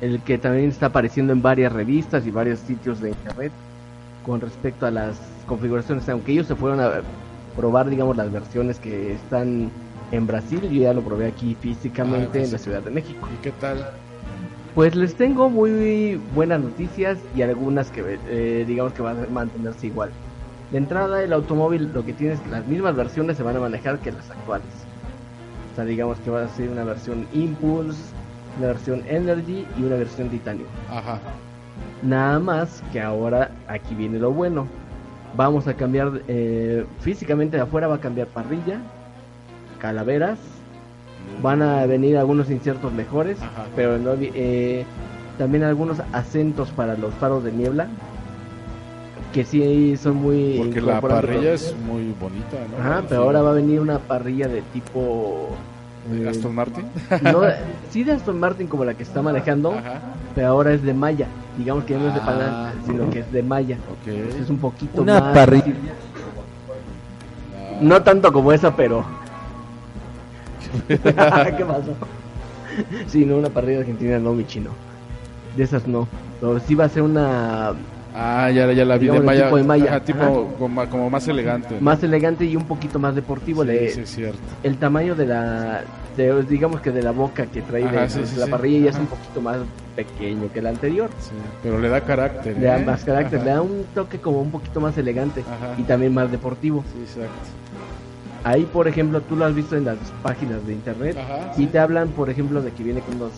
el 0.00 0.20
que 0.22 0.38
también 0.38 0.70
está 0.70 0.86
apareciendo 0.86 1.32
en 1.34 1.42
varias 1.42 1.72
revistas 1.72 2.26
y 2.26 2.30
varios 2.30 2.58
sitios 2.60 3.00
de 3.00 3.10
internet 3.10 3.52
con 4.24 4.40
respecto 4.40 4.86
a 4.86 4.90
las 4.90 5.16
configuraciones, 5.46 6.08
aunque 6.08 6.32
ellos 6.32 6.46
se 6.46 6.56
fueron 6.56 6.80
a 6.80 7.02
probar, 7.54 7.88
digamos, 7.90 8.16
las 8.16 8.32
versiones 8.32 8.78
que 8.80 9.12
están 9.12 9.70
en 10.10 10.26
Brasil, 10.26 10.60
yo 10.62 10.82
ya 10.82 10.92
lo 10.94 11.02
probé 11.02 11.26
aquí 11.26 11.56
físicamente 11.60 12.40
Ah, 12.40 12.44
en 12.44 12.52
la. 12.52 12.58
Ciudad 12.58 12.82
de 12.82 12.90
México. 12.90 13.28
¿Y 13.32 13.42
qué 13.42 13.52
tal? 13.52 13.90
Pues 14.76 14.94
les 14.94 15.14
tengo 15.14 15.48
muy 15.48 16.20
buenas 16.34 16.60
noticias 16.60 17.18
y 17.34 17.40
algunas 17.40 17.90
que 17.90 18.18
eh, 18.28 18.62
digamos 18.68 18.92
que 18.92 19.00
van 19.00 19.24
a 19.24 19.26
mantenerse 19.28 19.86
igual. 19.86 20.10
De 20.70 20.76
entrada, 20.76 21.22
el 21.22 21.32
automóvil 21.32 21.90
lo 21.94 22.04
que 22.04 22.12
tiene 22.12 22.34
es 22.34 22.40
que 22.40 22.50
las 22.50 22.66
mismas 22.66 22.94
versiones 22.94 23.38
se 23.38 23.42
van 23.42 23.56
a 23.56 23.60
manejar 23.60 23.98
que 24.00 24.12
las 24.12 24.30
actuales. 24.30 24.66
hasta 25.70 25.86
digamos 25.86 26.18
que 26.18 26.30
va 26.30 26.44
a 26.44 26.48
ser 26.48 26.68
una 26.68 26.84
versión 26.84 27.26
Impulse, 27.32 28.02
una 28.58 28.66
versión 28.66 29.02
Energy 29.08 29.66
y 29.78 29.82
una 29.82 29.96
versión 29.96 30.28
Titanium. 30.28 30.68
Ajá. 30.90 31.20
Nada 32.02 32.38
más 32.38 32.82
que 32.92 33.00
ahora 33.00 33.52
aquí 33.68 33.94
viene 33.94 34.18
lo 34.18 34.30
bueno. 34.30 34.66
Vamos 35.38 35.66
a 35.68 35.72
cambiar 35.72 36.20
eh, 36.28 36.84
físicamente 37.00 37.56
de 37.56 37.62
afuera 37.62 37.86
va 37.86 37.94
a 37.94 38.00
cambiar 38.00 38.26
parrilla, 38.26 38.78
calaveras, 39.78 40.38
van 41.42 41.62
a 41.62 41.84
venir 41.86 42.16
algunos 42.16 42.50
insertos 42.50 42.92
mejores, 42.92 43.38
Ajá. 43.42 43.66
pero 43.76 43.98
no 43.98 44.12
eh, 44.20 44.84
también 45.38 45.64
algunos 45.64 46.00
acentos 46.12 46.70
para 46.70 46.96
los 46.96 47.12
faros 47.14 47.44
de 47.44 47.52
niebla 47.52 47.88
que 49.32 49.44
sí 49.44 49.96
son 49.98 50.16
muy 50.16 50.54
Porque 50.58 50.80
la 50.80 51.00
parrilla 51.00 51.52
es 51.52 51.74
muy 51.86 52.14
bonita, 52.18 52.56
¿no? 52.70 52.82
Ajá, 52.82 53.02
pero 53.08 53.22
ahora 53.24 53.42
va 53.42 53.50
a 53.50 53.54
venir 53.54 53.80
una 53.80 53.98
parrilla 53.98 54.48
de 54.48 54.62
tipo 54.72 55.48
¿De 56.10 56.24
eh, 56.24 56.28
Aston 56.28 56.54
Martin. 56.54 56.86
no, 57.22 57.42
sí 57.90 58.02
de 58.04 58.12
Aston 58.12 58.38
Martin 58.40 58.66
como 58.66 58.84
la 58.86 58.94
que 58.94 59.02
está 59.02 59.20
manejando, 59.20 59.72
Ajá. 59.72 60.00
pero 60.34 60.46
ahora 60.48 60.72
es 60.72 60.82
de 60.82 60.94
malla. 60.94 61.26
Digamos 61.58 61.84
que 61.84 61.94
ya 61.94 61.98
no 61.98 62.08
es 62.08 62.14
de 62.14 62.20
Ah. 62.20 62.24
palanca, 62.26 62.72
sino 62.86 63.10
que 63.10 63.18
es 63.20 63.32
de 63.32 63.42
malla. 63.42 63.76
Ok. 63.76 64.08
Es 64.40 64.48
un 64.48 64.58
poquito 64.58 65.02
Una 65.02 65.20
más. 65.20 65.34
parrilla. 65.34 65.72
No 67.80 68.02
tanto 68.02 68.32
como 68.32 68.52
esa, 68.52 68.74
pero. 68.74 69.04
¿Qué 70.88 71.64
pasó? 71.64 71.94
Sí, 73.06 73.24
no, 73.24 73.36
una 73.38 73.48
parrilla 73.50 73.80
argentina 73.80 74.18
no, 74.18 74.32
mi 74.32 74.46
chino. 74.46 74.70
De 75.56 75.64
esas 75.64 75.86
no. 75.86 76.06
Pero 76.40 76.60
sí 76.60 76.74
va 76.74 76.84
a 76.84 76.88
ser 76.88 77.02
una 77.02 77.72
Ah, 78.18 78.50
ya, 78.50 78.72
ya 78.72 78.84
la 78.86 78.96
vi 78.96 79.08
de 79.08 79.20
malla. 79.20 79.44
tipo 79.44 79.56
de 79.58 79.62
malla. 79.64 79.84
Ajá, 79.90 80.00
tipo 80.00 80.22
Ajá. 80.22 80.32
Como, 80.58 80.86
como 80.88 81.10
más 81.10 81.28
elegante. 81.28 81.74
¿no? 81.74 81.80
más 81.82 82.02
elegante 82.02 82.46
y 82.46 82.56
un 82.56 82.64
poquito 82.64 82.98
más 82.98 83.14
deportivo. 83.14 83.62
Sí, 83.62 83.68
Le- 83.68 83.90
sí, 83.90 84.00
es 84.00 84.10
cierto. 84.10 84.38
El 84.62 84.76
tamaño 84.78 85.14
de 85.14 85.26
la. 85.26 85.82
de- 86.16 86.42
digamos 86.44 86.80
que 86.80 86.90
de 86.92 87.02
la 87.02 87.10
boca 87.10 87.44
que 87.46 87.60
trae 87.60 87.84
Ajá, 87.84 88.02
de- 88.02 88.08
sí, 88.10 88.20
sí, 88.24 88.36
la 88.38 88.46
parrilla 88.46 88.84
ya 88.86 88.90
es 88.90 88.98
un 88.98 89.06
poquito 89.06 89.40
más 89.42 89.58
pequeño 89.94 90.50
que 90.50 90.60
el 90.60 90.66
anterior. 90.66 91.10
Sí, 91.20 91.32
pero 91.62 91.78
le 91.78 91.90
da 91.90 92.00
carácter. 92.00 92.56
Le 92.58 92.66
da 92.66 92.78
¿eh? 92.80 92.84
más 92.86 93.04
carácter, 93.04 93.38
Ajá. 93.40 93.44
le 93.48 93.54
da 93.54 93.60
un 93.62 93.84
toque 93.94 94.18
como 94.18 94.40
un 94.40 94.50
poquito 94.50 94.80
más 94.80 94.96
elegante 94.96 95.44
y 95.76 95.82
también 95.82 96.14
más 96.14 96.30
deportivo. 96.30 96.84
Sí, 96.94 97.02
exacto. 97.02 97.30
Ahí, 98.46 98.62
por 98.72 98.86
ejemplo, 98.86 99.20
tú 99.22 99.34
lo 99.34 99.44
has 99.44 99.52
visto 99.56 99.76
en 99.76 99.84
las 99.86 99.96
páginas 100.22 100.64
de 100.64 100.72
internet 100.74 101.16
Ajá, 101.18 101.50
y 101.56 101.62
sí. 101.62 101.66
te 101.66 101.80
hablan, 101.80 102.10
por 102.10 102.30
ejemplo, 102.30 102.62
de 102.62 102.70
que 102.70 102.84
viene 102.84 103.00
con 103.00 103.16
unos 103.16 103.32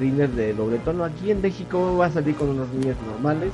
rines 0.00 0.34
de 0.34 0.54
doble 0.54 0.78
tono. 0.78 1.04
Aquí 1.04 1.30
en 1.30 1.42
México 1.42 1.98
va 1.98 2.06
a 2.06 2.10
salir 2.10 2.34
con 2.34 2.48
unos 2.48 2.70
rines 2.70 2.96
normales, 3.06 3.50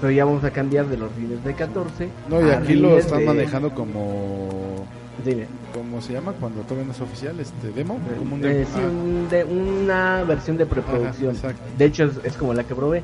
pero 0.00 0.12
ya 0.12 0.24
vamos 0.24 0.44
a 0.44 0.52
cambiar 0.52 0.86
de 0.86 0.96
los 0.96 1.12
rines 1.16 1.42
de 1.42 1.54
14. 1.54 2.08
No, 2.30 2.40
y 2.46 2.50
aquí 2.52 2.74
lo 2.74 2.96
están 2.96 3.18
de- 3.18 3.26
manejando 3.26 3.70
como. 3.74 4.86
Dime. 5.24 5.46
¿Cómo 5.74 6.00
se 6.00 6.12
llama? 6.12 6.32
Cuando 6.38 6.60
todavía 6.62 6.84
no 6.86 6.92
es 6.92 7.00
oficial, 7.00 7.34
este 7.40 7.72
demo. 7.72 7.98
Como 8.16 8.36
un 8.36 8.44
Eh, 8.44 8.48
demo. 8.48 8.66
sí, 8.66 8.80
Ah, 8.80 8.88
un- 8.88 9.28
de 9.28 9.44
una 9.44 10.22
versión 10.24 10.56
de 10.56 10.66
preproducción. 10.66 11.30
Ajá, 11.36 11.48
exacto. 11.48 11.62
de 11.78 11.84
hecho, 11.84 12.04
es, 12.04 12.12
es 12.22 12.36
como 12.36 12.54
la 12.54 12.62
que 12.62 12.74
probé. 12.76 13.02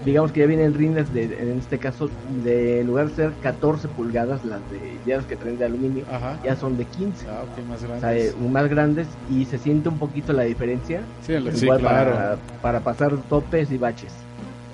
Ah, 0.00 0.04
Digamos 0.04 0.32
que 0.32 0.40
ya 0.40 0.46
vienen 0.46 0.74
rines 0.74 1.12
de, 1.12 1.24
en 1.24 1.58
este 1.58 1.78
caso, 1.78 2.08
de 2.44 2.80
en 2.80 2.86
lugar 2.86 3.08
de 3.08 3.14
ser 3.16 3.32
14 3.42 3.88
pulgadas, 3.88 4.44
las 4.44 4.60
de 4.70 4.78
ya 5.06 5.16
las 5.18 5.26
que 5.26 5.36
traen 5.36 5.58
de 5.58 5.64
aluminio, 5.66 6.04
Ajá. 6.10 6.38
ya 6.44 6.56
son 6.56 6.76
de 6.76 6.84
15. 6.86 7.26
Ah, 7.28 7.42
más 7.68 7.82
O 7.82 7.88
grande. 7.88 8.30
sea, 8.30 8.40
más 8.50 8.68
grandes 8.68 9.06
y 9.30 9.44
se 9.44 9.58
siente 9.58 9.88
un 9.88 9.98
poquito 9.98 10.32
la 10.32 10.42
diferencia. 10.44 11.02
Sí, 11.26 11.34
el- 11.34 11.54
sí, 11.56 11.64
Igual 11.64 11.80
claro. 11.80 12.12
para, 12.12 12.36
para 12.62 12.80
pasar 12.80 13.16
topes 13.28 13.70
y 13.70 13.78
baches. 13.78 14.12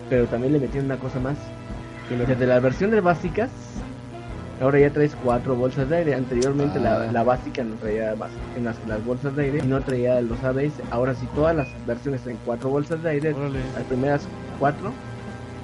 Pero 0.09 0.27
también 0.27 0.53
le 0.53 0.61
metieron 0.61 0.87
una 0.87 0.99
cosa 0.99 1.19
más. 1.21 1.37
¿Qué 2.09 2.17
le- 2.17 2.27
Desde 2.27 2.47
las 2.47 2.63
versiones 2.63 3.03
básicas, 3.03 3.51
ahora 4.61 4.79
ya 4.79 4.91
traes 4.91 5.17
cuatro 5.25 5.57
bolsas 5.57 5.89
de 5.91 5.97
aire. 5.97 6.15
Anteriormente 6.15 6.79
Ah. 6.79 6.83
la, 7.07 7.13
la 7.13 7.23
básica 7.25 7.65
no 7.65 7.75
traía 7.75 8.15
en 8.57 8.65
las, 8.65 8.77
las 8.87 9.05
bolsas 9.05 9.35
de 9.35 9.45
aire 9.45 9.61
y 9.65 9.67
no 9.67 9.81
traía 9.81 10.21
los 10.21 10.43
ABS. 10.45 10.75
Ahora 10.93 11.15
sí 11.15 11.27
todas 11.35 11.57
las 11.57 11.67
versiones 11.87 12.21
traen 12.23 12.39
cuatro 12.45 12.71
bolsas 12.71 13.03
de 13.03 13.11
aire. 13.11 13.35
Órale. 13.35 13.59
Las 13.75 13.85
primeras 13.85 14.29
cuatro. 14.61 14.93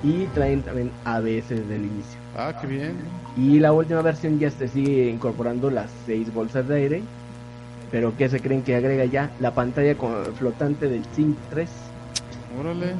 Y 0.02 0.26
traen 0.34 0.62
también 0.62 0.90
ABS 1.04 1.48
desde 1.48 1.76
el 1.76 1.84
inicio. 1.84 2.18
Ah, 2.36 2.54
qué 2.60 2.66
bien. 2.66 2.96
Y 3.36 3.60
la 3.60 3.72
última 3.72 4.02
versión 4.02 4.38
ya 4.38 4.50
se 4.50 4.68
sigue 4.68 5.08
incorporando 5.08 5.70
las 5.70 5.90
seis 6.06 6.32
bolsas 6.32 6.66
de 6.68 6.76
aire. 6.76 7.02
Pero 7.90 8.16
¿qué 8.16 8.28
se 8.28 8.40
creen 8.40 8.62
que 8.62 8.74
agrega 8.74 9.04
ya? 9.04 9.30
La 9.38 9.54
pantalla 9.54 9.96
con 9.96 10.24
flotante 10.34 10.88
del 10.88 11.04
Sync 11.14 11.36
3. 11.50 11.68
Órale. 12.58 12.94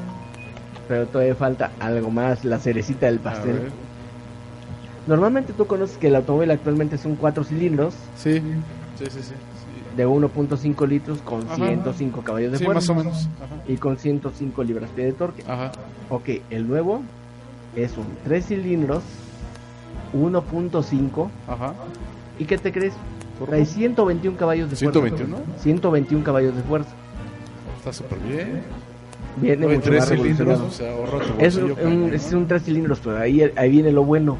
Pero 0.87 1.07
todavía 1.07 1.35
falta 1.35 1.71
algo 1.81 2.11
más, 2.11 2.45
la 2.45 2.59
cerecita 2.59 3.07
del 3.07 3.19
pastel. 3.19 3.71
Normalmente 5.07 5.53
tú 5.53 5.67
conoces 5.67 5.97
que 5.97 6.09
el 6.09 6.15
automóvil 6.15 6.51
actualmente 6.51 6.97
son 6.97 7.17
cuatro 7.17 7.43
cilindros 7.43 7.95
Sí, 8.17 8.41
sí, 8.99 9.07
sí, 9.11 9.23
sí. 9.23 9.35
De 9.97 10.07
1.5 10.07 10.87
litros 10.89 11.19
con 11.23 11.43
Ajá. 11.43 11.57
105 11.57 12.23
caballos 12.23 12.53
de 12.53 12.59
Sí, 12.59 12.65
fuerza 12.65 12.93
más 12.95 13.05
o 13.05 13.05
menos. 13.09 13.29
Ajá. 13.45 13.55
y 13.69 13.77
con 13.77 13.99
105 13.99 14.65
libras-pie 14.65 15.05
de 15.07 15.13
torque. 15.13 15.43
Ajá. 15.47 15.73
Ok, 16.11 16.29
el 16.51 16.67
nuevo 16.69 17.03
es 17.77 17.97
un 17.97 18.07
3 18.25 18.47
cilindros, 18.47 19.03
1.5 20.15 21.29
Ajá. 21.49 21.75
y 22.39 22.45
¿qué 22.45 22.59
te 22.59 22.73
crees? 22.73 22.95
Trae 23.47 23.65
121 23.67 24.37
caballos 24.37 24.71
de 24.71 24.77
fuerza. 24.77 25.01
121. 25.01 25.37
121 25.59 26.25
caballos 26.25 26.55
de 26.55 26.63
fuerza. 26.63 26.91
Está 27.79 27.93
súper 27.93 28.19
bien. 28.21 28.63
Viene 29.39 29.67
Oye, 29.67 29.77
mucho 29.77 29.91
tres 29.91 30.01
más 30.01 30.09
cilindros, 30.11 30.61
o 30.61 30.71
sea, 30.71 30.93
Es 31.39 31.57
un, 31.57 32.13
es 32.13 32.31
¿no? 32.33 32.39
un 32.39 32.47
tres 32.47 32.63
cilindros, 32.63 33.01
pero 33.03 33.19
ahí, 33.19 33.43
ahí 33.57 33.71
viene 33.71 33.91
lo 33.91 34.05
bueno. 34.05 34.37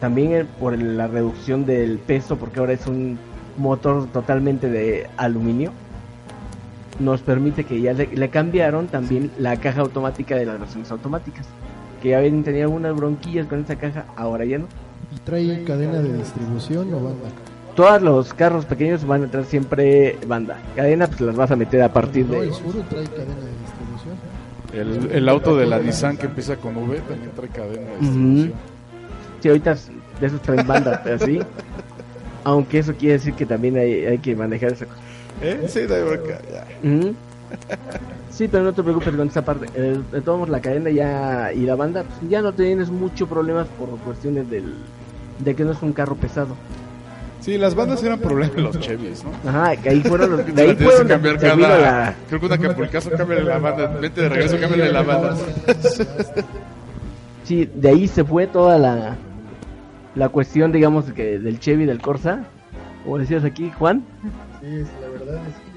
También 0.00 0.32
eh, 0.32 0.44
por 0.60 0.76
la 0.76 1.06
reducción 1.06 1.64
del 1.64 1.98
peso, 1.98 2.36
porque 2.36 2.60
ahora 2.60 2.72
es 2.74 2.86
un 2.86 3.18
motor 3.58 4.06
totalmente 4.12 4.68
de 4.70 5.08
aluminio. 5.16 5.72
Nos 6.98 7.20
permite 7.20 7.64
que 7.64 7.80
ya 7.80 7.92
le, 7.92 8.06
le 8.08 8.28
cambiaron 8.28 8.88
también 8.88 9.30
la 9.38 9.56
caja 9.56 9.82
automática 9.82 10.34
de 10.36 10.46
las 10.46 10.58
versiones 10.58 10.90
automáticas. 10.90 11.46
Que 12.02 12.10
ya 12.10 12.18
habían 12.18 12.42
tenido 12.42 12.64
algunas 12.64 12.94
bronquillas 12.96 13.46
con 13.46 13.60
esa 13.60 13.76
caja, 13.76 14.04
ahora 14.16 14.44
ya 14.44 14.58
no. 14.58 14.66
¿Y 15.14 15.18
trae 15.20 15.64
cadena 15.64 15.98
de 16.00 16.12
distribución 16.18 16.92
o 16.94 16.96
banda? 17.00 17.28
Todos 17.76 18.02
los 18.02 18.34
carros 18.34 18.64
pequeños 18.64 19.06
van 19.06 19.24
a 19.24 19.28
traer 19.28 19.46
siempre 19.46 20.18
banda. 20.26 20.58
Cadena, 20.74 21.06
pues 21.06 21.20
las 21.20 21.36
vas 21.36 21.50
a 21.52 21.56
meter 21.56 21.82
a 21.82 21.92
partir 21.92 22.26
No, 22.26 22.32
de. 22.40 22.48
el 22.48 22.52
Suru 22.54 22.82
trae 22.90 23.04
cadena 23.04 23.34
de 23.36 23.52
distribución. 23.60 25.08
El, 25.10 25.12
el 25.16 25.28
auto 25.28 25.56
de 25.56 25.66
la 25.66 25.78
Nissan 25.78 26.16
que 26.16 26.26
empieza 26.26 26.56
con 26.56 26.76
V 26.76 26.98
también 27.00 27.30
trae 27.36 27.48
cadena 27.48 27.86
de 27.90 27.98
distribución. 28.00 28.52
Sí, 29.40 29.48
ahorita 29.48 29.76
de 30.20 30.26
esos 30.26 30.42
traen 30.42 30.66
banda, 30.66 31.00
pero 31.04 31.24
sí. 31.24 31.38
Aunque 32.48 32.78
eso 32.78 32.94
quiere 32.94 33.14
decir 33.14 33.34
que 33.34 33.44
también 33.44 33.76
hay, 33.76 34.06
hay 34.06 34.18
que 34.18 34.34
manejar 34.34 34.72
esa 34.72 34.86
cosa. 34.86 35.00
¿Eh? 35.42 35.66
Sí, 35.68 35.80
de 35.80 36.02
bronca, 36.02 36.40
ya. 36.50 36.88
Ujú. 36.88 37.14
Sí, 38.30 38.48
pero 38.48 38.64
no 38.64 38.72
te 38.72 38.82
preocupes 38.82 39.14
con 39.14 39.28
esa 39.28 39.44
parte. 39.44 39.66
Eh, 39.74 40.00
de 40.12 40.20
todos 40.22 40.38
modos, 40.38 40.48
la 40.48 40.60
cadena 40.60 40.88
ya 40.88 41.52
y 41.52 41.60
la 41.60 41.74
banda, 41.74 42.04
pues, 42.04 42.30
ya 42.30 42.40
no 42.40 42.52
tienes 42.52 42.88
mucho 42.88 43.26
problemas 43.26 43.66
por 43.78 43.90
cuestiones 43.98 44.48
del, 44.48 44.74
de 45.40 45.54
que 45.54 45.64
no 45.64 45.72
es 45.72 45.82
un 45.82 45.92
carro 45.92 46.16
pesado. 46.16 46.56
Sí, 47.40 47.58
las 47.58 47.74
bandas 47.74 48.02
eran 48.02 48.18
problemas 48.18 48.56
los 48.56 48.80
Chevys, 48.80 49.24
¿no? 49.24 49.50
Ajá, 49.50 49.76
que 49.76 49.90
ahí 49.90 50.00
fueron 50.00 50.30
los, 50.30 50.46
de 50.46 50.52
Te 50.52 50.62
ahí 50.62 50.74
fueron 50.74 51.02
que 51.02 51.12
cambiar 51.12 51.38
cada... 51.38 51.78
la, 51.78 52.14
Creo 52.28 52.40
que 52.40 52.46
una 52.46 52.54
Acapulcazo, 52.54 53.10
cámbiale 53.10 53.44
la 53.44 53.58
banda. 53.58 53.86
Vete 54.00 54.22
de 54.22 54.28
regreso, 54.30 54.58
cámbiale 54.58 54.92
la 54.92 55.02
banda. 55.02 55.36
sí, 57.44 57.68
de 57.74 57.88
ahí 57.90 58.08
se 58.08 58.24
fue 58.24 58.46
toda 58.46 58.78
la, 58.78 59.16
la 60.18 60.28
cuestión, 60.28 60.72
digamos, 60.72 61.06
que 61.12 61.38
del 61.38 61.58
Chevy 61.60 61.86
del 61.86 62.00
Corsa. 62.02 62.44
Como 63.04 63.18
decías 63.18 63.44
aquí, 63.44 63.70
Juan. 63.78 64.02
Sí, 64.60 64.66
es- 64.66 64.88
la 65.00 65.08
verdad 65.08 65.36
es 65.46 65.54
que 65.54 65.68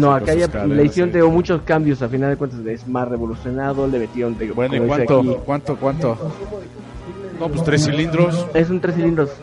No, 0.00 0.12
acá 0.12 0.26
cadenas, 0.26 0.68
le 0.76 0.84
hicieron 0.84 1.12
sí. 1.12 1.18
muchos 1.30 1.62
cambios, 1.62 2.02
a 2.02 2.08
final 2.08 2.30
de 2.30 2.36
cuentas 2.36 2.58
es 2.66 2.88
más 2.88 3.06
revolucionado, 3.08 3.86
le 3.86 4.00
metieron 4.00 4.36
Bueno, 4.54 4.76
¿y 4.76 4.80
cuánto? 4.88 5.20
aquí, 5.20 5.36
¿Cuánto? 5.44 5.76
¿Cuánto? 5.76 6.18
No, 7.38 7.48
pues 7.48 7.62
tres 7.64 7.84
cilindros. 7.84 8.46
es 8.54 8.70
un 8.70 8.80
tres 8.80 8.96
cilindros. 8.96 9.30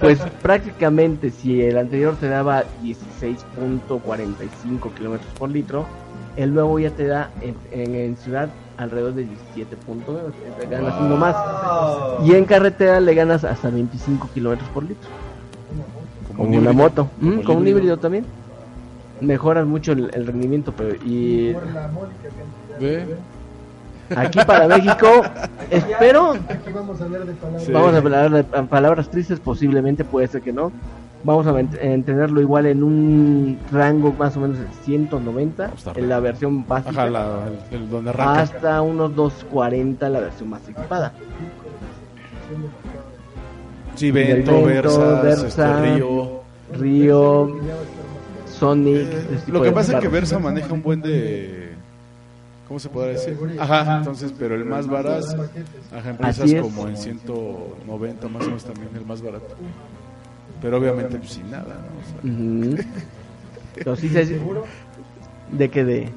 Pues 0.00 0.18
prácticamente 0.42 1.30
si 1.30 1.62
el 1.62 1.76
anterior 1.78 2.16
te 2.18 2.26
daba 2.28 2.64
16.45 2.82 4.92
kilómetros 4.94 5.30
por 5.38 5.48
litro, 5.50 5.86
el 6.36 6.52
nuevo 6.54 6.78
ya 6.80 6.90
te 6.90 7.06
da 7.06 7.30
en, 7.40 7.54
en- 7.70 7.94
en 7.94 8.16
ciudad 8.16 8.48
alrededor 8.76 9.14
de 9.14 9.24
17 9.24 9.76
puntos, 9.76 10.18
te 10.60 10.66
ganas 10.66 10.94
uno 11.00 11.16
más. 11.16 11.36
Y 12.24 12.34
en 12.34 12.44
carretera 12.44 13.00
le 13.00 13.14
ganas 13.14 13.44
hasta 13.44 13.70
25 13.70 14.28
kilómetros 14.34 14.68
por 14.70 14.82
litro. 14.84 15.08
Como 16.36 16.48
un 16.48 16.58
una 16.58 16.72
moto, 16.72 17.08
Como 17.20 17.36
Mm, 17.36 17.42
como 17.44 17.58
un 17.60 17.68
híbrido. 17.68 17.96
también. 17.98 18.24
Mejoras 19.20 19.66
mucho 19.66 19.92
el, 19.92 20.10
el 20.12 20.26
rendimiento, 20.26 20.72
pero 20.76 20.96
y 21.04 21.54
Ve. 22.80 23.06
aquí 24.16 24.38
para 24.44 24.66
México 24.66 25.06
espero 25.70 26.32
aquí 26.32 26.70
vamos 26.74 27.00
a 27.00 27.04
hablar 27.04 27.24
de 27.24 27.32
palabras. 27.34 27.64
Sí. 27.64 27.72
Vamos 27.72 27.94
a 27.94 27.98
hablar 27.98 28.30
de 28.32 28.44
palabras 28.44 29.08
tristes, 29.10 29.38
posiblemente 29.40 30.04
puede 30.04 30.26
ser 30.26 30.42
que 30.42 30.52
no. 30.52 30.72
Vamos 31.24 31.46
a 31.46 31.52
ven- 31.52 31.70
en 31.80 32.02
tenerlo 32.04 32.40
igual 32.42 32.66
en 32.66 32.82
un 32.82 33.58
rango 33.72 34.12
más 34.12 34.36
o 34.36 34.40
menos 34.40 34.58
de 34.58 34.66
190 34.84 35.70
Está 35.74 35.92
en 35.96 36.08
la 36.10 36.20
versión 36.20 36.66
básica, 36.68 36.90
Ajá, 36.90 37.10
la, 37.10 37.48
el, 37.70 37.76
el 37.80 37.90
donde 37.90 38.10
arranca. 38.10 38.42
hasta 38.42 38.82
unos 38.82 39.14
240 39.16 40.08
la 40.10 40.20
versión 40.20 40.50
más 40.50 40.68
equipada. 40.68 41.12
Sí, 43.94 44.10
Vento, 44.10 44.62
Versa, 44.64 45.22
Versa, 45.22 45.46
este, 45.46 45.94
Río. 45.94 46.40
Río, 46.78 47.56
Sonic. 48.46 48.96
ese 49.08 49.36
tipo 49.46 49.52
Lo 49.58 49.62
que 49.62 49.72
pasa 49.72 49.94
es 49.94 50.00
que. 50.00 50.08
Versa 50.08 50.38
maneja 50.38 50.72
un 50.72 50.82
buen 50.82 51.00
de... 51.00 51.72
¿Cómo 52.66 52.80
se 52.80 52.88
podrá 52.88 53.08
decir? 53.10 53.38
Ajá, 53.58 53.98
entonces, 53.98 54.32
pero 54.38 54.54
el 54.54 54.64
más 54.64 54.86
barato, 54.88 55.26
ajá, 55.94 56.16
es. 56.30 56.62
como 56.62 56.88
en 56.88 56.96
190 56.96 58.28
más 58.28 58.42
o 58.42 58.46
menos 58.46 58.64
también 58.64 58.88
el 58.94 59.04
más 59.06 59.20
barato. 59.22 59.54
Pero 60.64 60.78
obviamente 60.78 61.18
pues 61.18 61.30
sin 61.30 61.50
nada, 61.50 61.66
¿no? 61.74 62.00
O 62.00 62.22
sea, 62.22 62.32
Ujú. 62.32 62.76
Pero 63.74 63.96
sí 63.96 64.08
se- 64.08 64.24
¿De 65.52 65.68
qué 65.68 65.84
de? 65.84 65.92
de, 65.92 66.00
de 66.00 66.08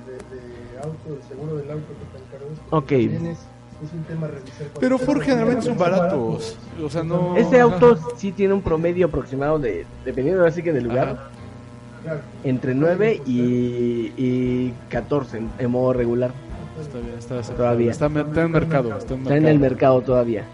auto, 0.81 1.19
el 1.21 1.27
seguro 1.27 1.57
del 1.57 1.69
auto 1.71 1.83
que 1.87 2.17
te 2.17 2.23
encargó. 2.23 2.77
Ok. 2.77 2.87
También 2.87 3.25
es, 3.27 3.37
es 3.83 3.93
un 3.93 4.03
tema 4.05 4.27
a 4.27 4.29
revisar. 4.29 4.67
Pero 4.79 4.97
Ford 4.97 5.21
generalmente 5.21 5.65
son 5.65 5.77
baratos. 5.77 6.57
O 6.81 6.89
sea, 6.89 7.03
no... 7.03 7.35
Este 7.35 7.59
ajá. 7.59 7.63
auto 7.73 7.99
sí 8.17 8.31
tiene 8.31 8.53
un 8.53 8.61
promedio 8.61 9.07
aproximado 9.07 9.59
de, 9.59 9.85
dependiendo 10.05 10.45
así 10.45 10.63
que 10.63 10.71
del 10.71 10.85
lugar, 10.85 11.09
Ajá. 11.09 12.21
Entre 12.45 12.73
9 12.73 13.21
y, 13.25 14.13
y 14.15 14.73
14 14.89 15.39
en, 15.39 15.49
en 15.59 15.69
modo 15.71 15.91
regular. 15.91 16.31
Está 16.79 16.99
bien, 16.99 17.15
está 17.17 17.39
aceptable. 17.39 17.57
Todavía. 17.57 17.91
Está, 17.91 18.05
está 18.05 18.41
en 18.43 18.51
mercado. 18.51 18.97
Está 18.97 19.13
en 19.15 19.21
Está 19.23 19.35
en 19.35 19.45
el 19.47 19.59
mercado 19.59 20.01
todavía. 20.01 20.45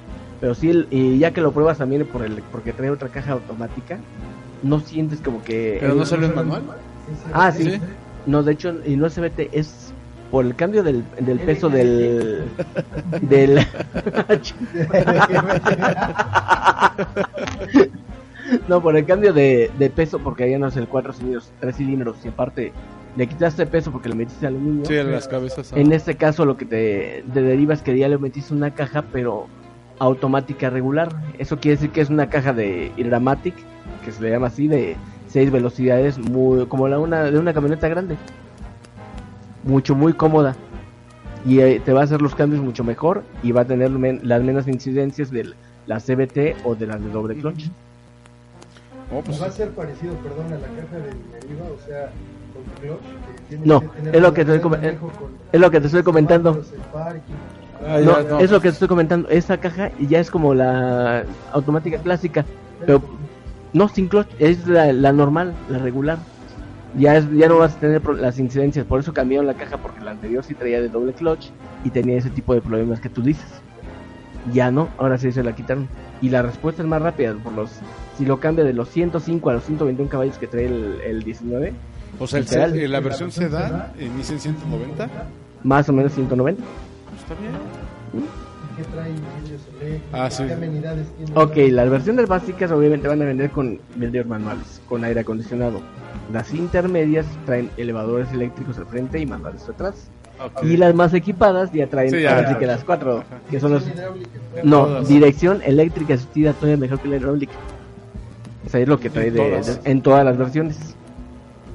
Pero 0.43 0.55
sí, 0.55 0.69
el- 0.71 0.87
y 0.91 1.19
ya 1.19 1.31
que 1.31 1.39
lo 1.39 1.53
pruebas 1.53 1.77
también 1.77 2.05
por 2.05 2.21
el, 2.21 2.43
porque 2.51 2.73
trae 2.73 2.89
otra 2.89 3.07
caja 3.07 3.31
automática, 3.31 3.97
no 4.61 4.81
sientes 4.81 5.21
como 5.21 5.41
que... 5.41 5.77
¿Pero 5.79 5.95
no 5.95 6.05
sale 6.05 6.25
en 6.25 6.35
manual? 6.35 6.63
Ah, 7.31 7.49
sí. 7.53 7.63
¿Sí? 7.63 7.79
No, 8.25 8.43
de 8.43 8.51
hecho, 8.51 8.75
y 8.85 8.97
no 8.97 9.07
CBT, 9.09 9.47
es 9.53 9.93
por 10.31 10.43
el 10.45 10.53
cambio 10.53 10.83
del, 10.83 11.05
del 11.21 11.39
peso 11.39 11.69
del... 11.69 12.43
del... 13.21 13.65
no, 18.67 18.81
por 18.81 18.97
el 18.97 19.05
cambio 19.05 19.31
de, 19.31 19.71
de 19.79 19.89
peso, 19.89 20.19
porque 20.19 20.51
ya 20.51 20.59
no 20.59 20.67
es 20.67 20.75
el 20.75 20.89
4 20.89 21.13
cilindros, 21.13 21.51
3 21.61 21.73
cilindros, 21.75 22.17
y 22.25 22.27
aparte 22.27 22.73
le 23.15 23.27
quitaste 23.27 23.65
peso 23.65 23.91
porque 23.93 24.09
le 24.09 24.15
metiste 24.15 24.45
aluminio. 24.47 24.83
Sí, 24.85 24.95
en 24.95 25.09
las 25.09 25.27
cabezas. 25.29 25.71
ah. 25.71 25.79
En 25.79 25.93
este 25.93 26.15
caso 26.17 26.43
lo 26.45 26.57
que 26.57 26.65
te, 26.65 27.23
te 27.33 27.41
deriva 27.41 27.73
es 27.73 27.81
que 27.81 27.97
ya 27.97 28.09
le 28.09 28.17
metiste 28.17 28.53
una 28.53 28.71
caja, 28.73 29.03
pero 29.03 29.47
automática 29.99 30.69
regular. 30.69 31.09
Eso 31.37 31.57
quiere 31.59 31.75
decir 31.77 31.91
que 31.91 32.01
es 32.01 32.09
una 32.09 32.29
caja 32.29 32.53
de 32.53 32.91
Iramatic, 32.97 33.55
que 34.03 34.11
se 34.11 34.21
le 34.21 34.29
llama 34.31 34.47
así, 34.47 34.67
de 34.67 34.95
6 35.27 35.51
velocidades, 35.51 36.17
muy 36.17 36.65
como 36.67 36.87
la 36.87 36.99
una 36.99 37.23
de 37.23 37.39
una 37.39 37.53
camioneta 37.53 37.87
grande. 37.87 38.17
Mucho, 39.63 39.95
muy 39.95 40.13
cómoda. 40.13 40.55
Y 41.45 41.59
eh, 41.59 41.81
te 41.83 41.93
va 41.93 42.01
a 42.01 42.03
hacer 42.03 42.21
los 42.21 42.35
cambios 42.35 42.61
mucho 42.63 42.83
mejor 42.83 43.23
y 43.43 43.51
va 43.51 43.61
a 43.61 43.65
tener 43.65 43.89
men- 43.91 44.21
las 44.23 44.41
menos 44.43 44.67
incidencias 44.67 45.29
de 45.31 45.53
la 45.87 45.99
CBT 45.99 46.55
o 46.65 46.75
de 46.75 46.87
las 46.87 47.01
de 47.03 47.09
doble 47.09 47.35
clutch. 47.35 47.65
Oh, 49.13 49.21
pues, 49.21 49.41
Va 49.41 49.47
a 49.47 49.51
ser 49.51 49.69
parecido, 49.71 50.13
perdón, 50.15 50.47
a 50.47 50.51
la 50.55 50.67
caja 50.67 50.95
del 50.97 51.15
Deriva, 51.41 51.65
o 51.65 51.85
sea, 51.85 52.09
con 52.53 52.63
clutch. 52.81 53.01
que 53.01 53.41
tienes 53.49 53.67
No, 53.67 53.81
que 53.81 53.87
tener 53.87 54.15
es 54.15 54.21
lo 54.21 54.33
que 54.33 54.41
estoy, 54.41 54.59
manejo 54.69 55.07
con 55.09 55.31
es 55.51 55.59
lo 55.59 55.71
que 55.71 55.79
te 55.81 55.85
estoy 55.87 56.03
comentando. 56.03 56.61
parking. 56.93 57.21
Ah, 57.87 57.99
No, 57.99 58.21
no, 58.23 58.39
es 58.39 58.51
lo 58.51 58.59
que 58.61 58.69
te 58.69 58.73
estoy 58.73 58.87
comentando. 58.87 59.29
Esa 59.29 59.57
caja 59.57 59.91
ya 59.99 60.19
es 60.19 60.29
como 60.31 60.53
la 60.53 61.23
automática 61.51 61.97
clásica, 61.99 62.45
pero 62.85 63.01
no 63.73 63.87
sin 63.89 64.07
clutch, 64.07 64.29
es 64.39 64.67
la, 64.67 64.91
la 64.93 65.11
normal, 65.11 65.53
la 65.69 65.77
regular. 65.79 66.17
Ya 66.95 67.17
es, 67.17 67.25
ya 67.31 67.47
no 67.47 67.57
vas 67.57 67.75
a 67.75 67.79
tener 67.79 68.01
pro- 68.01 68.13
las 68.13 68.37
incidencias, 68.37 68.85
por 68.85 68.99
eso 68.99 69.13
cambiaron 69.13 69.47
la 69.47 69.55
caja 69.55 69.77
porque 69.77 69.99
la 70.01 70.11
anterior 70.11 70.43
sí 70.43 70.53
traía 70.53 70.79
de 70.79 70.89
doble 70.89 71.13
clutch 71.13 71.47
y 71.83 71.89
tenía 71.89 72.17
ese 72.17 72.29
tipo 72.29 72.53
de 72.53 72.61
problemas 72.61 72.99
que 72.99 73.09
tú 73.09 73.21
dices. 73.23 73.47
Ya 74.53 74.69
no, 74.71 74.89
ahora 74.97 75.17
sí 75.17 75.31
se 75.31 75.41
la 75.43 75.55
quitaron. 75.55 75.87
Y 76.21 76.29
la 76.29 76.41
respuesta 76.41 76.81
es 76.83 76.87
más 76.87 77.01
rápida 77.01 77.33
por 77.33 77.53
los 77.53 77.71
si 78.17 78.25
lo 78.25 78.39
cambia 78.39 78.63
de 78.63 78.73
los 78.73 78.89
105 78.89 79.49
a 79.49 79.53
los 79.53 79.63
121 79.63 80.07
caballos 80.09 80.37
que 80.37 80.45
trae 80.47 80.65
el, 80.65 80.99
el 81.03 81.23
19, 81.23 81.73
O 82.19 82.27
sea, 82.27 82.39
el 82.39 82.77
eh, 82.77 82.87
la 82.87 82.99
versión 82.99 83.31
sedán 83.31 83.87
inicia 83.99 84.33
en 84.35 84.39
190. 84.39 85.09
más 85.63 85.89
o 85.89 85.93
menos 85.93 86.13
190. 86.13 86.61
Está 87.23 87.35
bien. 87.35 87.53
¿Y 88.13 88.75
qué 88.77 88.83
trae 88.91 89.11
vidrios 89.11 89.61
eléctricos? 89.81 90.19
Ah, 90.19 90.29
sí. 90.29 90.43
¿Qué 90.45 90.53
amenidades 90.53 91.07
tiene? 91.17 91.31
Ok, 91.35 91.55
las 91.71 91.89
versiones 91.89 92.27
básicas 92.27 92.71
obviamente 92.71 93.07
van 93.07 93.21
a 93.21 93.25
vender 93.25 93.49
con 93.51 93.79
vidrios 93.95 94.25
manuales, 94.25 94.81
con 94.89 95.03
aire 95.03 95.19
acondicionado. 95.21 95.81
Las 96.31 96.53
intermedias 96.53 97.25
traen 97.45 97.69
elevadores 97.77 98.31
eléctricos 98.31 98.77
al 98.77 98.85
frente 98.87 99.19
y 99.19 99.25
manuales 99.25 99.67
atrás. 99.69 100.09
Y 100.63 100.75
las 100.77 100.93
más 100.95 101.13
equipadas 101.13 101.71
ya 101.71 101.87
traen 101.87 102.09
Sí, 102.09 102.21
ya. 102.21 102.57
que 102.57 102.65
las 102.65 102.83
cuatro, 102.83 103.23
que 103.49 103.59
son 103.59 103.73
los... 103.73 103.83
No, 104.63 104.85
Todas. 104.85 105.07
dirección 105.07 105.61
eléctrica 105.63 106.15
asistida 106.15 106.53
todavía 106.53 106.77
mejor 106.77 106.99
que 106.99 107.07
la 107.07 107.15
hidráulica. 107.17 107.53
O 108.65 108.69
sea, 108.69 108.79
es 108.81 108.87
lo 108.87 108.99
que 108.99 109.09
trae 109.09 109.31
de- 109.31 109.37
todas. 109.39 109.83
de- 109.83 109.91
en 109.91 110.01
todas 110.01 110.25
las 110.25 110.37
versiones. 110.37 110.95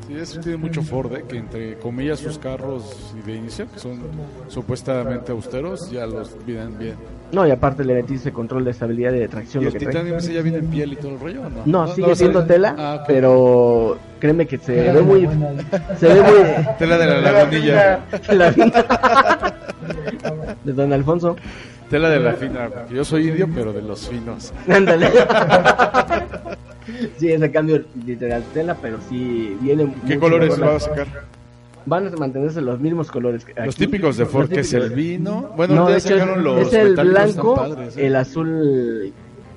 Sí, 0.09 0.15
eso 0.17 0.41
tiene 0.41 0.57
mucho 0.57 0.83
Ford, 0.83 1.15
¿eh? 1.15 1.25
que 1.29 1.37
entre 1.37 1.79
comillas 1.79 2.19
sus 2.19 2.39
carros 2.39 3.15
de 3.27 3.35
inicio, 3.37 3.71
que 3.71 3.79
son 3.79 4.01
supuestamente 4.49 5.33
austeros, 5.33 5.91
ya 5.91 6.07
los 6.07 6.35
vienen 6.47 6.79
bien. 6.79 6.95
No, 7.31 7.47
y 7.47 7.51
aparte 7.51 7.85
le 7.85 7.93
metiste 7.93 8.33
control 8.33 8.65
de 8.65 8.71
estabilidad 8.71 9.13
y 9.13 9.19
de 9.19 9.29
tracción. 9.29 9.65
¿Y 9.65 9.67
el. 9.67 9.75
Titanium 9.77 10.19
ya 10.19 10.41
viene 10.41 10.59
en 10.59 10.67
piel 10.69 10.95
y 10.95 10.97
todo 10.97 11.13
el 11.13 11.21
rollo 11.21 11.43
o 11.43 11.51
no? 11.51 11.63
No, 11.67 11.87
sigue 11.95 12.11
a 12.11 12.15
siendo 12.15 12.45
tela, 12.47 12.75
Ah, 12.79 12.97
ok. 13.01 13.05
pero 13.07 13.99
créeme 14.19 14.47
que 14.47 14.57
se 14.57 14.73
ve 14.93 15.03
muy... 15.03 15.29
Se 15.99 16.09
ve 16.09 16.23
muy... 16.23 16.67
Tela 16.79 16.97
de 16.97 17.07
la 17.07 17.21
lagunilla. 17.33 18.01
La 18.33 18.51
de 20.65 20.73
Don 20.73 20.91
Alfonso. 20.93 21.37
Tela 21.91 22.09
de 22.09 22.21
la 22.21 22.33
fina, 22.33 22.69
porque 22.69 22.95
yo 22.95 23.05
soy 23.05 23.29
indio, 23.29 23.47
pero 23.55 23.73
de 23.75 23.83
los 23.83 24.09
finos. 24.09 24.53
Ándale. 24.69 25.11
sí, 27.17 27.31
ese 27.33 27.51
cambio 27.51 27.85
literal 28.07 28.43
tela, 28.55 28.77
pero 28.81 28.99
sí 29.09 29.57
viene. 29.61 29.95
¿Qué 30.07 30.19
colores 30.19 30.61
va 30.61 30.77
a 30.77 30.81
sacar? 30.81 31.07
Van 31.87 32.07
a 32.07 32.11
mantenerse 32.11 32.61
los 32.61 32.79
mismos 32.81 33.11
colores. 33.11 33.47
Los 33.65 33.77
típicos 33.77 34.17
de 34.19 34.27
Ford, 34.27 34.49
que 34.51 34.61
es 34.61 34.73
el 34.75 34.91
vino. 34.91 35.53
Bueno, 35.57 35.75
no, 35.75 35.89
ya 35.89 35.95
de 35.95 36.01
sacaron 36.01 36.45
los 36.45 36.69
es 36.69 36.75
el 36.75 36.97
blanco, 36.97 37.55
padres, 37.55 37.97
¿eh? 37.97 38.07
el 38.07 38.17
azul 38.17 39.13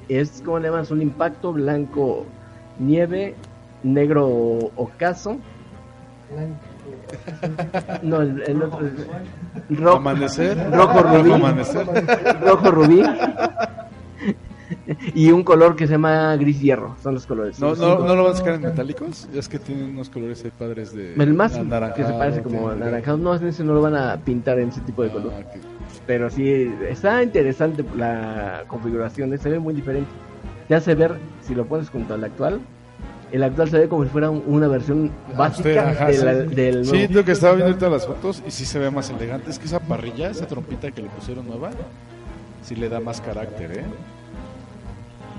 es, 0.07 0.41
¿cómo 0.45 0.59
le 0.59 0.67
llaman? 0.69 0.83
Es 0.83 0.91
un 0.91 1.01
impacto 1.01 1.51
blanco 1.51 2.25
nieve, 2.79 3.35
negro 3.83 4.27
ocaso. 4.75 5.37
No, 8.01 8.21
el, 8.21 8.41
el 8.47 8.61
otro 8.63 8.87
es 8.87 9.77
rojo, 9.77 9.97
Amanecer. 9.97 10.57
rojo 10.71 10.99
rubí, 11.03 11.33
Amanecer. 11.33 11.85
rojo 12.41 12.71
rubí 12.71 13.03
y 15.15 15.31
un 15.31 15.43
color 15.43 15.75
que 15.75 15.87
se 15.87 15.93
llama 15.93 16.35
gris 16.37 16.59
hierro. 16.61 16.95
Son 17.01 17.13
los 17.13 17.25
colores. 17.25 17.59
¿No, 17.59 17.75
no. 17.75 17.99
¿No 17.99 18.15
lo 18.15 18.23
van 18.23 18.33
a 18.33 18.35
sacar 18.37 18.55
en 18.55 18.61
metálicos? 18.61 19.27
Ya 19.33 19.39
es 19.39 19.47
que 19.49 19.59
tienen 19.59 19.85
unos 19.91 20.09
colores 20.09 20.43
ahí 20.45 20.51
padres 20.57 20.93
de. 20.95 21.13
El 21.15 21.33
más 21.33 21.53
que 21.95 22.03
se 22.05 22.13
parece 22.13 22.41
como 22.41 22.69
anaranjado, 22.69 23.17
no, 23.17 23.33
ese 23.35 23.63
no 23.63 23.73
lo 23.73 23.81
van 23.81 23.95
a 23.95 24.17
pintar 24.17 24.59
en 24.59 24.69
ese 24.69 24.81
tipo 24.81 25.03
de 25.03 25.09
color. 25.09 25.33
Ah, 25.35 25.39
ok. 25.39 25.61
Pero 26.07 26.29
sí, 26.29 26.73
está 26.89 27.21
interesante 27.23 27.83
la 27.95 28.63
configuración, 28.67 29.37
se 29.37 29.49
ve 29.49 29.59
muy 29.59 29.73
diferente. 29.73 30.09
Te 30.67 30.75
hace 30.75 30.95
ver, 30.95 31.15
si 31.41 31.53
lo 31.53 31.65
pones 31.65 31.89
junto 31.89 32.13
al 32.13 32.23
actual, 32.23 32.59
el 33.31 33.43
actual 33.43 33.69
se 33.69 33.79
ve 33.79 33.87
como 33.87 34.03
si 34.03 34.09
fuera 34.09 34.29
un- 34.29 34.43
una 34.47 34.67
versión 34.67 35.11
básica 35.37 35.89
Ajá, 35.89 36.07
de 36.07 36.13
sí. 36.13 36.25
la- 36.25 36.33
del 36.33 36.85
Sí, 36.85 36.91
nuevo. 36.91 37.07
tengo 37.07 37.23
que 37.25 37.31
estaba 37.31 37.53
viendo 37.55 37.71
ahorita 37.73 37.89
las 37.89 38.05
fotos 38.07 38.41
y 38.45 38.51
sí 38.51 38.65
se 38.65 38.79
ve 38.79 38.89
más 38.91 39.09
elegante. 39.09 39.49
Es 39.51 39.59
que 39.59 39.65
esa 39.65 39.79
parrilla, 39.79 40.29
esa 40.29 40.47
trompita 40.47 40.91
que 40.91 41.01
le 41.01 41.09
pusieron 41.09 41.47
nueva, 41.47 41.71
sí 42.63 42.75
le 42.75 42.89
da 42.89 42.99
más 42.99 43.21
carácter, 43.21 43.71
¿eh? 43.79 43.83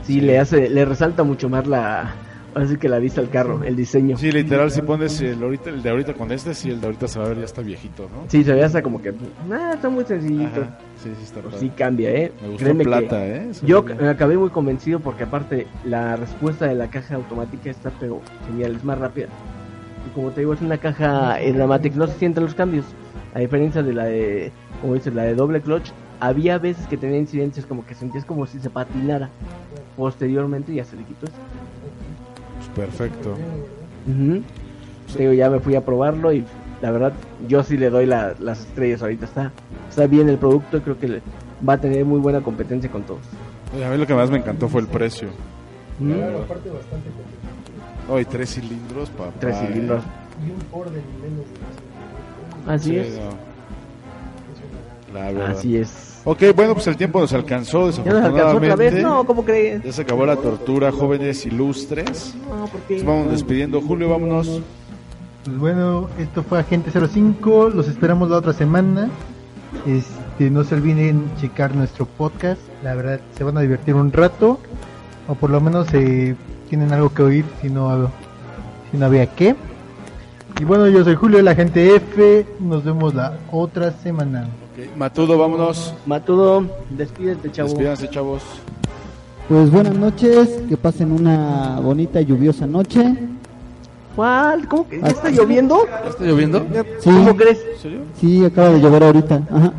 Sí, 0.03 0.21
le 0.21 0.39
hace, 0.39 0.69
le 0.69 0.85
resalta 0.85 1.23
mucho 1.23 1.49
más 1.49 1.67
la, 1.67 2.15
así 2.55 2.77
que 2.77 2.89
la 2.89 2.99
vista 2.99 3.21
al 3.21 3.31
carro, 3.31 3.63
el 3.65 3.77
diseño. 3.77 4.17
Sí, 4.17 4.31
literal, 4.31 4.71
si 4.71 4.83
pones 4.83 5.21
el, 5.21 5.43
ahorita, 5.43 5.71
el 5.71 5.83
de 5.83 5.91
ahorita 5.91 6.15
con 6.15 6.33
este, 6.33 6.55
sí, 6.55 6.71
el 6.71 6.81
de 6.81 6.87
ahorita 6.87 7.09
se 7.09 7.19
va 7.19 7.27
a 7.27 7.29
ver 7.29 7.39
ya 7.39 7.45
está 7.45 7.63
viejito, 7.63 8.09
¿no? 8.13 8.25
Sí, 8.29 8.45
se 8.45 8.53
ve 8.53 8.65
hasta 8.65 8.83
como 8.83 9.01
que, 9.01 9.13
ah, 9.51 9.73
está 9.75 9.89
muy 9.89 10.05
sencillito. 10.05 10.63
Ajá. 10.63 10.79
Sí, 11.03 11.11
sí 11.17 11.25
está 11.25 11.41
padre. 11.41 11.59
sí 11.59 11.71
cambia, 11.71 12.11
¿eh? 12.11 12.33
Me 12.41 12.49
gustó 12.49 12.65
Créeme 12.65 12.85
que 12.85 12.91
plata, 12.91 13.27
¿eh? 13.27 13.49
Se 13.53 13.67
Yo 13.67 13.83
me 13.83 14.09
acabé 14.09 14.37
muy 14.37 14.51
convencido 14.51 15.01
porque 15.01 15.25
aparte 15.25 15.67
la 15.85 16.17
respuesta 16.17 16.67
de 16.67 16.75
la 16.75 16.89
caja 16.89 17.17
automática 17.17 17.71
está 17.71 17.91
pero 17.99 18.21
genial, 18.47 18.77
es 18.77 18.85
más 18.85 18.99
rápida. 18.99 19.29
Y 20.07 20.15
como 20.15 20.31
te 20.31 20.41
digo, 20.41 20.53
es 20.53 20.61
una 20.61 20.79
caja 20.79 21.39
Dramatic, 21.39 21.95
no 21.95 22.07
se 22.07 22.19
sienten 22.19 22.45
los 22.45 22.55
cambios. 22.55 22.85
A 23.35 23.39
diferencia 23.39 23.83
de 23.83 23.95
la 23.95 24.05
de, 24.05 24.53
como 24.81 24.95
dices, 24.95 25.15
la 25.15 25.23
de 25.23 25.35
doble 25.35 25.63
clutch, 25.63 25.91
había 26.25 26.57
veces 26.59 26.87
que 26.87 26.97
tenía 26.97 27.19
incidencias 27.19 27.67
como 27.67 27.85
que 27.85 27.95
sentías 27.95 28.25
como 28.25 28.47
si 28.47 28.61
se 28.61 28.71
patinara. 28.71 29.29
Posteriormente 29.97 30.73
ya 30.73 30.85
se 30.85 30.95
le 30.97 31.03
quitó 31.03 31.27
eso. 31.27 31.35
Pues 32.75 32.87
perfecto. 32.89 33.35
Te 35.13 35.19
digo, 35.19 35.33
ya 35.33 35.51
me 35.51 35.59
fui 35.59 35.75
a 35.75 35.85
probarlo 35.85 36.33
y 36.33 36.45
la 36.81 36.91
verdad 36.93 37.13
yo 37.49 37.63
sí 37.65 37.77
le 37.77 37.91
doy 37.91 38.07
la- 38.07 38.35
las 38.39 38.61
estrellas 38.61 39.03
ahorita. 39.03 39.25
Está, 39.27 39.51
está 39.91 40.07
bien 40.07 40.29
el 40.29 40.39
producto 40.39 40.77
y 40.77 40.81
creo 40.81 40.99
que 40.99 41.09
le- 41.09 41.23
va 41.69 41.75
a 41.75 41.79
tener 41.79 42.05
muy 42.05 42.21
buena 42.21 42.41
competencia 42.41 42.89
con 42.91 43.03
todos. 43.03 43.21
A 43.85 43.91
mí 43.91 43.97
lo 43.99 44.07
que 44.07 44.15
más 44.15 44.31
me 44.31 44.39
encantó 44.39 44.69
fue 44.69 44.81
el 44.81 44.87
precio. 44.87 45.29
Mm. 45.99 46.13
Hoy 48.09 48.25
tres 48.25 48.55
cilindros, 48.55 49.11
papá. 49.11 49.33
Tres 49.41 49.57
¿eh? 49.57 49.67
cilindros. 49.67 50.03
Y 50.47 50.51
un 50.51 50.61
Ford 50.71 50.89
en 50.89 51.03
menos 51.23 51.47
de 52.67 52.73
Así 52.73 52.91
Sí, 52.91 52.97
es. 52.97 53.19
no. 53.19 53.52
La 55.13 55.31
verdad. 55.33 55.51
Así 55.51 55.77
es. 55.77 56.21
Ok, 56.25 56.43
bueno, 56.55 56.75
pues 56.75 56.87
el 56.87 56.97
tiempo 56.97 57.21
nos 57.21 57.33
alcanzó, 57.33 57.91
¿Ya 57.91 58.13
nos 58.13 58.25
alcanzó 58.25 58.57
otra 58.59 58.77
vez? 58.77 58.93
desafortunadamente. 58.93 59.03
No, 59.03 59.25
¿cómo 59.25 59.45
crees? 59.45 59.83
Ya 59.83 59.93
se 59.93 60.03
acabó 60.03 60.25
la 60.25 60.37
tortura, 60.37 60.93
jóvenes 60.93 61.45
ilustres. 61.47 62.35
Nos 62.89 63.05
vamos 63.05 63.31
despidiendo. 63.33 63.81
Julio, 63.81 64.09
vámonos. 64.09 64.61
Pues 65.45 65.59
bueno, 65.59 66.09
esto 66.19 66.45
fue 66.45 66.61
Agente 66.61 66.91
05. 66.93 67.71
Los 67.75 67.89
esperamos 67.89 68.31
la 68.31 68.37
otra 68.37 68.53
semana. 68.53 69.11
Este, 69.85 70.51
no 70.51 70.63
se 70.63 70.77
olviden 70.77 71.25
checar 71.41 71.75
nuestro 71.75 72.07
podcast. 72.07 72.61
La 72.85 72.95
verdad, 72.95 73.21
se 73.37 73.43
van 73.43 73.59
a 73.59 73.61
divertir 73.61 73.95
un 73.97 74.13
rato. 74.13 74.61
O 75.27 75.35
por 75.35 75.51
lo 75.51 75.61
menos 75.61 75.89
eh, 75.93 76.37
tienen 76.69 76.93
algo 76.93 77.13
que 77.13 77.23
oír 77.23 77.45
si 77.61 77.69
no, 77.69 78.11
si 78.93 78.97
no 78.97 79.07
había 79.07 79.27
qué. 79.27 79.57
Y 80.61 80.65
bueno, 80.65 80.89
yo 80.89 81.03
soy 81.05 81.15
Julio, 81.15 81.39
el 81.39 81.49
agente 81.49 81.97
F. 81.97 82.47
Nos 82.61 82.85
vemos 82.85 83.15
la 83.15 83.39
otra 83.51 83.91
semana. 83.93 84.43
Ok, 84.73 84.97
Matudo, 84.97 85.37
vámonos. 85.39 85.95
Matudo, 86.07 86.65
despídete, 86.91 87.51
chavo. 87.51 87.69
Despídanse, 87.71 88.09
chavos. 88.11 88.43
Pues 89.49 89.71
buenas 89.71 89.95
noches, 89.95 90.61
que 90.69 90.77
pasen 90.77 91.11
una 91.13 91.81
bonita 91.81 92.21
y 92.21 92.27
lluviosa 92.27 92.67
noche. 92.67 93.15
¿Cuál? 94.15 94.69
¿Cómo 94.69 94.89
que? 94.89 95.01
¿Ya 95.01 95.09
está 95.09 95.31
lloviendo? 95.31 95.87
¿Ya 95.87 96.11
está 96.11 96.25
lloviendo? 96.25 96.65
Sí, 97.01 97.11
¿Cómo 97.11 97.37
crees? 97.37 97.61
¿En 97.75 97.79
serio? 97.81 97.99
sí, 98.21 98.45
acaba 98.45 98.71
de 98.71 98.81
llover 98.81 99.03
ahorita. 99.05 99.43
Ajá. 99.51 99.73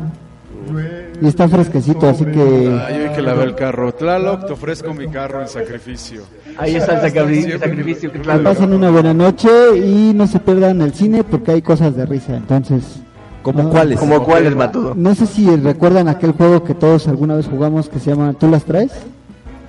Y 1.20 1.26
está 1.28 1.48
fresquecito, 1.48 2.08
así 2.08 2.24
que 2.24 2.34
yo 2.34 3.08
vi 3.08 3.14
que 3.14 3.22
lavé 3.22 3.44
el 3.44 3.54
carro. 3.54 3.92
Tlaloc, 3.94 4.46
te 4.46 4.52
ofrezco 4.52 4.92
mi 4.92 5.08
carro 5.08 5.40
en 5.40 5.48
sacrificio. 5.48 6.22
Ahí 6.58 6.74
está 6.76 6.94
el 7.04 7.12
sacri- 7.12 7.58
sacrificio. 7.58 8.12
que 8.12 8.18
pasen 8.18 8.72
una 8.72 8.90
buena 8.90 9.14
noche 9.14 9.48
y 9.78 10.12
no 10.14 10.26
se 10.26 10.40
pierdan 10.40 10.82
el 10.82 10.92
cine 10.92 11.24
porque 11.24 11.52
hay 11.52 11.62
cosas 11.62 11.96
de 11.96 12.06
risa. 12.06 12.36
Entonces, 12.36 13.00
¿Como 13.42 13.62
no- 13.62 13.70
cuáles? 13.70 13.98
¿Como 13.98 14.22
cuál 14.24 14.46
es 14.46 14.56
Matudo? 14.56 14.94
No 14.96 15.14
sé 15.14 15.26
si 15.26 15.48
recuerdan 15.56 16.08
aquel 16.08 16.32
juego 16.32 16.64
que 16.64 16.74
todos 16.74 17.06
alguna 17.08 17.34
vez 17.36 17.46
jugamos 17.46 17.88
que 17.88 17.98
se 18.00 18.10
llama 18.10 18.32
¿Tú 18.34 18.48
las 18.48 18.64
traes? 18.64 18.90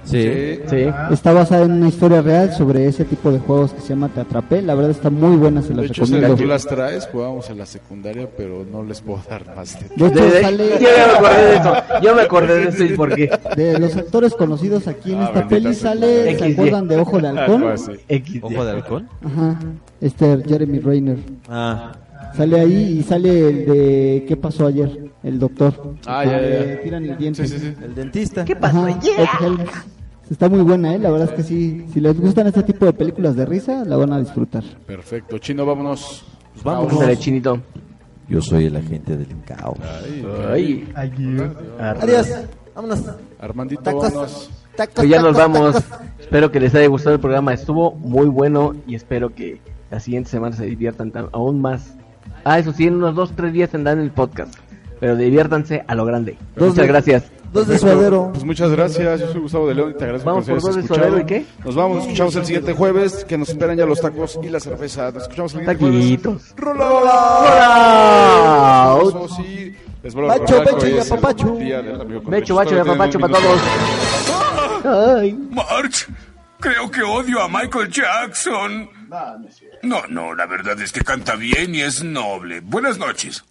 Sí. 0.06 0.60
Sí. 0.70 0.86
Está 1.12 1.34
basada 1.34 1.66
en 1.66 1.72
una 1.72 1.88
historia 1.90 2.22
real 2.22 2.54
sobre 2.54 2.88
ese 2.88 3.06
tipo 3.06 3.32
de 3.32 3.40
juegos 3.40 3.74
que 3.74 3.82
se 3.82 3.90
llama 3.90 4.08
Te 4.10 4.22
Atrapé. 4.22 4.62
La 4.62 4.76
verdad 4.76 4.92
está 4.92 5.10
muy 5.10 5.36
buena, 5.36 5.62
se 5.62 5.70
De 5.70 5.76
las 5.76 5.86
hecho, 5.86 6.02
de 6.06 6.08
recomiendo. 6.12 6.36
tú 6.44 6.46
las 6.48 6.66
traes, 6.66 7.08
jugábamos 7.12 7.50
en 7.50 7.58
la 7.58 7.66
secundaria, 7.66 8.30
pero 8.38 8.66
no 8.72 8.84
les 8.84 9.02
puedo 9.02 9.22
dar 9.30 9.56
más 9.56 9.78
de 9.80 9.88
De 9.96 10.08
hecho, 10.12 10.26
De- 10.26 10.42
sale 10.42 10.70
Yo 10.80 10.88
ya 10.90 11.08
me 11.08 11.14
acordé 11.16 11.46
de 11.46 11.56
eso. 11.56 11.74
Yo 12.04 12.16
me 12.16 12.22
acordé 12.22 12.56
de 12.60 12.70
eso 12.70 12.84
y 12.84 12.90
por 12.96 13.16
qué. 13.16 13.30
de 13.56 13.80
los 13.80 13.96
actores 13.98 14.34
conocidos 14.36 14.88
aquí 14.88 15.14
en 15.14 15.20
Ah, 15.22 15.26
esta 15.34 15.48
peli 15.48 15.74
sale, 15.74 16.38
¿se 16.38 16.52
acuerdan 16.54 16.88
de 16.88 16.98
Ojo 16.98 17.20
de 17.20 17.28
Halcón? 17.30 17.64
Ah, 17.68 17.78
sí. 17.78 17.92
X. 18.08 18.40
¿Ojo 18.44 18.64
de 18.66 18.72
halcón? 18.72 19.10
Ajá, 19.24 19.60
este 20.02 20.44
Jeremy 20.48 20.80
Rayner. 20.80 21.18
Ah. 21.50 21.94
Sale 22.34 22.60
ahí 22.60 22.98
y 23.00 23.04
sale 23.04 23.50
el 23.50 23.66
de 23.66 24.26
¿Qué 24.28 24.36
pasó 24.38 24.68
ayer? 24.68 25.12
El 25.24 25.40
doctor. 25.40 25.96
Ah, 26.06 26.24
ya, 26.26 26.40
ya, 26.42 26.82
tiran 26.82 27.06
el 27.06 27.18
diente. 27.18 27.48
Sí, 27.48 27.58
sí, 27.58 27.60
sí. 27.72 27.84
El 27.84 27.96
dentista. 27.96 28.46
¿Qué 28.46 28.56
pasó 28.56 28.86
Ajá, 28.86 28.98
ayer? 29.00 29.28
Está 30.30 30.50
muy 30.50 30.62
buena, 30.62 30.94
¿eh? 30.96 31.00
La 31.00 31.10
verdad 31.12 31.30
es 31.30 31.36
que 31.36 31.44
sí. 31.44 31.86
Si 31.94 32.00
les 32.00 32.20
gustan 32.20 32.48
este 32.48 32.64
tipo 32.64 32.86
de 32.86 32.94
películas 32.94 33.36
de 33.36 33.46
risa, 33.46 33.86
la 33.86 33.96
van 33.96 34.12
a 34.14 34.20
disfrutar. 34.20 34.64
Perfecto. 34.86 35.38
Chino, 35.38 35.66
vámonos. 35.66 36.26
Pues 36.54 36.64
vámonos. 36.64 36.94
Ándale, 36.94 37.18
chinito. 37.18 37.60
Yo 38.28 38.42
soy 38.42 38.66
el 38.66 38.76
agente 38.76 39.16
del 39.18 39.28
caos. 39.46 39.78
Ay. 40.52 40.88
Adiós. 40.96 41.52
Adiós. 41.80 42.28
Vámonos. 42.76 43.04
Armandito, 43.40 43.82
Tacos. 43.84 44.04
vámonos. 44.04 44.50
Tacos, 44.76 44.96
Pues 44.96 45.10
ya 45.10 45.22
nos 45.22 45.38
tacos, 45.38 45.54
vamos. 45.54 45.74
tacos. 45.76 46.08
Espero 46.20 46.52
que 46.52 46.60
les 46.60 46.74
haya 46.76 46.88
gustado 46.88 47.16
el 47.16 47.22
programa. 47.22 47.54
Estuvo 47.54 47.92
muy 47.94 48.26
bueno 48.28 48.74
y 48.88 48.96
espero 48.96 49.34
que 49.34 49.62
la 49.92 50.00
siguiente 50.00 50.30
semana 50.32 50.56
se 50.56 50.66
diviertan 50.66 51.14
aún 51.32 51.62
más. 51.62 51.96
Ah, 52.44 52.60
eso 52.60 52.74
sí, 52.74 52.88
en 52.88 52.96
unos 52.96 53.16
dos, 53.16 53.32
tres 53.36 53.54
días 53.54 53.70
tendrán 53.70 54.00
el 54.00 54.12
podcast. 54.12 54.54
Pero 55.00 55.16
diviértanse 55.16 55.84
a 55.88 55.96
lo 55.96 56.06
grande. 56.06 56.38
Dos 56.56 56.70
Muchas 56.70 56.84
de- 56.84 56.88
gracias. 56.88 57.24
Dos 57.52 57.68
de 57.68 57.78
suadero. 57.78 58.30
Pues 58.34 58.44
muchas 58.44 58.70
gracias. 58.72 59.22
Yo 59.22 59.32
soy 59.32 59.40
Gustavo 59.42 59.68
de 59.70 59.76
León 59.76 59.92
y 59.92 59.94
te 59.98 60.04
agradezco 60.04 60.30
Vamos 60.30 60.46
por 60.46 60.62
dos 60.62 60.76
de 60.76 60.84
suadero, 60.86 61.20
¿y 61.20 61.26
qué? 61.26 61.46
Nos 61.64 61.76
vamos, 61.76 61.98
nos 61.98 62.06
escuchamos 62.06 62.36
el 62.36 62.46
siguiente 62.46 62.74
jueves, 62.74 63.24
que 63.24 63.38
nos 63.38 63.48
esperan 63.50 63.78
ya 63.78 63.86
los 63.86 64.02
tacos 64.02 64.38
y 64.44 64.50
la 64.50 64.60
cerveza. 64.60 65.12
Nos 65.12 65.24
escuchamos 65.24 65.54
el 65.54 65.60
siguiente 65.62 65.86
jueves. 65.86 66.22
Taquitos. 66.22 66.54
¡Rola! 66.58 66.90
¡Rola! 66.90 68.98
Nos 69.04 69.14
vamos 69.14 69.40
y 69.40 69.74
les 70.04 70.14
vuelvo 70.14 70.32
a 70.32 70.36
apapacho. 70.36 71.56
derechos. 72.30 72.58
bacho 72.58 72.76
y 72.76 72.80
apapacho 72.80 73.20
para 73.20 73.34
todos. 73.38 73.62
Ay. 75.18 75.32
March, 75.52 76.08
creo 76.60 76.92
que 76.92 77.02
odio 77.04 77.42
a 77.42 77.48
Michael 77.48 77.90
Jackson. 77.90 78.90
No, 79.84 80.06
no, 80.08 80.34
la 80.36 80.46
verdad 80.46 80.80
es 80.82 80.92
que 80.92 81.02
canta 81.02 81.36
bien 81.36 81.76
y 81.76 81.82
es 81.82 82.04
noble. 82.04 82.60
Buenas 82.62 82.98
noches. 82.98 83.44